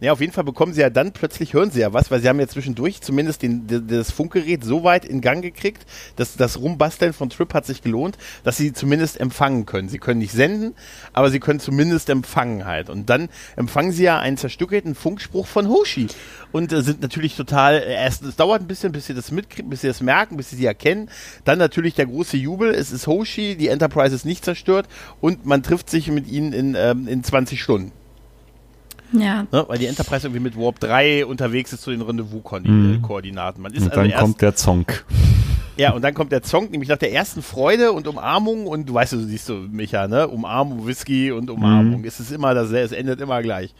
Ja, 0.00 0.12
auf 0.12 0.20
jeden 0.20 0.32
Fall 0.32 0.44
bekommen 0.44 0.72
sie 0.72 0.80
ja 0.80 0.90
dann 0.90 1.10
plötzlich, 1.10 1.54
hören 1.54 1.72
sie 1.72 1.80
ja 1.80 1.92
was, 1.92 2.08
weil 2.12 2.20
sie 2.20 2.28
haben 2.28 2.38
ja 2.38 2.46
zwischendurch 2.46 3.00
zumindest 3.00 3.42
den, 3.42 3.66
das 3.88 4.12
Funkgerät 4.12 4.62
so 4.62 4.84
weit 4.84 5.04
in 5.04 5.20
Gang 5.20 5.42
gekriegt, 5.42 5.86
dass 6.14 6.36
das 6.36 6.60
Rumbasteln 6.60 7.12
von 7.12 7.30
Trip 7.30 7.52
hat 7.52 7.66
sich 7.66 7.82
gelohnt, 7.82 8.16
dass 8.44 8.56
sie 8.56 8.72
zumindest 8.72 9.18
empfangen 9.18 9.66
können. 9.66 9.88
Sie 9.88 9.98
können 9.98 10.20
nicht 10.20 10.30
senden, 10.30 10.76
aber 11.12 11.30
sie 11.30 11.40
können 11.40 11.58
zumindest 11.58 12.10
empfangen 12.10 12.64
halt. 12.64 12.90
Und 12.90 13.10
dann 13.10 13.28
empfangen 13.56 13.90
sie 13.90 14.04
ja 14.04 14.20
einen 14.20 14.36
zerstückelten 14.36 14.94
Funkspruch 14.94 15.48
von 15.48 15.68
Hoshi 15.68 16.06
und 16.52 16.72
äh, 16.72 16.82
sind 16.82 17.02
natürlich 17.02 17.34
total, 17.34 17.78
äh, 17.78 17.94
erst, 17.94 18.22
es 18.22 18.36
dauert 18.36 18.62
ein 18.62 18.68
bisschen, 18.68 18.92
bis 18.92 19.06
sie 19.06 19.14
das 19.14 19.32
mitkriegen, 19.32 19.68
bis 19.68 19.80
sie 19.80 19.88
das 19.88 20.00
merken, 20.00 20.36
bis 20.36 20.50
sie 20.50 20.56
sie 20.56 20.66
erkennen. 20.66 21.10
Dann 21.44 21.58
natürlich 21.58 21.94
der 21.94 22.06
große 22.06 22.36
Jubel, 22.36 22.70
es 22.70 22.92
ist 22.92 23.08
Hoshi, 23.08 23.56
die 23.56 23.66
Enterprise 23.66 24.14
ist 24.14 24.24
nicht 24.24 24.44
zerstört 24.44 24.86
und 25.20 25.44
man 25.44 25.64
trifft 25.64 25.90
sich 25.90 26.08
mit 26.08 26.28
ihnen 26.28 26.52
in, 26.52 26.76
ähm, 26.76 27.08
in 27.08 27.24
20 27.24 27.60
Stunden. 27.60 27.97
Ja. 29.12 29.46
Ne, 29.50 29.64
weil 29.68 29.78
die 29.78 29.86
Enterprise 29.86 30.26
irgendwie 30.26 30.42
mit 30.42 30.56
Warp 30.56 30.80
3 30.80 31.26
unterwegs 31.26 31.72
ist 31.72 31.82
zu 31.82 31.90
den 31.90 32.02
Rendezvous-Koordinaten. 32.02 33.62
Man 33.62 33.72
ist 33.72 33.82
und 33.82 33.90
also 33.90 34.00
dann 34.00 34.10
erst, 34.10 34.22
kommt 34.22 34.42
der 34.42 34.54
Zonk. 34.54 35.04
Ja, 35.78 35.92
und 35.92 36.02
dann 36.02 36.12
kommt 36.12 36.32
der 36.32 36.42
Zonk, 36.42 36.72
nämlich 36.72 36.88
nach 36.88 36.98
der 36.98 37.12
ersten 37.12 37.40
Freude 37.40 37.92
und 37.92 38.08
Umarmung 38.08 38.66
und 38.66 38.88
du 38.88 38.94
weißt, 38.94 39.12
du 39.12 39.20
siehst 39.20 39.48
du, 39.48 39.54
Micha, 39.54 40.08
ne? 40.08 40.26
Umarmung, 40.26 40.88
Whisky 40.88 41.30
und 41.30 41.50
Umarmung. 41.50 42.00
Mhm. 42.00 42.04
Es 42.04 42.18
ist 42.18 42.32
immer 42.32 42.52
das, 42.52 42.72
es 42.72 42.90
endet 42.90 43.20
immer 43.20 43.40
gleich. 43.42 43.72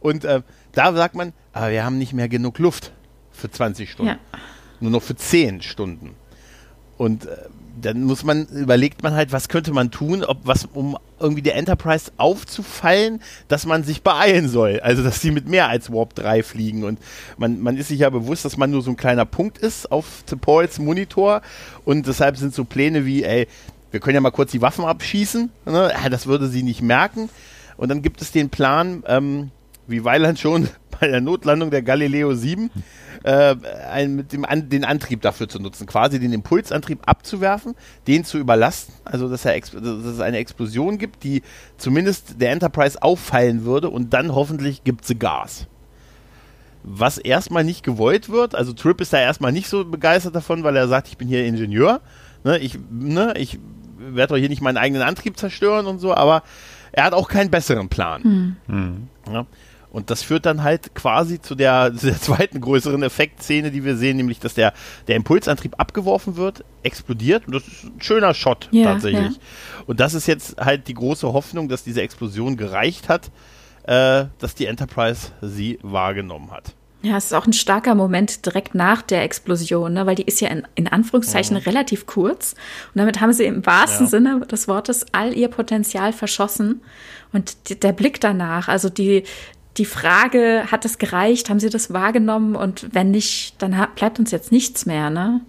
Und 0.00 0.24
äh, 0.24 0.42
da 0.72 0.92
sagt 0.92 1.14
man, 1.14 1.32
aber 1.52 1.70
wir 1.70 1.84
haben 1.84 1.98
nicht 1.98 2.12
mehr 2.12 2.28
genug 2.28 2.58
Luft 2.58 2.90
für 3.30 3.48
20 3.48 3.92
Stunden. 3.92 4.10
Ja. 4.10 4.18
Nur 4.80 4.90
noch 4.90 5.02
für 5.02 5.14
10 5.14 5.62
Stunden. 5.62 6.16
Und 6.98 7.26
äh, 7.26 7.36
dann 7.80 8.02
muss 8.04 8.24
man, 8.24 8.46
überlegt 8.46 9.02
man 9.02 9.14
halt, 9.14 9.32
was 9.32 9.48
könnte 9.48 9.72
man 9.72 9.90
tun, 9.90 10.24
ob 10.24 10.38
was, 10.44 10.66
um 10.72 10.96
irgendwie 11.20 11.42
der 11.42 11.56
Enterprise 11.56 12.10
aufzufallen, 12.16 13.20
dass 13.48 13.66
man 13.66 13.84
sich 13.84 14.02
beeilen 14.02 14.48
soll. 14.48 14.80
Also, 14.80 15.02
dass 15.02 15.20
sie 15.20 15.30
mit 15.30 15.48
mehr 15.48 15.68
als 15.68 15.92
Warp 15.92 16.14
3 16.14 16.42
fliegen. 16.42 16.84
Und 16.84 16.98
man, 17.38 17.60
man 17.60 17.76
ist 17.76 17.88
sich 17.88 18.00
ja 18.00 18.10
bewusst, 18.10 18.44
dass 18.44 18.56
man 18.56 18.70
nur 18.70 18.82
so 18.82 18.90
ein 18.90 18.96
kleiner 18.96 19.24
Punkt 19.24 19.58
ist 19.58 19.90
auf 19.90 20.24
Pauls 20.40 20.78
Monitor. 20.78 21.42
Und 21.84 22.06
deshalb 22.06 22.36
sind 22.36 22.54
so 22.54 22.64
Pläne 22.64 23.04
wie, 23.04 23.24
ey, 23.24 23.46
wir 23.90 24.00
können 24.00 24.14
ja 24.14 24.20
mal 24.20 24.30
kurz 24.30 24.50
die 24.50 24.62
Waffen 24.62 24.84
abschießen. 24.84 25.50
Ne? 25.66 25.92
Das 26.10 26.26
würde 26.26 26.48
sie 26.48 26.62
nicht 26.62 26.82
merken. 26.82 27.28
Und 27.76 27.90
dann 27.90 28.02
gibt 28.02 28.22
es 28.22 28.32
den 28.32 28.50
Plan, 28.50 29.02
ähm, 29.06 29.50
wie 29.86 30.04
Weiland 30.04 30.38
schon 30.38 30.68
bei 31.00 31.08
der 31.08 31.20
Notlandung 31.20 31.70
der 31.70 31.82
Galileo 31.82 32.34
7, 32.34 32.70
äh, 33.22 33.56
ein, 33.90 34.16
mit 34.16 34.32
dem 34.32 34.44
An 34.44 34.68
den 34.68 34.84
Antrieb 34.84 35.22
dafür 35.22 35.48
zu 35.48 35.58
nutzen, 35.58 35.86
quasi 35.86 36.18
den 36.18 36.32
Impulsantrieb 36.32 37.00
abzuwerfen, 37.06 37.74
den 38.06 38.24
zu 38.24 38.38
überlasten, 38.38 38.94
also 39.04 39.28
dass, 39.28 39.44
er 39.44 39.58
dass 39.58 39.74
es 39.74 40.20
eine 40.20 40.38
Explosion 40.38 40.98
gibt, 40.98 41.24
die 41.24 41.42
zumindest 41.76 42.40
der 42.40 42.52
Enterprise 42.52 43.02
auffallen 43.02 43.64
würde 43.64 43.90
und 43.90 44.12
dann 44.12 44.34
hoffentlich 44.34 44.84
gibt 44.84 45.04
sie 45.04 45.18
Gas. 45.18 45.66
Was 46.82 47.18
erstmal 47.18 47.64
nicht 47.64 47.82
gewollt 47.82 48.28
wird, 48.28 48.54
also 48.54 48.72
Trip 48.72 49.00
ist 49.00 49.12
da 49.12 49.18
erstmal 49.18 49.50
nicht 49.50 49.68
so 49.68 49.84
begeistert 49.84 50.36
davon, 50.36 50.62
weil 50.62 50.76
er 50.76 50.86
sagt, 50.86 51.08
ich 51.08 51.18
bin 51.18 51.26
hier 51.26 51.44
Ingenieur, 51.44 52.00
ne, 52.44 52.58
ich, 52.58 52.78
ne, 52.90 53.34
ich 53.36 53.58
werde 53.98 54.34
doch 54.34 54.38
hier 54.38 54.48
nicht 54.48 54.62
meinen 54.62 54.76
eigenen 54.76 55.02
Antrieb 55.02 55.36
zerstören 55.36 55.86
und 55.86 55.98
so, 55.98 56.14
aber 56.14 56.42
er 56.92 57.04
hat 57.04 57.12
auch 57.12 57.28
keinen 57.28 57.50
besseren 57.50 57.88
Plan. 57.88 58.22
Hm. 58.22 58.56
Hm. 58.66 59.08
Ja. 59.30 59.46
Und 59.96 60.10
das 60.10 60.22
führt 60.22 60.44
dann 60.44 60.62
halt 60.62 60.94
quasi 60.94 61.40
zu 61.40 61.54
der, 61.54 61.90
zu 61.96 62.04
der 62.08 62.20
zweiten 62.20 62.60
größeren 62.60 63.02
Effektszene, 63.02 63.70
die 63.70 63.82
wir 63.82 63.96
sehen, 63.96 64.18
nämlich 64.18 64.38
dass 64.38 64.52
der, 64.52 64.74
der 65.08 65.16
Impulsantrieb 65.16 65.80
abgeworfen 65.80 66.36
wird, 66.36 66.64
explodiert 66.82 67.46
und 67.46 67.54
das 67.54 67.66
ist 67.66 67.84
ein 67.84 68.02
schöner 68.02 68.34
Shot 68.34 68.68
ja, 68.72 68.92
tatsächlich. 68.92 69.36
Ja. 69.36 69.40
Und 69.86 69.98
das 69.98 70.12
ist 70.12 70.26
jetzt 70.26 70.58
halt 70.58 70.88
die 70.88 70.92
große 70.92 71.32
Hoffnung, 71.32 71.70
dass 71.70 71.82
diese 71.82 72.02
Explosion 72.02 72.58
gereicht 72.58 73.08
hat, 73.08 73.30
äh, 73.84 74.26
dass 74.38 74.54
die 74.54 74.66
Enterprise 74.66 75.28
sie 75.40 75.78
wahrgenommen 75.80 76.50
hat. 76.50 76.74
Ja, 77.00 77.16
es 77.16 77.26
ist 77.26 77.34
auch 77.34 77.46
ein 77.46 77.52
starker 77.52 77.94
Moment 77.94 78.44
direkt 78.44 78.74
nach 78.74 79.00
der 79.00 79.22
Explosion, 79.22 79.92
ne? 79.92 80.06
weil 80.06 80.16
die 80.16 80.24
ist 80.24 80.40
ja 80.40 80.48
in, 80.48 80.66
in 80.74 80.88
Anführungszeichen 80.88 81.56
mhm. 81.56 81.62
relativ 81.62 82.04
kurz. 82.04 82.54
Und 82.92 82.98
damit 82.98 83.20
haben 83.20 83.32
sie 83.32 83.44
im 83.44 83.64
wahrsten 83.64 84.06
ja. 84.06 84.10
Sinne 84.10 84.40
des 84.40 84.66
Wortes 84.66 85.06
all 85.12 85.32
ihr 85.32 85.48
Potenzial 85.48 86.12
verschossen. 86.12 86.82
Und 87.32 87.68
die, 87.68 87.78
der 87.78 87.92
Blick 87.92 88.20
danach, 88.20 88.68
also 88.68 88.88
die, 88.88 89.22
die 89.76 89.84
Frage, 89.84 90.64
hat 90.70 90.84
es 90.84 90.98
gereicht? 90.98 91.50
Haben 91.50 91.60
Sie 91.60 91.70
das 91.70 91.92
wahrgenommen? 91.92 92.56
Und 92.56 92.88
wenn 92.92 93.10
nicht, 93.10 93.60
dann 93.62 93.76
bleibt 93.94 94.18
uns 94.18 94.30
jetzt 94.30 94.52
nichts 94.52 94.86
mehr, 94.86 95.10
ne? 95.10 95.40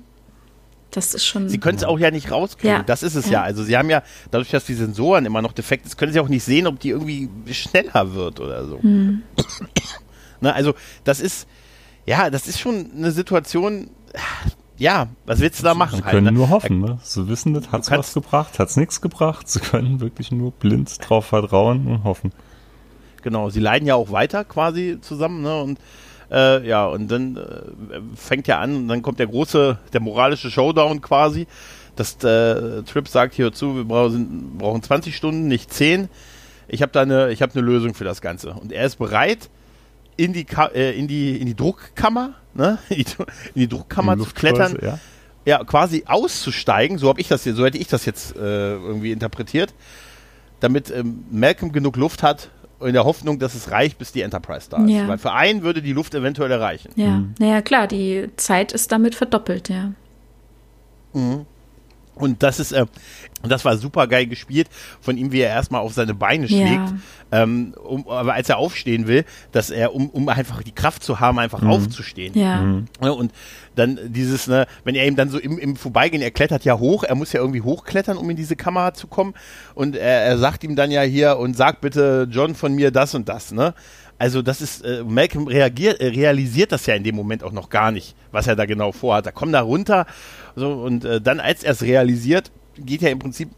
Das 0.91 1.13
ist 1.13 1.25
schon. 1.25 1.49
Sie 1.49 1.59
können 1.59 1.77
es 1.77 1.83
auch 1.83 1.99
ja 1.99 2.11
nicht 2.11 2.31
rauskriegen. 2.31 2.77
Ja. 2.77 2.83
Das 2.83 3.03
ist 3.03 3.15
es 3.15 3.25
ja. 3.25 3.33
ja. 3.33 3.41
Also 3.43 3.63
Sie 3.63 3.77
haben 3.77 3.89
ja, 3.89 4.03
dadurch, 4.31 4.49
dass 4.49 4.65
die 4.65 4.73
Sensoren 4.73 5.25
immer 5.25 5.41
noch 5.41 5.53
defekt 5.53 5.85
sind, 5.85 5.97
können 5.97 6.13
Sie 6.13 6.19
auch 6.19 6.29
nicht 6.29 6.43
sehen, 6.43 6.65
ob 6.65 6.79
die 6.79 6.89
irgendwie 6.89 7.29
schneller 7.53 8.13
wird 8.13 8.39
oder 8.39 8.65
so. 8.65 8.81
Hm. 8.81 9.21
ne, 10.41 10.53
also 10.53 10.73
das 11.03 11.19
ist, 11.19 11.47
ja, 12.05 12.29
das 12.29 12.47
ist 12.47 12.59
schon 12.59 12.91
eine 12.95 13.11
Situation. 13.11 13.89
Ja, 14.77 15.07
was 15.25 15.39
willst 15.39 15.59
du 15.59 15.63
da 15.63 15.73
machen? 15.73 15.97
Sie 15.97 16.03
halt, 16.03 16.13
können 16.13 16.25
ne? 16.25 16.31
nur 16.31 16.49
hoffen, 16.49 16.81
ne? 16.81 16.99
Sie 17.01 17.27
wissen, 17.27 17.53
das 17.53 17.71
hat 17.71 17.89
was 17.91 18.13
gebracht, 18.13 18.59
hat 18.59 18.69
es 18.69 18.77
nichts 18.77 19.01
gebracht. 19.01 19.49
Sie 19.49 19.59
können 19.59 19.99
wirklich 19.99 20.31
nur 20.31 20.51
blind 20.51 20.97
drauf 21.07 21.25
vertrauen 21.25 21.87
und 21.87 22.03
hoffen. 22.03 22.31
Genau, 23.27 23.49
sie 23.49 23.59
leiden 23.59 23.85
ja 23.85 23.95
auch 23.95 24.09
weiter 24.09 24.45
quasi 24.45 24.99
zusammen, 25.01 25.41
ne? 25.41 25.61
Und 25.61 25.79
äh, 26.31 26.65
ja, 26.65 26.85
und 26.85 27.11
dann 27.11 27.35
äh, 27.35 27.99
fängt 28.15 28.47
ja 28.47 28.61
an 28.61 28.73
und 28.73 28.87
dann 28.87 29.01
kommt 29.01 29.19
der 29.19 29.27
große, 29.27 29.77
der 29.91 29.99
moralische 29.99 30.49
Showdown 30.49 31.01
quasi. 31.01 31.45
Das 31.97 32.23
äh, 32.23 32.83
Trip 32.83 33.05
sagt 33.05 33.33
hier 33.33 33.51
zu, 33.51 33.75
wir 33.75 33.83
brauchen, 33.83 34.57
brauchen 34.57 34.81
20 34.81 35.13
Stunden, 35.13 35.49
nicht 35.49 35.73
10. 35.73 36.07
Ich 36.69 36.81
habe 36.81 36.93
da 36.93 37.01
eine, 37.01 37.31
ich 37.31 37.41
habe 37.41 37.51
eine 37.51 37.61
Lösung 37.63 37.95
für 37.95 38.05
das 38.05 38.21
Ganze. 38.21 38.51
Und 38.51 38.71
er 38.71 38.85
ist 38.85 38.95
bereit, 38.95 39.49
in 40.15 40.31
die, 40.31 40.45
äh, 40.73 40.97
in 40.97 41.09
die, 41.09 41.35
in 41.35 41.47
die 41.47 41.55
Druckkammer, 41.55 42.35
ne? 42.53 42.79
in 42.89 43.03
die 43.55 43.67
Druckkammer 43.67 44.15
die 44.15 44.23
zu 44.23 44.33
klettern. 44.33 44.77
Ja. 44.81 44.99
ja. 45.43 45.63
quasi 45.65 46.05
auszusteigen, 46.07 46.97
so 46.97 47.09
habe 47.09 47.19
ich 47.19 47.27
das 47.27 47.43
so 47.43 47.65
hätte 47.65 47.77
ich 47.77 47.89
das 47.89 48.05
jetzt 48.05 48.37
äh, 48.37 48.39
irgendwie 48.39 49.11
interpretiert, 49.11 49.73
damit 50.61 50.91
ähm, 50.91 51.25
Malcolm 51.29 51.73
genug 51.73 51.97
Luft 51.97 52.23
hat, 52.23 52.51
in 52.79 52.93
der 52.93 53.05
Hoffnung, 53.05 53.39
dass 53.39 53.55
es 53.55 53.71
reicht, 53.71 53.97
bis 53.97 54.11
die 54.11 54.21
Enterprise 54.21 54.69
da 54.69 54.77
ist. 54.83 54.91
Ja. 54.91 55.07
Weil 55.07 55.17
für 55.17 55.31
einen 55.31 55.63
würde 55.63 55.81
die 55.81 55.93
Luft 55.93 56.13
eventuell 56.13 56.51
erreichen. 56.51 56.91
Ja, 56.95 57.17
mhm. 57.17 57.35
naja, 57.39 57.61
klar, 57.61 57.87
die 57.87 58.29
Zeit 58.37 58.71
ist 58.71 58.91
damit 58.91 59.15
verdoppelt, 59.15 59.69
ja. 59.69 59.93
Mhm. 61.13 61.45
Und 62.19 62.43
das 62.43 62.59
ist, 62.59 62.71
äh, 62.71 62.85
das 63.43 63.65
war 63.65 63.77
super 63.77 64.07
geil 64.07 64.27
gespielt 64.27 64.67
von 64.99 65.17
ihm, 65.17 65.31
wie 65.31 65.41
er 65.41 65.49
erstmal 65.49 65.81
auf 65.81 65.93
seine 65.93 66.13
Beine 66.13 66.47
schlägt. 66.47 66.69
Ja. 66.69 66.97
Ähm, 67.31 67.73
um, 67.83 68.07
aber 68.07 68.33
als 68.33 68.49
er 68.49 68.57
aufstehen 68.57 69.07
will, 69.07 69.25
dass 69.51 69.69
er, 69.69 69.93
um, 69.93 70.09
um 70.09 70.27
einfach 70.29 70.63
die 70.63 70.71
Kraft 70.71 71.03
zu 71.03 71.19
haben, 71.19 71.39
einfach 71.39 71.61
mhm. 71.61 71.69
aufzustehen. 71.69 72.37
Ja. 72.37 72.61
Mhm. 72.61 72.87
Und 72.99 73.31
dann 73.75 73.99
dieses, 74.05 74.47
ne, 74.47 74.65
wenn 74.83 74.95
er 74.95 75.05
ihm 75.05 75.15
dann 75.15 75.29
so 75.29 75.37
im, 75.37 75.59
im 75.59 75.75
Vorbeigehen, 75.75 76.21
er 76.21 76.31
klettert 76.31 76.65
ja 76.65 76.79
hoch, 76.79 77.03
er 77.03 77.15
muss 77.15 77.33
ja 77.33 77.39
irgendwie 77.39 77.61
hochklettern, 77.61 78.17
um 78.17 78.29
in 78.29 78.35
diese 78.35 78.55
Kamera 78.55 78.93
zu 78.93 79.07
kommen. 79.07 79.33
Und 79.75 79.95
er, 79.95 80.23
er 80.23 80.37
sagt 80.37 80.63
ihm 80.63 80.75
dann 80.75 80.89
ja 80.89 81.01
hier 81.01 81.37
und 81.37 81.55
sag 81.55 81.81
bitte 81.81 82.27
John 82.31 82.55
von 82.55 82.73
mir 82.73 82.91
das 82.91 83.13
und 83.13 83.29
das, 83.29 83.51
ne? 83.51 83.73
Also 84.19 84.41
das 84.41 84.61
ist, 84.61 84.83
äh, 84.83 85.03
Malcolm 85.03 85.47
reagiert, 85.47 85.99
äh, 86.01 86.07
realisiert 86.07 86.71
das 86.71 86.85
ja 86.85 86.95
in 86.95 87.03
dem 87.03 87.15
Moment 87.15 87.43
auch 87.43 87.51
noch 87.51 87.69
gar 87.69 87.91
nicht, 87.91 88.15
was 88.31 88.47
er 88.47 88.55
da 88.55 88.65
genau 88.65 88.91
vorhat. 88.91 89.25
Da 89.25 89.31
kommt 89.31 89.53
da 89.53 89.61
runter 89.61 90.05
so, 90.55 90.71
und 90.71 91.05
äh, 91.05 91.21
dann, 91.21 91.39
als 91.39 91.63
er 91.63 91.73
es 91.73 91.83
realisiert, 91.83 92.51
geht 92.77 93.01
ja 93.01 93.09
im 93.09 93.19
Prinzip 93.19 93.49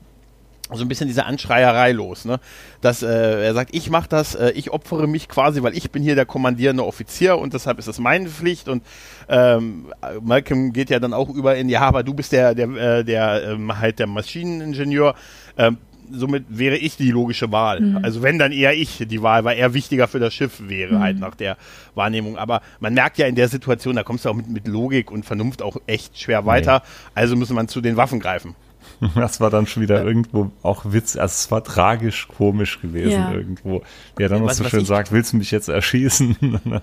so 0.72 0.84
ein 0.84 0.88
bisschen 0.88 1.08
diese 1.08 1.26
Anschreierei 1.26 1.94
los, 1.94 2.26
ne? 2.26 2.40
Dass 2.82 3.02
äh, 3.02 3.08
er 3.08 3.54
sagt, 3.54 3.74
ich 3.74 3.90
mache 3.90 4.08
das, 4.08 4.36
äh, 4.36 4.52
ich 4.52 4.70
opfere 4.70 5.08
mich 5.08 5.28
quasi, 5.28 5.64
weil 5.64 5.76
ich 5.76 5.90
bin 5.90 6.04
hier 6.04 6.14
der 6.14 6.26
kommandierende 6.26 6.86
Offizier 6.86 7.40
und 7.40 7.54
deshalb 7.54 7.80
ist 7.80 7.88
es 7.88 7.98
meine 7.98 8.30
Pflicht 8.30 8.68
und 8.68 8.84
ähm, 9.28 9.88
Malcolm 10.22 10.72
geht 10.72 10.92
ja 10.92 11.00
dann 11.00 11.14
auch 11.14 11.30
über 11.30 11.56
in, 11.56 11.70
ja, 11.70 11.82
aber 11.82 12.04
du 12.04 12.14
bist 12.14 12.32
der, 12.34 12.54
der, 12.54 12.70
äh, 12.70 13.04
der 13.04 13.44
ähm, 13.50 13.80
halt 13.80 13.98
der 13.98 14.08
Maschineningenieur. 14.08 15.16
Ähm, 15.58 15.78
somit 16.12 16.46
wäre 16.50 16.78
ich 16.78 16.98
die 16.98 17.12
logische 17.12 17.52
Wahl. 17.52 17.82
Mhm. 17.82 18.00
Also 18.04 18.22
wenn 18.22 18.40
dann 18.40 18.52
eher 18.52 18.76
ich 18.76 19.06
die 19.08 19.22
Wahl, 19.22 19.44
weil 19.44 19.58
er 19.58 19.74
wichtiger 19.74 20.08
für 20.08 20.20
das 20.20 20.34
Schiff 20.34 20.62
wäre, 20.68 20.96
mhm. 20.96 21.00
halt 21.00 21.20
nach 21.20 21.36
der 21.36 21.58
Wahrnehmung. 21.96 22.38
Aber 22.38 22.62
man 22.80 22.94
merkt 22.94 23.18
ja 23.18 23.28
in 23.28 23.36
der 23.36 23.48
Situation, 23.48 23.96
da 23.96 24.04
kommst 24.04 24.26
du 24.26 24.30
auch 24.30 24.36
mit, 24.36 24.50
mit 24.50 24.68
Logik 24.68 25.12
und 25.12 25.26
Vernunft 25.26 25.62
auch 25.62 25.78
echt 25.88 26.20
schwer 26.20 26.46
weiter. 26.46 26.84
Nee. 26.84 27.12
Also 27.16 27.36
muss 27.36 27.50
man 27.50 27.68
zu 27.68 27.82
den 27.82 27.98
Waffen 27.98 28.20
greifen. 28.20 28.56
Das 29.16 29.40
war 29.40 29.50
dann 29.50 29.66
schon 29.66 29.84
wieder 29.84 30.02
ja. 30.02 30.06
irgendwo 30.06 30.52
auch 30.62 30.84
Witz. 30.86 31.16
Also 31.16 31.34
es 31.34 31.52
war 31.52 31.64
tragisch 31.64 32.28
komisch 32.28 32.82
gewesen 32.82 33.12
ja. 33.12 33.32
irgendwo. 33.32 33.82
Der 34.18 34.30
dann 34.30 34.42
noch 34.42 34.52
so 34.52 34.64
schön 34.66 34.86
sagt, 34.86 35.12
willst 35.12 35.34
du 35.34 35.38
mich 35.38 35.52
jetzt 35.52 35.70
erschießen? 35.70 36.60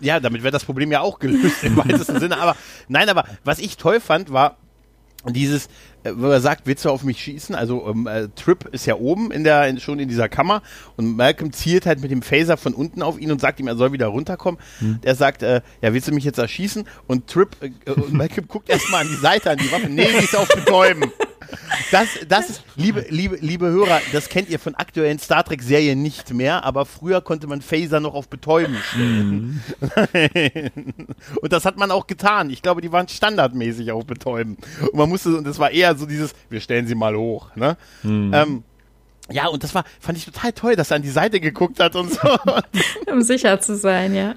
ja, 0.00 0.20
damit 0.20 0.42
wäre 0.42 0.52
das 0.52 0.64
Problem 0.64 0.92
ja 0.92 1.00
auch 1.00 1.18
gelöst 1.18 1.64
im 1.64 1.76
weitesten 1.76 2.18
Sinne. 2.20 2.38
Aber 2.38 2.56
nein, 2.88 3.08
aber 3.08 3.24
was 3.44 3.58
ich 3.58 3.76
toll 3.76 4.00
fand, 4.00 4.32
war 4.32 4.56
dieses, 5.30 5.68
wo 6.04 6.28
er 6.28 6.40
sagt, 6.40 6.66
willst 6.66 6.84
du 6.84 6.90
auf 6.90 7.04
mich 7.04 7.20
schießen? 7.20 7.54
Also 7.54 7.86
ähm, 7.88 8.06
äh, 8.06 8.28
Trip 8.34 8.68
ist 8.72 8.86
ja 8.86 8.96
oben 8.96 9.30
in 9.30 9.44
der, 9.44 9.68
in, 9.68 9.80
schon 9.80 9.98
in 9.98 10.08
dieser 10.08 10.28
Kammer 10.28 10.62
und 10.96 11.16
Malcolm 11.16 11.52
zielt 11.52 11.86
halt 11.86 12.00
mit 12.00 12.10
dem 12.10 12.22
Phaser 12.22 12.56
von 12.56 12.74
unten 12.74 13.02
auf 13.02 13.20
ihn 13.20 13.30
und 13.30 13.40
sagt 13.40 13.60
ihm, 13.60 13.68
er 13.68 13.76
soll 13.76 13.92
wieder 13.92 14.06
runterkommen. 14.06 14.60
Hm. 14.78 15.00
Der 15.02 15.14
sagt, 15.14 15.42
äh, 15.42 15.60
ja, 15.80 15.92
willst 15.94 16.08
du 16.08 16.12
mich 16.12 16.24
jetzt 16.24 16.38
erschießen? 16.38 16.84
Und 17.06 17.28
Trip 17.28 17.50
äh, 17.60 17.90
und 17.90 18.12
Malcolm 18.12 18.48
guckt 18.48 18.68
erstmal 18.68 19.02
an 19.02 19.08
die 19.08 19.20
Seite, 19.20 19.50
an 19.50 19.58
die 19.58 19.70
Waffe. 19.70 19.88
Nee, 19.88 20.08
die 20.18 20.24
ist 20.24 20.36
auf 20.36 20.48
Betäuben. 20.48 21.10
Das, 21.90 22.08
das 22.28 22.50
ist, 22.50 22.64
liebe, 22.76 23.04
liebe, 23.08 23.36
liebe 23.36 23.66
Hörer, 23.66 24.00
das 24.12 24.28
kennt 24.28 24.48
ihr 24.48 24.58
von 24.58 24.74
aktuellen 24.74 25.18
Star 25.18 25.44
Trek-Serien 25.44 26.00
nicht 26.00 26.32
mehr, 26.32 26.64
aber 26.64 26.86
früher 26.86 27.20
konnte 27.20 27.46
man 27.46 27.62
Phaser 27.62 28.00
noch 28.00 28.14
auf 28.14 28.28
Betäuben 28.28 28.76
stellen. 28.76 29.62
Mhm. 29.72 31.06
und 31.40 31.52
das 31.52 31.64
hat 31.64 31.76
man 31.76 31.90
auch 31.90 32.06
getan. 32.06 32.50
Ich 32.50 32.62
glaube, 32.62 32.80
die 32.80 32.92
waren 32.92 33.08
standardmäßig 33.08 33.92
auf 33.92 34.06
Betäuben. 34.06 34.56
Und 34.80 34.94
man 34.94 35.08
musste, 35.08 35.36
und 35.36 35.46
das 35.46 35.58
war 35.58 35.70
eher 35.70 35.96
so 35.96 36.06
dieses, 36.06 36.34
wir 36.50 36.60
stellen 36.60 36.86
sie 36.86 36.94
mal 36.94 37.16
hoch. 37.16 37.54
Ne? 37.56 37.76
Mhm. 38.02 38.32
Ähm, 38.34 38.64
ja, 39.30 39.46
und 39.48 39.62
das 39.62 39.74
war, 39.74 39.84
fand 40.00 40.18
ich 40.18 40.24
total 40.24 40.52
toll, 40.52 40.76
dass 40.76 40.90
er 40.90 40.96
an 40.96 41.02
die 41.02 41.10
Seite 41.10 41.40
geguckt 41.40 41.80
hat 41.80 41.94
und 41.96 42.12
so. 42.12 42.36
um 43.10 43.22
sicher 43.22 43.60
zu 43.60 43.76
sein, 43.76 44.14
ja. 44.14 44.34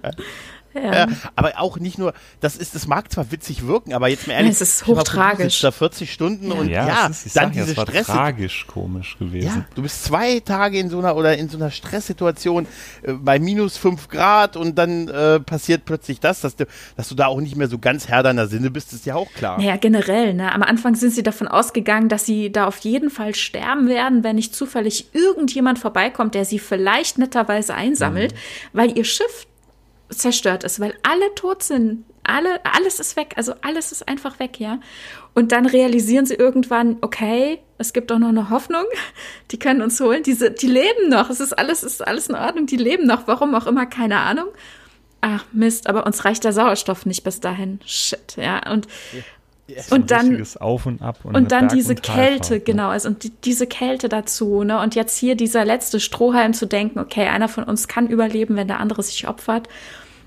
Ja. 0.76 1.08
aber 1.36 1.54
auch 1.58 1.80
nicht 1.80 1.98
nur, 1.98 2.14
das 2.42 2.58
ist, 2.58 2.76
das 2.76 2.88
mag 2.88 3.12
zwar 3.12 3.32
witzig 3.32 3.66
wirken, 3.66 3.94
aber 3.94 4.10
jetzt 4.10 4.28
mal 4.28 4.34
ehrlich, 4.34 4.52
es 4.52 4.62
ist 4.62 4.88
hochtragisch. 4.88 5.62
Da 5.62 5.72
40 5.72 6.12
Stunden 6.12 6.50
ja. 6.50 6.54
und 6.54 6.70
ja, 6.70 6.88
ja 6.88 7.08
ist, 7.08 7.36
dann 7.36 7.52
diese 7.52 7.74
ja, 7.74 7.82
Stress. 7.82 8.08
tragisch 8.08 8.68
komisch 8.68 9.18
gewesen. 9.18 9.46
Ja, 9.48 9.66
du 9.74 9.82
bist 9.82 10.04
zwei 10.04 10.40
Tage 10.42 10.78
in 10.80 10.90
so 10.90 11.00
einer 11.00 11.16
oder 11.16 11.38
in 11.38 11.50
so 11.50 11.58
einer 11.58 11.72
Stresssituation 11.72 12.68
äh, 13.04 13.14
bei 13.14 13.40
minus 13.40 13.78
fünf 13.78 14.10
Grad 14.10 14.58
und 14.58 14.78
dann 14.78 15.08
äh, 15.08 15.40
passiert 15.40 15.86
plötzlich 15.86 16.20
das, 16.20 16.42
dass 16.42 16.56
du, 16.56 16.66
dass 16.98 17.10
du 17.10 17.16
da 17.16 17.28
auch 17.28 17.40
nicht 17.40 17.56
mehr 17.56 17.68
so 17.68 17.80
ganz 17.80 18.08
Herr 18.08 18.24
deiner 18.24 18.48
Sinne 18.48 18.70
bist, 18.70 18.94
ist 18.94 19.06
ja 19.06 19.16
auch 19.16 19.32
klar. 19.34 19.58
Naja, 19.58 19.78
generell, 19.78 20.34
ne? 20.34 20.52
Am 20.52 20.64
Anfang 20.64 20.96
sind 20.96 21.12
sie 21.12 21.24
davon 21.24 21.48
ausgegangen, 21.48 22.10
dass 22.10 22.26
sie 22.26 22.52
da 22.52 22.68
auf 22.68 22.80
jeden 22.80 23.10
Fall 23.10 23.36
sterben 23.36 23.88
werden, 23.88 24.24
wenn 24.24 24.36
nicht 24.36 24.54
zufällig 24.56 25.08
irgendjemand 25.14 25.80
vorbeikommt, 25.80 26.36
der 26.36 26.46
sie 26.46 26.60
vielleicht 26.60 27.18
netterweise 27.18 27.74
einsammelt, 27.74 28.34
mhm. 28.34 28.38
weil 28.74 28.98
ihr 28.98 29.06
Schiff 29.06 29.48
zerstört 30.10 30.64
ist, 30.64 30.80
weil 30.80 30.94
alle 31.04 31.34
tot 31.36 31.64
sind. 31.64 32.06
Alle, 32.28 32.60
alles 32.66 33.00
ist 33.00 33.16
weg, 33.18 33.34
also 33.36 33.54
alles 33.62 33.92
ist 33.92 34.08
einfach 34.08 34.40
weg, 34.40 34.60
ja. 34.60 34.80
Und 35.36 35.52
dann 35.52 35.68
realisieren 35.68 36.26
sie 36.26 36.34
irgendwann, 36.34 36.98
okay, 37.02 37.60
es 37.78 37.94
gibt 37.94 38.10
doch 38.10 38.18
noch 38.18 38.30
eine 38.30 38.50
Hoffnung, 38.50 38.86
die 39.52 39.60
können 39.60 39.84
uns 39.84 40.00
holen, 40.00 40.24
diese, 40.24 40.50
die 40.50 40.68
leben 40.68 41.10
noch, 41.10 41.30
es 41.30 41.40
ist 41.40 41.54
alles, 41.54 41.84
ist 41.84 42.06
alles 42.06 42.28
in 42.28 42.36
Ordnung, 42.36 42.66
die 42.66 42.78
leben 42.78 43.06
noch, 43.06 43.28
warum 43.28 43.54
auch 43.54 43.68
immer, 43.68 43.86
keine 43.86 44.22
Ahnung. 44.22 44.48
Ach 45.22 45.46
Mist, 45.52 45.88
aber 45.88 46.06
uns 46.06 46.26
reicht 46.26 46.44
der 46.44 46.54
Sauerstoff 46.54 47.06
nicht 47.06 47.24
bis 47.24 47.40
dahin. 47.40 47.80
Shit, 47.86 48.38
ja. 48.38 48.72
Und 48.72 48.88
ja, 49.12 49.22
und 49.90 50.12
dann 50.12 50.46
Auf 50.60 50.86
und 50.86 51.02
Ab 51.02 51.20
und, 51.24 51.36
und 51.36 51.52
dann 51.52 51.70
diese 51.70 51.94
und 51.94 52.04
Kälte, 52.04 52.56
ne? 52.56 52.60
genau, 52.60 52.90
also 52.90 53.10
und 53.10 53.24
die, 53.24 53.32
diese 53.32 53.66
Kälte 53.66 54.10
dazu, 54.10 54.64
ne? 54.64 54.80
Und 54.80 54.94
jetzt 54.94 55.18
hier 55.18 55.36
dieser 55.36 55.66
letzte 55.66 56.00
Strohhalm 56.00 56.54
zu 56.54 56.68
denken, 56.68 57.00
okay, 57.00 57.28
einer 57.28 57.48
von 57.48 57.64
uns 57.64 57.88
kann 57.88 58.08
überleben, 58.08 58.56
wenn 58.56 58.68
der 58.68 58.80
andere 58.80 59.02
sich 59.02 59.28
opfert. 59.28 59.68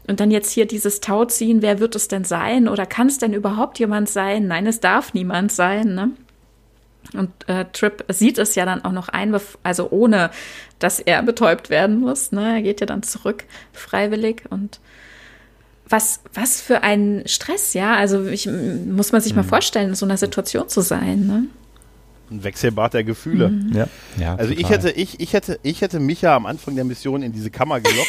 Und 0.09 0.21
dann 0.21 0.31
jetzt 0.31 0.51
hier 0.51 0.67
dieses 0.67 1.01
Tauziehen, 1.01 1.63
wer 1.63 1.79
wird 1.81 1.95
es 1.95 2.09
denn 2.09 2.25
sein? 2.25 2.67
Oder 2.67 2.87
kann 2.87 3.09
es 3.09 3.19
denn 3.19 3.35
überhaupt 3.35 3.79
jemand 3.79 4.09
sein? 4.09 4.49
Nein, 4.49 4.67
es 4.67 4.81
darf 4.81 5.15
niemand 5.15 5.53
sein, 5.53 5.95
ne? 5.95 6.11
Und 7.15 7.31
äh, 7.49 7.65
Trip 7.73 8.05
sieht 8.09 8.39
es 8.39 8.55
ja 8.55 8.67
dann 8.67 8.85
auch 8.85 8.93
noch 8.93 9.09
ein, 9.09 9.35
also 9.63 9.91
ohne, 9.91 10.31
dass 10.79 11.01
er 11.01 11.23
betäubt 11.23 11.71
werden 11.71 12.01
muss. 12.01 12.33
Ne? 12.33 12.57
Er 12.57 12.63
geht 12.63 12.81
ja 12.81 12.87
dann 12.87 13.03
zurück, 13.03 13.45
freiwillig. 13.73 14.43
Und 14.51 14.81
was, 15.89 16.21
was 16.35 16.61
für 16.61 16.83
ein 16.83 17.23
Stress, 17.27 17.75
ja. 17.75 17.97
Also 17.97 18.27
ich, 18.27 18.47
muss 18.47 19.13
man 19.13 19.21
sich 19.21 19.33
mhm. 19.33 19.39
mal 19.39 19.45
vorstellen, 19.45 19.91
in 19.91 19.95
so 19.95 20.07
einer 20.07 20.17
Situation 20.17 20.69
zu 20.69 20.81
sein. 20.81 21.27
Ne? 21.27 21.45
Ein 22.31 22.45
Wechselbad 22.45 22.95
der 22.95 23.05
Gefühle. 23.05 23.49
Mhm. 23.49 23.73
Ja. 23.75 23.89
ja. 24.19 24.35
Also 24.37 24.53
ich 24.53 24.69
hätte, 24.69 24.91
ich, 24.91 25.21
ich 25.21 25.33
hätte, 25.33 25.59
ich 25.63 25.81
hätte 25.81 26.01
mich 26.01 26.23
ja 26.23 26.37
am 26.37 26.47
Anfang 26.47 26.75
der 26.75 26.85
Mission 26.85 27.23
in 27.23 27.33
diese 27.33 27.51
Kammer 27.51 27.81
gelockt. 27.81 28.09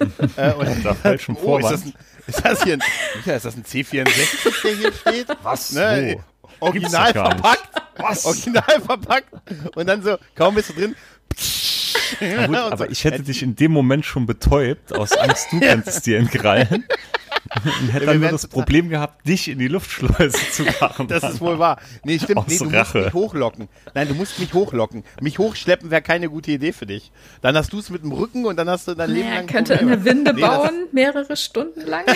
äh, 0.36 0.52
und 0.52 0.84
da 0.84 0.94
falschen 0.94 1.36
oh, 1.44 1.58
ist 1.58 1.70
das, 1.70 1.84
ein, 1.84 1.94
ist 2.26 2.44
das 2.44 2.62
hier 2.62 2.74
ein, 2.74 2.82
Micha, 3.16 3.34
ist 3.34 3.44
das 3.44 3.56
ein 3.56 3.64
C64, 3.64 4.62
der 4.64 4.74
hier 4.76 4.92
steht? 4.92 5.26
Was? 5.42 5.72
Ne? 5.72 6.18
Original 6.60 7.12
verpackt. 7.12 7.82
Was? 7.96 8.24
Original 8.24 8.80
verpackt. 8.84 9.28
Und 9.74 9.86
dann 9.86 10.02
so, 10.02 10.16
kaum 10.34 10.54
bist 10.54 10.70
du 10.70 10.74
drin. 10.74 10.96
Gut, 12.46 12.56
aber 12.56 12.90
ich 12.90 13.04
hätte 13.04 13.22
dich 13.22 13.42
in 13.42 13.56
dem 13.56 13.72
Moment 13.72 14.04
schon 14.04 14.26
betäubt, 14.26 14.92
aus 14.92 15.12
Angst, 15.12 15.48
du 15.52 15.60
könntest 15.60 16.06
dir 16.06 16.18
entkrallen. 16.18 16.84
Und 17.54 17.92
hätte 17.92 18.06
dann 18.06 18.20
nur 18.20 18.30
das 18.30 18.46
Problem 18.46 18.88
gehabt, 18.88 19.26
dich 19.26 19.48
in 19.48 19.58
die 19.58 19.68
Luftschleuse 19.68 20.38
zu 20.52 20.64
machen. 20.80 21.08
Das 21.08 21.24
ist 21.24 21.40
wohl 21.40 21.58
wahr. 21.58 21.80
Nee, 22.04 22.18
stimmt. 22.18 22.48
Nee, 22.48 22.58
du 22.58 22.64
Rache. 22.66 22.78
musst 22.78 22.94
mich 22.94 23.14
hochlocken. 23.14 23.68
Nein, 23.94 24.08
du 24.08 24.14
musst 24.14 24.38
mich 24.38 24.54
hochlocken. 24.54 25.04
Mich 25.20 25.38
hochschleppen 25.38 25.90
wäre 25.90 26.02
keine 26.02 26.28
gute 26.28 26.52
Idee 26.52 26.72
für 26.72 26.86
dich. 26.86 27.10
Dann 27.40 27.56
hast 27.56 27.72
du 27.72 27.78
es 27.78 27.90
mit 27.90 28.02
dem 28.02 28.12
Rücken 28.12 28.46
und 28.46 28.56
dann 28.56 28.68
hast 28.68 28.86
du 28.88 28.94
dein 28.94 29.10
Leben 29.10 29.28
lang. 29.28 29.46
könnte 29.46 29.74
Probleme. 29.74 29.92
eine 29.92 30.04
Winde 30.04 30.34
nee, 30.34 30.40
bauen, 30.40 30.86
mehrere 30.92 31.36
Stunden 31.36 31.80
lang. 31.82 32.04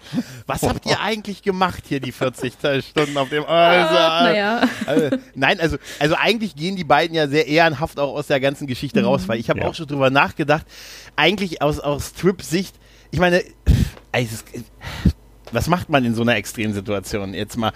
Was 0.46 0.62
habt 0.62 0.86
ihr 0.86 1.00
eigentlich 1.00 1.42
gemacht 1.42 1.84
hier 1.86 2.00
die 2.00 2.12
40 2.12 2.54
Stunden 2.88 3.16
auf 3.18 3.28
dem 3.28 3.44
also, 3.44 3.94
naja. 3.94 4.62
also, 4.86 5.16
Nein, 5.34 5.60
also, 5.60 5.76
also 5.98 6.14
eigentlich 6.14 6.56
gehen 6.56 6.76
die 6.76 6.84
beiden 6.84 7.14
ja 7.14 7.28
sehr 7.28 7.46
ehrenhaft 7.46 7.98
auch 7.98 8.14
aus 8.14 8.28
der 8.28 8.40
ganzen 8.40 8.66
Geschichte 8.66 9.00
mhm. 9.00 9.06
raus, 9.06 9.22
weil 9.28 9.38
ich 9.38 9.50
habe 9.50 9.60
ja. 9.60 9.66
auch 9.66 9.74
schon 9.74 9.86
drüber 9.86 10.10
nachgedacht, 10.10 10.64
eigentlich 11.16 11.60
aus, 11.60 11.80
aus 11.80 12.12
Strip-Sicht 12.16 12.76
ich 13.10 13.20
meine, 13.20 13.42
was 15.52 15.68
macht 15.68 15.88
man 15.88 16.04
in 16.04 16.14
so 16.14 16.22
einer 16.22 16.36
Extremsituation? 16.36 17.34
Jetzt 17.34 17.56
mal, 17.56 17.72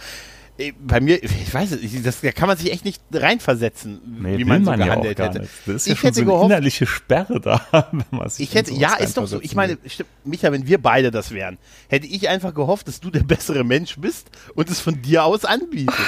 äh, 0.61 0.72
bei 0.78 1.01
mir, 1.01 1.22
ich 1.22 1.53
weiß 1.53 1.72
es, 1.72 2.03
das, 2.03 2.20
da 2.20 2.32
kann 2.32 2.48
man 2.48 2.57
sich 2.57 2.72
echt 2.72 2.84
nicht 2.84 3.03
reinversetzen, 3.12 4.01
nee, 4.20 4.38
wie 4.38 4.44
man 4.44 4.64
so 4.64 4.70
man 4.70 4.80
gehandelt 4.80 5.18
ja 5.18 5.26
hätte. 5.26 5.48
Das 5.66 5.86
ist 5.86 5.86
ich 5.86 5.94
ja 5.94 5.96
schon 5.96 6.12
so 6.12 6.20
eine 6.20 6.30
gehofft, 6.30 6.44
innerliche 6.46 6.86
Sperre 6.86 7.40
da, 7.40 7.66
wenn 7.92 8.05
man 8.11 8.28
sich 8.28 8.48
Ich 8.48 8.55
hätte, 8.55 8.72
ja, 8.74 8.94
ist 8.96 9.16
doch 9.16 9.26
so. 9.26 9.40
Ich 9.40 9.55
meine, 9.55 9.78
Micha, 10.24 10.53
wenn 10.53 10.66
wir 10.66 10.78
beide 10.78 11.11
das 11.11 11.30
wären, 11.30 11.59
hätte 11.88 12.07
ich 12.07 12.28
einfach 12.28 12.55
gehofft, 12.55 12.88
dass 12.88 13.01
du 13.01 13.11
der 13.11 13.22
bessere 13.22 13.64
Mensch 13.64 13.96
bist 13.98 14.30
und 14.55 14.70
es 14.70 14.80
von 14.80 15.01
dir 15.01 15.24
aus 15.24 15.44
anbietest. 15.44 15.98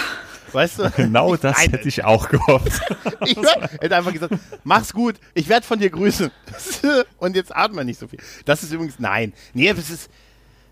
Weißt 0.52 0.78
du? 0.78 0.90
Genau 0.90 1.36
das 1.36 1.56
Nein. 1.56 1.70
hätte 1.70 1.88
ich 1.88 2.04
auch 2.04 2.28
gehofft. 2.28 2.82
ich 3.24 3.36
hätte 3.36 3.96
einfach 3.96 4.12
gesagt, 4.12 4.34
mach's 4.64 4.92
gut, 4.92 5.16
ich 5.34 5.48
werde 5.48 5.66
von 5.66 5.78
dir 5.78 5.90
grüßen. 5.90 6.30
Und 7.18 7.36
jetzt 7.36 7.54
atme 7.54 7.84
nicht 7.84 7.98
so 7.98 8.08
viel. 8.08 8.20
Das 8.44 8.62
ist 8.62 8.72
übrigens, 8.72 8.98
nein. 8.98 9.32
Nee, 9.54 9.72
das 9.72 9.90
ist, 9.90 10.10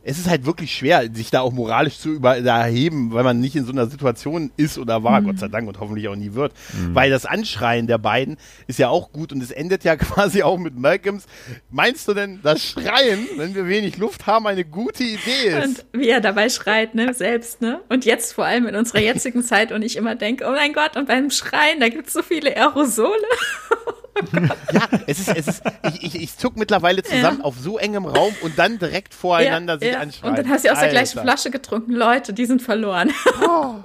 es 0.02 0.18
ist 0.18 0.28
halt 0.28 0.46
wirklich 0.46 0.74
schwer, 0.74 1.08
sich 1.12 1.30
da 1.30 1.40
auch 1.40 1.52
moralisch 1.52 1.98
zu 1.98 2.10
über 2.10 2.38
erheben, 2.38 3.12
weil 3.12 3.22
man 3.22 3.38
nicht 3.38 3.54
in 3.54 3.66
so 3.66 3.72
einer 3.72 3.86
Situation 3.86 4.50
ist 4.56 4.78
oder 4.78 5.04
war, 5.04 5.20
mhm. 5.20 5.26
Gott 5.26 5.38
sei 5.38 5.48
Dank 5.48 5.68
und 5.68 5.78
hoffentlich 5.78 6.08
auch 6.08 6.16
nie 6.16 6.32
wird. 6.32 6.52
Mhm. 6.72 6.94
Weil 6.94 7.10
das 7.10 7.26
Anschreien 7.26 7.86
der 7.86 7.98
beiden 7.98 8.38
ist 8.66 8.78
ja 8.78 8.88
auch 8.88 9.12
gut 9.12 9.32
und 9.32 9.42
es 9.42 9.50
endet 9.50 9.84
ja 9.84 9.96
quasi 9.96 10.42
auch 10.42 10.58
mit 10.58 10.78
Malcolms. 10.78 11.26
Meinst 11.70 12.08
du 12.08 12.14
denn, 12.14 12.40
das 12.42 12.62
Schreien, 12.64 13.26
wenn 13.36 13.54
wir 13.54 13.68
wenig 13.68 13.98
Luft 13.98 14.26
haben, 14.26 14.46
eine 14.46 14.64
gute 14.64 15.04
Idee 15.04 15.48
ist? 15.48 15.84
Und 15.92 16.00
wie 16.00 16.08
er 16.08 16.20
dabei 16.20 16.48
schreit, 16.48 16.94
ne, 16.94 17.12
selbst, 17.12 17.60
ne? 17.60 17.80
Und 17.88 18.04
jetzt 18.06 18.32
vor 18.32 18.46
allem 18.46 18.66
in 18.66 18.76
unserer 18.76 19.00
jetzigen 19.00 19.42
Zeit 19.44 19.70
und 19.70 19.82
ich 19.82 19.96
immer 19.96 20.14
denke, 20.14 20.46
oh 20.46 20.52
mein 20.52 20.72
Gott, 20.72 20.96
und 20.96 21.08
beim 21.08 21.30
Schreien, 21.30 21.80
da 21.80 21.88
gibt 21.88 22.08
es 22.08 22.14
so 22.14 22.22
viele 22.22 22.56
Aerosole. 22.56 23.10
ja, 24.72 24.88
es 25.06 25.18
ist, 25.18 25.28
es 25.28 25.48
ist, 25.48 25.62
ich, 25.94 26.02
ich, 26.04 26.22
ich 26.22 26.36
zuck 26.36 26.56
mittlerweile 26.56 27.02
zusammen 27.02 27.38
ja. 27.38 27.44
auf 27.44 27.56
so 27.58 27.78
engem 27.78 28.06
Raum 28.06 28.34
und 28.42 28.58
dann 28.58 28.78
direkt 28.78 29.14
voreinander 29.14 29.74
ja, 29.74 29.78
sich 29.80 29.92
ja. 29.92 30.00
anschreien. 30.00 30.30
Und 30.30 30.38
dann 30.38 30.48
hast 30.48 30.64
du 30.64 30.72
aus 30.72 30.80
der 30.80 30.90
gleichen 30.90 31.20
Flasche 31.20 31.50
getrunken. 31.50 31.92
Leute, 31.92 32.32
die 32.32 32.46
sind 32.46 32.62
verloren. 32.62 33.10
Oh. 33.46 33.76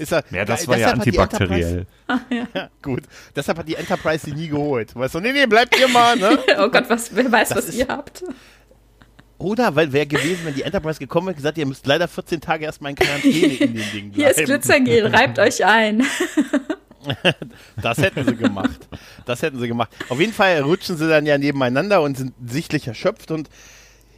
Ist 0.00 0.12
er, 0.12 0.24
ja, 0.30 0.46
das 0.46 0.66
war 0.66 0.78
ja 0.78 0.92
antibakteriell. 0.92 1.86
Ah, 2.08 2.20
ja. 2.30 2.46
ja. 2.54 2.70
gut. 2.80 3.02
Deshalb 3.36 3.58
hat 3.58 3.68
die 3.68 3.74
Enterprise 3.74 4.24
sie 4.24 4.32
nie 4.32 4.48
geholt. 4.48 4.96
Weißt 4.96 5.14
du, 5.14 5.20
nee, 5.20 5.32
nee, 5.32 5.44
bleibt 5.44 5.78
ihr 5.78 5.88
mal, 5.88 6.16
ne? 6.16 6.38
oh 6.58 6.68
Gott, 6.68 6.88
was, 6.88 7.14
wer 7.14 7.30
weiß, 7.30 7.50
das 7.50 7.58
was 7.58 7.64
ist, 7.66 7.74
ihr 7.76 7.88
habt. 7.88 8.24
Oder, 9.36 9.76
weil 9.76 9.92
wäre 9.92 10.06
gewesen, 10.06 10.40
wenn 10.44 10.54
die 10.54 10.62
Enterprise 10.62 10.98
gekommen 10.98 11.26
wäre, 11.26 11.36
gesagt, 11.36 11.58
ihr 11.58 11.66
müsst 11.66 11.86
leider 11.86 12.08
14 12.08 12.40
Tage 12.40 12.64
erstmal 12.64 12.90
in 12.90 12.96
Quarantäne 12.96 13.54
in 13.54 13.74
den 13.74 13.92
Ding 13.92 14.10
bleiben. 14.10 14.12
Hier 14.14 14.30
ist 14.30 14.44
Glitzergel, 14.44 15.06
reibt 15.06 15.38
euch 15.38 15.64
ein. 15.66 16.02
das 17.82 17.98
hätten 17.98 18.24
sie 18.24 18.36
gemacht. 18.36 18.88
Das 19.24 19.42
hätten 19.42 19.58
sie 19.58 19.68
gemacht. 19.68 19.90
Auf 20.08 20.20
jeden 20.20 20.32
Fall 20.32 20.60
rutschen 20.60 20.96
sie 20.96 21.08
dann 21.08 21.26
ja 21.26 21.38
nebeneinander 21.38 22.02
und 22.02 22.16
sind 22.16 22.34
sichtlich 22.46 22.86
erschöpft 22.86 23.30
und 23.30 23.48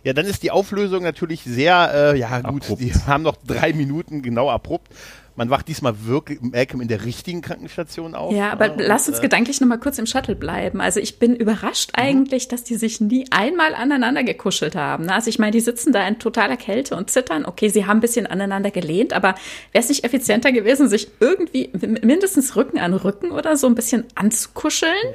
ja, 0.04 0.12
dann 0.12 0.26
ist 0.26 0.42
die 0.42 0.50
Auflösung 0.50 1.04
natürlich 1.04 1.42
sehr, 1.44 1.92
äh, 1.94 2.18
ja 2.18 2.40
gut, 2.40 2.64
abrupt. 2.64 2.82
die 2.82 2.92
haben 2.92 3.22
noch 3.22 3.36
drei 3.46 3.72
Minuten 3.72 4.22
genau 4.22 4.50
abrupt. 4.50 4.88
Man 5.34 5.48
wacht 5.48 5.68
diesmal 5.68 6.04
wirklich 6.04 6.40
Malcolm 6.42 6.82
in 6.82 6.88
der 6.88 7.04
richtigen 7.04 7.40
Krankenstation 7.40 8.14
auf. 8.14 8.34
Ja, 8.34 8.50
aber 8.52 8.66
ja, 8.66 8.74
lass 8.76 9.08
uns 9.08 9.18
äh, 9.18 9.22
gedanklich 9.22 9.60
noch 9.60 9.68
mal 9.68 9.78
kurz 9.78 9.98
im 9.98 10.06
Shuttle 10.06 10.36
bleiben. 10.36 10.80
Also 10.80 11.00
ich 11.00 11.18
bin 11.18 11.34
überrascht 11.34 11.92
mhm. 11.96 12.02
eigentlich, 12.02 12.48
dass 12.48 12.64
die 12.64 12.74
sich 12.74 13.00
nie 13.00 13.26
einmal 13.30 13.74
aneinander 13.74 14.24
gekuschelt 14.24 14.76
haben. 14.76 15.08
Also 15.08 15.30
ich 15.30 15.38
meine, 15.38 15.52
die 15.52 15.60
sitzen 15.60 15.92
da 15.92 16.06
in 16.06 16.18
totaler 16.18 16.58
Kälte 16.58 16.96
und 16.96 17.08
zittern. 17.08 17.46
Okay, 17.46 17.70
sie 17.70 17.86
haben 17.86 17.98
ein 17.98 18.02
bisschen 18.02 18.26
aneinander 18.26 18.70
gelehnt, 18.70 19.14
aber 19.14 19.34
wäre 19.72 19.82
es 19.82 19.88
nicht 19.88 20.04
effizienter 20.04 20.52
gewesen, 20.52 20.88
sich 20.88 21.08
irgendwie 21.20 21.70
mindestens 22.02 22.54
Rücken 22.54 22.78
an 22.78 22.92
Rücken 22.92 23.30
oder 23.30 23.56
so 23.56 23.66
ein 23.66 23.74
bisschen 23.74 24.04
anzukuscheln? 24.14 25.14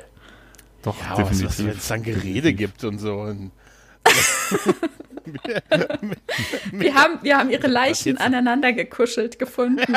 Doch, 0.82 0.96
ja, 1.00 1.16
definitiv. 1.16 1.60
Wenn 1.60 1.78
es 1.78 1.88
dann 1.88 2.02
Gerede 2.02 2.54
gibt 2.54 2.84
und 2.84 2.98
so. 2.98 3.14
Und 3.16 3.52
wir, 6.72 6.94
haben, 6.96 7.20
wir 7.22 7.38
haben 7.38 7.50
ihre 7.50 7.68
Leichen 7.68 8.18
aneinander 8.18 8.74
gekuschelt 8.74 9.40
gefunden. 9.40 9.94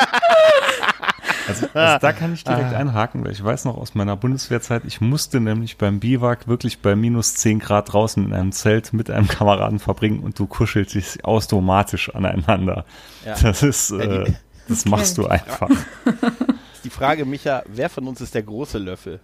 Also, 1.47 1.67
also, 1.73 1.97
da 1.99 2.13
kann 2.13 2.33
ich 2.33 2.43
direkt 2.43 2.73
ah. 2.73 2.77
einhaken, 2.77 3.25
weil 3.25 3.31
ich 3.31 3.43
weiß 3.43 3.65
noch 3.65 3.75
aus 3.77 3.95
meiner 3.95 4.15
Bundeswehrzeit, 4.15 4.83
ich 4.85 5.01
musste 5.01 5.39
nämlich 5.39 5.77
beim 5.77 5.99
Biwak 5.99 6.47
wirklich 6.47 6.79
bei 6.81 6.95
minus 6.95 7.35
10 7.35 7.59
Grad 7.59 7.91
draußen 7.91 8.23
in 8.25 8.33
einem 8.33 8.51
Zelt 8.51 8.93
mit 8.93 9.09
einem 9.09 9.27
Kameraden 9.27 9.79
verbringen 9.79 10.19
und 10.19 10.37
du 10.37 10.45
kuschelst 10.45 10.93
dich 10.93 11.25
automatisch 11.25 12.13
aneinander. 12.13 12.85
Ja. 13.25 13.35
Das 13.41 13.63
ist, 13.63 13.91
äh, 13.91 14.31
das 14.67 14.85
machst 14.85 15.17
du 15.17 15.27
einfach. 15.27 15.69
Die 16.83 16.89
Frage, 16.89 17.25
Micha, 17.25 17.63
wer 17.67 17.89
von 17.89 18.07
uns 18.07 18.21
ist 18.21 18.35
der 18.35 18.43
große 18.43 18.77
Löffel? 18.77 19.19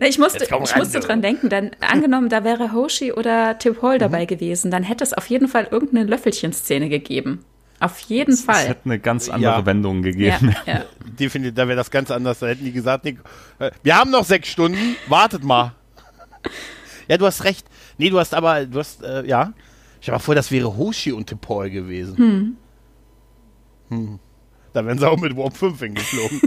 Ich 0.00 0.18
musste, 0.18 0.44
ich 0.44 0.76
musste 0.76 1.00
dran 1.00 1.22
denken, 1.22 1.48
dann 1.48 1.70
angenommen, 1.80 2.28
da 2.28 2.44
wäre 2.44 2.72
Hoshi 2.72 3.12
oder 3.12 3.58
Tip 3.58 3.82
Hall 3.82 3.98
dabei 3.98 4.22
mhm. 4.22 4.28
gewesen, 4.28 4.70
dann 4.70 4.82
hätte 4.82 5.04
es 5.04 5.12
auf 5.12 5.26
jeden 5.26 5.48
Fall 5.48 5.68
irgendeine 5.70 6.04
Löffelchen-Szene 6.04 6.88
gegeben. 6.88 7.44
Auf 7.80 8.00
jeden 8.00 8.34
es, 8.34 8.42
Fall. 8.42 8.62
Es 8.62 8.68
hätte 8.68 8.86
eine 8.86 8.98
ganz 8.98 9.28
andere 9.28 9.52
ja. 9.52 9.66
Wendung 9.66 10.02
gegeben. 10.02 10.54
Ja, 10.66 10.72
ja. 10.72 10.84
Definitiv, 11.18 11.54
da 11.54 11.68
wäre 11.68 11.76
das 11.76 11.90
ganz 11.90 12.10
anders. 12.10 12.40
Da 12.40 12.48
hätten 12.48 12.64
die 12.64 12.72
gesagt, 12.72 13.04
nee, 13.04 13.18
äh, 13.58 13.70
wir 13.82 13.96
haben 13.96 14.10
noch 14.10 14.24
sechs 14.24 14.48
Stunden, 14.48 14.96
wartet 15.06 15.44
mal. 15.44 15.74
ja, 17.06 17.16
du 17.16 17.26
hast 17.26 17.44
recht. 17.44 17.66
Nee, 17.96 18.10
du 18.10 18.18
hast 18.18 18.34
aber, 18.34 18.66
du 18.66 18.78
hast, 18.78 19.02
äh, 19.02 19.24
ja. 19.26 19.52
Ich 20.00 20.08
habe 20.08 20.20
vor, 20.20 20.34
das 20.34 20.50
wäre 20.50 20.76
Hoshi 20.76 21.12
und 21.12 21.34
Hall 21.48 21.70
gewesen. 21.70 22.16
Hm. 22.16 22.56
Hm. 23.90 24.18
Da 24.72 24.84
wären 24.84 24.98
sie 24.98 25.08
auch 25.08 25.18
mit 25.18 25.36
Warp 25.36 25.56
5 25.56 25.78
hingeflogen. 25.78 26.40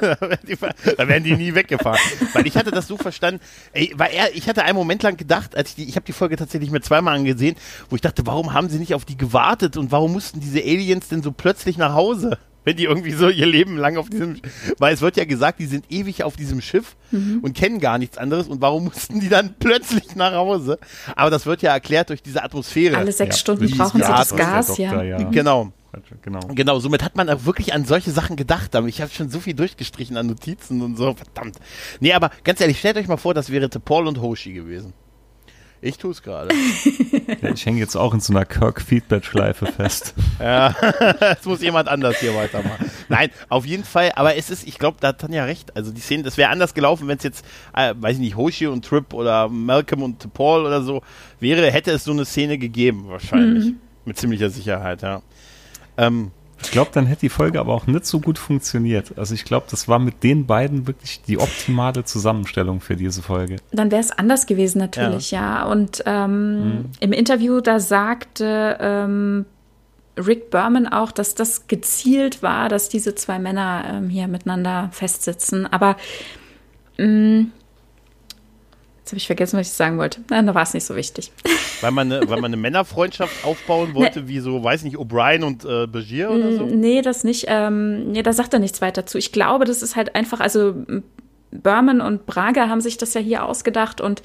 da 0.96 1.08
wären 1.08 1.24
die 1.24 1.36
nie 1.36 1.54
weggefahren. 1.54 2.00
Weil 2.32 2.46
ich 2.46 2.56
hatte 2.56 2.70
das 2.70 2.86
so 2.86 2.96
verstanden, 2.96 3.40
ey, 3.72 3.92
weil 3.96 4.12
er, 4.12 4.34
ich 4.34 4.48
hatte 4.48 4.64
einen 4.64 4.76
Moment 4.76 5.02
lang 5.02 5.16
gedacht, 5.16 5.56
als 5.56 5.70
ich 5.70 5.74
die, 5.76 5.84
ich 5.84 5.96
habe 5.96 6.06
die 6.06 6.12
Folge 6.12 6.36
tatsächlich 6.36 6.70
mir 6.70 6.80
zweimal 6.80 7.16
angesehen, 7.16 7.56
wo 7.88 7.96
ich 7.96 8.02
dachte, 8.02 8.26
warum 8.26 8.52
haben 8.52 8.68
sie 8.68 8.78
nicht 8.78 8.94
auf 8.94 9.04
die 9.04 9.16
gewartet 9.16 9.76
und 9.76 9.92
warum 9.92 10.12
mussten 10.12 10.40
diese 10.40 10.60
Aliens 10.60 11.08
denn 11.08 11.22
so 11.22 11.32
plötzlich 11.32 11.78
nach 11.78 11.94
Hause? 11.94 12.38
Wenn 12.70 12.76
die 12.76 12.84
irgendwie 12.84 13.10
so 13.10 13.28
ihr 13.28 13.46
Leben 13.46 13.76
lang 13.76 13.96
auf 13.96 14.08
diesem, 14.08 14.40
weil 14.78 14.94
es 14.94 15.00
wird 15.00 15.16
ja 15.16 15.24
gesagt, 15.24 15.58
die 15.58 15.66
sind 15.66 15.86
ewig 15.90 16.22
auf 16.22 16.36
diesem 16.36 16.60
Schiff 16.60 16.94
mhm. 17.10 17.40
und 17.42 17.52
kennen 17.56 17.80
gar 17.80 17.98
nichts 17.98 18.16
anderes 18.16 18.46
und 18.46 18.60
warum 18.60 18.84
mussten 18.94 19.18
die 19.18 19.28
dann 19.28 19.56
plötzlich 19.58 20.14
nach 20.14 20.32
Hause? 20.32 20.78
Aber 21.16 21.30
das 21.30 21.46
wird 21.46 21.62
ja 21.62 21.72
erklärt 21.72 22.10
durch 22.10 22.22
diese 22.22 22.44
Atmosphäre. 22.44 22.96
Alle 22.96 23.10
sechs 23.10 23.34
ja, 23.34 23.40
Stunden 23.40 23.68
brauchen 23.70 24.00
sie 24.00 24.06
das 24.06 24.36
Gas, 24.36 24.68
Doktor, 24.68 25.02
ja. 25.02 25.18
Genau. 25.30 25.72
Genau. 26.22 26.38
Genau, 26.54 26.78
somit 26.78 27.02
hat 27.02 27.16
man 27.16 27.28
auch 27.28 27.44
wirklich 27.44 27.74
an 27.74 27.84
solche 27.84 28.12
Sachen 28.12 28.36
gedacht. 28.36 28.76
Aber 28.76 28.86
ich 28.86 29.00
habe 29.00 29.10
schon 29.10 29.28
so 29.28 29.40
viel 29.40 29.54
durchgestrichen 29.54 30.16
an 30.16 30.28
Notizen 30.28 30.80
und 30.82 30.96
so, 30.96 31.14
verdammt. 31.14 31.56
Nee, 31.98 32.12
aber 32.12 32.30
ganz 32.44 32.60
ehrlich, 32.60 32.78
stellt 32.78 32.96
euch 32.98 33.08
mal 33.08 33.16
vor, 33.16 33.34
das 33.34 33.50
wäre 33.50 33.68
Paul 33.68 34.06
und 34.06 34.20
Hoshi 34.20 34.52
gewesen. 34.52 34.92
Ich 35.82 35.96
tue 35.96 36.10
es 36.10 36.22
gerade. 36.22 36.54
Ich 37.54 37.64
hänge 37.64 37.78
jetzt 37.78 37.96
auch 37.96 38.12
in 38.12 38.20
so 38.20 38.34
einer 38.34 38.44
Kirk-Feedback-Schleife 38.44 39.66
fest. 39.66 40.14
ja, 40.40 40.74
jetzt 41.20 41.46
muss 41.46 41.62
jemand 41.62 41.88
anders 41.88 42.18
hier 42.18 42.34
weitermachen. 42.34 42.90
Nein, 43.08 43.30
auf 43.48 43.64
jeden 43.64 43.84
Fall, 43.84 44.12
aber 44.14 44.36
es 44.36 44.50
ist, 44.50 44.68
ich 44.68 44.78
glaube, 44.78 44.98
da 45.00 45.08
hat 45.08 45.20
Tanja 45.20 45.44
recht. 45.44 45.74
Also 45.74 45.90
die 45.90 46.00
Szene, 46.00 46.22
das 46.22 46.36
wäre 46.36 46.50
anders 46.50 46.74
gelaufen, 46.74 47.08
wenn 47.08 47.16
es 47.16 47.22
jetzt, 47.22 47.46
äh, 47.74 47.94
weiß 47.96 48.16
ich 48.16 48.20
nicht, 48.20 48.36
Hoshi 48.36 48.66
und 48.66 48.84
Trip 48.84 49.14
oder 49.14 49.48
Malcolm 49.48 50.02
und 50.02 50.34
Paul 50.34 50.66
oder 50.66 50.82
so 50.82 51.02
wäre, 51.38 51.70
hätte 51.70 51.92
es 51.92 52.04
so 52.04 52.12
eine 52.12 52.26
Szene 52.26 52.58
gegeben, 52.58 53.04
wahrscheinlich. 53.08 53.66
Mhm. 53.66 53.80
Mit 54.04 54.18
ziemlicher 54.18 54.50
Sicherheit, 54.50 55.00
ja. 55.00 55.22
Ähm, 55.96 56.30
ich 56.62 56.70
glaube, 56.70 56.90
dann 56.92 57.06
hätte 57.06 57.22
die 57.22 57.28
Folge 57.28 57.60
aber 57.60 57.74
auch 57.74 57.86
nicht 57.86 58.04
so 58.06 58.20
gut 58.20 58.38
funktioniert. 58.38 59.18
Also 59.18 59.34
ich 59.34 59.44
glaube, 59.44 59.66
das 59.70 59.88
war 59.88 59.98
mit 59.98 60.22
den 60.22 60.46
beiden 60.46 60.86
wirklich 60.86 61.22
die 61.22 61.38
optimale 61.38 62.04
Zusammenstellung 62.04 62.80
für 62.80 62.96
diese 62.96 63.22
Folge. 63.22 63.56
Dann 63.72 63.90
wäre 63.90 64.00
es 64.00 64.10
anders 64.10 64.46
gewesen 64.46 64.78
natürlich, 64.78 65.30
ja. 65.30 65.60
ja. 65.60 65.66
Und 65.66 66.02
ähm, 66.06 66.64
mhm. 66.64 66.84
im 67.00 67.12
Interview, 67.12 67.60
da 67.60 67.80
sagte 67.80 68.76
ähm, 68.80 69.46
Rick 70.16 70.50
Berman 70.50 70.86
auch, 70.86 71.12
dass 71.12 71.34
das 71.34 71.66
gezielt 71.66 72.42
war, 72.42 72.68
dass 72.68 72.88
diese 72.88 73.14
zwei 73.14 73.38
Männer 73.38 73.84
ähm, 73.88 74.08
hier 74.08 74.28
miteinander 74.28 74.90
festsitzen. 74.92 75.66
Aber 75.66 75.96
mh, 76.98 77.06
mm, 77.06 77.52
Jetzt 79.10 79.14
habe 79.14 79.18
ich 79.18 79.26
vergessen, 79.26 79.58
was 79.58 79.66
ich 79.66 79.72
sagen 79.72 79.98
wollte. 79.98 80.20
Na, 80.30 80.40
da 80.40 80.54
war 80.54 80.62
es 80.62 80.72
nicht 80.72 80.86
so 80.86 80.94
wichtig. 80.94 81.32
Weil 81.80 81.90
man, 81.90 82.12
eine, 82.12 82.28
weil 82.28 82.40
man 82.40 82.52
eine 82.52 82.56
Männerfreundschaft 82.62 83.44
aufbauen 83.44 83.92
wollte, 83.92 84.20
ne. 84.20 84.28
wie 84.28 84.38
so, 84.38 84.62
weiß 84.62 84.84
nicht, 84.84 84.98
O'Brien 84.98 85.42
und 85.42 85.64
äh, 85.64 85.88
Begier 85.88 86.30
oder 86.30 86.52
so? 86.52 86.64
Nee, 86.64 87.02
das 87.02 87.24
nicht. 87.24 87.46
Ähm, 87.48 88.12
nee, 88.12 88.22
da 88.22 88.32
sagt 88.32 88.54
er 88.54 88.60
nichts 88.60 88.80
weiter 88.80 89.06
zu. 89.06 89.18
Ich 89.18 89.32
glaube, 89.32 89.64
das 89.64 89.82
ist 89.82 89.96
halt 89.96 90.14
einfach, 90.14 90.38
also 90.38 90.76
Berman 91.50 92.00
und 92.00 92.24
Braga 92.26 92.68
haben 92.68 92.80
sich 92.80 92.98
das 92.98 93.12
ja 93.14 93.20
hier 93.20 93.44
ausgedacht 93.44 94.00
und 94.00 94.22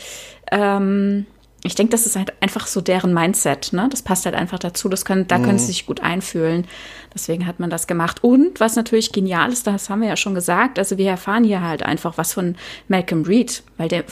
ähm, 0.52 1.26
ich 1.64 1.74
denke, 1.74 1.90
das 1.90 2.06
ist 2.06 2.16
halt 2.16 2.32
einfach 2.44 2.68
so 2.68 2.80
deren 2.80 3.12
Mindset, 3.12 3.74
ne? 3.74 3.88
Das 3.90 4.04
passt 4.04 4.26
halt 4.26 4.36
einfach 4.36 4.60
dazu. 4.60 4.88
Das 4.88 5.04
können, 5.04 5.28
da 5.28 5.40
mhm. 5.40 5.44
können 5.46 5.58
sie 5.58 5.66
sich 5.66 5.88
gut 5.88 6.00
einfühlen. 6.00 6.68
Deswegen 7.12 7.48
hat 7.48 7.60
man 7.60 7.72
das 7.72 7.88
gemacht. 7.88 8.24
Und 8.24 8.60
was 8.60 8.76
natürlich 8.76 9.12
genial 9.12 9.52
ist, 9.52 9.66
das 9.66 9.90
haben 9.90 10.02
wir 10.02 10.10
ja 10.10 10.16
schon 10.16 10.36
gesagt, 10.36 10.78
also 10.78 11.00
wir 11.00 11.10
erfahren 11.10 11.44
hier 11.44 11.64
halt 11.64 11.82
einfach 11.82 12.20
was 12.20 12.34
von 12.34 12.56
Malcolm 12.88 13.24
Reed, 13.24 13.64
weil 13.78 13.88
der 13.88 14.04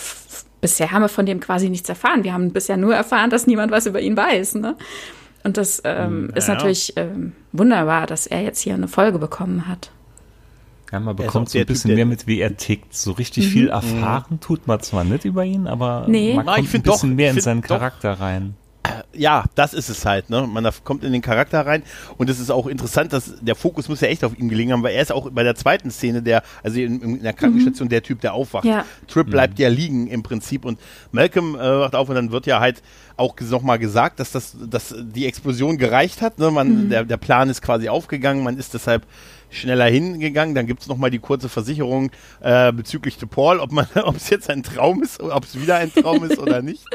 bisher 0.63 0.91
haben 0.91 1.01
wir 1.01 1.09
von 1.09 1.25
dem 1.25 1.41
quasi 1.41 1.69
nichts 1.69 1.89
erfahren. 1.89 2.23
Wir 2.23 2.33
haben 2.33 2.53
bisher 2.53 2.77
nur 2.77 2.95
erfahren, 2.95 3.29
dass 3.29 3.45
niemand 3.45 3.71
was 3.71 3.85
über 3.85 3.99
ihn 3.99 4.15
weiß. 4.15 4.55
Ne? 4.55 4.75
Und 5.43 5.57
das 5.57 5.81
ähm, 5.83 6.29
ja, 6.29 6.37
ist 6.37 6.47
natürlich 6.47 6.93
ähm, 6.95 7.33
wunderbar, 7.51 8.07
dass 8.07 8.25
er 8.27 8.41
jetzt 8.41 8.61
hier 8.61 8.73
eine 8.73 8.87
Folge 8.87 9.19
bekommen 9.19 9.67
hat. 9.67 9.91
Ja, 10.91 11.01
man 11.01 11.15
bekommt 11.15 11.49
so 11.49 11.59
ein 11.59 11.65
bisschen 11.65 11.89
typ, 11.89 11.95
mehr 11.97 12.05
mit, 12.05 12.27
wie 12.27 12.39
er 12.39 12.55
tickt. 12.55 12.95
So 12.95 13.11
richtig 13.11 13.47
mhm. 13.47 13.49
viel 13.49 13.67
erfahren 13.69 14.39
tut 14.39 14.65
man 14.67 14.79
zwar 14.79 15.03
nicht 15.03 15.25
über 15.25 15.43
ihn, 15.43 15.67
aber 15.67 16.05
nee. 16.07 16.33
man 16.33 16.45
kommt 16.45 16.57
Na, 16.57 16.77
ein 16.77 16.81
bisschen 16.81 17.09
doch, 17.09 17.15
mehr 17.15 17.31
in 17.31 17.41
seinen 17.41 17.61
Charakter 17.61 18.13
doch. 18.13 18.21
rein 18.21 18.55
ja, 19.13 19.45
das 19.55 19.73
ist 19.73 19.89
es 19.89 20.05
halt, 20.05 20.29
ne? 20.29 20.47
Man 20.47 20.67
kommt 20.83 21.03
in 21.03 21.13
den 21.13 21.21
Charakter 21.21 21.65
rein 21.65 21.83
und 22.17 22.29
es 22.29 22.39
ist 22.39 22.49
auch 22.49 22.67
interessant, 22.67 23.13
dass 23.13 23.33
der 23.39 23.55
Fokus 23.55 23.87
muss 23.87 24.01
ja 24.01 24.07
echt 24.07 24.23
auf 24.23 24.37
ihm 24.37 24.49
gelingen 24.49 24.73
haben, 24.73 24.83
weil 24.83 24.95
er 24.95 25.01
ist 25.01 25.11
auch 25.11 25.29
bei 25.29 25.43
der 25.43 25.55
zweiten 25.55 25.91
Szene 25.91 26.21
der, 26.21 26.43
also 26.63 26.79
in, 26.79 27.01
in 27.01 27.23
der 27.23 27.33
Krankenstation 27.33 27.87
mhm. 27.87 27.91
der 27.91 28.03
Typ, 28.03 28.21
der 28.21 28.33
aufwacht. 28.33 28.65
Ja. 28.65 28.85
Trip 29.07 29.29
bleibt 29.29 29.57
mhm. 29.57 29.63
ja 29.63 29.69
liegen 29.69 30.07
im 30.07 30.23
Prinzip 30.23 30.65
und 30.65 30.79
Malcolm 31.11 31.55
äh, 31.55 31.59
wacht 31.59 31.95
auf 31.95 32.09
und 32.09 32.15
dann 32.15 32.31
wird 32.31 32.45
ja 32.45 32.59
halt 32.59 32.81
auch 33.15 33.35
nochmal 33.39 33.79
gesagt, 33.79 34.19
dass 34.19 34.31
das, 34.31 34.55
dass 34.69 34.93
die 34.97 35.27
Explosion 35.27 35.77
gereicht 35.77 36.21
hat, 36.21 36.39
ne? 36.39 36.51
Man, 36.51 36.85
mhm. 36.85 36.89
der, 36.89 37.05
der 37.05 37.17
Plan 37.17 37.49
ist 37.49 37.61
quasi 37.61 37.89
aufgegangen, 37.89 38.43
man 38.43 38.57
ist 38.57 38.73
deshalb 38.73 39.05
schneller 39.53 39.85
hingegangen. 39.85 40.55
Dann 40.55 40.67
gibt 40.67 40.81
es 40.81 40.87
nochmal 40.87 41.11
die 41.11 41.19
kurze 41.19 41.49
Versicherung 41.49 42.11
äh, 42.41 42.71
bezüglich 42.71 43.17
de 43.17 43.27
Paul, 43.27 43.59
ob 43.59 43.71
es 44.15 44.29
jetzt 44.29 44.49
ein 44.49 44.63
Traum 44.63 45.03
ist, 45.03 45.21
ob 45.21 45.43
es 45.43 45.59
wieder 45.59 45.77
ein 45.77 45.93
Traum 45.93 46.23
ist 46.23 46.39
oder 46.39 46.61
nicht. 46.61 46.83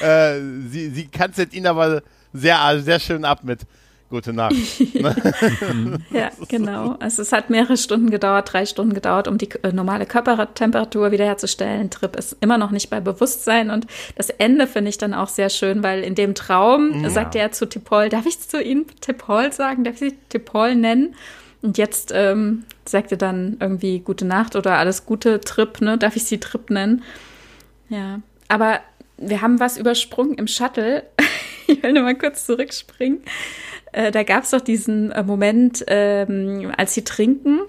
Äh, 0.00 0.40
sie, 0.68 0.88
sie 0.90 1.08
kanzelt 1.08 1.52
ihn 1.52 1.66
aber 1.66 2.02
sehr, 2.32 2.80
sehr 2.80 2.98
schön 3.00 3.26
ab 3.26 3.44
mit 3.44 3.66
Gute 4.10 4.32
Nacht. 4.32 4.56
ja, 6.10 6.30
genau. 6.48 6.96
Also 6.98 7.22
es 7.22 7.30
hat 7.30 7.48
mehrere 7.48 7.76
Stunden 7.76 8.10
gedauert, 8.10 8.52
drei 8.52 8.66
Stunden 8.66 8.92
gedauert, 8.92 9.28
um 9.28 9.38
die 9.38 9.48
äh, 9.62 9.72
normale 9.72 10.04
Körpertemperatur 10.04 11.12
wiederherzustellen. 11.12 11.90
Trip 11.90 12.16
ist 12.16 12.36
immer 12.40 12.58
noch 12.58 12.72
nicht 12.72 12.90
bei 12.90 12.98
Bewusstsein 12.98 13.70
und 13.70 13.86
das 14.16 14.30
Ende 14.30 14.66
finde 14.66 14.88
ich 14.88 14.98
dann 14.98 15.14
auch 15.14 15.28
sehr 15.28 15.48
schön, 15.48 15.84
weil 15.84 16.02
in 16.02 16.16
dem 16.16 16.34
Traum 16.34 17.04
ja. 17.04 17.10
sagte 17.10 17.38
er 17.38 17.52
zu 17.52 17.68
Tipol, 17.68 18.08
darf 18.08 18.26
ich 18.26 18.40
zu 18.40 18.60
Ihnen 18.60 18.86
Tipol 19.00 19.52
sagen? 19.52 19.84
Darf 19.84 19.94
ich 19.94 20.00
Sie 20.00 20.18
Tipol 20.28 20.74
nennen? 20.74 21.14
Und 21.62 21.78
jetzt 21.78 22.10
ähm, 22.14 22.64
sagt 22.84 23.12
er 23.12 23.18
dann 23.18 23.56
irgendwie 23.60 24.00
Gute 24.00 24.24
Nacht 24.24 24.56
oder 24.56 24.78
alles 24.78 25.04
Gute 25.04 25.40
Trip, 25.40 25.80
ne? 25.80 25.98
Darf 25.98 26.16
ich 26.16 26.24
sie 26.24 26.38
Trip 26.38 26.70
nennen? 26.70 27.02
Ja. 27.88 28.20
Aber 28.48 28.80
wir 29.18 29.42
haben 29.42 29.60
was 29.60 29.76
übersprungen 29.76 30.34
im 30.34 30.46
Shuttle. 30.46 31.04
ich 31.66 31.82
will 31.82 31.92
nur 31.92 32.02
mal 32.02 32.16
kurz 32.16 32.46
zurückspringen. 32.46 33.20
Äh, 33.92 34.10
da 34.10 34.22
gab 34.22 34.44
es 34.44 34.50
doch 34.50 34.60
diesen 34.60 35.12
äh, 35.12 35.22
Moment, 35.22 35.84
ähm, 35.88 36.72
als 36.76 36.94
sie 36.94 37.04
trinken, 37.04 37.60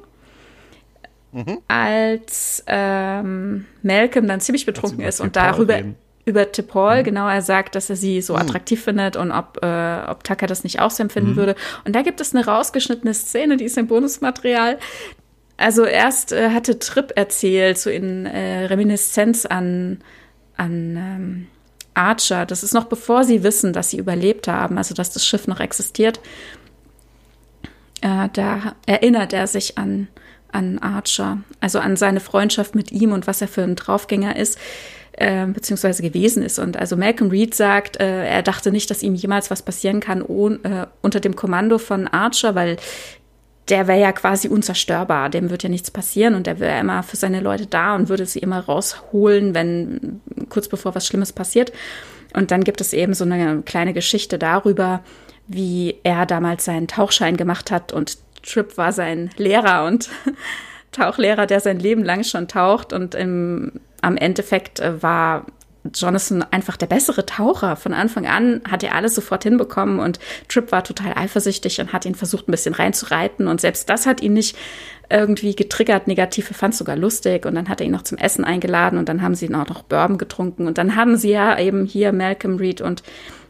mhm. 1.31 1.57
als 1.67 2.63
ähm, 2.67 3.65
Malcolm 3.81 4.27
dann 4.27 4.39
ziemlich 4.39 4.65
betrunken 4.65 5.01
ist 5.01 5.19
und 5.19 5.35
darüber 5.35 5.75
reden. 5.75 5.95
Über 6.31 6.51
Tipol, 6.51 6.99
mhm. 6.99 7.03
genau, 7.03 7.27
er 7.27 7.41
sagt, 7.41 7.75
dass 7.75 7.89
er 7.89 7.95
sie 7.95 8.21
so 8.21 8.33
mhm. 8.33 8.39
attraktiv 8.39 8.83
findet 8.83 9.15
und 9.15 9.31
ob, 9.31 9.59
äh, 9.61 9.99
ob 10.07 10.23
Tucker 10.23 10.47
das 10.47 10.63
nicht 10.63 10.79
auch 10.79 10.91
so 10.91 11.03
empfinden 11.03 11.31
mhm. 11.31 11.35
würde. 11.35 11.55
Und 11.85 11.95
da 11.95 12.01
gibt 12.01 12.19
es 12.21 12.33
eine 12.33 12.45
rausgeschnittene 12.45 13.13
Szene, 13.13 13.57
die 13.57 13.65
ist 13.65 13.77
im 13.77 13.87
Bonusmaterial. 13.87 14.79
Also 15.57 15.85
erst 15.85 16.31
äh, 16.31 16.49
hatte 16.49 16.79
Tripp 16.79 17.13
erzählt, 17.15 17.77
so 17.77 17.89
in 17.89 18.25
äh, 18.25 18.65
Reminiszenz 18.65 19.45
an, 19.45 19.99
an 20.57 20.97
ähm, 20.97 21.47
Archer, 21.93 22.45
das 22.45 22.63
ist 22.63 22.73
noch 22.73 22.85
bevor 22.85 23.25
sie 23.25 23.43
wissen, 23.43 23.73
dass 23.73 23.89
sie 23.89 23.97
überlebt 23.97 24.47
haben, 24.47 24.77
also 24.77 24.95
dass 24.95 25.11
das 25.11 25.25
Schiff 25.25 25.47
noch 25.47 25.59
existiert, 25.59 26.19
äh, 28.01 28.29
da 28.33 28.75
erinnert 28.85 29.33
er 29.33 29.45
sich 29.47 29.77
an, 29.77 30.07
an 30.51 30.79
Archer, 30.79 31.39
also 31.59 31.79
an 31.79 31.95
seine 31.95 32.21
Freundschaft 32.21 32.73
mit 32.73 32.91
ihm 32.91 33.11
und 33.11 33.27
was 33.27 33.41
er 33.41 33.47
für 33.47 33.63
ein 33.63 33.75
Draufgänger 33.75 34.35
ist, 34.37 34.57
äh, 35.13 35.45
beziehungsweise 35.47 36.03
gewesen 36.03 36.43
ist. 36.43 36.59
Und 36.59 36.77
also 36.77 36.95
Malcolm 36.97 37.29
Reed 37.29 37.53
sagt, 37.55 37.99
äh, 37.99 38.25
er 38.25 38.43
dachte 38.43 38.71
nicht, 38.71 38.89
dass 38.89 39.03
ihm 39.03 39.15
jemals 39.15 39.51
was 39.51 39.61
passieren 39.61 39.99
kann 39.99 40.21
ohne, 40.21 40.55
äh, 40.63 40.87
unter 41.01 41.19
dem 41.19 41.35
Kommando 41.35 41.77
von 41.77 42.07
Archer, 42.07 42.55
weil 42.55 42.77
der 43.69 43.87
wäre 43.87 43.99
ja 43.99 44.11
quasi 44.11 44.47
unzerstörbar, 44.47 45.29
dem 45.29 45.49
wird 45.49 45.63
ja 45.63 45.69
nichts 45.69 45.91
passieren 45.91 46.35
und 46.35 46.47
der 46.47 46.59
wäre 46.59 46.79
immer 46.79 47.03
für 47.03 47.15
seine 47.15 47.39
Leute 47.39 47.67
da 47.67 47.95
und 47.95 48.09
würde 48.09 48.25
sie 48.25 48.39
immer 48.39 48.59
rausholen, 48.59 49.53
wenn 49.53 50.21
kurz 50.49 50.67
bevor 50.67 50.95
was 50.95 51.07
Schlimmes 51.07 51.31
passiert. 51.31 51.71
Und 52.33 52.51
dann 52.51 52.63
gibt 52.63 52.81
es 52.81 52.93
eben 52.93 53.13
so 53.13 53.23
eine 53.23 53.61
kleine 53.61 53.93
Geschichte 53.93 54.37
darüber, 54.37 55.01
wie 55.47 55.95
er 56.03 56.25
damals 56.25 56.65
seinen 56.65 56.87
Tauchschein 56.87 57.37
gemacht 57.37 57.71
hat 57.71 57.93
und 57.93 58.17
Trip 58.43 58.77
war 58.77 58.91
sein 58.91 59.29
Lehrer 59.37 59.85
und 59.85 60.09
Tauchlehrer, 60.91 61.45
der 61.45 61.59
sein 61.59 61.79
Leben 61.79 62.03
lang 62.03 62.23
schon 62.23 62.47
taucht 62.47 62.91
und 62.91 63.15
im, 63.15 63.79
am 64.01 64.17
Endeffekt 64.17 64.79
äh, 64.79 65.01
war 65.01 65.45
Jonathan 65.93 66.43
einfach 66.43 66.77
der 66.77 66.85
bessere 66.85 67.25
Taucher. 67.25 67.75
Von 67.75 67.93
Anfang 67.93 68.27
an 68.27 68.61
hat 68.69 68.83
er 68.83 68.93
alles 68.93 69.15
sofort 69.15 69.43
hinbekommen 69.43 69.99
und 69.99 70.19
Trip 70.47 70.71
war 70.71 70.83
total 70.83 71.13
eifersüchtig 71.15 71.79
und 71.81 71.91
hat 71.91 72.05
ihn 72.05 72.15
versucht, 72.15 72.47
ein 72.47 72.51
bisschen 72.51 72.75
reinzureiten. 72.75 73.47
Und 73.47 73.61
selbst 73.61 73.89
das 73.89 74.05
hat 74.05 74.21
ihn 74.21 74.33
nicht 74.33 74.55
irgendwie 75.09 75.55
getriggert, 75.55 76.07
negativ, 76.07 76.49
er 76.49 76.55
fand 76.55 76.73
es 76.73 76.77
sogar 76.77 76.95
lustig. 76.95 77.45
Und 77.45 77.55
dann 77.55 77.67
hat 77.67 77.81
er 77.81 77.87
ihn 77.87 77.91
noch 77.91 78.03
zum 78.03 78.17
Essen 78.17 78.45
eingeladen 78.45 78.99
und 78.99 79.09
dann 79.09 79.21
haben 79.21 79.35
sie 79.35 79.53
auch 79.53 79.67
noch 79.67 79.83
Bourbon 79.83 80.17
getrunken. 80.17 80.67
Und 80.67 80.77
dann 80.77 80.95
haben 80.95 81.17
sie 81.17 81.31
ja 81.31 81.57
eben 81.57 81.85
hier 81.85 82.13
Malcolm 82.13 82.57
Reed 82.57 82.81
und, 82.81 83.01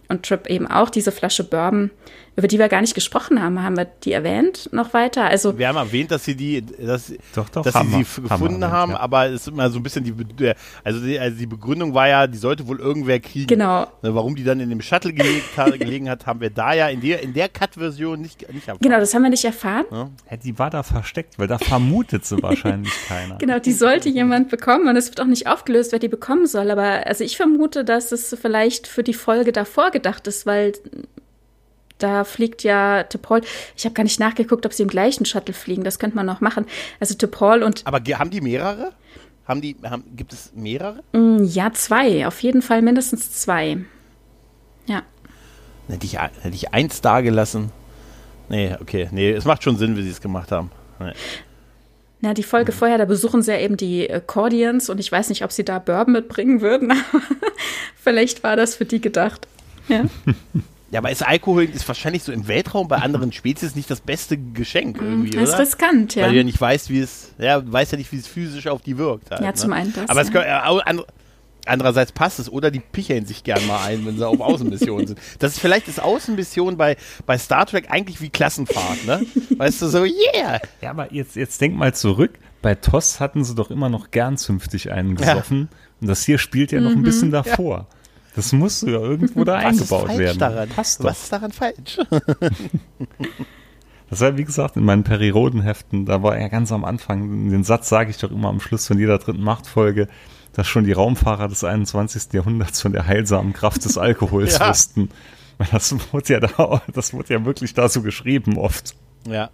und 0.07 0.25
Trip 0.25 0.47
eben 0.49 0.67
auch 0.67 0.89
diese 0.89 1.11
Flasche 1.11 1.43
Bourbon 1.43 1.91
über 2.35 2.47
die 2.47 2.59
wir 2.59 2.69
gar 2.69 2.81
nicht 2.81 2.95
gesprochen 2.95 3.41
haben. 3.41 3.61
Haben 3.61 3.75
wir 3.75 3.85
die 3.85 4.13
erwähnt 4.13 4.69
noch 4.71 4.93
weiter? 4.93 5.25
Also 5.25 5.57
wir 5.57 5.67
haben 5.67 5.75
erwähnt, 5.75 6.11
dass 6.11 6.23
sie 6.23 6.35
die, 6.35 6.61
dass, 6.61 7.13
doch, 7.35 7.49
doch, 7.49 7.63
dass 7.63 7.73
sie 7.73 8.03
sie 8.03 8.21
gefunden 8.21 8.63
haben, 8.63 8.71
haben 8.71 8.91
ja. 8.93 8.99
aber 8.99 9.27
es 9.27 9.41
ist 9.41 9.47
immer 9.49 9.69
so 9.69 9.79
ein 9.79 9.83
bisschen 9.83 10.03
die, 10.03 10.53
also 10.83 10.99
die, 11.01 11.19
also 11.19 11.37
die 11.37 11.45
Begründung 11.45 11.93
war 11.93 12.07
ja, 12.07 12.27
die 12.27 12.37
sollte 12.37 12.67
wohl 12.67 12.79
irgendwer 12.79 13.19
kriegen. 13.19 13.47
Genau. 13.47 13.81
Ne, 14.01 14.15
warum 14.15 14.35
die 14.35 14.43
dann 14.43 14.59
in 14.61 14.69
dem 14.69 14.81
Shuttle 14.81 15.13
gelegt, 15.13 15.45
gelegen 15.77 16.09
hat, 16.09 16.25
haben 16.25 16.39
wir 16.39 16.49
da 16.49 16.73
ja 16.73 16.87
in 16.87 17.01
der, 17.01 17.21
in 17.21 17.33
der 17.33 17.49
Cut-Version 17.49 18.21
nicht, 18.21 18.41
nicht 18.53 18.67
erfahren. 18.67 18.79
Genau, 18.81 18.99
das 18.99 19.13
haben 19.13 19.23
wir 19.23 19.29
nicht 19.29 19.45
erfahren. 19.45 19.85
Ja? 19.91 20.09
ja? 20.29 20.37
die 20.37 20.57
war 20.57 20.69
da 20.69 20.83
versteckt, 20.83 21.37
weil 21.37 21.47
da 21.47 21.57
vermutet 21.57 22.25
sie 22.25 22.41
wahrscheinlich 22.41 22.93
keiner. 23.07 23.37
Genau, 23.37 23.59
die 23.59 23.73
sollte 23.73 24.07
jemand 24.07 24.49
bekommen 24.49 24.87
und 24.87 24.95
es 24.95 25.09
wird 25.09 25.19
auch 25.19 25.25
nicht 25.25 25.47
aufgelöst, 25.47 25.91
wer 25.91 25.99
die 25.99 26.07
bekommen 26.07 26.47
soll. 26.47 26.71
Aber 26.71 27.05
also 27.05 27.23
ich 27.25 27.35
vermute, 27.35 27.83
dass 27.83 28.11
es 28.13 28.35
vielleicht 28.41 28.87
für 28.87 29.03
die 29.03 29.13
Folge 29.13 29.51
davor 29.51 29.91
gedacht 29.91 30.27
ist, 30.27 30.45
weil 30.45 30.73
da 32.03 32.23
fliegt 32.23 32.63
ja 32.63 33.01
T'Pol. 33.01 33.43
Ich 33.75 33.85
habe 33.85 33.93
gar 33.93 34.03
nicht 34.03 34.19
nachgeguckt, 34.19 34.65
ob 34.65 34.73
sie 34.73 34.83
im 34.83 34.89
gleichen 34.89 35.25
Shuttle 35.25 35.53
fliegen. 35.53 35.83
Das 35.83 35.99
könnte 35.99 36.15
man 36.15 36.25
noch 36.25 36.41
machen. 36.41 36.65
Also 36.99 37.15
T'Pol 37.15 37.63
und. 37.63 37.85
Aber 37.85 37.99
haben 37.99 38.29
die 38.29 38.41
mehrere? 38.41 38.91
Haben 39.45 39.61
die, 39.61 39.75
haben, 39.83 40.03
gibt 40.15 40.33
es 40.33 40.51
mehrere? 40.55 41.03
Mm, 41.13 41.43
ja, 41.43 41.73
zwei. 41.73 42.27
Auf 42.27 42.41
jeden 42.41 42.61
Fall 42.61 42.81
mindestens 42.81 43.31
zwei. 43.31 43.77
Ja. 44.85 45.01
Hätte 45.87 46.05
ich, 46.05 46.17
hätte 46.17 46.55
ich 46.55 46.73
eins 46.73 47.01
da 47.01 47.21
gelassen. 47.21 47.71
Nee, 48.49 48.75
okay. 48.79 49.09
Nee, 49.11 49.31
es 49.31 49.45
macht 49.45 49.63
schon 49.63 49.77
Sinn, 49.77 49.97
wie 49.97 50.03
sie 50.03 50.09
es 50.09 50.21
gemacht 50.21 50.51
haben. 50.51 50.71
Nee. 50.99 51.13
Na, 52.21 52.35
die 52.35 52.43
Folge 52.43 52.71
mhm. 52.71 52.75
vorher, 52.75 52.97
da 52.99 53.05
besuchen 53.05 53.41
sie 53.41 53.51
ja 53.51 53.59
eben 53.59 53.77
die 53.77 54.07
äh, 54.07 54.21
Cordians 54.25 54.89
und 54.89 54.99
ich 54.99 55.11
weiß 55.11 55.29
nicht, 55.29 55.43
ob 55.43 55.51
sie 55.51 55.65
da 55.65 55.79
Bourbon 55.79 56.13
mitbringen 56.13 56.61
würden, 56.61 56.91
aber 57.11 57.23
vielleicht 57.95 58.43
war 58.43 58.55
das 58.55 58.75
für 58.75 58.85
die 58.85 59.01
gedacht. 59.01 59.47
Ja. 59.87 60.05
Ja, 60.91 60.99
aber 60.99 61.09
ist 61.09 61.25
Alkohol 61.25 61.63
ist 61.63 61.87
wahrscheinlich 61.87 62.23
so 62.23 62.31
im 62.31 62.47
Weltraum 62.47 62.87
bei 62.87 62.97
anderen 62.97 63.31
Spezies 63.31 63.75
nicht 63.75 63.89
das 63.89 64.01
beste 64.01 64.37
Geschenk 64.37 65.01
mm, 65.01 65.05
irgendwie, 65.05 65.29
das 65.31 65.43
ist 65.43 65.49
oder? 65.55 65.59
riskant, 65.59 66.15
ja. 66.15 66.23
Weil 66.23 66.31
du 66.31 66.37
ja 66.37 66.43
nicht 66.43 66.59
weißt, 66.59 66.89
wie 66.89 66.99
es, 66.99 67.33
ja, 67.37 67.61
weißt 67.65 67.93
ja 67.93 67.97
nicht, 67.97 68.11
wie 68.11 68.17
es 68.17 68.27
physisch 68.27 68.67
auf 68.67 68.81
die 68.81 68.97
wirkt. 68.97 69.31
Halt, 69.31 69.41
ja, 69.41 69.53
zum 69.53 69.69
ne? 69.69 69.77
einen 69.77 69.93
das. 69.93 70.09
Aber 70.09 70.21
es 70.21 70.29
ja. 70.29 70.81
Kann, 70.83 71.01
andererseits 71.65 72.11
passt 72.11 72.39
es, 72.39 72.51
oder 72.51 72.71
die 72.71 72.79
picheln 72.79 73.25
sich 73.25 73.43
gern 73.43 73.65
mal 73.67 73.85
ein, 73.85 74.05
wenn 74.05 74.17
sie 74.17 74.27
auf 74.27 74.39
Außenmissionen 74.39 75.07
sind. 75.07 75.19
Das 75.39 75.53
ist 75.53 75.59
vielleicht 75.59 75.87
ist 75.87 76.01
Außenmission 76.01 76.77
bei, 76.77 76.97
bei 77.25 77.37
Star 77.37 77.65
Trek 77.65 77.89
eigentlich 77.89 78.21
wie 78.21 78.29
Klassenfahrt, 78.29 79.05
ne? 79.05 79.25
Weißt 79.57 79.81
du, 79.81 79.87
so, 79.87 80.03
yeah! 80.03 80.59
Ja, 80.81 80.91
aber 80.91 81.13
jetzt, 81.13 81.35
jetzt 81.35 81.61
denk 81.61 81.75
mal 81.75 81.93
zurück. 81.93 82.31
Bei 82.61 82.75
TOS 82.75 83.19
hatten 83.19 83.43
sie 83.43 83.55
doch 83.55 83.71
immer 83.71 83.89
noch 83.89 84.11
gern 84.11 84.37
zünftig 84.37 84.91
einen 84.91 85.15
gesoffen. 85.15 85.69
Ja. 85.71 85.77
Und 86.01 86.07
das 86.07 86.23
hier 86.23 86.37
spielt 86.37 86.71
ja 86.71 86.79
noch 86.79 86.91
ein 86.91 86.99
mhm. 86.99 87.03
bisschen 87.03 87.31
davor. 87.31 87.87
Ja. 87.89 87.97
Das 88.35 88.53
muss 88.53 88.81
ja 88.81 88.91
irgendwo 88.91 89.43
da 89.43 89.55
eingebaut 89.55 90.17
werden. 90.17 90.39
Daran? 90.39 90.69
Passt 90.69 91.03
Was 91.03 91.23
ist 91.23 91.33
daran 91.33 91.51
falsch? 91.51 91.99
das 94.09 94.21
war, 94.21 94.37
wie 94.37 94.45
gesagt, 94.45 94.77
in 94.77 94.85
meinen 94.85 95.03
Periodenheften, 95.03 96.05
da 96.05 96.23
war 96.23 96.37
er 96.37 96.49
ganz 96.49 96.71
am 96.71 96.85
Anfang, 96.85 97.49
den 97.49 97.63
Satz 97.63 97.89
sage 97.89 98.09
ich 98.09 98.17
doch 98.17 98.31
immer 98.31 98.49
am 98.49 98.59
Schluss 98.59 98.87
von 98.87 98.97
jeder 98.97 99.17
dritten 99.17 99.43
Machtfolge, 99.43 100.07
dass 100.53 100.67
schon 100.67 100.85
die 100.85 100.91
Raumfahrer 100.91 101.47
des 101.47 101.63
21. 101.63 102.33
Jahrhunderts 102.33 102.81
von 102.81 102.93
der 102.93 103.07
heilsamen 103.07 103.53
Kraft 103.53 103.83
des 103.85 103.97
Alkohols 103.97 104.57
ja. 104.59 104.69
wussten. 104.69 105.09
Das 105.71 105.93
wurde 106.11 106.33
ja 106.33 106.39
da, 106.39 106.81
das 106.93 107.13
wurde 107.13 107.33
ja 107.33 107.45
wirklich 107.45 107.73
da 107.73 107.87
so 107.87 108.01
geschrieben 108.01 108.57
oft. 108.57 108.95
Ja. 109.27 109.49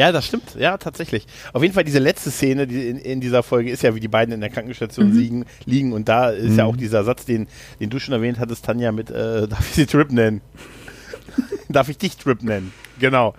Ja, 0.00 0.12
das 0.12 0.24
stimmt. 0.24 0.54
Ja, 0.58 0.78
tatsächlich. 0.78 1.26
Auf 1.52 1.60
jeden 1.60 1.74
Fall 1.74 1.84
diese 1.84 1.98
letzte 1.98 2.30
Szene 2.30 2.66
die 2.66 2.88
in, 2.88 2.96
in, 2.96 3.20
dieser 3.20 3.42
Folge 3.42 3.70
ist 3.70 3.82
ja, 3.82 3.94
wie 3.94 4.00
die 4.00 4.08
beiden 4.08 4.32
in 4.32 4.40
der 4.40 4.48
Krankenstation 4.48 5.10
mhm. 5.10 5.18
liegen, 5.18 5.44
liegen. 5.66 5.92
Und 5.92 6.08
da 6.08 6.30
ist 6.30 6.52
mhm. 6.52 6.58
ja 6.58 6.64
auch 6.64 6.76
dieser 6.76 7.04
Satz, 7.04 7.26
den, 7.26 7.48
den 7.80 7.90
du 7.90 7.98
schon 7.98 8.14
erwähnt 8.14 8.38
hattest, 8.38 8.64
Tanja, 8.64 8.92
mit, 8.92 9.10
äh, 9.10 9.46
darf 9.48 9.60
ich 9.68 9.74
sie 9.74 9.84
Trip 9.84 10.10
nennen? 10.10 10.40
darf 11.68 11.90
ich 11.90 11.98
dich 11.98 12.16
Trip 12.16 12.42
nennen? 12.42 12.72
Genau. 12.98 13.34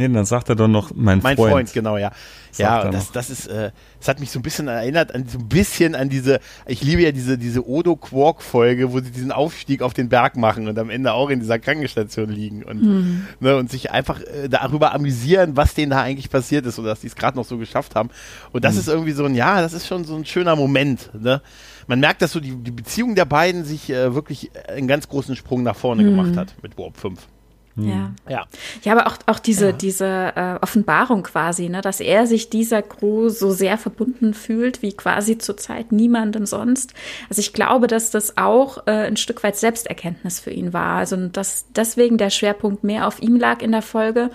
Nee, 0.00 0.08
dann 0.08 0.24
sagt 0.24 0.48
er 0.48 0.56
doch 0.56 0.66
noch 0.66 0.92
mein, 0.94 1.20
mein 1.22 1.36
Freund. 1.36 1.38
Mein 1.38 1.50
Freund, 1.50 1.72
genau, 1.74 1.98
ja. 1.98 2.10
Ja, 2.56 2.90
das, 2.90 3.12
das 3.12 3.28
ist, 3.28 3.48
äh, 3.48 3.70
das 3.98 4.08
hat 4.08 4.18
mich 4.18 4.30
so 4.30 4.38
ein 4.38 4.42
bisschen 4.42 4.66
erinnert 4.66 5.14
an 5.14 5.26
so 5.28 5.38
ein 5.38 5.46
bisschen 5.46 5.94
an 5.94 6.08
diese, 6.08 6.40
ich 6.66 6.82
liebe 6.82 7.02
ja 7.02 7.12
diese, 7.12 7.36
diese 7.36 7.68
Odo 7.68 7.96
Quark 7.96 8.42
Folge, 8.42 8.92
wo 8.92 9.00
sie 9.00 9.10
diesen 9.10 9.30
Aufstieg 9.30 9.82
auf 9.82 9.92
den 9.92 10.08
Berg 10.08 10.36
machen 10.36 10.68
und 10.68 10.78
am 10.78 10.88
Ende 10.88 11.12
auch 11.12 11.28
in 11.28 11.38
dieser 11.38 11.58
Krankenstation 11.58 12.30
liegen 12.30 12.64
und, 12.64 12.82
mhm. 12.82 13.26
ne, 13.40 13.56
und 13.56 13.70
sich 13.70 13.90
einfach 13.90 14.22
äh, 14.22 14.48
darüber 14.48 14.94
amüsieren, 14.94 15.56
was 15.58 15.74
denen 15.74 15.90
da 15.90 16.00
eigentlich 16.00 16.30
passiert 16.30 16.64
ist 16.64 16.78
und 16.78 16.86
dass 16.86 17.00
die 17.00 17.08
es 17.08 17.14
gerade 17.14 17.36
noch 17.36 17.44
so 17.44 17.58
geschafft 17.58 17.94
haben. 17.94 18.08
Und 18.52 18.64
das 18.64 18.74
mhm. 18.74 18.80
ist 18.80 18.88
irgendwie 18.88 19.12
so 19.12 19.26
ein, 19.26 19.34
ja, 19.34 19.60
das 19.60 19.74
ist 19.74 19.86
schon 19.86 20.04
so 20.04 20.16
ein 20.16 20.24
schöner 20.24 20.56
Moment, 20.56 21.10
ne? 21.12 21.42
Man 21.86 22.00
merkt, 22.00 22.22
dass 22.22 22.32
so 22.32 22.40
die, 22.40 22.54
die 22.56 22.70
Beziehung 22.70 23.16
der 23.16 23.26
beiden 23.26 23.64
sich 23.64 23.90
äh, 23.90 24.14
wirklich 24.14 24.50
einen 24.66 24.88
ganz 24.88 25.08
großen 25.08 25.36
Sprung 25.36 25.62
nach 25.62 25.76
vorne 25.76 26.04
mhm. 26.04 26.16
gemacht 26.16 26.36
hat 26.36 26.54
mit 26.62 26.78
Warp 26.78 26.96
5. 26.96 27.20
Ja. 27.76 28.12
ja. 28.28 28.46
Ja, 28.82 28.92
aber 28.92 29.06
auch, 29.06 29.16
auch 29.26 29.38
diese, 29.38 29.66
ja. 29.66 29.72
diese 29.72 30.32
äh, 30.34 30.58
Offenbarung 30.60 31.22
quasi, 31.22 31.68
ne, 31.68 31.80
dass 31.80 32.00
er 32.00 32.26
sich 32.26 32.50
dieser 32.50 32.82
Crew 32.82 33.28
so 33.28 33.52
sehr 33.52 33.78
verbunden 33.78 34.34
fühlt, 34.34 34.82
wie 34.82 34.92
quasi 34.92 35.38
zurzeit 35.38 35.92
niemandem 35.92 36.46
sonst. 36.46 36.94
Also 37.28 37.40
ich 37.40 37.52
glaube, 37.52 37.86
dass 37.86 38.10
das 38.10 38.36
auch 38.36 38.86
äh, 38.86 39.06
ein 39.06 39.16
Stück 39.16 39.42
weit 39.42 39.56
Selbsterkenntnis 39.56 40.40
für 40.40 40.50
ihn 40.50 40.72
war. 40.72 40.96
Also 40.96 41.16
dass 41.28 41.66
deswegen 41.74 42.18
der 42.18 42.30
Schwerpunkt 42.30 42.84
mehr 42.84 43.06
auf 43.06 43.22
ihm 43.22 43.36
lag 43.36 43.62
in 43.62 43.72
der 43.72 43.82
Folge 43.82 44.30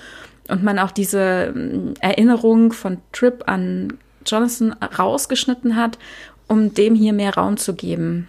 und 0.48 0.64
man 0.64 0.80
auch 0.80 0.92
diese 0.92 1.52
mm, 1.54 1.94
Erinnerung 2.00 2.72
von 2.72 3.00
Trip 3.12 3.44
an 3.48 3.98
Jonathan 4.26 4.74
rausgeschnitten 4.74 5.76
hat, 5.76 6.00
um 6.48 6.74
dem 6.74 6.96
hier 6.96 7.14
mehr 7.14 7.36
Raum 7.36 7.58
zu 7.58 7.76
geben. 7.76 8.28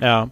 Ja. 0.00 0.28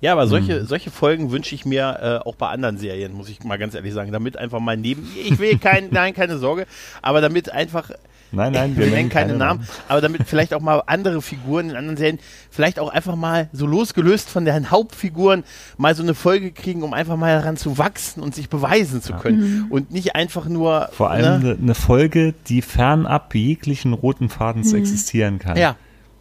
Ja, 0.00 0.12
aber 0.12 0.26
solche, 0.26 0.60
hm. 0.60 0.66
solche 0.66 0.90
Folgen 0.90 1.30
wünsche 1.30 1.54
ich 1.54 1.64
mir 1.64 2.22
äh, 2.22 2.28
auch 2.28 2.36
bei 2.36 2.48
anderen 2.48 2.78
Serien, 2.78 3.12
muss 3.12 3.28
ich 3.28 3.42
mal 3.44 3.56
ganz 3.56 3.74
ehrlich 3.74 3.92
sagen. 3.92 4.12
Damit 4.12 4.36
einfach 4.36 4.60
mal 4.60 4.76
neben. 4.76 5.08
Ich 5.16 5.38
will 5.38 5.58
kein, 5.58 5.88
nein, 5.90 6.14
keine 6.14 6.38
Sorge, 6.38 6.66
aber 7.02 7.20
damit 7.20 7.50
einfach 7.50 7.90
Nein, 8.32 8.52
nein, 8.52 8.76
wir, 8.76 8.86
wir 8.86 8.92
nennen 8.92 9.08
keine, 9.08 9.28
keine 9.28 9.38
Namen, 9.38 9.60
Namen, 9.60 9.68
aber 9.88 10.00
damit 10.00 10.22
vielleicht 10.26 10.54
auch 10.54 10.60
mal 10.60 10.82
andere 10.86 11.22
Figuren 11.22 11.70
in 11.70 11.76
anderen 11.76 11.96
Serien, 11.96 12.18
vielleicht 12.50 12.78
auch 12.78 12.88
einfach 12.88 13.16
mal 13.16 13.48
so 13.52 13.66
losgelöst 13.66 14.28
von 14.28 14.44
den 14.44 14.70
Hauptfiguren 14.70 15.44
mal 15.76 15.94
so 15.94 16.02
eine 16.02 16.14
Folge 16.14 16.52
kriegen, 16.52 16.82
um 16.82 16.92
einfach 16.92 17.16
mal 17.16 17.38
daran 17.38 17.56
zu 17.56 17.78
wachsen 17.78 18.22
und 18.22 18.34
sich 18.34 18.48
beweisen 18.48 19.02
zu 19.02 19.14
können. 19.14 19.64
Mhm. 19.66 19.66
Und 19.70 19.90
nicht 19.92 20.14
einfach 20.16 20.46
nur. 20.46 20.88
Vor 20.92 21.10
allem 21.10 21.42
ne? 21.42 21.56
eine 21.60 21.74
Folge, 21.74 22.34
die 22.48 22.62
fernab 22.62 23.34
jeglichen 23.34 23.92
roten 23.92 24.28
Fadens 24.28 24.72
mhm. 24.72 24.80
existieren 24.80 25.38
kann. 25.38 25.56
Ja. 25.56 25.76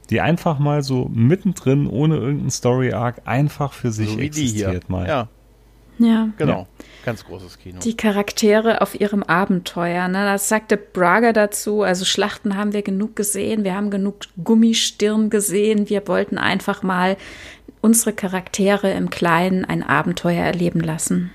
Die 0.09 0.21
einfach 0.21 0.59
mal 0.59 0.83
so 0.83 1.09
mittendrin, 1.13 1.87
ohne 1.87 2.15
irgendeinen 2.17 2.51
Story-Arc, 2.51 3.21
einfach 3.25 3.73
für 3.73 3.91
sich 3.91 4.09
so 4.09 4.19
existiert 4.19 4.89
mal. 4.89 5.07
Ja. 5.07 5.27
Ja. 5.97 6.29
Genau. 6.37 6.59
Ja. 6.59 6.85
Ganz 7.05 7.23
großes 7.23 7.59
Kino. 7.59 7.79
Die 7.79 7.95
Charaktere 7.95 8.81
auf 8.81 8.99
ihrem 8.99 9.23
Abenteuer. 9.23 10.07
Ne? 10.07 10.25
Das 10.25 10.49
sagte 10.49 10.77
Braga 10.77 11.31
dazu. 11.33 11.83
Also 11.83 12.03
Schlachten 12.03 12.57
haben 12.57 12.73
wir 12.73 12.81
genug 12.81 13.15
gesehen. 13.15 13.63
Wir 13.63 13.75
haben 13.75 13.91
genug 13.91 14.15
Gummistirn 14.43 15.29
gesehen. 15.29 15.89
Wir 15.89 16.07
wollten 16.07 16.37
einfach 16.37 16.83
mal 16.83 17.15
unsere 17.81 18.13
Charaktere 18.13 18.91
im 18.91 19.09
Kleinen 19.09 19.63
ein 19.63 19.83
Abenteuer 19.83 20.43
erleben 20.43 20.81
lassen. 20.81 21.31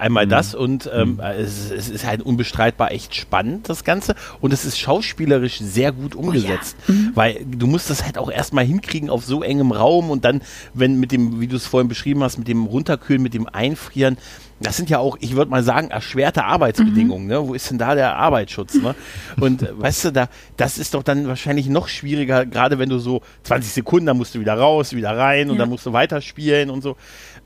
Einmal 0.00 0.24
mhm. 0.24 0.30
das 0.30 0.54
und 0.54 0.88
ähm, 0.94 1.16
mhm. 1.16 1.20
es, 1.20 1.70
es, 1.70 1.90
ist 1.90 2.06
halt 2.06 2.22
unbestreitbar 2.22 2.90
echt 2.90 3.14
spannend, 3.14 3.68
das 3.68 3.84
Ganze. 3.84 4.14
Und 4.40 4.50
es 4.54 4.64
ist 4.64 4.78
schauspielerisch 4.78 5.58
sehr 5.58 5.92
gut 5.92 6.14
umgesetzt. 6.14 6.74
Oh 6.88 6.92
ja. 6.92 6.98
mhm. 6.98 7.10
Weil 7.14 7.44
du 7.44 7.66
musst 7.66 7.90
das 7.90 8.02
halt 8.04 8.16
auch 8.16 8.30
erstmal 8.30 8.64
hinkriegen 8.64 9.10
auf 9.10 9.26
so 9.26 9.42
engem 9.42 9.72
Raum 9.72 10.10
und 10.10 10.24
dann, 10.24 10.40
wenn 10.72 10.98
mit 10.98 11.12
dem, 11.12 11.42
wie 11.42 11.48
du 11.48 11.56
es 11.56 11.66
vorhin 11.66 11.88
beschrieben 11.88 12.22
hast, 12.22 12.38
mit 12.38 12.48
dem 12.48 12.64
Runterkühlen, 12.64 13.22
mit 13.22 13.34
dem 13.34 13.46
Einfrieren, 13.46 14.16
das 14.60 14.76
sind 14.76 14.90
ja 14.90 14.98
auch, 14.98 15.16
ich 15.20 15.36
würde 15.36 15.50
mal 15.50 15.62
sagen, 15.62 15.90
erschwerte 15.90 16.44
Arbeitsbedingungen. 16.44 17.24
Mhm. 17.24 17.30
Ne? 17.30 17.48
Wo 17.48 17.54
ist 17.54 17.70
denn 17.70 17.78
da 17.78 17.94
der 17.94 18.16
Arbeitsschutz? 18.16 18.74
Ne? 18.74 18.94
Und 19.40 19.66
weißt 19.80 20.06
du, 20.06 20.12
da, 20.12 20.28
das 20.56 20.78
ist 20.78 20.94
doch 20.94 21.02
dann 21.02 21.26
wahrscheinlich 21.26 21.68
noch 21.68 21.88
schwieriger, 21.88 22.44
gerade 22.44 22.78
wenn 22.78 22.90
du 22.90 22.98
so 22.98 23.22
20 23.44 23.72
Sekunden, 23.72 24.06
dann 24.06 24.18
musst 24.18 24.34
du 24.34 24.40
wieder 24.40 24.54
raus, 24.54 24.92
wieder 24.92 25.16
rein 25.16 25.48
und 25.48 25.56
ja. 25.56 25.60
dann 25.60 25.70
musst 25.70 25.86
du 25.86 25.92
weiterspielen 25.92 26.68
und 26.68 26.82
so. 26.82 26.96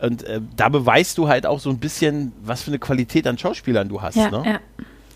Und 0.00 0.24
äh, 0.24 0.40
da 0.56 0.68
beweist 0.68 1.16
du 1.18 1.28
halt 1.28 1.46
auch 1.46 1.60
so 1.60 1.70
ein 1.70 1.78
bisschen, 1.78 2.32
was 2.42 2.62
für 2.62 2.70
eine 2.70 2.80
Qualität 2.80 3.26
an 3.28 3.38
Schauspielern 3.38 3.88
du 3.88 4.02
hast. 4.02 4.16
Ja, 4.16 4.30
ne? 4.30 4.42
ja. 4.44 4.60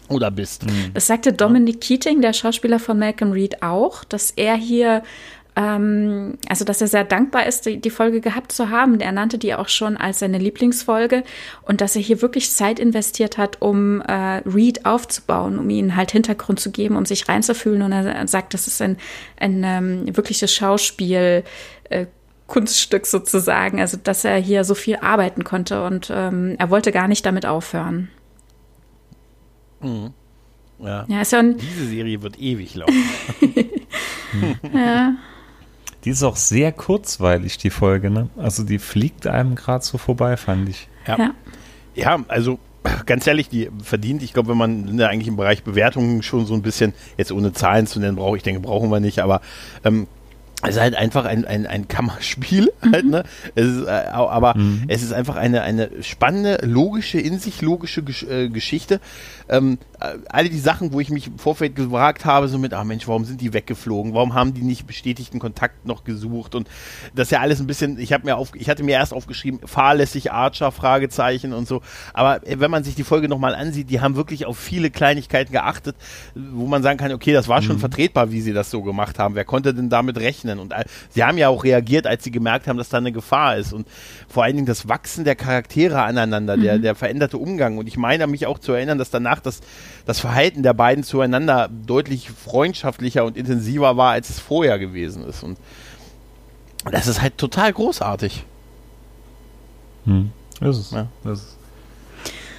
Oder 0.09 0.31
bist. 0.31 0.65
Das 0.95 1.07
sagte 1.07 1.35
Dominic 1.35 1.83
Keating, 1.83 2.23
der 2.23 2.33
Schauspieler 2.33 2.79
von 2.79 2.99
Malcolm 2.99 3.33
Reed, 3.33 3.63
auch, 3.63 4.05
dass 4.05 4.31
er 4.31 4.57
hier 4.57 5.03
ähm, 5.59 6.39
also 6.49 6.65
dass 6.65 6.81
er 6.81 6.87
sehr 6.87 7.03
dankbar 7.03 7.47
ist, 7.47 7.67
die, 7.67 7.81
die, 7.81 7.91
Folge 7.91 8.21
gehabt 8.21 8.53
zu 8.53 8.71
haben. 8.71 9.01
Er 9.01 9.11
nannte 9.11 9.39
die 9.39 9.55
auch 9.55 9.69
schon 9.69 9.97
als 9.97 10.21
seine 10.21 10.39
Lieblingsfolge 10.39 11.25
und 11.63 11.81
dass 11.81 11.97
er 11.97 12.03
hier 12.03 12.23
wirklich 12.23 12.53
Zeit 12.53 12.79
investiert 12.79 13.39
hat, 13.39 13.61
um 13.61 14.01
äh, 14.03 14.41
Reed 14.47 14.87
aufzubauen, 14.87 15.59
um 15.59 15.69
ihm 15.69 15.97
halt 15.97 16.13
Hintergrund 16.13 16.61
zu 16.61 16.71
geben, 16.71 16.95
um 16.95 17.05
sich 17.05 17.29
reinzufühlen. 17.29 17.83
Und 17.83 17.91
er 17.91 18.29
sagt, 18.29 18.55
das 18.55 18.69
ist 18.69 18.81
ein, 18.81 18.99
ein 19.37 19.65
ähm, 19.65 20.17
wirkliches 20.17 20.55
Schauspiel. 20.55 21.43
Äh, 21.91 22.07
Kunststück 22.47 23.05
sozusagen, 23.05 23.79
also 23.79 23.99
dass 24.03 24.25
er 24.25 24.37
hier 24.37 24.65
so 24.65 24.75
viel 24.75 24.97
arbeiten 24.97 25.45
konnte 25.45 25.85
und 25.85 26.11
ähm, 26.11 26.55
er 26.59 26.71
wollte 26.71 26.93
gar 26.93 27.07
nicht 27.07 27.27
damit 27.27 27.45
aufhören. 27.45 28.09
Mhm. 29.83 30.15
Ja. 30.79 31.05
ja 31.09 31.21
ist 31.21 31.33
ja 31.33 31.43
Diese 31.43 31.85
Serie 31.89 32.23
wird 32.23 32.39
ewig 32.41 32.75
laufen. 32.75 32.95
ja. 34.73 35.15
Die 36.05 36.11
ist 36.11 36.23
auch 36.23 36.37
sehr 36.37 36.73
kurzweilig, 36.73 37.59
die 37.59 37.71
Folge, 37.71 38.11
ne? 38.11 38.29
Also 38.37 38.63
die 38.63 38.79
fliegt 38.79 39.27
einem 39.27 39.55
gerade 39.55 39.85
so 39.85 39.99
vorbei, 39.99 40.37
fand 40.37 40.69
ich. 40.69 40.89
Ja. 41.07 41.19
ja. 41.19 41.35
ja. 41.95 42.25
also 42.29 42.59
ganz 43.07 43.27
ehrlich, 43.27 43.49
die 43.49 43.71
verdient, 43.83 44.23
ich 44.23 44.33
glaube, 44.33 44.51
wenn 44.51 44.57
man 44.57 45.01
eigentlich 45.01 45.29
im 45.29 45.37
Bereich 45.37 45.65
Bewertungen 45.65 46.23
schon 46.23 46.47
so 46.47 46.55
ein 46.55 46.63
bisschen, 46.63 46.95
jetzt 47.17 47.33
ohne 47.33 47.53
Zahlen 47.53 47.87
zu 47.87 48.01
nennen, 48.01 48.17
brauche 48.17 48.37
ich 48.37 48.43
denke, 48.43 48.61
brauchen 48.61 48.91
wir 48.91 49.01
nicht, 49.01 49.21
aber 49.21 49.41
ähm, 49.85 50.07
es 50.63 50.71
ist 50.71 50.81
halt 50.81 50.97
einfach 50.97 51.25
ein, 51.25 51.45
ein, 51.45 51.67
ein 51.67 51.87
Kammerspiel, 51.87 52.73
mhm. 52.83 52.93
halt, 52.93 53.07
ne? 53.07 53.25
Es 53.55 53.67
ist, 53.67 53.87
äh, 53.87 54.09
aber 54.11 54.57
mhm. 54.57 54.85
es 54.89 55.03
ist 55.03 55.13
einfach 55.13 55.37
eine, 55.37 55.63
eine 55.63 55.91
spannende, 56.03 56.59
logische, 56.67 57.21
in 57.21 57.39
sich 57.39 57.63
logische 57.63 58.03
Gesch 58.03 58.25
äh, 58.25 58.49
Geschichte. 58.49 59.01
Ähm, 59.49 59.79
äh, 60.01 60.15
alle 60.29 60.49
die 60.49 60.59
Sachen, 60.59 60.93
wo 60.93 61.01
ich 61.01 61.11
mich 61.11 61.27
im 61.27 61.39
Vorfeld 61.39 61.77
gefragt 61.77 62.25
habe, 62.25 62.49
so 62.49 62.59
mit, 62.59 62.73
ah 62.73 62.85
Mensch, 62.85 63.09
warum 63.09 63.25
sind 63.25 63.41
die 63.41 63.53
weggeflogen? 63.53 64.15
Warum 64.15 64.35
haben 64.35 64.55
die 64.55 64.63
nicht 64.63 64.87
bestätigten 64.87 65.39
Kontakt 65.39 65.87
noch 65.87 66.05
gesucht? 66.05 66.55
Und 66.55 66.69
das 67.15 67.29
ist 67.29 67.33
ja 67.33 67.41
alles 67.41 67.61
ein 67.61 67.67
bisschen, 67.67 67.99
ich 67.99 68.13
habe 68.13 68.25
mir 68.25 68.37
auf, 68.37 68.53
ich 68.55 68.71
hatte 68.71 68.85
mir 68.85 68.93
erst 68.93 69.13
aufgeschrieben, 69.13 69.61
fahrlässig 69.67 70.33
Archer, 70.33 70.73
Fragezeichen 70.73 71.53
und 71.53 71.67
so. 71.69 71.83
Aber 72.15 72.47
äh, 72.47 72.61
wenn 72.61 72.71
man 72.71 72.85
sich 72.85 72.95
die 72.95 73.05
Folge 73.05 73.29
nochmal 73.29 73.55
ansieht, 73.55 73.91
die 73.91 74.01
haben 74.01 74.17
wirklich 74.17 74.47
auf 74.47 74.57
viele 74.57 74.91
Kleinigkeiten 74.91 75.53
geachtet, 75.53 75.97
wo 76.35 76.67
man 76.67 76.83
sagen 76.83 76.99
kann, 76.99 77.13
okay, 77.13 77.33
das 77.33 77.49
war 77.49 77.61
schon 77.63 77.77
mhm. 77.77 77.81
vertretbar, 77.81 78.31
wie 78.31 78.41
sie 78.41 78.53
das 78.53 78.71
so 78.71 78.83
gemacht 78.83 79.19
haben. 79.19 79.35
Wer 79.35 79.45
konnte 79.45 79.75
denn 79.75 79.89
damit 79.89 80.17
rechnen? 80.19 80.29
rechnen. 80.29 80.59
Und 80.59 80.73
äh, 80.73 80.85
sie 81.11 81.25
haben 81.25 81.39
ja 81.39 81.49
auch 81.49 81.65
reagiert, 81.65 82.07
als 82.07 82.25
sie 82.25 82.31
gemerkt 82.31 82.67
haben, 82.67 82.77
dass 82.77 82.89
da 82.89 82.99
eine 82.99 83.13
Gefahr 83.13 83.57
ist. 83.57 83.73
Und 83.73 83.87
vor 84.29 84.45
allen 84.45 84.57
Dingen 84.57 84.67
das 84.67 84.89
Wachsen 84.89 85.25
der 85.25 85.37
Charaktere 85.37 86.03
aneinander, 86.03 86.57
mhm. 86.57 86.63
der, 86.63 86.79
der 86.79 86.95
veränderte 86.95 87.39
Umgang. 87.39 87.79
Und 87.79 87.87
ich 87.87 87.97
meine 87.97 88.27
mich 88.27 88.47
auch 88.47 88.59
zu 88.59 88.73
erinnern, 88.73 88.99
dass 88.99 89.11
danach 89.11 89.38
das, 89.41 89.61
das 90.07 90.21
Verhalten 90.21 90.63
der 90.63 90.75
beiden 90.75 91.05
zueinander 91.05 91.69
deutlich 91.69 92.31
freundschaftlicher 92.31 93.25
und 93.25 93.37
intensiver 93.37 93.97
war, 93.97 94.13
als 94.13 94.31
es 94.31 94.39
vorher 94.39 94.79
gewesen 94.79 95.25
ist. 95.25 95.43
Und 95.43 95.59
das 96.91 97.07
ist 97.07 97.21
halt 97.21 97.39
total 97.39 97.73
großartig. 97.73 98.45
Hm. 100.05 100.31
Ist 100.61 100.77
es. 100.77 100.91
Ja. 100.91 101.09
Ist 101.25 101.41
es. 101.41 101.57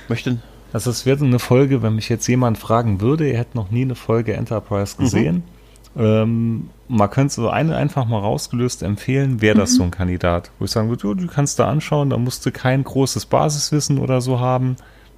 Möchten. 0.07 0.41
Also 0.71 0.91
es 0.91 1.05
wird 1.05 1.21
eine 1.21 1.39
Folge, 1.39 1.81
wenn 1.81 1.95
mich 1.95 2.09
jetzt 2.09 2.27
jemand 2.27 2.57
fragen 2.57 3.01
würde, 3.01 3.27
er 3.27 3.39
hätte 3.39 3.57
noch 3.57 3.71
nie 3.71 3.81
eine 3.81 3.95
Folge 3.95 4.33
Enterprise 4.33 4.95
mhm. 4.97 5.03
gesehen. 5.03 5.35
Mhm 5.35 5.59
ähm, 5.95 6.69
man 6.87 7.09
könnte 7.09 7.33
so 7.33 7.49
eine 7.49 7.75
einfach 7.75 8.05
mal 8.05 8.19
rausgelöst 8.19 8.83
empfehlen, 8.83 9.41
wäre 9.41 9.57
das 9.57 9.73
mhm. 9.73 9.75
so 9.75 9.83
ein 9.83 9.91
Kandidat, 9.91 10.51
wo 10.59 10.65
ich 10.65 10.71
sagen 10.71 10.89
würde, 10.89 11.15
du 11.15 11.27
kannst 11.27 11.59
da 11.59 11.69
anschauen, 11.69 12.09
da 12.09 12.17
musst 12.17 12.45
du 12.45 12.51
kein 12.51 12.83
großes 12.83 13.25
Basiswissen 13.25 13.97
oder 13.99 14.21
so 14.21 14.39
haben. 14.39 14.75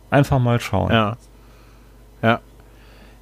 Einfach 0.10 0.40
mal 0.40 0.60
schauen. 0.60 0.92
Ja. 0.92 1.18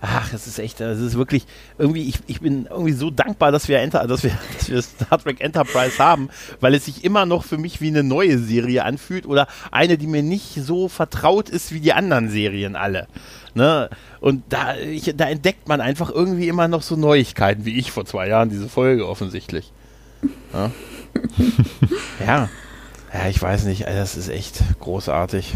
Ach, 0.02 0.32
es 0.34 0.48
ist 0.48 0.60
echt, 0.60 0.80
es 0.80 1.00
ist 1.00 1.18
wirklich, 1.18 1.46
irgendwie, 1.78 2.08
ich, 2.08 2.20
ich 2.28 2.40
bin 2.40 2.68
irgendwie 2.68 2.94
so 2.94 3.10
dankbar, 3.10 3.52
dass 3.52 3.68
wir, 3.68 3.80
Enter, 3.80 4.08
dass, 4.08 4.24
wir, 4.24 4.32
dass 4.58 4.70
wir 4.70 4.82
Star 4.82 5.18
Trek 5.18 5.42
Enterprise 5.42 6.00
haben, 6.00 6.30
weil 6.62 6.74
es 6.74 6.86
sich 6.86 7.04
immer 7.04 7.26
noch 7.26 7.44
für 7.44 7.58
mich 7.58 7.82
wie 7.82 7.90
eine 7.90 8.04
neue 8.04 8.40
Serie 8.40 8.86
anfühlt 8.86 9.26
oder 9.26 9.48
eine, 9.72 9.98
die 9.98 10.08
mir 10.08 10.24
nicht 10.24 10.54
so 10.56 10.88
vertraut 10.88 11.50
ist 11.50 11.74
wie 11.74 11.82
die 11.82 11.92
anderen 11.92 12.30
Serien 12.30 12.78
alle. 12.78 13.08
Ne? 13.56 13.90
Und 14.22 14.44
da, 14.50 14.78
ich, 14.78 15.14
da 15.18 15.26
entdeckt 15.26 15.68
man 15.68 15.82
einfach 15.82 16.10
irgendwie 16.10 16.48
immer 16.48 16.70
noch 16.70 16.82
so 16.82 16.96
Neuigkeiten, 16.96 17.66
wie 17.66 17.78
ich 17.78 17.92
vor 17.92 18.06
zwei 18.06 18.28
Jahren 18.30 18.50
diese 18.50 18.70
Folge 18.70 19.08
offensichtlich. 19.08 19.72
Ja, 20.54 20.72
ja. 22.26 22.50
ja 23.14 23.30
ich 23.30 23.42
weiß 23.42 23.66
nicht, 23.66 23.86
das 23.86 24.16
ist 24.16 24.30
echt 24.30 24.62
großartig. 24.80 25.56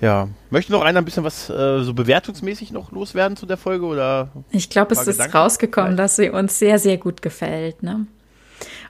Ja. 0.00 0.28
Möchte 0.50 0.72
noch 0.72 0.82
einer 0.82 1.00
ein 1.00 1.04
bisschen 1.04 1.24
was 1.24 1.50
äh, 1.50 1.82
so 1.82 1.94
bewertungsmäßig 1.94 2.72
noch 2.72 2.90
loswerden 2.92 3.36
zu 3.36 3.46
der 3.46 3.56
Folge? 3.56 3.84
Oder 3.84 4.30
ich 4.50 4.70
glaube, 4.70 4.94
es 4.94 5.00
ist 5.00 5.18
Gedanken? 5.18 5.36
rausgekommen, 5.36 5.96
dass 5.96 6.16
sie 6.16 6.30
uns 6.30 6.58
sehr, 6.58 6.78
sehr 6.78 6.96
gut 6.96 7.22
gefällt. 7.22 7.82
Ne? 7.82 8.06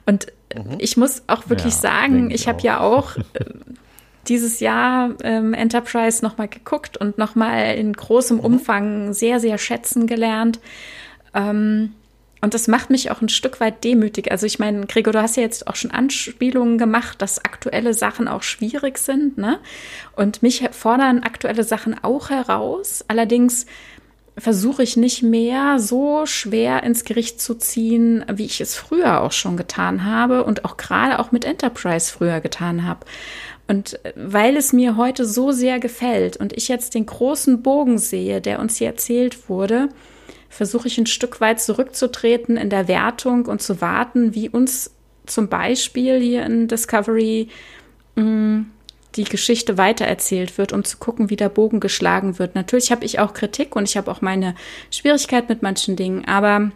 Und 0.05 0.27
mhm. 0.55 0.77
ich 0.79 0.97
muss 0.97 1.23
auch 1.27 1.49
wirklich 1.49 1.73
ja, 1.73 1.79
sagen, 1.79 2.31
ich 2.31 2.47
habe 2.47 2.61
ja 2.61 2.79
auch 2.79 3.17
äh, 3.33 3.45
dieses 4.27 4.59
Jahr 4.59 5.11
ähm, 5.23 5.53
Enterprise 5.53 6.23
nochmal 6.23 6.47
geguckt 6.47 6.97
und 6.97 7.17
nochmal 7.17 7.75
in 7.75 7.93
großem 7.93 8.37
mhm. 8.37 8.43
Umfang 8.43 9.13
sehr, 9.13 9.39
sehr 9.39 9.57
schätzen 9.57 10.07
gelernt. 10.07 10.59
Ähm, 11.33 11.93
und 12.41 12.55
das 12.55 12.67
macht 12.67 12.89
mich 12.89 13.11
auch 13.11 13.21
ein 13.21 13.29
Stück 13.29 13.59
weit 13.59 13.83
demütig. 13.83 14.31
Also 14.31 14.47
ich 14.47 14.57
meine, 14.57 14.87
Gregor, 14.87 15.13
du 15.13 15.21
hast 15.21 15.37
ja 15.37 15.43
jetzt 15.43 15.67
auch 15.67 15.75
schon 15.75 15.91
Anspielungen 15.91 16.79
gemacht, 16.79 17.21
dass 17.21 17.45
aktuelle 17.45 17.93
Sachen 17.93 18.27
auch 18.27 18.41
schwierig 18.41 18.97
sind. 18.97 19.37
Ne? 19.37 19.59
Und 20.15 20.41
mich 20.41 20.67
fordern 20.71 21.21
aktuelle 21.21 21.63
Sachen 21.63 22.03
auch 22.03 22.31
heraus. 22.31 23.05
Allerdings 23.07 23.67
versuche 24.37 24.81
ich 24.81 24.97
nicht 24.97 25.21
mehr 25.21 25.77
so 25.77 26.25
schwer 26.25 26.81
ins 26.81 27.05
Gericht 27.05 27.39
zu 27.39 27.55
ziehen, 27.55 28.25
wie 28.33 28.45
ich 28.45 28.59
es 28.59 28.75
früher 28.75 29.21
auch 29.21 29.33
schon 29.33 29.55
getan 29.55 30.03
habe 30.03 30.43
und 30.43 30.65
auch 30.65 30.77
gerade 30.77 31.19
auch 31.19 31.31
mit 31.31 31.45
Enterprise 31.45 32.11
früher 32.11 32.39
getan 32.39 32.87
habe. 32.87 33.05
Und 33.67 33.99
weil 34.15 34.57
es 34.57 34.73
mir 34.73 34.97
heute 34.97 35.25
so 35.25 35.51
sehr 35.51 35.79
gefällt 35.79 36.37
und 36.37 36.53
ich 36.53 36.67
jetzt 36.69 36.95
den 36.95 37.05
großen 37.05 37.61
Bogen 37.61 37.99
sehe, 37.99 38.41
der 38.41 38.59
uns 38.59 38.77
hier 38.77 38.87
erzählt 38.87 39.47
wurde, 39.47 39.89
versuche 40.51 40.89
ich 40.89 40.97
ein 40.97 41.07
Stück 41.07 41.39
weit 41.39 41.61
zurückzutreten 41.61 42.57
in 42.57 42.69
der 42.69 42.89
Wertung 42.89 43.45
und 43.45 43.61
zu 43.61 43.79
warten, 43.79 44.35
wie 44.35 44.49
uns 44.49 44.91
zum 45.25 45.47
Beispiel 45.47 46.19
hier 46.19 46.45
in 46.45 46.67
Discovery 46.67 47.47
mm, 48.15 48.63
die 49.15 49.23
Geschichte 49.23 49.77
weitererzählt 49.77 50.57
wird, 50.57 50.73
um 50.73 50.83
zu 50.83 50.97
gucken, 50.97 51.29
wie 51.29 51.37
der 51.37 51.47
Bogen 51.47 51.79
geschlagen 51.79 52.37
wird. 52.37 52.55
Natürlich 52.55 52.91
habe 52.91 53.05
ich 53.05 53.17
auch 53.19 53.33
Kritik 53.33 53.77
und 53.77 53.87
ich 53.87 53.95
habe 53.95 54.11
auch 54.11 54.21
meine 54.21 54.55
Schwierigkeit 54.91 55.47
mit 55.47 55.61
manchen 55.61 55.95
Dingen, 55.95 56.25
aber 56.25 56.71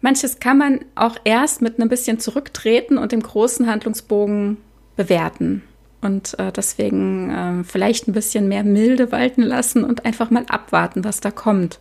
manches 0.00 0.40
kann 0.40 0.58
man 0.58 0.84
auch 0.96 1.16
erst 1.22 1.62
mit 1.62 1.78
ein 1.78 1.88
bisschen 1.88 2.18
zurücktreten 2.18 2.98
und 2.98 3.12
dem 3.12 3.22
großen 3.22 3.68
Handlungsbogen 3.68 4.56
bewerten. 4.96 5.62
Und 6.04 6.38
äh, 6.38 6.52
deswegen 6.52 7.30
äh, 7.30 7.64
vielleicht 7.64 8.08
ein 8.08 8.12
bisschen 8.12 8.46
mehr 8.46 8.62
Milde 8.62 9.10
walten 9.10 9.42
lassen 9.42 9.84
und 9.84 10.04
einfach 10.04 10.30
mal 10.30 10.44
abwarten, 10.48 11.02
was 11.02 11.20
da 11.20 11.30
kommt. 11.30 11.80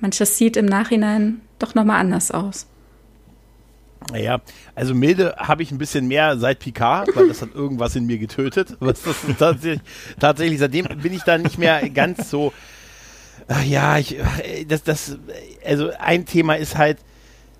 Manches 0.00 0.38
sieht 0.38 0.56
im 0.56 0.66
Nachhinein 0.66 1.40
doch 1.58 1.74
nochmal 1.74 2.00
anders 2.00 2.30
aus. 2.30 2.66
Naja, 4.10 4.40
also 4.74 4.94
milde 4.94 5.34
habe 5.38 5.62
ich 5.62 5.70
ein 5.70 5.78
bisschen 5.78 6.06
mehr 6.06 6.36
seit 6.38 6.58
Picard, 6.58 7.08
weil 7.14 7.28
das 7.28 7.42
hat 7.42 7.50
irgendwas 7.54 7.96
in 7.96 8.06
mir 8.06 8.18
getötet. 8.18 8.76
Was 8.80 9.02
das 9.02 9.16
tatsächlich, 9.38 9.80
tatsächlich, 10.20 10.58
seitdem 10.58 10.86
bin 11.02 11.12
ich 11.12 11.22
da 11.22 11.38
nicht 11.38 11.58
mehr 11.58 11.88
ganz 11.90 12.30
so. 12.30 12.52
Ach 13.48 13.64
ja, 13.64 13.98
ich, 13.98 14.16
das, 14.68 14.84
das, 14.84 15.18
also 15.64 15.90
ein 15.98 16.26
Thema 16.26 16.54
ist 16.54 16.78
halt, 16.78 16.98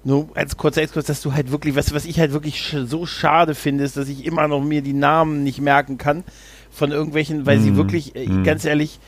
nur 0.04 0.28
als 0.34 0.56
kurzer 0.56 0.82
Exkurs, 0.82 1.06
dass 1.06 1.22
du 1.22 1.32
halt 1.32 1.50
wirklich, 1.50 1.74
was, 1.74 1.94
was 1.94 2.04
ich 2.04 2.20
halt 2.20 2.32
wirklich 2.32 2.74
so 2.84 3.06
schade 3.06 3.54
finde, 3.54 3.84
ist, 3.84 3.96
dass 3.96 4.08
ich 4.08 4.26
immer 4.26 4.48
noch 4.48 4.62
mir 4.62 4.82
die 4.82 4.92
Namen 4.92 5.42
nicht 5.42 5.60
merken 5.60 5.98
kann 5.98 6.24
von 6.70 6.90
irgendwelchen, 6.90 7.46
weil 7.46 7.58
mm. 7.58 7.62
sie 7.62 7.70
mhm. 7.70 7.76
wirklich, 7.76 8.16
äh, 8.16 8.28
mm. 8.28 8.44
ganz 8.44 8.64
ehrlich, 8.64 8.98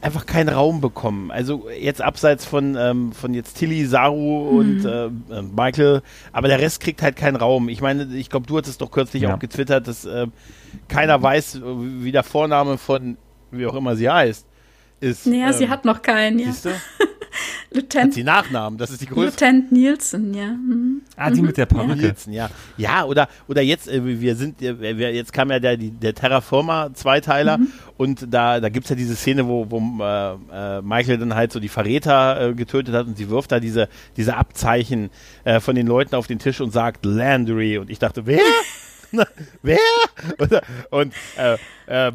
einfach 0.00 0.26
keinen 0.26 0.48
Raum 0.48 0.80
bekommen. 0.80 1.30
Also 1.30 1.68
jetzt 1.70 2.02
abseits 2.02 2.44
von, 2.44 2.76
ähm, 2.78 3.12
von 3.12 3.34
jetzt 3.34 3.54
Tilly, 3.54 3.86
Saru 3.86 4.52
mhm. 4.52 4.58
und 4.58 4.84
äh, 4.84 5.06
äh, 5.06 5.42
Michael, 5.42 6.02
aber 6.32 6.48
der 6.48 6.60
Rest 6.60 6.80
kriegt 6.80 7.02
halt 7.02 7.16
keinen 7.16 7.36
Raum. 7.36 7.68
Ich 7.68 7.80
meine, 7.80 8.04
ich 8.14 8.30
glaube, 8.30 8.46
du 8.46 8.56
hattest 8.58 8.80
doch 8.80 8.90
kürzlich 8.90 9.24
ja. 9.24 9.34
auch 9.34 9.38
getwittert, 9.38 9.88
dass 9.88 10.04
äh, 10.04 10.26
keiner 10.88 11.22
weiß, 11.22 11.60
wie 11.62 12.12
der 12.12 12.22
Vorname 12.22 12.78
von, 12.78 13.16
wie 13.50 13.66
auch 13.66 13.74
immer 13.74 13.96
sie 13.96 14.10
heißt, 14.10 14.46
ist. 15.00 15.26
Naja, 15.26 15.48
ähm, 15.48 15.52
sie 15.52 15.68
hat 15.68 15.84
noch 15.84 16.02
keinen, 16.02 16.38
ja. 16.38 16.46
Siehst 16.46 16.66
du? 16.66 16.70
Lieutenant. 17.70 18.08
Hat 18.08 18.14
sie 18.14 18.24
Nachnamen, 18.24 18.78
das 18.78 18.90
ist 18.90 19.02
die 19.02 19.06
größte. 19.06 19.44
Lieutenant 19.44 19.72
Nielsen, 19.72 20.34
ja. 20.34 20.46
Mhm. 20.46 21.02
Ah, 21.16 21.30
die 21.30 21.40
mhm. 21.40 21.48
mit 21.48 21.56
der 21.56 21.66
Perücke. 21.66 21.96
Nielsen, 21.96 22.32
ja. 22.32 22.48
Ja, 22.76 23.04
oder, 23.04 23.28
oder 23.48 23.62
jetzt, 23.62 23.88
äh, 23.88 24.20
wir 24.20 24.36
sind, 24.36 24.62
äh, 24.62 24.78
wir, 24.96 25.14
jetzt 25.14 25.32
kam 25.32 25.50
ja 25.50 25.58
der, 25.58 25.76
der 25.76 26.14
Terraformer-Zweiteiler 26.14 27.58
mhm. 27.58 27.72
und 27.96 28.26
da, 28.32 28.60
da 28.60 28.68
gibt 28.68 28.84
es 28.86 28.90
ja 28.90 28.96
diese 28.96 29.16
Szene, 29.16 29.46
wo, 29.46 29.70
wo 29.70 29.78
äh, 30.02 30.78
äh, 30.78 30.82
Michael 30.82 31.18
dann 31.18 31.34
halt 31.34 31.52
so 31.52 31.60
die 31.60 31.68
Verräter 31.68 32.50
äh, 32.50 32.54
getötet 32.54 32.94
hat 32.94 33.06
und 33.06 33.18
sie 33.18 33.28
wirft 33.28 33.52
da 33.52 33.60
diese, 33.60 33.88
diese 34.16 34.36
Abzeichen 34.36 35.10
äh, 35.44 35.60
von 35.60 35.74
den 35.74 35.86
Leuten 35.86 36.14
auf 36.14 36.26
den 36.26 36.38
Tisch 36.38 36.60
und 36.60 36.72
sagt 36.72 37.04
Landry 37.04 37.78
und 37.78 37.90
ich 37.90 37.98
dachte, 37.98 38.26
wer? 38.26 38.40
wer? 39.62 39.78
Und, 40.90 41.14
äh, 41.36 41.56
äh, 41.86 42.12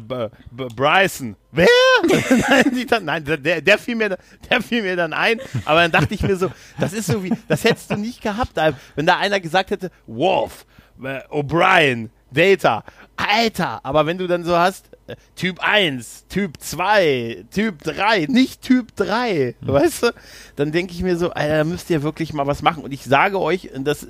Bryson, 0.50 1.36
wer? 1.50 1.66
nein, 2.48 2.86
dann, 2.88 3.04
nein 3.04 3.24
der, 3.24 3.60
der, 3.60 3.78
fiel 3.78 3.96
mir, 3.96 4.18
der 4.50 4.62
fiel 4.62 4.82
mir 4.82 4.96
dann 4.96 5.12
ein, 5.12 5.40
aber 5.64 5.82
dann 5.82 5.92
dachte 5.92 6.14
ich 6.14 6.22
mir 6.22 6.36
so, 6.36 6.50
das 6.78 6.92
ist 6.92 7.06
so 7.06 7.22
wie, 7.24 7.32
das 7.48 7.64
hättest 7.64 7.90
du 7.90 7.96
nicht 7.96 8.22
gehabt, 8.22 8.52
wenn 8.94 9.06
da 9.06 9.18
einer 9.18 9.40
gesagt 9.40 9.70
hätte, 9.70 9.90
Wolf, 10.06 10.66
äh, 11.02 11.20
O'Brien, 11.30 12.10
Data, 12.30 12.84
Alter, 13.16 13.80
aber 13.82 14.06
wenn 14.06 14.18
du 14.18 14.26
dann 14.26 14.44
so 14.44 14.56
hast, 14.56 14.90
Typ 15.36 15.60
1, 15.60 16.26
Typ 16.28 16.58
2, 16.58 17.44
Typ 17.50 17.82
3, 17.82 18.26
nicht 18.28 18.62
Typ 18.62 18.94
3, 18.96 19.54
mhm. 19.60 19.66
weißt 19.68 20.02
du? 20.04 20.14
Dann 20.56 20.72
denke 20.72 20.92
ich 20.92 21.02
mir 21.02 21.16
so, 21.16 21.30
Alter, 21.30 21.58
da 21.58 21.64
müsst 21.64 21.90
ihr 21.90 22.02
wirklich 22.02 22.32
mal 22.32 22.46
was 22.46 22.62
machen. 22.62 22.84
Und 22.84 22.92
ich 22.92 23.04
sage 23.04 23.40
euch, 23.40 23.70
das 23.74 24.06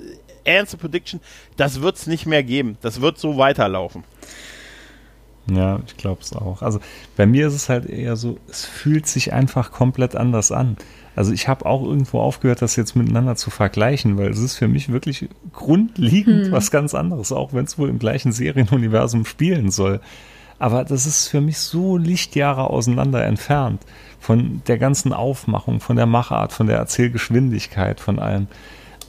Answer 0.47 0.77
Prediction, 0.77 1.19
das 1.57 1.81
wird 1.81 1.95
es 1.97 2.07
nicht 2.07 2.25
mehr 2.25 2.43
geben. 2.43 2.77
Das 2.81 3.01
wird 3.01 3.17
so 3.17 3.37
weiterlaufen. 3.37 4.03
Ja, 5.51 5.81
ich 5.85 5.97
glaube 5.97 6.21
es 6.21 6.33
auch. 6.33 6.61
Also 6.61 6.79
bei 7.17 7.25
mir 7.25 7.47
ist 7.47 7.53
es 7.53 7.69
halt 7.69 7.85
eher 7.85 8.15
so, 8.15 8.37
es 8.47 8.65
fühlt 8.65 9.07
sich 9.07 9.33
einfach 9.33 9.71
komplett 9.71 10.15
anders 10.15 10.51
an. 10.51 10.77
Also 11.15 11.33
ich 11.33 11.47
habe 11.47 11.65
auch 11.65 11.83
irgendwo 11.83 12.19
aufgehört, 12.19 12.61
das 12.61 12.75
jetzt 12.75 12.95
miteinander 12.95 13.35
zu 13.35 13.49
vergleichen, 13.49 14.17
weil 14.17 14.31
es 14.31 14.39
ist 14.39 14.55
für 14.55 14.67
mich 14.67 14.91
wirklich 14.91 15.29
grundlegend 15.51 16.45
hm. 16.45 16.51
was 16.51 16.71
ganz 16.71 16.95
anderes, 16.95 17.31
auch 17.31 17.53
wenn 17.53 17.65
es 17.65 17.77
wohl 17.77 17.89
im 17.89 17.99
gleichen 17.99 18.31
Serienuniversum 18.31 19.25
spielen 19.25 19.69
soll. 19.69 19.99
Aber 20.63 20.85
das 20.85 21.05
ist 21.05 21.27
für 21.27 21.41
mich 21.41 21.57
so 21.57 21.97
Lichtjahre 21.97 22.69
auseinander 22.69 23.25
entfernt 23.25 23.81
von 24.21 24.61
der 24.65 24.77
ganzen 24.77 25.11
Aufmachung, 25.11 25.81
von 25.81 25.97
der 25.97 26.05
Machart, 26.05 26.53
von 26.53 26.67
der 26.67 26.77
Erzählgeschwindigkeit, 26.77 27.99
von 27.99 28.17
allem. 28.17 28.47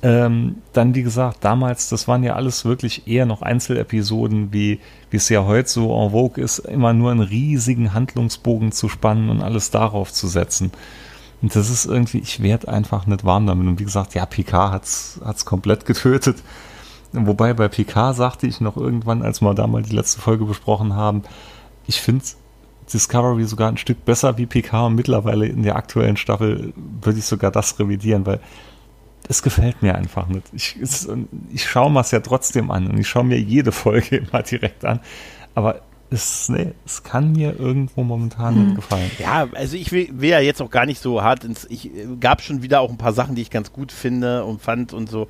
Ähm, 0.03 0.57
dann, 0.73 0.97
wie 0.97 1.05
gesagt, 1.05 1.45
damals, 1.45 1.89
das 1.89 2.09
waren 2.09 2.25
ja 2.25 2.35
alles 2.35 2.65
wirklich 2.65 3.07
eher 3.07 3.25
noch 3.25 3.41
Einzelepisoden, 3.41 4.53
wie, 4.53 4.81
wie 5.11 5.17
es 5.17 5.29
ja 5.29 5.45
heute 5.45 5.69
so 5.69 5.95
en 5.97 6.11
vogue 6.11 6.43
ist, 6.43 6.59
immer 6.59 6.93
nur 6.93 7.13
einen 7.13 7.21
riesigen 7.21 7.95
Handlungsbogen 7.95 8.73
zu 8.73 8.89
spannen 8.89 9.31
und 9.31 9.41
alles 9.41 9.71
darauf 9.71 10.13
zu 10.13 10.27
setzen. 10.27 10.73
Und 11.41 11.55
das 11.55 11.71
ist 11.71 11.87
irgendwie, 11.87 12.19
ich 12.19 12.43
werde 12.43 12.67
einfach 12.67 13.07
nicht 13.07 13.23
warm 13.23 13.47
damit. 13.47 13.69
Und 13.69 13.79
wie 13.79 13.85
gesagt, 13.85 14.15
ja, 14.15 14.27
Picard 14.27 14.73
hat's, 14.73 15.21
hat's 15.25 15.45
komplett 15.45 15.87
getötet. 15.87 16.39
Wobei 17.15 17.55
bei 17.55 17.69
Picard 17.69 18.17
sagte 18.17 18.47
ich 18.47 18.61
noch 18.61 18.77
irgendwann, 18.77 19.23
als 19.23 19.41
wir 19.41 19.55
da 19.55 19.67
mal 19.67 19.83
die 19.83 19.95
letzte 19.95 20.21
Folge 20.21 20.45
besprochen 20.45 20.95
haben, 20.95 21.23
ich 21.87 22.01
finde 22.01 22.25
Discovery 22.93 23.45
sogar 23.45 23.69
ein 23.69 23.77
Stück 23.77 24.05
besser 24.05 24.37
wie 24.37 24.47
Picard 24.47 24.89
und 24.89 24.95
mittlerweile 24.95 25.47
in 25.47 25.63
der 25.63 25.77
aktuellen 25.77 26.17
Staffel 26.17 26.73
würde 26.77 27.19
ich 27.19 27.25
sogar 27.25 27.51
das 27.51 27.79
revidieren, 27.79 28.27
weil 28.27 28.41
es 29.29 29.43
gefällt 29.43 29.83
mir 29.83 29.95
einfach 29.95 30.27
nicht. 30.27 30.47
Ich, 30.53 30.77
es, 30.81 31.09
ich 31.51 31.65
schaue 31.65 31.91
mir 31.91 32.01
es 32.01 32.11
ja 32.11 32.21
trotzdem 32.21 32.71
an 32.71 32.89
und 32.89 32.99
ich 32.99 33.09
schaue 33.09 33.25
mir 33.25 33.41
jede 33.41 33.73
Folge 33.73 34.17
immer 34.33 34.43
direkt 34.43 34.85
an. 34.85 35.01
Aber 35.55 35.81
es, 36.11 36.49
nee, 36.49 36.73
es 36.85 37.03
kann 37.03 37.33
mir 37.33 37.59
irgendwo 37.59 38.03
momentan 38.03 38.55
hm. 38.55 38.65
nicht 38.65 38.77
gefallen. 38.77 39.11
Ja, 39.19 39.49
also 39.55 39.77
ich 39.77 39.91
will, 39.93 40.09
will, 40.13 40.31
ja 40.31 40.41
jetzt 40.41 40.61
auch 40.61 40.71
gar 40.71 40.87
nicht 40.87 41.01
so 41.01 41.23
hart 41.23 41.45
ins. 41.45 41.67
Ich 41.71 41.91
gab 42.21 42.43
schon 42.43 42.63
wieder 42.63 42.81
auch 42.81 42.91
ein 42.91 42.99
paar 42.99 43.13
Sachen, 43.13 43.35
die 43.35 43.43
ich 43.43 43.51
ganz 43.51 43.73
gut 43.73 43.93
finde 43.93 44.45
und 44.45 44.61
fand 44.61 44.93
und 44.93 45.09
so. 45.09 45.29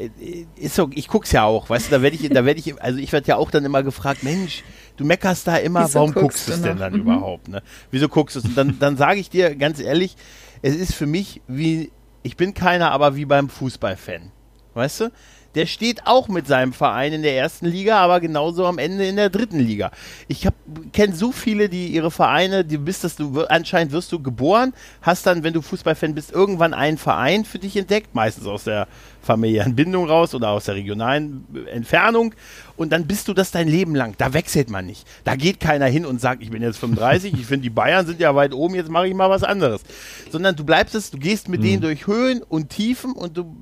Äh, 0.00 0.46
ist 0.56 0.74
so, 0.74 0.90
ich 0.94 1.08
guck's 1.08 1.32
ja 1.32 1.44
auch, 1.44 1.68
weißt 1.68 1.88
du, 1.88 1.90
da 1.90 2.02
werde 2.02 2.16
ich, 2.16 2.28
da 2.28 2.44
werde 2.44 2.60
ich, 2.60 2.80
also 2.82 2.98
ich 2.98 3.12
werde 3.12 3.28
ja 3.28 3.36
auch 3.36 3.50
dann 3.50 3.64
immer 3.64 3.82
gefragt, 3.82 4.22
Mensch, 4.22 4.64
du 4.96 5.04
meckerst 5.04 5.46
da 5.46 5.56
immer, 5.56 5.84
Wieso 5.84 5.94
warum 6.00 6.14
guckst 6.14 6.48
du 6.48 6.52
es 6.52 6.62
denn 6.62 6.78
dann 6.78 6.94
mhm. 6.94 7.00
überhaupt, 7.00 7.48
ne? 7.48 7.62
Wieso 7.90 8.08
guckst 8.08 8.36
du 8.36 8.40
es? 8.40 8.46
Und 8.46 8.56
dann, 8.56 8.78
dann 8.78 8.96
sage 8.96 9.20
ich 9.20 9.30
dir 9.30 9.54
ganz 9.54 9.80
ehrlich, 9.80 10.16
es 10.62 10.74
ist 10.74 10.94
für 10.94 11.06
mich 11.06 11.40
wie 11.46 11.90
ich 12.22 12.36
bin 12.36 12.54
keiner, 12.54 12.92
aber 12.92 13.16
wie 13.16 13.24
beim 13.24 13.48
Fußballfan. 13.48 14.30
Weißt 14.74 15.00
du? 15.00 15.12
Der 15.54 15.66
steht 15.66 16.06
auch 16.06 16.28
mit 16.28 16.46
seinem 16.46 16.72
Verein 16.72 17.12
in 17.12 17.22
der 17.22 17.36
ersten 17.36 17.66
Liga, 17.66 17.98
aber 17.98 18.20
genauso 18.20 18.66
am 18.66 18.78
Ende 18.78 19.06
in 19.06 19.16
der 19.16 19.30
dritten 19.30 19.58
Liga. 19.58 19.90
Ich 20.28 20.46
kenne 20.92 21.14
so 21.14 21.32
viele, 21.32 21.68
die 21.68 21.88
ihre 21.88 22.10
Vereine, 22.10 22.64
die 22.64 22.78
bist 22.78 23.04
das 23.04 23.16
du 23.16 23.42
anscheinend 23.46 23.92
wirst 23.92 24.12
du 24.12 24.22
geboren, 24.22 24.72
hast 25.02 25.26
dann, 25.26 25.42
wenn 25.42 25.52
du 25.52 25.62
Fußballfan 25.62 26.14
bist, 26.14 26.32
irgendwann 26.32 26.74
einen 26.74 26.98
Verein 26.98 27.44
für 27.44 27.58
dich 27.58 27.76
entdeckt, 27.76 28.14
meistens 28.14 28.46
aus 28.46 28.64
der 28.64 28.86
familiären 29.22 29.74
Bindung 29.74 30.08
raus 30.08 30.34
oder 30.34 30.50
aus 30.50 30.64
der 30.64 30.76
regionalen 30.76 31.44
Entfernung 31.66 32.34
und 32.76 32.90
dann 32.90 33.06
bist 33.06 33.28
du 33.28 33.34
das 33.34 33.50
dein 33.50 33.68
Leben 33.68 33.94
lang. 33.94 34.14
Da 34.16 34.32
wechselt 34.32 34.70
man 34.70 34.86
nicht. 34.86 35.06
Da 35.24 35.36
geht 35.36 35.60
keiner 35.60 35.86
hin 35.86 36.06
und 36.06 36.20
sagt, 36.20 36.42
ich 36.42 36.50
bin 36.50 36.62
jetzt 36.62 36.78
35, 36.78 37.34
ich 37.34 37.46
finde 37.46 37.64
die 37.64 37.70
Bayern 37.70 38.06
sind 38.06 38.20
ja 38.20 38.34
weit 38.34 38.54
oben, 38.54 38.74
jetzt 38.74 38.88
mache 38.88 39.08
ich 39.08 39.14
mal 39.14 39.28
was 39.28 39.42
anderes. 39.42 39.82
Sondern 40.30 40.56
du 40.56 40.64
bleibst 40.64 40.94
es, 40.94 41.10
du 41.10 41.18
gehst 41.18 41.48
mit 41.48 41.60
mhm. 41.60 41.64
denen 41.64 41.82
durch 41.82 42.06
Höhen 42.06 42.42
und 42.42 42.70
Tiefen 42.70 43.12
und 43.12 43.36
du 43.36 43.54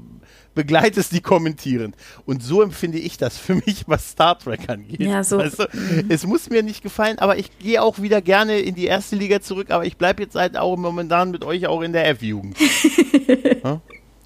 begleitest 0.58 1.12
die 1.12 1.20
kommentierend. 1.20 1.94
Und 2.26 2.42
so 2.42 2.62
empfinde 2.62 2.98
ich 2.98 3.16
das 3.16 3.38
für 3.38 3.54
mich, 3.54 3.84
was 3.86 4.10
Star 4.10 4.36
Trek 4.36 4.68
angeht. 4.68 4.98
Ja, 4.98 5.22
so. 5.22 5.38
Weißt 5.38 5.60
du, 5.60 5.66
es 6.08 6.26
muss 6.26 6.50
mir 6.50 6.64
nicht 6.64 6.82
gefallen, 6.82 7.20
aber 7.20 7.38
ich 7.38 7.56
gehe 7.60 7.80
auch 7.80 8.02
wieder 8.02 8.20
gerne 8.20 8.58
in 8.58 8.74
die 8.74 8.86
erste 8.86 9.14
Liga 9.14 9.40
zurück, 9.40 9.70
aber 9.70 9.86
ich 9.86 9.96
bleibe 9.96 10.20
jetzt 10.24 10.34
halt 10.34 10.56
auch 10.56 10.76
momentan 10.76 11.30
mit 11.30 11.44
euch 11.44 11.68
auch 11.68 11.80
in 11.82 11.92
der 11.92 12.08
F-Jugend. 12.08 12.56
ja? 13.64 13.80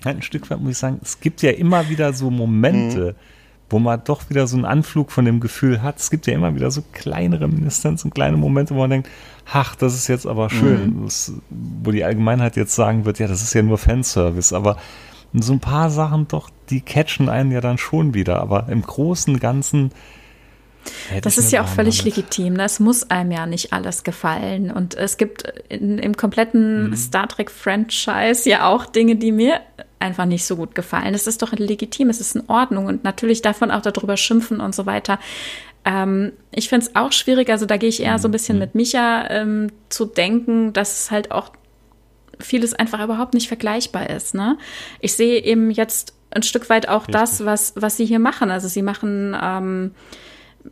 Ein 0.04 0.22
Stück 0.22 0.50
weit 0.50 0.58
muss 0.58 0.72
ich 0.72 0.78
sagen, 0.78 1.00
es 1.02 1.20
gibt 1.20 1.42
ja 1.42 1.50
immer 1.50 1.90
wieder 1.90 2.14
so 2.14 2.30
Momente, 2.30 3.12
mhm 3.12 3.32
wo 3.72 3.78
man 3.78 4.02
doch 4.04 4.28
wieder 4.28 4.46
so 4.46 4.56
einen 4.56 4.66
Anflug 4.66 5.10
von 5.10 5.24
dem 5.24 5.40
Gefühl 5.40 5.82
hat. 5.82 5.98
Es 5.98 6.10
gibt 6.10 6.26
ja 6.26 6.34
immer 6.34 6.54
wieder 6.54 6.70
so 6.70 6.82
kleine 6.92 7.40
Reminiszenzen, 7.40 8.10
kleine 8.10 8.36
Momente, 8.36 8.74
wo 8.74 8.80
man 8.80 8.90
denkt, 8.90 9.08
ach, 9.50 9.74
das 9.74 9.94
ist 9.94 10.08
jetzt 10.08 10.26
aber 10.26 10.50
schön. 10.50 10.98
Mhm. 10.98 11.04
Das, 11.04 11.32
wo 11.48 11.90
die 11.90 12.04
Allgemeinheit 12.04 12.56
jetzt 12.56 12.74
sagen 12.74 13.06
wird, 13.06 13.18
ja, 13.18 13.26
das 13.28 13.42
ist 13.42 13.54
ja 13.54 13.62
nur 13.62 13.78
Fanservice, 13.78 14.52
aber 14.54 14.76
so 15.34 15.52
ein 15.52 15.60
paar 15.60 15.90
Sachen 15.90 16.28
doch, 16.28 16.50
die 16.68 16.80
catchen 16.80 17.28
einen 17.28 17.50
ja 17.52 17.60
dann 17.60 17.78
schon 17.78 18.14
wieder, 18.14 18.40
aber 18.40 18.68
im 18.68 18.82
Großen 18.82 19.34
und 19.34 19.40
Ganzen. 19.40 19.92
Das 21.22 21.38
ist 21.38 21.52
ja 21.52 21.62
auch 21.62 21.68
völlig 21.68 21.98
damit. 21.98 22.16
legitim. 22.16 22.54
Ne? 22.54 22.64
Es 22.64 22.80
muss 22.80 23.08
einem 23.10 23.30
ja 23.30 23.46
nicht 23.46 23.72
alles 23.72 24.02
gefallen. 24.02 24.70
Und 24.70 24.94
es 24.94 25.16
gibt 25.16 25.44
in, 25.68 25.98
im 25.98 26.16
kompletten 26.16 26.90
mhm. 26.90 26.96
Star 26.96 27.28
Trek-Franchise 27.28 28.50
ja 28.50 28.66
auch 28.66 28.86
Dinge, 28.86 29.16
die 29.16 29.30
mir 29.30 29.60
einfach 30.00 30.24
nicht 30.24 30.44
so 30.44 30.56
gut 30.56 30.74
gefallen. 30.74 31.14
Es 31.14 31.28
ist 31.28 31.40
doch 31.40 31.52
legitim, 31.52 32.10
es 32.10 32.20
ist 32.20 32.34
in 32.34 32.48
Ordnung. 32.48 32.86
Und 32.86 33.04
natürlich 33.04 33.42
davon 33.42 33.70
auch 33.70 33.82
darüber 33.82 34.16
schimpfen 34.16 34.60
und 34.60 34.74
so 34.74 34.84
weiter. 34.84 35.20
Ähm, 35.84 36.32
ich 36.50 36.68
finde 36.68 36.86
es 36.86 36.96
auch 36.96 37.12
schwierig, 37.12 37.50
also 37.50 37.66
da 37.66 37.76
gehe 37.76 37.88
ich 37.88 38.02
eher 38.02 38.18
so 38.18 38.28
ein 38.28 38.32
bisschen 38.32 38.56
mhm. 38.56 38.60
mit 38.60 38.74
Micha 38.74 39.28
ähm, 39.30 39.70
zu 39.88 40.04
denken, 40.04 40.72
dass 40.72 41.04
es 41.04 41.10
halt 41.10 41.30
auch 41.30 41.50
vieles 42.38 42.74
einfach 42.74 43.02
überhaupt 43.02 43.34
nicht 43.34 43.48
vergleichbar 43.48 44.10
ist. 44.10 44.34
Ne? 44.34 44.58
Ich 45.00 45.14
sehe 45.14 45.42
eben 45.42 45.70
jetzt 45.70 46.14
ein 46.30 46.42
Stück 46.42 46.70
weit 46.70 46.88
auch 46.88 47.02
Richtig. 47.02 47.14
das, 47.14 47.44
was, 47.44 47.72
was 47.76 47.96
sie 47.96 48.06
hier 48.06 48.18
machen. 48.18 48.50
Also 48.50 48.68
sie 48.68 48.82
machen 48.82 49.36
ähm, 49.40 49.90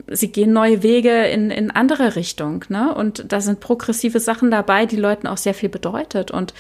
sie 0.09 0.29
gehen 0.29 0.53
neue 0.53 0.83
Wege 0.83 1.27
in, 1.27 1.51
in 1.51 1.71
andere 1.71 2.17
Richtung, 2.17 2.65
ne? 2.69 2.95
Und 2.95 3.33
da 3.33 3.41
sind 3.41 3.61
progressive 3.61 4.21
Sachen 4.21 4.51
dabei, 4.51 4.87
die 4.87 4.97
Leuten 4.97 5.27
auch 5.27 5.37
sehr 5.37 5.55
viel 5.55 5.69
bedeutet. 5.69 6.31
Und 6.31 6.55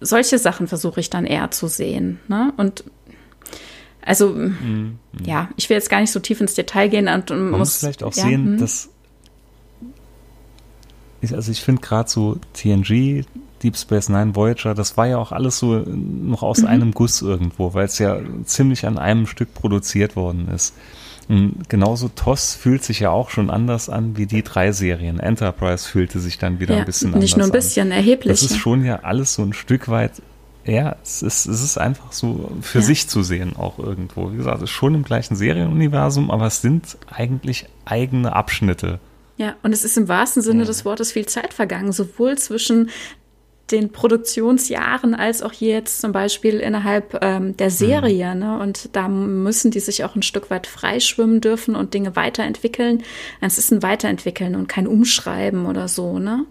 solche 0.00 0.38
Sachen 0.38 0.66
versuche 0.66 1.00
ich 1.00 1.10
dann 1.10 1.24
eher 1.24 1.50
zu 1.50 1.68
sehen, 1.68 2.20
ne? 2.28 2.52
Und 2.56 2.84
also, 4.02 4.28
mhm. 4.30 4.98
ja, 5.24 5.48
ich 5.56 5.68
will 5.68 5.76
jetzt 5.76 5.90
gar 5.90 6.00
nicht 6.00 6.12
so 6.12 6.20
tief 6.20 6.40
ins 6.40 6.54
Detail 6.54 6.88
gehen 6.88 7.08
und, 7.08 7.30
und 7.30 7.50
Man 7.50 7.58
muss, 7.58 7.70
muss 7.70 7.78
vielleicht 7.78 8.04
auch 8.04 8.14
ja, 8.14 8.22
sehen, 8.22 8.44
hm. 8.44 8.58
dass 8.58 8.88
ich, 11.20 11.34
also 11.34 11.50
ich 11.50 11.60
finde 11.60 11.80
gerade 11.80 12.08
so 12.08 12.38
TNG, 12.52 13.24
Deep 13.66 13.76
Space 13.76 14.08
Nine, 14.08 14.36
Voyager, 14.36 14.74
das 14.74 14.96
war 14.96 15.08
ja 15.08 15.18
auch 15.18 15.32
alles 15.32 15.58
so 15.58 15.82
noch 15.84 16.44
aus 16.44 16.58
mhm. 16.58 16.68
einem 16.68 16.92
Guss 16.92 17.20
irgendwo, 17.20 17.74
weil 17.74 17.86
es 17.86 17.98
ja 17.98 18.20
ziemlich 18.44 18.86
an 18.86 18.96
einem 18.96 19.26
Stück 19.26 19.54
produziert 19.54 20.14
worden 20.14 20.46
ist. 20.54 20.72
Und 21.28 21.68
genauso 21.68 22.08
TOS 22.08 22.54
fühlt 22.54 22.84
sich 22.84 23.00
ja 23.00 23.10
auch 23.10 23.30
schon 23.30 23.50
anders 23.50 23.88
an 23.88 24.16
wie 24.16 24.26
die 24.26 24.44
drei 24.44 24.70
Serien. 24.70 25.18
Enterprise 25.18 25.88
fühlte 25.88 26.20
sich 26.20 26.38
dann 26.38 26.60
wieder 26.60 26.74
ja, 26.74 26.80
ein 26.80 26.86
bisschen 26.86 27.08
anders 27.08 27.16
an. 27.16 27.22
Nicht 27.22 27.36
nur 27.36 27.46
ein 27.46 27.52
bisschen, 27.52 27.88
an. 27.88 27.98
erheblich. 27.98 28.40
Das 28.40 28.48
ist 28.48 28.58
schon 28.58 28.84
ja 28.84 29.00
alles 29.00 29.34
so 29.34 29.42
ein 29.42 29.52
Stück 29.52 29.88
weit 29.88 30.22
ja, 30.64 30.96
es 31.00 31.22
ist, 31.22 31.46
es 31.46 31.62
ist 31.62 31.78
einfach 31.78 32.12
so 32.12 32.50
für 32.60 32.78
ja. 32.78 32.84
sich 32.84 33.08
zu 33.08 33.22
sehen 33.22 33.54
auch 33.56 33.78
irgendwo. 33.78 34.32
Wie 34.32 34.36
gesagt, 34.36 34.58
es 34.58 34.64
ist 34.64 34.70
schon 34.70 34.96
im 34.96 35.04
gleichen 35.04 35.36
Serienuniversum, 35.36 36.28
aber 36.28 36.46
es 36.46 36.60
sind 36.60 36.98
eigentlich 37.08 37.66
eigene 37.84 38.34
Abschnitte. 38.34 38.98
Ja, 39.36 39.54
und 39.62 39.72
es 39.72 39.84
ist 39.84 39.96
im 39.96 40.08
wahrsten 40.08 40.42
Sinne 40.42 40.64
des 40.64 40.84
Wortes 40.84 41.12
viel 41.12 41.26
Zeit 41.26 41.54
vergangen, 41.54 41.92
sowohl 41.92 42.36
zwischen 42.38 42.90
den 43.70 43.90
Produktionsjahren 43.90 45.14
als 45.14 45.42
auch 45.42 45.52
jetzt 45.52 46.00
zum 46.00 46.12
Beispiel 46.12 46.60
innerhalb 46.60 47.18
ähm, 47.22 47.56
der 47.56 47.70
Serie. 47.70 48.34
Mhm. 48.34 48.40
Ne? 48.40 48.58
Und 48.58 48.90
da 48.94 49.08
müssen 49.08 49.70
die 49.70 49.80
sich 49.80 50.04
auch 50.04 50.14
ein 50.14 50.22
Stück 50.22 50.50
weit 50.50 50.66
freischwimmen 50.66 51.40
dürfen 51.40 51.74
und 51.74 51.92
Dinge 51.92 52.14
weiterentwickeln. 52.14 53.02
Es 53.40 53.58
ist 53.58 53.72
ein 53.72 53.82
Weiterentwickeln 53.82 54.54
und 54.54 54.68
kein 54.68 54.86
Umschreiben 54.86 55.66
oder 55.66 55.88
so. 55.88 56.18
Ne? 56.18 56.46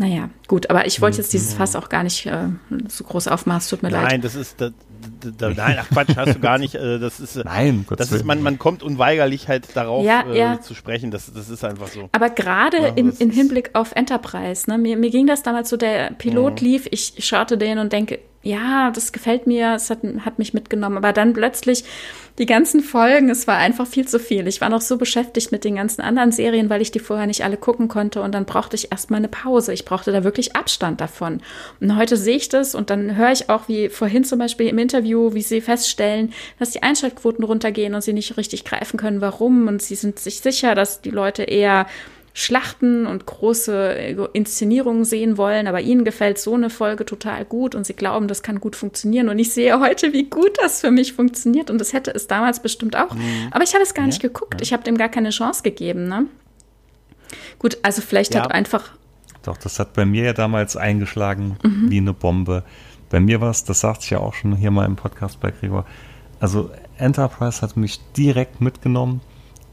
Naja, 0.00 0.30
gut, 0.48 0.70
aber 0.70 0.86
ich 0.86 1.02
wollte 1.02 1.18
jetzt 1.18 1.30
dieses 1.34 1.52
Fass 1.52 1.76
auch 1.76 1.90
gar 1.90 2.02
nicht 2.02 2.24
äh, 2.24 2.48
so 2.88 3.04
groß 3.04 3.28
aufmachen, 3.28 3.68
tut 3.68 3.82
mir 3.82 3.90
nein, 3.90 4.00
leid. 4.00 4.10
Nein, 4.12 4.20
das 4.22 4.34
ist, 4.34 4.58
da, 4.58 4.70
da, 5.36 5.50
nein, 5.50 5.76
ach 5.78 5.90
Quatsch, 5.90 6.16
hast 6.16 6.36
du 6.36 6.40
gar 6.40 6.56
nicht, 6.56 6.74
äh, 6.74 6.98
das 6.98 7.20
ist, 7.20 7.36
nein, 7.36 7.84
Gott 7.86 8.00
das 8.00 8.10
ist, 8.10 8.24
man, 8.24 8.42
man 8.42 8.58
kommt 8.58 8.82
unweigerlich 8.82 9.48
halt 9.48 9.76
darauf 9.76 10.02
ja, 10.02 10.22
äh, 10.22 10.38
ja. 10.38 10.60
zu 10.62 10.74
sprechen, 10.74 11.10
das, 11.10 11.30
das 11.30 11.50
ist 11.50 11.64
einfach 11.64 11.88
so. 11.88 12.08
Aber 12.12 12.30
gerade 12.30 12.78
ja, 12.78 12.86
im, 12.94 13.12
im 13.18 13.30
Hinblick 13.30 13.72
auf 13.74 13.92
Enterprise, 13.94 14.70
ne, 14.70 14.78
mir, 14.78 14.96
mir 14.96 15.10
ging 15.10 15.26
das 15.26 15.42
damals 15.42 15.68
so, 15.68 15.76
der 15.76 16.12
Pilot 16.12 16.62
mhm. 16.62 16.66
lief, 16.66 16.88
ich 16.90 17.16
schaute 17.18 17.58
den 17.58 17.78
und 17.78 17.92
denke, 17.92 18.20
ja, 18.42 18.90
das 18.90 19.12
gefällt 19.12 19.46
mir, 19.46 19.74
es 19.74 19.90
hat, 19.90 19.98
hat 20.24 20.38
mich 20.38 20.54
mitgenommen. 20.54 20.96
Aber 20.96 21.12
dann 21.12 21.34
plötzlich 21.34 21.84
die 22.38 22.46
ganzen 22.46 22.80
Folgen, 22.80 23.28
es 23.28 23.46
war 23.46 23.58
einfach 23.58 23.86
viel 23.86 24.08
zu 24.08 24.18
viel. 24.18 24.48
Ich 24.48 24.62
war 24.62 24.70
noch 24.70 24.80
so 24.80 24.96
beschäftigt 24.96 25.52
mit 25.52 25.62
den 25.62 25.74
ganzen 25.74 26.00
anderen 26.00 26.32
Serien, 26.32 26.70
weil 26.70 26.80
ich 26.80 26.90
die 26.90 27.00
vorher 27.00 27.26
nicht 27.26 27.44
alle 27.44 27.58
gucken 27.58 27.88
konnte. 27.88 28.22
Und 28.22 28.32
dann 28.32 28.46
brauchte 28.46 28.76
ich 28.76 28.90
erstmal 28.90 29.18
eine 29.18 29.28
Pause. 29.28 29.74
Ich 29.74 29.84
brauchte 29.84 30.10
da 30.10 30.24
wirklich 30.24 30.56
Abstand 30.56 31.02
davon. 31.02 31.42
Und 31.80 31.96
heute 31.96 32.16
sehe 32.16 32.36
ich 32.36 32.48
das 32.48 32.74
und 32.74 32.88
dann 32.88 33.16
höre 33.16 33.32
ich 33.32 33.50
auch, 33.50 33.68
wie 33.68 33.90
vorhin 33.90 34.24
zum 34.24 34.38
Beispiel 34.38 34.68
im 34.68 34.78
Interview, 34.78 35.34
wie 35.34 35.42
sie 35.42 35.60
feststellen, 35.60 36.32
dass 36.58 36.70
die 36.70 36.82
Einschaltquoten 36.82 37.44
runtergehen 37.44 37.94
und 37.94 38.02
sie 38.02 38.14
nicht 38.14 38.38
richtig 38.38 38.64
greifen 38.64 38.96
können, 38.96 39.20
warum. 39.20 39.68
Und 39.68 39.82
sie 39.82 39.96
sind 39.96 40.18
sich 40.18 40.40
sicher, 40.40 40.74
dass 40.74 41.02
die 41.02 41.10
Leute 41.10 41.42
eher 41.42 41.86
Schlachten 42.32 43.06
und 43.06 43.26
große 43.26 44.28
Inszenierungen 44.32 45.04
sehen 45.04 45.36
wollen, 45.36 45.66
aber 45.66 45.80
ihnen 45.80 46.04
gefällt 46.04 46.38
so 46.38 46.54
eine 46.54 46.70
Folge 46.70 47.04
total 47.04 47.44
gut 47.44 47.74
und 47.74 47.84
sie 47.84 47.94
glauben, 47.94 48.28
das 48.28 48.42
kann 48.42 48.60
gut 48.60 48.76
funktionieren. 48.76 49.28
Und 49.28 49.38
ich 49.38 49.52
sehe 49.52 49.80
heute, 49.80 50.12
wie 50.12 50.24
gut 50.30 50.56
das 50.62 50.80
für 50.80 50.92
mich 50.92 51.12
funktioniert. 51.12 51.70
Und 51.70 51.78
das 51.78 51.92
hätte 51.92 52.12
es 52.14 52.28
damals 52.28 52.60
bestimmt 52.60 52.96
auch. 52.96 53.14
Mhm. 53.14 53.48
Aber 53.50 53.64
ich 53.64 53.74
habe 53.74 53.82
es 53.82 53.94
gar 53.94 54.04
ja, 54.04 54.06
nicht 54.06 54.22
geguckt. 54.22 54.60
Ich 54.60 54.72
habe 54.72 54.84
dem 54.84 54.96
gar 54.96 55.08
keine 55.08 55.30
Chance 55.30 55.62
gegeben. 55.62 56.06
Ne? 56.06 56.26
Gut, 57.58 57.78
also 57.82 58.00
vielleicht 58.00 58.34
ja. 58.34 58.44
hat 58.44 58.52
einfach. 58.52 58.92
Doch, 59.42 59.56
das 59.56 59.78
hat 59.78 59.94
bei 59.94 60.04
mir 60.04 60.24
ja 60.24 60.32
damals 60.32 60.76
eingeschlagen 60.76 61.56
mhm. 61.64 61.90
wie 61.90 61.98
eine 61.98 62.12
Bombe. 62.12 62.62
Bei 63.08 63.18
mir 63.18 63.40
war 63.40 63.50
es, 63.50 63.64
das 63.64 63.80
sagte 63.80 64.04
ich 64.04 64.10
ja 64.10 64.18
auch 64.18 64.34
schon 64.34 64.54
hier 64.54 64.70
mal 64.70 64.86
im 64.86 64.94
Podcast 64.94 65.40
bei 65.40 65.50
Gregor. 65.50 65.84
Also 66.38 66.70
Enterprise 66.96 67.60
hat 67.60 67.76
mich 67.76 68.00
direkt 68.16 68.60
mitgenommen 68.60 69.20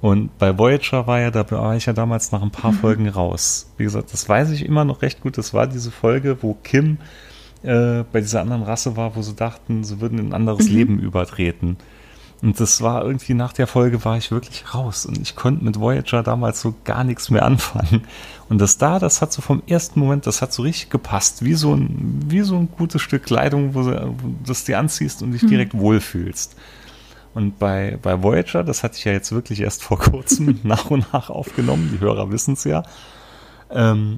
und 0.02 0.38
bei 0.38 0.57
Voyager 0.57 1.07
war 1.07 1.19
ja, 1.19 1.32
da 1.32 1.49
war 1.49 1.76
ich 1.76 1.88
ja 1.88 1.94
damals 1.94 2.32
nach 2.32 2.41
ein 2.41 2.52
paar 2.52 2.72
mhm. 2.72 2.78
Folgen 2.78 3.10
raus. 3.10 3.72
Wie 3.78 3.84
gesagt, 3.84 4.14
das 4.14 4.30
weiß 4.30 4.52
ich 4.52 4.65
immer 4.65 4.86
noch 4.86 5.02
recht 5.02 5.22
gut. 5.22 5.38
Das 5.38 5.53
war 5.53 5.65
diese 5.65 5.91
Folge, 5.91 6.38
wo 6.41 6.53
Kim 6.53 6.99
äh, 7.64 8.03
bei 8.11 8.22
dieser 8.22 8.41
anderen 8.41 8.64
Rasse 8.64 8.95
war, 8.95 9.15
wo 9.15 9.22
sie 9.22 9.34
dachten, 9.34 9.84
sie 9.84 9.99
würden 9.99 10.19
in 10.19 10.28
ein 10.28 10.34
anderes 10.34 10.69
mhm. 10.69 10.76
Leben 10.76 10.99
übertreten. 10.99 11.78
Und 12.41 12.60
das 12.60 12.82
war 12.82 13.03
irgendwie 13.03 13.34
nach 13.34 13.52
der 13.52 13.65
Folge 13.65 14.06
war 14.06 14.15
ich 14.15 14.30
wirklich 14.30 14.76
raus 14.76 15.07
und 15.07 15.18
ich 15.19 15.36
konnte 15.36 15.65
mit 15.65 15.80
Voyager 15.80 16.22
damals 16.22 16.61
so 16.61 16.76
gar 16.84 17.03
nichts 17.03 17.32
mehr 17.32 17.44
anfangen. 17.44 18.03
Und 18.48 18.60
das 18.60 18.78
da, 18.78 18.99
das 18.99 19.24
hat 19.24 19.34
so 19.34 19.41
vom 19.41 19.64
ersten 19.65 19.99
Moment, 19.99 20.28
das 20.28 20.44
hat 20.44 20.53
so 20.53 20.61
richtig 20.61 20.91
gepasst, 20.91 21.44
wie 21.44 21.56
so 21.56 21.74
ein, 21.74 22.19
wie 22.28 22.41
so 22.41 22.56
ein 22.56 22.69
gutes 22.69 23.02
Stück 23.02 23.24
Kleidung, 23.24 23.74
wo 23.74 23.82
du 23.82 24.15
das 24.45 24.65
dir 24.65 24.78
anziehst 24.78 25.24
und 25.24 25.32
dich 25.32 25.41
mhm. 25.41 25.48
direkt 25.48 25.74
wohlfühlst. 25.74 26.56
Und 27.38 27.60
bei, 27.60 28.00
bei 28.02 28.24
Voyager, 28.24 28.64
das 28.64 28.82
hatte 28.82 28.98
ich 28.98 29.04
ja 29.04 29.12
jetzt 29.12 29.32
wirklich 29.32 29.62
erst 29.62 29.84
vor 29.84 30.00
kurzem 30.12 30.60
nach 30.64 30.90
und 30.90 31.14
nach 31.14 31.30
aufgenommen, 31.30 31.92
die 31.94 32.00
Hörer 32.00 32.32
wissen 32.32 32.56
es 32.56 32.64
ja. 32.64 32.82
Ähm, 33.70 34.18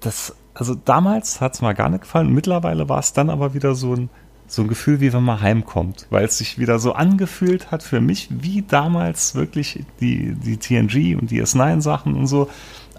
das, 0.00 0.36
also 0.52 0.74
damals 0.74 1.40
hat 1.40 1.54
es 1.54 1.62
mal 1.62 1.72
gar 1.72 1.88
nicht 1.88 2.02
gefallen. 2.02 2.34
Mittlerweile 2.34 2.86
war 2.86 2.98
es 2.98 3.14
dann 3.14 3.30
aber 3.30 3.54
wieder 3.54 3.74
so 3.74 3.94
ein, 3.94 4.10
so 4.46 4.60
ein 4.60 4.68
Gefühl, 4.68 5.00
wie 5.00 5.10
wenn 5.14 5.22
man 5.22 5.40
heimkommt, 5.40 6.06
weil 6.10 6.26
es 6.26 6.36
sich 6.36 6.58
wieder 6.58 6.78
so 6.78 6.92
angefühlt 6.92 7.70
hat 7.70 7.82
für 7.82 8.02
mich, 8.02 8.28
wie 8.30 8.60
damals 8.60 9.34
wirklich 9.34 9.86
die, 10.00 10.34
die 10.34 10.58
TNG 10.58 11.18
und 11.18 11.30
die 11.30 11.42
S9-Sachen 11.42 12.14
und 12.14 12.26
so. 12.26 12.50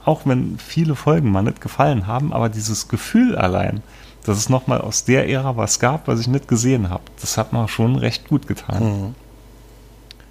Auch 0.06 0.26
wenn 0.26 0.58
viele 0.58 0.96
Folgen 0.96 1.32
mal 1.32 1.44
nicht 1.44 1.62
gefallen 1.62 2.08
haben, 2.08 2.34
aber 2.34 2.50
dieses 2.50 2.88
Gefühl 2.88 3.36
allein, 3.36 3.84
dass 4.26 4.38
es 4.38 4.50
nochmal 4.50 4.82
aus 4.82 5.06
der 5.06 5.30
Ära 5.30 5.58
was 5.58 5.80
gab, 5.80 6.08
was 6.08 6.20
ich 6.20 6.28
nicht 6.28 6.48
gesehen 6.48 6.90
habe. 6.90 7.04
Das 7.22 7.38
hat 7.38 7.54
mir 7.54 7.68
schon 7.68 7.96
recht 7.96 8.28
gut 8.28 8.48
getan. 8.48 8.84
Mhm. 8.84 9.16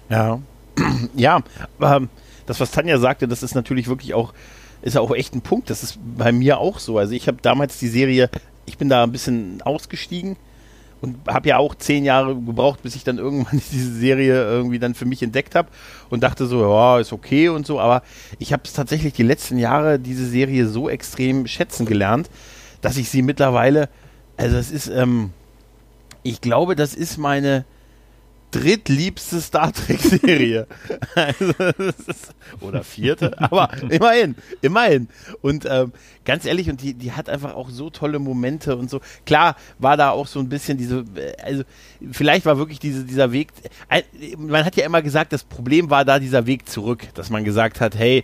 Ja, 0.09 0.39
ja, 1.15 1.41
aber 1.77 2.07
das, 2.45 2.59
was 2.59 2.71
Tanja 2.71 2.97
sagte, 2.97 3.27
das 3.27 3.43
ist 3.43 3.55
natürlich 3.55 3.87
wirklich 3.87 4.13
auch, 4.13 4.33
ist 4.81 4.97
auch 4.97 5.13
echt 5.13 5.35
ein 5.35 5.41
Punkt. 5.41 5.69
Das 5.69 5.83
ist 5.83 5.99
bei 6.17 6.31
mir 6.31 6.59
auch 6.59 6.79
so. 6.79 6.97
Also 6.97 7.13
ich 7.13 7.27
habe 7.27 7.37
damals 7.41 7.77
die 7.79 7.87
Serie, 7.87 8.29
ich 8.65 8.77
bin 8.77 8.89
da 8.89 9.03
ein 9.03 9.11
bisschen 9.11 9.61
ausgestiegen 9.61 10.37
und 11.01 11.15
habe 11.27 11.49
ja 11.49 11.57
auch 11.57 11.75
zehn 11.75 12.03
Jahre 12.03 12.35
gebraucht, 12.35 12.81
bis 12.81 12.95
ich 12.95 13.03
dann 13.03 13.17
irgendwann 13.17 13.61
diese 13.71 13.93
Serie 13.93 14.43
irgendwie 14.43 14.79
dann 14.79 14.95
für 14.95 15.05
mich 15.05 15.21
entdeckt 15.23 15.55
habe 15.55 15.69
und 16.09 16.23
dachte 16.23 16.45
so, 16.45 16.61
ja, 16.61 16.99
ist 16.99 17.13
okay 17.13 17.49
und 17.49 17.65
so. 17.65 17.79
Aber 17.79 18.03
ich 18.37 18.53
habe 18.53 18.63
tatsächlich 18.63 19.13
die 19.13 19.23
letzten 19.23 19.57
Jahre 19.57 19.99
diese 19.99 20.25
Serie 20.25 20.67
so 20.67 20.89
extrem 20.89 21.47
schätzen 21.47 21.85
gelernt, 21.85 22.29
dass 22.81 22.97
ich 22.97 23.09
sie 23.09 23.21
mittlerweile, 23.21 23.89
also 24.37 24.57
es 24.57 24.71
ist, 24.71 24.87
ähm, 24.87 25.31
ich 26.23 26.41
glaube, 26.41 26.75
das 26.75 26.93
ist 26.93 27.17
meine 27.17 27.65
drittliebste 28.51 29.41
Star 29.41 29.71
Trek-Serie. 29.71 30.67
also, 31.15 31.53
oder 32.61 32.83
vierte, 32.83 33.39
aber 33.41 33.69
immerhin, 33.89 34.35
immerhin. 34.61 35.07
Und 35.41 35.65
ähm, 35.69 35.93
ganz 36.25 36.45
ehrlich, 36.45 36.69
und 36.69 36.81
die, 36.81 36.93
die 36.93 37.11
hat 37.11 37.29
einfach 37.29 37.53
auch 37.53 37.69
so 37.69 37.89
tolle 37.89 38.19
Momente 38.19 38.75
und 38.75 38.89
so. 38.89 39.01
Klar 39.25 39.55
war 39.77 39.97
da 39.97 40.11
auch 40.11 40.27
so 40.27 40.39
ein 40.39 40.49
bisschen 40.49 40.77
diese, 40.77 41.05
äh, 41.15 41.33
also 41.43 41.63
vielleicht 42.11 42.45
war 42.45 42.57
wirklich 42.57 42.79
diese, 42.79 43.03
dieser 43.03 43.31
Weg, 43.31 43.49
man 44.37 44.65
hat 44.65 44.75
ja 44.75 44.85
immer 44.85 45.01
gesagt, 45.01 45.31
das 45.33 45.43
Problem 45.43 45.89
war 45.89 46.05
da 46.05 46.19
dieser 46.19 46.45
Weg 46.45 46.67
zurück, 46.67 47.07
dass 47.13 47.29
man 47.29 47.43
gesagt 47.43 47.81
hat, 47.81 47.95
hey, 47.95 48.23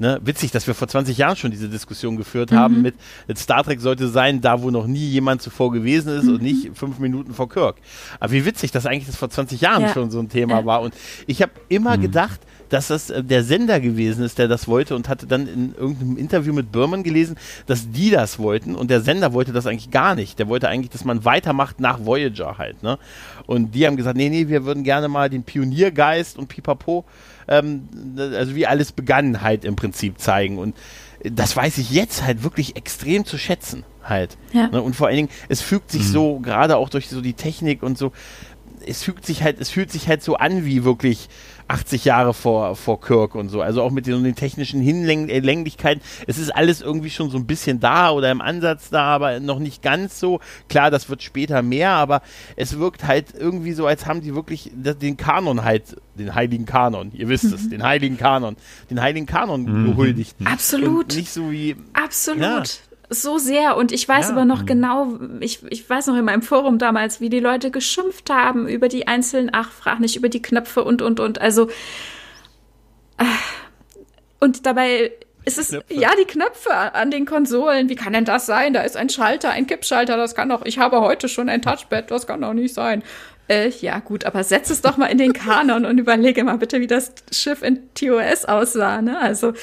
Ne, 0.00 0.20
witzig, 0.22 0.52
dass 0.52 0.68
wir 0.68 0.74
vor 0.74 0.86
20 0.86 1.18
Jahren 1.18 1.34
schon 1.34 1.50
diese 1.50 1.68
Diskussion 1.68 2.16
geführt 2.16 2.52
mhm. 2.52 2.56
haben 2.56 2.82
mit, 2.82 2.94
Star 3.36 3.64
Trek 3.64 3.80
sollte 3.80 4.06
sein, 4.06 4.40
da 4.40 4.62
wo 4.62 4.70
noch 4.70 4.86
nie 4.86 5.08
jemand 5.08 5.42
zuvor 5.42 5.72
gewesen 5.72 6.16
ist 6.16 6.24
mhm. 6.24 6.34
und 6.34 6.42
nicht 6.42 6.70
fünf 6.78 7.00
Minuten 7.00 7.34
vor 7.34 7.48
Kirk. 7.48 7.76
Aber 8.20 8.32
wie 8.32 8.44
witzig, 8.44 8.70
dass 8.70 8.86
eigentlich 8.86 9.06
das 9.06 9.16
vor 9.16 9.28
20 9.28 9.60
Jahren 9.60 9.82
ja. 9.82 9.92
schon 9.92 10.12
so 10.12 10.20
ein 10.20 10.28
Thema 10.28 10.60
ja. 10.60 10.64
war. 10.64 10.82
Und 10.82 10.94
ich 11.26 11.42
habe 11.42 11.50
immer 11.68 11.96
mhm. 11.96 12.02
gedacht, 12.02 12.40
dass 12.68 12.88
das 12.88 13.10
äh, 13.10 13.22
der 13.22 13.44
Sender 13.44 13.80
gewesen 13.80 14.24
ist, 14.24 14.38
der 14.38 14.48
das 14.48 14.68
wollte 14.68 14.94
und 14.94 15.08
hatte 15.08 15.26
dann 15.26 15.46
in 15.46 15.74
irgendeinem 15.74 16.16
Interview 16.16 16.52
mit 16.52 16.72
Berman 16.72 17.02
gelesen, 17.02 17.36
dass 17.66 17.90
die 17.90 18.10
das 18.10 18.38
wollten 18.38 18.74
und 18.74 18.90
der 18.90 19.00
Sender 19.00 19.32
wollte 19.32 19.52
das 19.52 19.66
eigentlich 19.66 19.90
gar 19.90 20.14
nicht. 20.14 20.38
Der 20.38 20.48
wollte 20.48 20.68
eigentlich, 20.68 20.90
dass 20.90 21.04
man 21.04 21.24
weitermacht 21.24 21.80
nach 21.80 22.04
Voyager 22.04 22.58
halt. 22.58 22.82
Ne? 22.82 22.98
Und 23.46 23.74
die 23.74 23.86
haben 23.86 23.96
gesagt, 23.96 24.16
nee, 24.16 24.28
nee, 24.28 24.48
wir 24.48 24.64
würden 24.64 24.84
gerne 24.84 25.08
mal 25.08 25.30
den 25.30 25.42
Pioniergeist 25.42 26.38
und 26.38 26.48
Pipapo 26.48 27.04
ähm, 27.48 27.88
also 28.16 28.54
wie 28.54 28.66
alles 28.66 28.92
begann 28.92 29.40
halt 29.40 29.64
im 29.64 29.74
Prinzip 29.74 30.20
zeigen. 30.20 30.58
Und 30.58 30.76
das 31.24 31.56
weiß 31.56 31.78
ich 31.78 31.90
jetzt 31.90 32.22
halt 32.22 32.44
wirklich 32.44 32.76
extrem 32.76 33.24
zu 33.24 33.38
schätzen 33.38 33.84
halt. 34.04 34.38
Ja. 34.52 34.68
Ne? 34.68 34.80
Und 34.82 34.94
vor 34.94 35.08
allen 35.08 35.16
Dingen, 35.16 35.28
es 35.48 35.60
fügt 35.60 35.90
sich 35.90 36.02
mhm. 36.02 36.12
so, 36.12 36.38
gerade 36.38 36.76
auch 36.76 36.88
durch 36.88 37.08
so 37.08 37.20
die 37.20 37.34
Technik 37.34 37.82
und 37.82 37.98
so, 37.98 38.12
es 38.88 39.02
fühlt 39.02 39.24
sich 39.24 39.42
halt, 39.42 39.60
es 39.60 39.70
fühlt 39.70 39.92
sich 39.92 40.08
halt 40.08 40.22
so 40.22 40.36
an 40.36 40.64
wie 40.64 40.84
wirklich 40.84 41.28
80 41.68 42.06
Jahre 42.06 42.32
vor, 42.32 42.76
vor 42.76 43.00
Kirk 43.00 43.34
und 43.34 43.50
so. 43.50 43.60
Also 43.60 43.82
auch 43.82 43.90
mit 43.90 44.06
den, 44.06 44.24
den 44.24 44.34
technischen 44.34 44.80
Hinlänglichkeiten. 44.80 46.02
Es 46.26 46.38
ist 46.38 46.50
alles 46.50 46.80
irgendwie 46.80 47.10
schon 47.10 47.30
so 47.30 47.36
ein 47.36 47.46
bisschen 47.46 47.78
da 47.78 48.10
oder 48.10 48.30
im 48.30 48.40
Ansatz 48.40 48.88
da, 48.88 49.04
aber 49.04 49.38
noch 49.38 49.58
nicht 49.58 49.82
ganz 49.82 50.18
so. 50.18 50.40
Klar, 50.68 50.90
das 50.90 51.10
wird 51.10 51.22
später 51.22 51.62
mehr, 51.62 51.90
aber 51.90 52.22
es 52.56 52.78
wirkt 52.78 53.04
halt 53.04 53.34
irgendwie 53.38 53.72
so, 53.72 53.86
als 53.86 54.06
haben 54.06 54.22
die 54.22 54.34
wirklich 54.34 54.70
den 54.74 55.16
Kanon 55.16 55.62
halt, 55.62 55.96
den 56.18 56.34
heiligen 56.34 56.64
Kanon, 56.64 57.12
ihr 57.12 57.28
wisst 57.28 57.44
es, 57.44 57.64
mhm. 57.64 57.70
den 57.70 57.82
heiligen 57.82 58.16
Kanon, 58.16 58.56
den 58.90 59.00
heiligen 59.00 59.26
Kanon 59.26 59.62
mhm. 59.62 59.86
gehuldigt. 59.90 60.36
Absolut. 60.44 61.12
Und 61.12 61.16
nicht 61.16 61.30
so 61.30 61.50
wie. 61.50 61.76
Absolut. 61.92 62.40
Ja 62.40 62.62
so 63.10 63.38
sehr. 63.38 63.76
Und 63.76 63.92
ich 63.92 64.08
weiß 64.08 64.26
ja. 64.26 64.32
aber 64.32 64.44
noch 64.44 64.62
mhm. 64.62 64.66
genau, 64.66 65.18
ich, 65.40 65.60
ich 65.70 65.88
weiß 65.88 66.06
noch 66.08 66.16
in 66.16 66.24
meinem 66.24 66.42
Forum 66.42 66.78
damals, 66.78 67.20
wie 67.20 67.28
die 67.28 67.40
Leute 67.40 67.70
geschimpft 67.70 68.30
haben 68.30 68.68
über 68.68 68.88
die 68.88 69.06
einzelnen, 69.06 69.50
ach, 69.52 69.72
frag 69.72 70.00
nicht, 70.00 70.16
über 70.16 70.28
die 70.28 70.42
Knöpfe 70.42 70.84
und, 70.84 71.02
und, 71.02 71.20
und. 71.20 71.40
Also, 71.40 71.68
äh, 73.18 73.24
und 74.40 74.66
dabei 74.66 75.12
ist 75.44 75.58
es, 75.58 75.70
Knöpfe. 75.70 75.94
ja, 75.94 76.10
die 76.20 76.26
Knöpfe 76.26 76.72
an 76.72 77.10
den 77.10 77.24
Konsolen. 77.24 77.88
Wie 77.88 77.96
kann 77.96 78.12
denn 78.12 78.24
das 78.24 78.46
sein? 78.46 78.74
Da 78.74 78.82
ist 78.82 78.96
ein 78.96 79.08
Schalter, 79.08 79.50
ein 79.50 79.66
Kippschalter, 79.66 80.16
das 80.16 80.34
kann 80.34 80.48
doch, 80.48 80.64
ich 80.64 80.78
habe 80.78 81.00
heute 81.00 81.28
schon 81.28 81.48
ein 81.48 81.62
Touchpad, 81.62 82.10
das 82.10 82.26
kann 82.26 82.42
doch 82.42 82.52
nicht 82.52 82.74
sein. 82.74 83.02
Äh, 83.48 83.70
ja, 83.80 84.00
gut, 84.00 84.26
aber 84.26 84.44
setz 84.44 84.68
es 84.68 84.82
doch 84.82 84.98
mal 84.98 85.06
in 85.06 85.16
den 85.16 85.32
Kanon 85.32 85.86
und 85.86 85.96
überlege 85.96 86.44
mal 86.44 86.58
bitte, 86.58 86.80
wie 86.80 86.86
das 86.86 87.14
Schiff 87.32 87.62
in 87.62 87.88
TOS 87.94 88.44
aussah, 88.44 89.00
ne? 89.00 89.18
Also, 89.18 89.54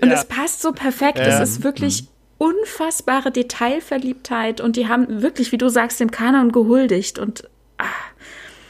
und 0.00 0.10
es 0.10 0.24
passt 0.24 0.62
so 0.62 0.72
perfekt. 0.72 1.18
Es 1.18 1.36
ähm, 1.36 1.42
ist 1.42 1.62
wirklich 1.62 2.04
mhm 2.04 2.19
unfassbare 2.40 3.30
Detailverliebtheit 3.30 4.62
und 4.62 4.76
die 4.76 4.88
haben 4.88 5.20
wirklich, 5.20 5.52
wie 5.52 5.58
du 5.58 5.68
sagst, 5.68 6.00
dem 6.00 6.10
Kanon 6.10 6.52
gehuldigt 6.52 7.18
und 7.18 7.46
ah, 7.76 7.84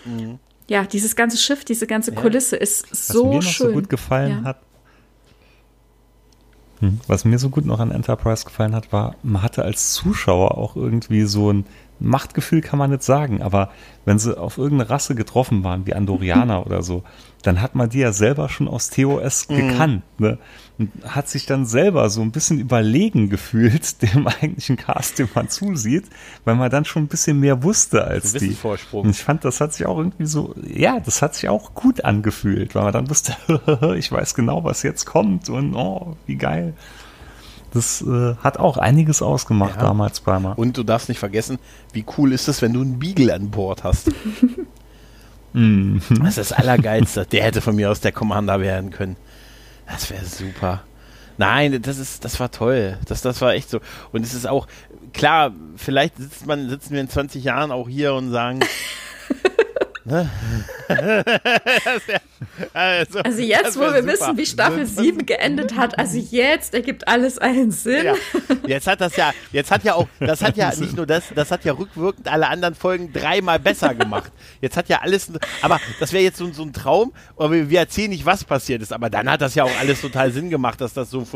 mhm. 0.04 0.40
ja, 0.66 0.82
dieses 0.82 1.14
ganze 1.14 1.36
Schiff, 1.36 1.64
diese 1.64 1.86
ganze 1.86 2.12
Kulisse 2.12 2.56
ja. 2.56 2.62
ist 2.62 2.90
Was 2.90 3.06
so 3.06 3.28
mir 3.28 3.36
noch 3.36 3.42
schön. 3.42 3.68
so 3.68 3.72
gut 3.72 3.88
gefallen 3.88 4.40
ja. 4.42 4.42
hat, 4.42 4.62
hm, 6.80 6.98
was 7.06 7.24
mir 7.24 7.38
so 7.38 7.48
gut 7.48 7.64
noch 7.64 7.78
an 7.78 7.92
Enterprise 7.92 8.44
gefallen 8.44 8.74
hat, 8.74 8.92
war, 8.92 9.14
man 9.22 9.40
hatte 9.42 9.62
als 9.62 9.92
Zuschauer 9.92 10.58
auch 10.58 10.74
irgendwie 10.74 11.22
so 11.22 11.52
ein 11.52 11.64
Machtgefühl, 12.00 12.60
kann 12.60 12.78
man 12.78 12.90
nicht 12.90 13.02
sagen, 13.02 13.42
aber 13.42 13.70
wenn 14.04 14.18
sie 14.18 14.36
auf 14.36 14.58
irgendeine 14.58 14.90
Rasse 14.90 15.14
getroffen 15.14 15.62
waren, 15.64 15.86
wie 15.86 15.94
Andorianer 15.94 16.66
oder 16.66 16.82
so, 16.82 17.04
dann 17.42 17.62
hat 17.62 17.74
man 17.74 17.88
die 17.88 17.98
ja 17.98 18.12
selber 18.12 18.48
schon 18.48 18.68
aus 18.68 18.90
TOS 18.90 19.48
mhm. 19.48 19.56
gekannt. 19.56 20.02
Ne? 20.18 20.38
Und 20.78 20.90
hat 21.06 21.28
sich 21.28 21.46
dann 21.46 21.66
selber 21.66 22.08
so 22.10 22.22
ein 22.22 22.32
bisschen 22.32 22.58
überlegen 22.58 23.28
gefühlt 23.28 24.02
dem 24.14 24.26
eigentlichen 24.26 24.76
Cast, 24.76 25.18
dem 25.18 25.28
man 25.34 25.48
zusieht, 25.48 26.04
weil 26.44 26.54
man 26.54 26.70
dann 26.70 26.84
schon 26.84 27.04
ein 27.04 27.08
bisschen 27.08 27.38
mehr 27.40 27.62
wusste 27.62 28.04
als 28.04 28.32
die. 28.32 28.50
Vorsprung. 28.50 29.02
Und 29.04 29.10
ich 29.10 29.22
fand, 29.22 29.44
das 29.44 29.60
hat 29.60 29.72
sich 29.74 29.86
auch 29.86 29.98
irgendwie 29.98 30.26
so, 30.26 30.54
ja, 30.66 31.00
das 31.00 31.22
hat 31.22 31.34
sich 31.34 31.48
auch 31.48 31.74
gut 31.74 32.04
angefühlt, 32.04 32.74
weil 32.74 32.84
man 32.84 32.92
dann 32.92 33.10
wusste, 33.10 33.36
ich 33.96 34.10
weiß 34.10 34.34
genau, 34.34 34.64
was 34.64 34.82
jetzt 34.82 35.04
kommt 35.04 35.48
und 35.48 35.74
oh, 35.74 36.16
wie 36.26 36.36
geil. 36.36 36.74
Das 37.72 38.02
äh, 38.02 38.34
hat 38.36 38.58
auch 38.58 38.76
einiges 38.78 39.22
ausgemacht 39.22 39.76
ja. 39.76 39.82
damals 39.82 40.20
bei 40.20 40.38
mir. 40.40 40.58
Und 40.58 40.76
du 40.76 40.82
darfst 40.82 41.08
nicht 41.08 41.18
vergessen, 41.18 41.58
wie 41.92 42.04
cool 42.18 42.32
ist 42.32 42.48
es, 42.48 42.62
wenn 42.62 42.72
du 42.72 42.80
einen 42.80 42.98
Beagle 42.98 43.32
an 43.32 43.50
Bord 43.50 43.84
hast. 43.84 44.10
Mhm. 45.52 46.00
Das 46.20 46.38
ist 46.38 46.38
das 46.38 46.52
Allergeilste. 46.52 47.26
Der 47.26 47.42
hätte 47.42 47.60
von 47.60 47.74
mir 47.74 47.90
aus 47.90 47.98
der 48.00 48.12
Commander 48.12 48.60
werden 48.60 48.90
können. 48.90 49.16
Das 49.86 50.08
wäre 50.10 50.24
super. 50.24 50.84
Nein, 51.38 51.80
das 51.82 51.98
ist, 51.98 52.24
das 52.24 52.38
war 52.38 52.50
toll. 52.50 52.98
Das, 53.06 53.22
das 53.22 53.40
war 53.40 53.54
echt 53.54 53.70
so. 53.70 53.80
Und 54.12 54.22
es 54.22 54.34
ist 54.34 54.46
auch, 54.46 54.66
klar, 55.12 55.52
vielleicht 55.76 56.18
sitzt 56.18 56.46
man, 56.46 56.68
sitzen 56.68 56.92
wir 56.92 57.00
in 57.00 57.08
20 57.08 57.42
Jahren 57.42 57.72
auch 57.72 57.88
hier 57.88 58.14
und 58.14 58.30
sagen, 58.30 58.60
ne? 60.10 60.30
also, 62.72 63.18
also, 63.20 63.40
jetzt, 63.40 63.76
wo 63.76 63.82
wir 63.82 64.02
super. 64.02 64.06
wissen, 64.06 64.36
wie 64.36 64.46
Staffel 64.46 64.86
7 64.86 65.26
geendet 65.26 65.76
hat, 65.76 65.98
also 65.98 66.18
jetzt 66.18 66.74
ergibt 66.74 67.06
alles 67.06 67.38
einen 67.38 67.70
Sinn. 67.70 68.06
Ja. 68.06 68.14
Jetzt 68.66 68.86
hat 68.86 69.00
das 69.00 69.16
ja, 69.16 69.32
jetzt 69.52 69.70
hat 69.70 69.84
ja 69.84 69.94
auch, 69.94 70.08
das 70.18 70.42
hat 70.42 70.56
ja 70.56 70.72
nicht 70.78 70.96
nur 70.96 71.06
das, 71.06 71.24
das 71.34 71.50
hat 71.50 71.64
ja 71.64 71.72
rückwirkend 71.72 72.28
alle 72.28 72.48
anderen 72.48 72.74
Folgen 72.74 73.12
dreimal 73.12 73.58
besser 73.58 73.94
gemacht. 73.94 74.32
Jetzt 74.60 74.76
hat 74.76 74.88
ja 74.88 75.00
alles, 75.02 75.30
aber 75.62 75.80
das 75.98 76.12
wäre 76.12 76.24
jetzt 76.24 76.38
so, 76.38 76.50
so, 76.52 76.62
ein 76.62 76.72
Traum, 76.72 77.12
aber 77.36 77.52
wir, 77.52 77.70
wir, 77.70 77.78
erzählen 77.80 78.10
nicht, 78.10 78.26
was 78.26 78.44
passiert 78.44 78.82
ist, 78.82 78.92
aber 78.92 79.10
dann 79.10 79.30
hat 79.30 79.40
das 79.40 79.54
ja 79.54 79.64
auch 79.64 79.78
alles 79.80 80.00
total 80.00 80.32
Sinn 80.32 80.50
gemacht, 80.50 80.80
dass 80.80 80.92
das 80.92 81.10
so 81.10 81.26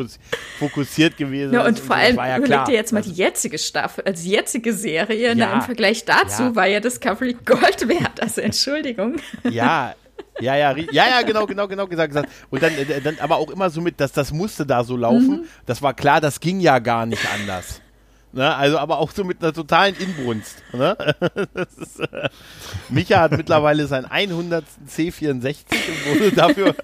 fokussiert 0.59 1.17
gewesen 1.17 1.55
ja, 1.55 1.63
ist. 1.63 1.69
Und 1.69 1.79
vor 1.81 1.97
allem, 1.97 2.17
ja 2.17 2.39
überleg 2.39 2.65
dir 2.67 2.75
jetzt 2.75 2.93
mal 2.93 3.03
die 3.03 3.13
jetzige 3.13 3.59
Staffel, 3.59 4.05
also 4.05 4.23
die 4.23 4.31
jetzige 4.31 4.73
Serie, 4.73 5.29
ja, 5.29 5.35
na, 5.35 5.55
im 5.55 5.63
Vergleich 5.63 6.05
dazu 6.05 6.43
ja. 6.43 6.57
war 6.57 6.67
ja 6.67 6.81
Discovery 6.81 7.37
Gold 7.45 7.89
wert, 7.89 8.21
also 8.21 8.41
Entschuldigung. 8.67 9.17
Ja, 9.51 9.95
ja, 10.41 10.57
ja, 10.57 10.77
ja, 10.77 11.09
ja, 11.09 11.23
genau, 11.23 11.47
genau, 11.47 11.69
genau 11.69 11.87
gesagt. 11.87 12.11
gesagt. 12.13 12.29
Und 12.51 12.63
dann, 12.63 12.73
äh, 12.73 13.01
dann 13.01 13.19
aber 13.21 13.37
auch 13.37 13.51
immer 13.51 13.71
so 13.71 13.81
mit, 13.81 14.01
dass 14.01 14.13
das 14.13 14.33
musste 14.33 14.67
da 14.67 14.83
so 14.83 14.97
laufen. 14.97 15.43
Mhm. 15.43 15.45
Das 15.67 15.83
war 15.83 15.95
klar, 15.95 16.21
das 16.21 16.41
ging 16.41 16.61
ja 16.61 16.79
gar 16.79 17.07
nicht 17.07 17.23
anders. 17.33 17.81
Ne? 18.35 18.55
Also, 18.55 18.79
aber 18.79 18.99
auch 18.99 19.13
so 19.13 19.23
mit 19.23 19.41
einer 19.43 19.53
totalen 19.53 19.95
Inbrunst. 19.97 20.63
Ne? 20.73 20.97
Ist, 21.55 22.01
äh, 22.01 22.29
Micha 22.89 23.21
hat 23.21 23.33
mittlerweile 23.33 23.87
sein 23.87 24.05
100. 24.05 24.65
C64 24.89 25.57
und 25.71 26.21
wurde 26.21 26.33
dafür 26.33 26.75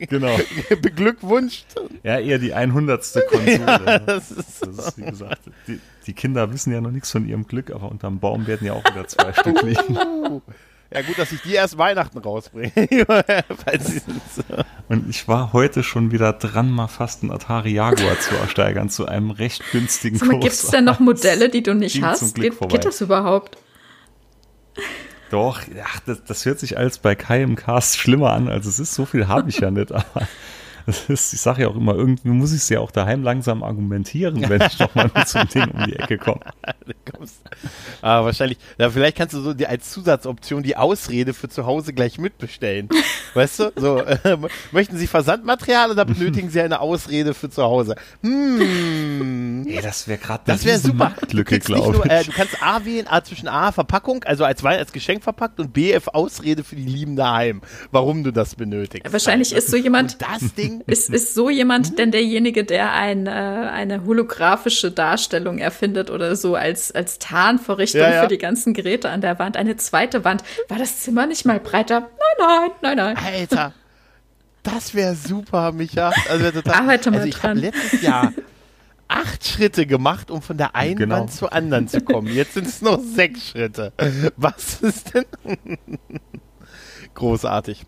genau. 0.08 0.36
beglückwünscht. 0.82 1.66
Ja, 2.02 2.18
eher 2.18 2.38
die 2.38 2.52
100. 2.52 3.02
Konsole. 3.28 3.66
Ja, 3.66 3.98
das 3.98 4.30
ist, 4.30 4.66
das 4.66 4.88
ist 4.88 4.98
wie 4.98 5.04
gesagt, 5.04 5.40
die, 5.66 5.80
die, 6.06 6.12
Kinder 6.12 6.52
wissen 6.52 6.72
ja 6.72 6.80
noch 6.80 6.90
nichts 6.90 7.10
von 7.10 7.26
ihrem 7.26 7.46
Glück, 7.46 7.70
aber 7.70 7.90
unterm 7.90 8.20
Baum 8.20 8.46
werden 8.46 8.66
ja 8.66 8.74
auch 8.74 8.84
wieder 8.84 9.06
zwei 9.08 9.32
Stück 9.32 9.62
liegen. 9.62 10.42
Ja, 10.92 11.02
gut, 11.02 11.18
dass 11.18 11.30
ich 11.30 11.40
die 11.42 11.54
erst 11.54 11.78
Weihnachten 11.78 12.18
rausbringe. 12.18 12.72
Und 14.88 15.08
ich 15.08 15.28
war 15.28 15.52
heute 15.52 15.84
schon 15.84 16.10
wieder 16.10 16.32
dran, 16.32 16.68
mal 16.70 16.88
fast 16.88 17.22
einen 17.22 17.30
Atari 17.30 17.72
Jaguar 17.72 18.18
zu 18.18 18.34
ersteigern, 18.34 18.90
zu 18.90 19.06
einem 19.06 19.30
recht 19.30 19.62
günstigen 19.70 20.18
Kurs. 20.18 20.30
Gibt 20.40 20.52
es 20.52 20.66
denn 20.66 20.84
noch 20.84 20.98
Modelle, 20.98 21.48
die 21.48 21.62
du 21.62 21.74
nicht 21.74 22.02
hast? 22.02 22.34
Geht, 22.34 22.58
geht, 22.68 22.84
das 22.84 23.00
überhaupt? 23.00 23.56
Doch, 25.30 25.60
ach, 25.84 26.00
das, 26.00 26.24
das 26.24 26.44
hört 26.44 26.58
sich 26.58 26.76
als 26.76 26.98
bei 26.98 27.14
Kai 27.14 27.42
im 27.42 27.54
Cast 27.54 27.96
schlimmer 27.96 28.32
an, 28.32 28.48
als 28.48 28.66
es 28.66 28.80
ist. 28.80 28.94
So 28.94 29.04
viel 29.04 29.28
habe 29.28 29.48
ich 29.48 29.60
ja 29.60 29.70
nicht, 29.70 29.92
aber 29.92 30.26
ist, 31.08 31.32
ich 31.32 31.40
sage 31.40 31.62
ja 31.62 31.68
auch 31.68 31.76
immer, 31.76 31.94
irgendwie 31.94 32.28
muss 32.28 32.52
ich 32.52 32.58
es 32.58 32.68
ja 32.68 32.80
auch 32.80 32.90
daheim 32.90 33.22
langsam 33.22 33.62
argumentieren, 33.62 34.48
wenn 34.48 34.62
ich 34.62 34.78
noch 34.78 34.94
mal 34.94 35.10
mit 35.14 35.28
so 35.28 35.38
einem 35.38 35.48
Ding 35.48 35.70
um 35.70 35.84
die 35.84 35.96
Ecke 35.96 36.18
komme. 36.18 36.40
ah, 38.02 38.24
wahrscheinlich. 38.24 38.58
Ja, 38.78 38.90
vielleicht 38.90 39.16
kannst 39.16 39.34
du 39.34 39.40
so 39.40 39.54
die, 39.54 39.66
als 39.66 39.90
Zusatzoption 39.90 40.62
die 40.62 40.76
Ausrede 40.76 41.34
für 41.34 41.48
zu 41.48 41.66
Hause 41.66 41.92
gleich 41.92 42.18
mitbestellen. 42.18 42.88
weißt 43.34 43.58
du? 43.60 43.72
So, 43.76 43.98
äh, 43.98 44.36
möchten 44.72 44.96
Sie 44.96 45.06
Versandmaterial 45.06 45.90
oder 45.90 46.04
benötigen 46.04 46.50
Sie 46.50 46.60
eine 46.60 46.80
Ausrede 46.80 47.34
für 47.34 47.50
zu 47.50 47.62
Hause? 47.62 47.96
Hm. 48.22 49.66
Ey, 49.66 49.80
das 49.82 50.08
wäre 50.08 50.18
gerade 50.18 50.42
Das 50.46 50.64
wäre 50.64 50.78
super. 50.78 51.14
Lücke, 51.32 51.58
glaube 51.58 52.02
ich. 52.04 52.10
Äh, 52.10 52.24
du 52.24 52.32
kannst 52.32 52.62
A 52.62 52.84
wählen, 52.84 53.06
A 53.08 53.22
zwischen 53.22 53.48
A 53.48 53.72
Verpackung, 53.72 54.24
also 54.24 54.44
als 54.44 54.62
Wein, 54.62 54.78
als 54.78 54.92
Geschenk 54.92 55.22
verpackt 55.22 55.60
und 55.60 55.72
B 55.72 55.92
F 55.92 56.08
Ausrede 56.08 56.64
für 56.64 56.76
die 56.76 56.84
Lieben 56.84 57.16
daheim, 57.16 57.62
warum 57.90 58.24
du 58.24 58.32
das 58.32 58.54
benötigst. 58.54 59.12
Wahrscheinlich 59.12 59.52
ist 59.52 59.68
so 59.68 59.76
jemand. 59.76 60.12
Und 60.12 60.22
das 60.22 60.54
Ding 60.54 60.69
ist, 60.86 61.10
ist 61.10 61.34
so 61.34 61.50
jemand 61.50 61.98
denn 61.98 62.10
derjenige, 62.10 62.64
der 62.64 62.92
ein, 62.92 63.26
äh, 63.26 63.30
eine 63.30 64.04
holographische 64.04 64.90
Darstellung 64.90 65.58
erfindet 65.58 66.10
oder 66.10 66.36
so 66.36 66.54
als, 66.54 66.92
als 66.92 67.18
Tarnvorrichtung 67.18 68.00
ja, 68.00 68.14
ja. 68.14 68.22
für 68.22 68.28
die 68.28 68.38
ganzen 68.38 68.74
Geräte 68.74 69.10
an 69.10 69.20
der 69.20 69.38
Wand? 69.38 69.56
Eine 69.56 69.76
zweite 69.76 70.24
Wand. 70.24 70.42
War 70.68 70.78
das 70.78 71.00
Zimmer 71.00 71.26
nicht 71.26 71.44
mal 71.44 71.60
breiter? 71.60 72.00
Nein, 72.00 72.70
nein, 72.82 72.96
nein, 72.96 72.96
nein. 72.96 73.16
Alter, 73.16 73.74
das 74.62 74.94
wäre 74.94 75.14
super, 75.14 75.72
Micha. 75.72 76.12
Also, 76.28 76.50
total, 76.50 76.74
Arbeite 76.74 77.10
mal 77.10 77.18
also 77.18 77.28
ich 77.28 77.42
habe 77.42 77.58
letztes 77.58 78.02
Jahr 78.02 78.32
acht 79.10 79.44
Schritte 79.44 79.86
gemacht, 79.86 80.30
um 80.30 80.40
von 80.40 80.56
der 80.56 80.74
einen 80.76 80.96
genau. 80.96 81.16
Wand 81.16 81.32
zur 81.32 81.52
anderen 81.52 81.88
zu 81.88 82.00
kommen. 82.00 82.28
Jetzt 82.28 82.54
sind 82.54 82.66
es 82.66 82.80
noch 82.80 83.00
sechs 83.00 83.48
Schritte. 83.48 83.92
Was 84.36 84.80
ist 84.82 85.14
denn? 85.14 85.24
Großartig. 87.14 87.84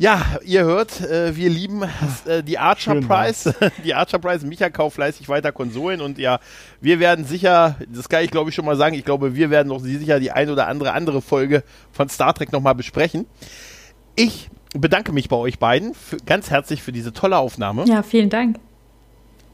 Ja, 0.00 0.22
ihr 0.46 0.64
hört, 0.64 1.02
äh, 1.02 1.36
wir 1.36 1.50
lieben 1.50 1.82
äh, 2.24 2.42
die 2.42 2.56
Archer 2.56 2.92
Schön 2.92 3.06
Prize. 3.06 3.54
die 3.84 3.92
Archer 3.92 4.18
Prize. 4.18 4.46
Micha 4.46 4.70
kauft 4.70 4.94
fleißig 4.94 5.28
weiter 5.28 5.52
Konsolen 5.52 6.00
und 6.00 6.16
ja, 6.16 6.40
wir 6.80 7.00
werden 7.00 7.26
sicher, 7.26 7.76
das 7.86 8.08
kann 8.08 8.24
ich 8.24 8.30
glaube 8.30 8.48
ich 8.48 8.56
schon 8.56 8.64
mal 8.64 8.76
sagen, 8.76 8.94
ich 8.94 9.04
glaube, 9.04 9.34
wir 9.34 9.50
werden 9.50 9.68
noch 9.68 9.80
sicher 9.80 10.18
die 10.18 10.30
ein 10.30 10.48
oder 10.48 10.68
andere 10.68 10.94
andere 10.94 11.20
Folge 11.20 11.64
von 11.92 12.08
Star 12.08 12.32
Trek 12.32 12.50
nochmal 12.50 12.74
besprechen. 12.74 13.26
Ich 14.16 14.48
bedanke 14.72 15.12
mich 15.12 15.28
bei 15.28 15.36
euch 15.36 15.58
beiden 15.58 15.92
für, 15.92 16.16
ganz 16.16 16.48
herzlich 16.48 16.82
für 16.82 16.92
diese 16.92 17.12
tolle 17.12 17.36
Aufnahme. 17.36 17.84
Ja, 17.84 18.02
vielen 18.02 18.30
Dank. 18.30 18.58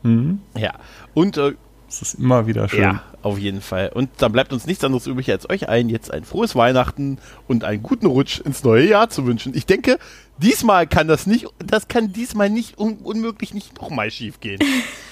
Mhm. 0.04 0.38
Ja, 0.56 0.74
und 1.12 1.38
äh, 1.38 1.54
es 1.88 2.02
ist 2.02 2.14
immer 2.14 2.46
wieder 2.46 2.68
schön. 2.68 2.80
Ja, 2.80 3.02
auf 3.22 3.38
jeden 3.38 3.60
Fall. 3.60 3.90
Und 3.94 4.10
dann 4.18 4.32
bleibt 4.32 4.52
uns 4.52 4.66
nichts 4.66 4.82
anderes 4.84 5.06
übrig, 5.06 5.30
als 5.30 5.48
euch 5.48 5.68
allen 5.68 5.88
jetzt 5.88 6.10
ein 6.10 6.24
frohes 6.24 6.54
Weihnachten 6.56 7.18
und 7.46 7.64
einen 7.64 7.82
guten 7.82 8.06
Rutsch 8.06 8.40
ins 8.40 8.64
neue 8.64 8.88
Jahr 8.88 9.08
zu 9.08 9.26
wünschen. 9.26 9.54
Ich 9.54 9.66
denke, 9.66 9.98
diesmal 10.38 10.86
kann 10.86 11.08
das 11.08 11.26
nicht, 11.26 11.46
das 11.58 11.88
kann 11.88 12.12
diesmal 12.12 12.50
nicht 12.50 12.78
un 12.78 12.98
unmöglich 12.98 13.54
nicht 13.54 13.80
nochmal 13.80 14.10
schief 14.10 14.40
gehen. 14.40 14.58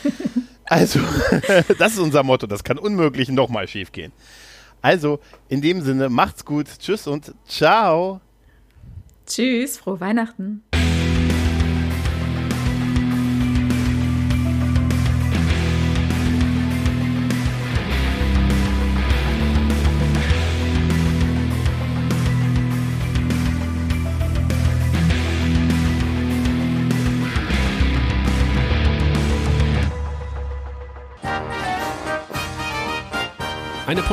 also, 0.64 1.00
das 1.78 1.92
ist 1.92 1.98
unser 1.98 2.22
Motto, 2.22 2.46
das 2.46 2.64
kann 2.64 2.78
unmöglich 2.78 3.28
nochmal 3.28 3.68
schief 3.68 3.92
gehen. 3.92 4.12
Also, 4.82 5.20
in 5.48 5.62
dem 5.62 5.80
Sinne, 5.80 6.08
macht's 6.08 6.44
gut. 6.44 6.66
Tschüss 6.78 7.06
und 7.06 7.32
ciao. 7.46 8.20
Tschüss, 9.26 9.78
frohe 9.78 10.00
Weihnachten. 10.00 10.62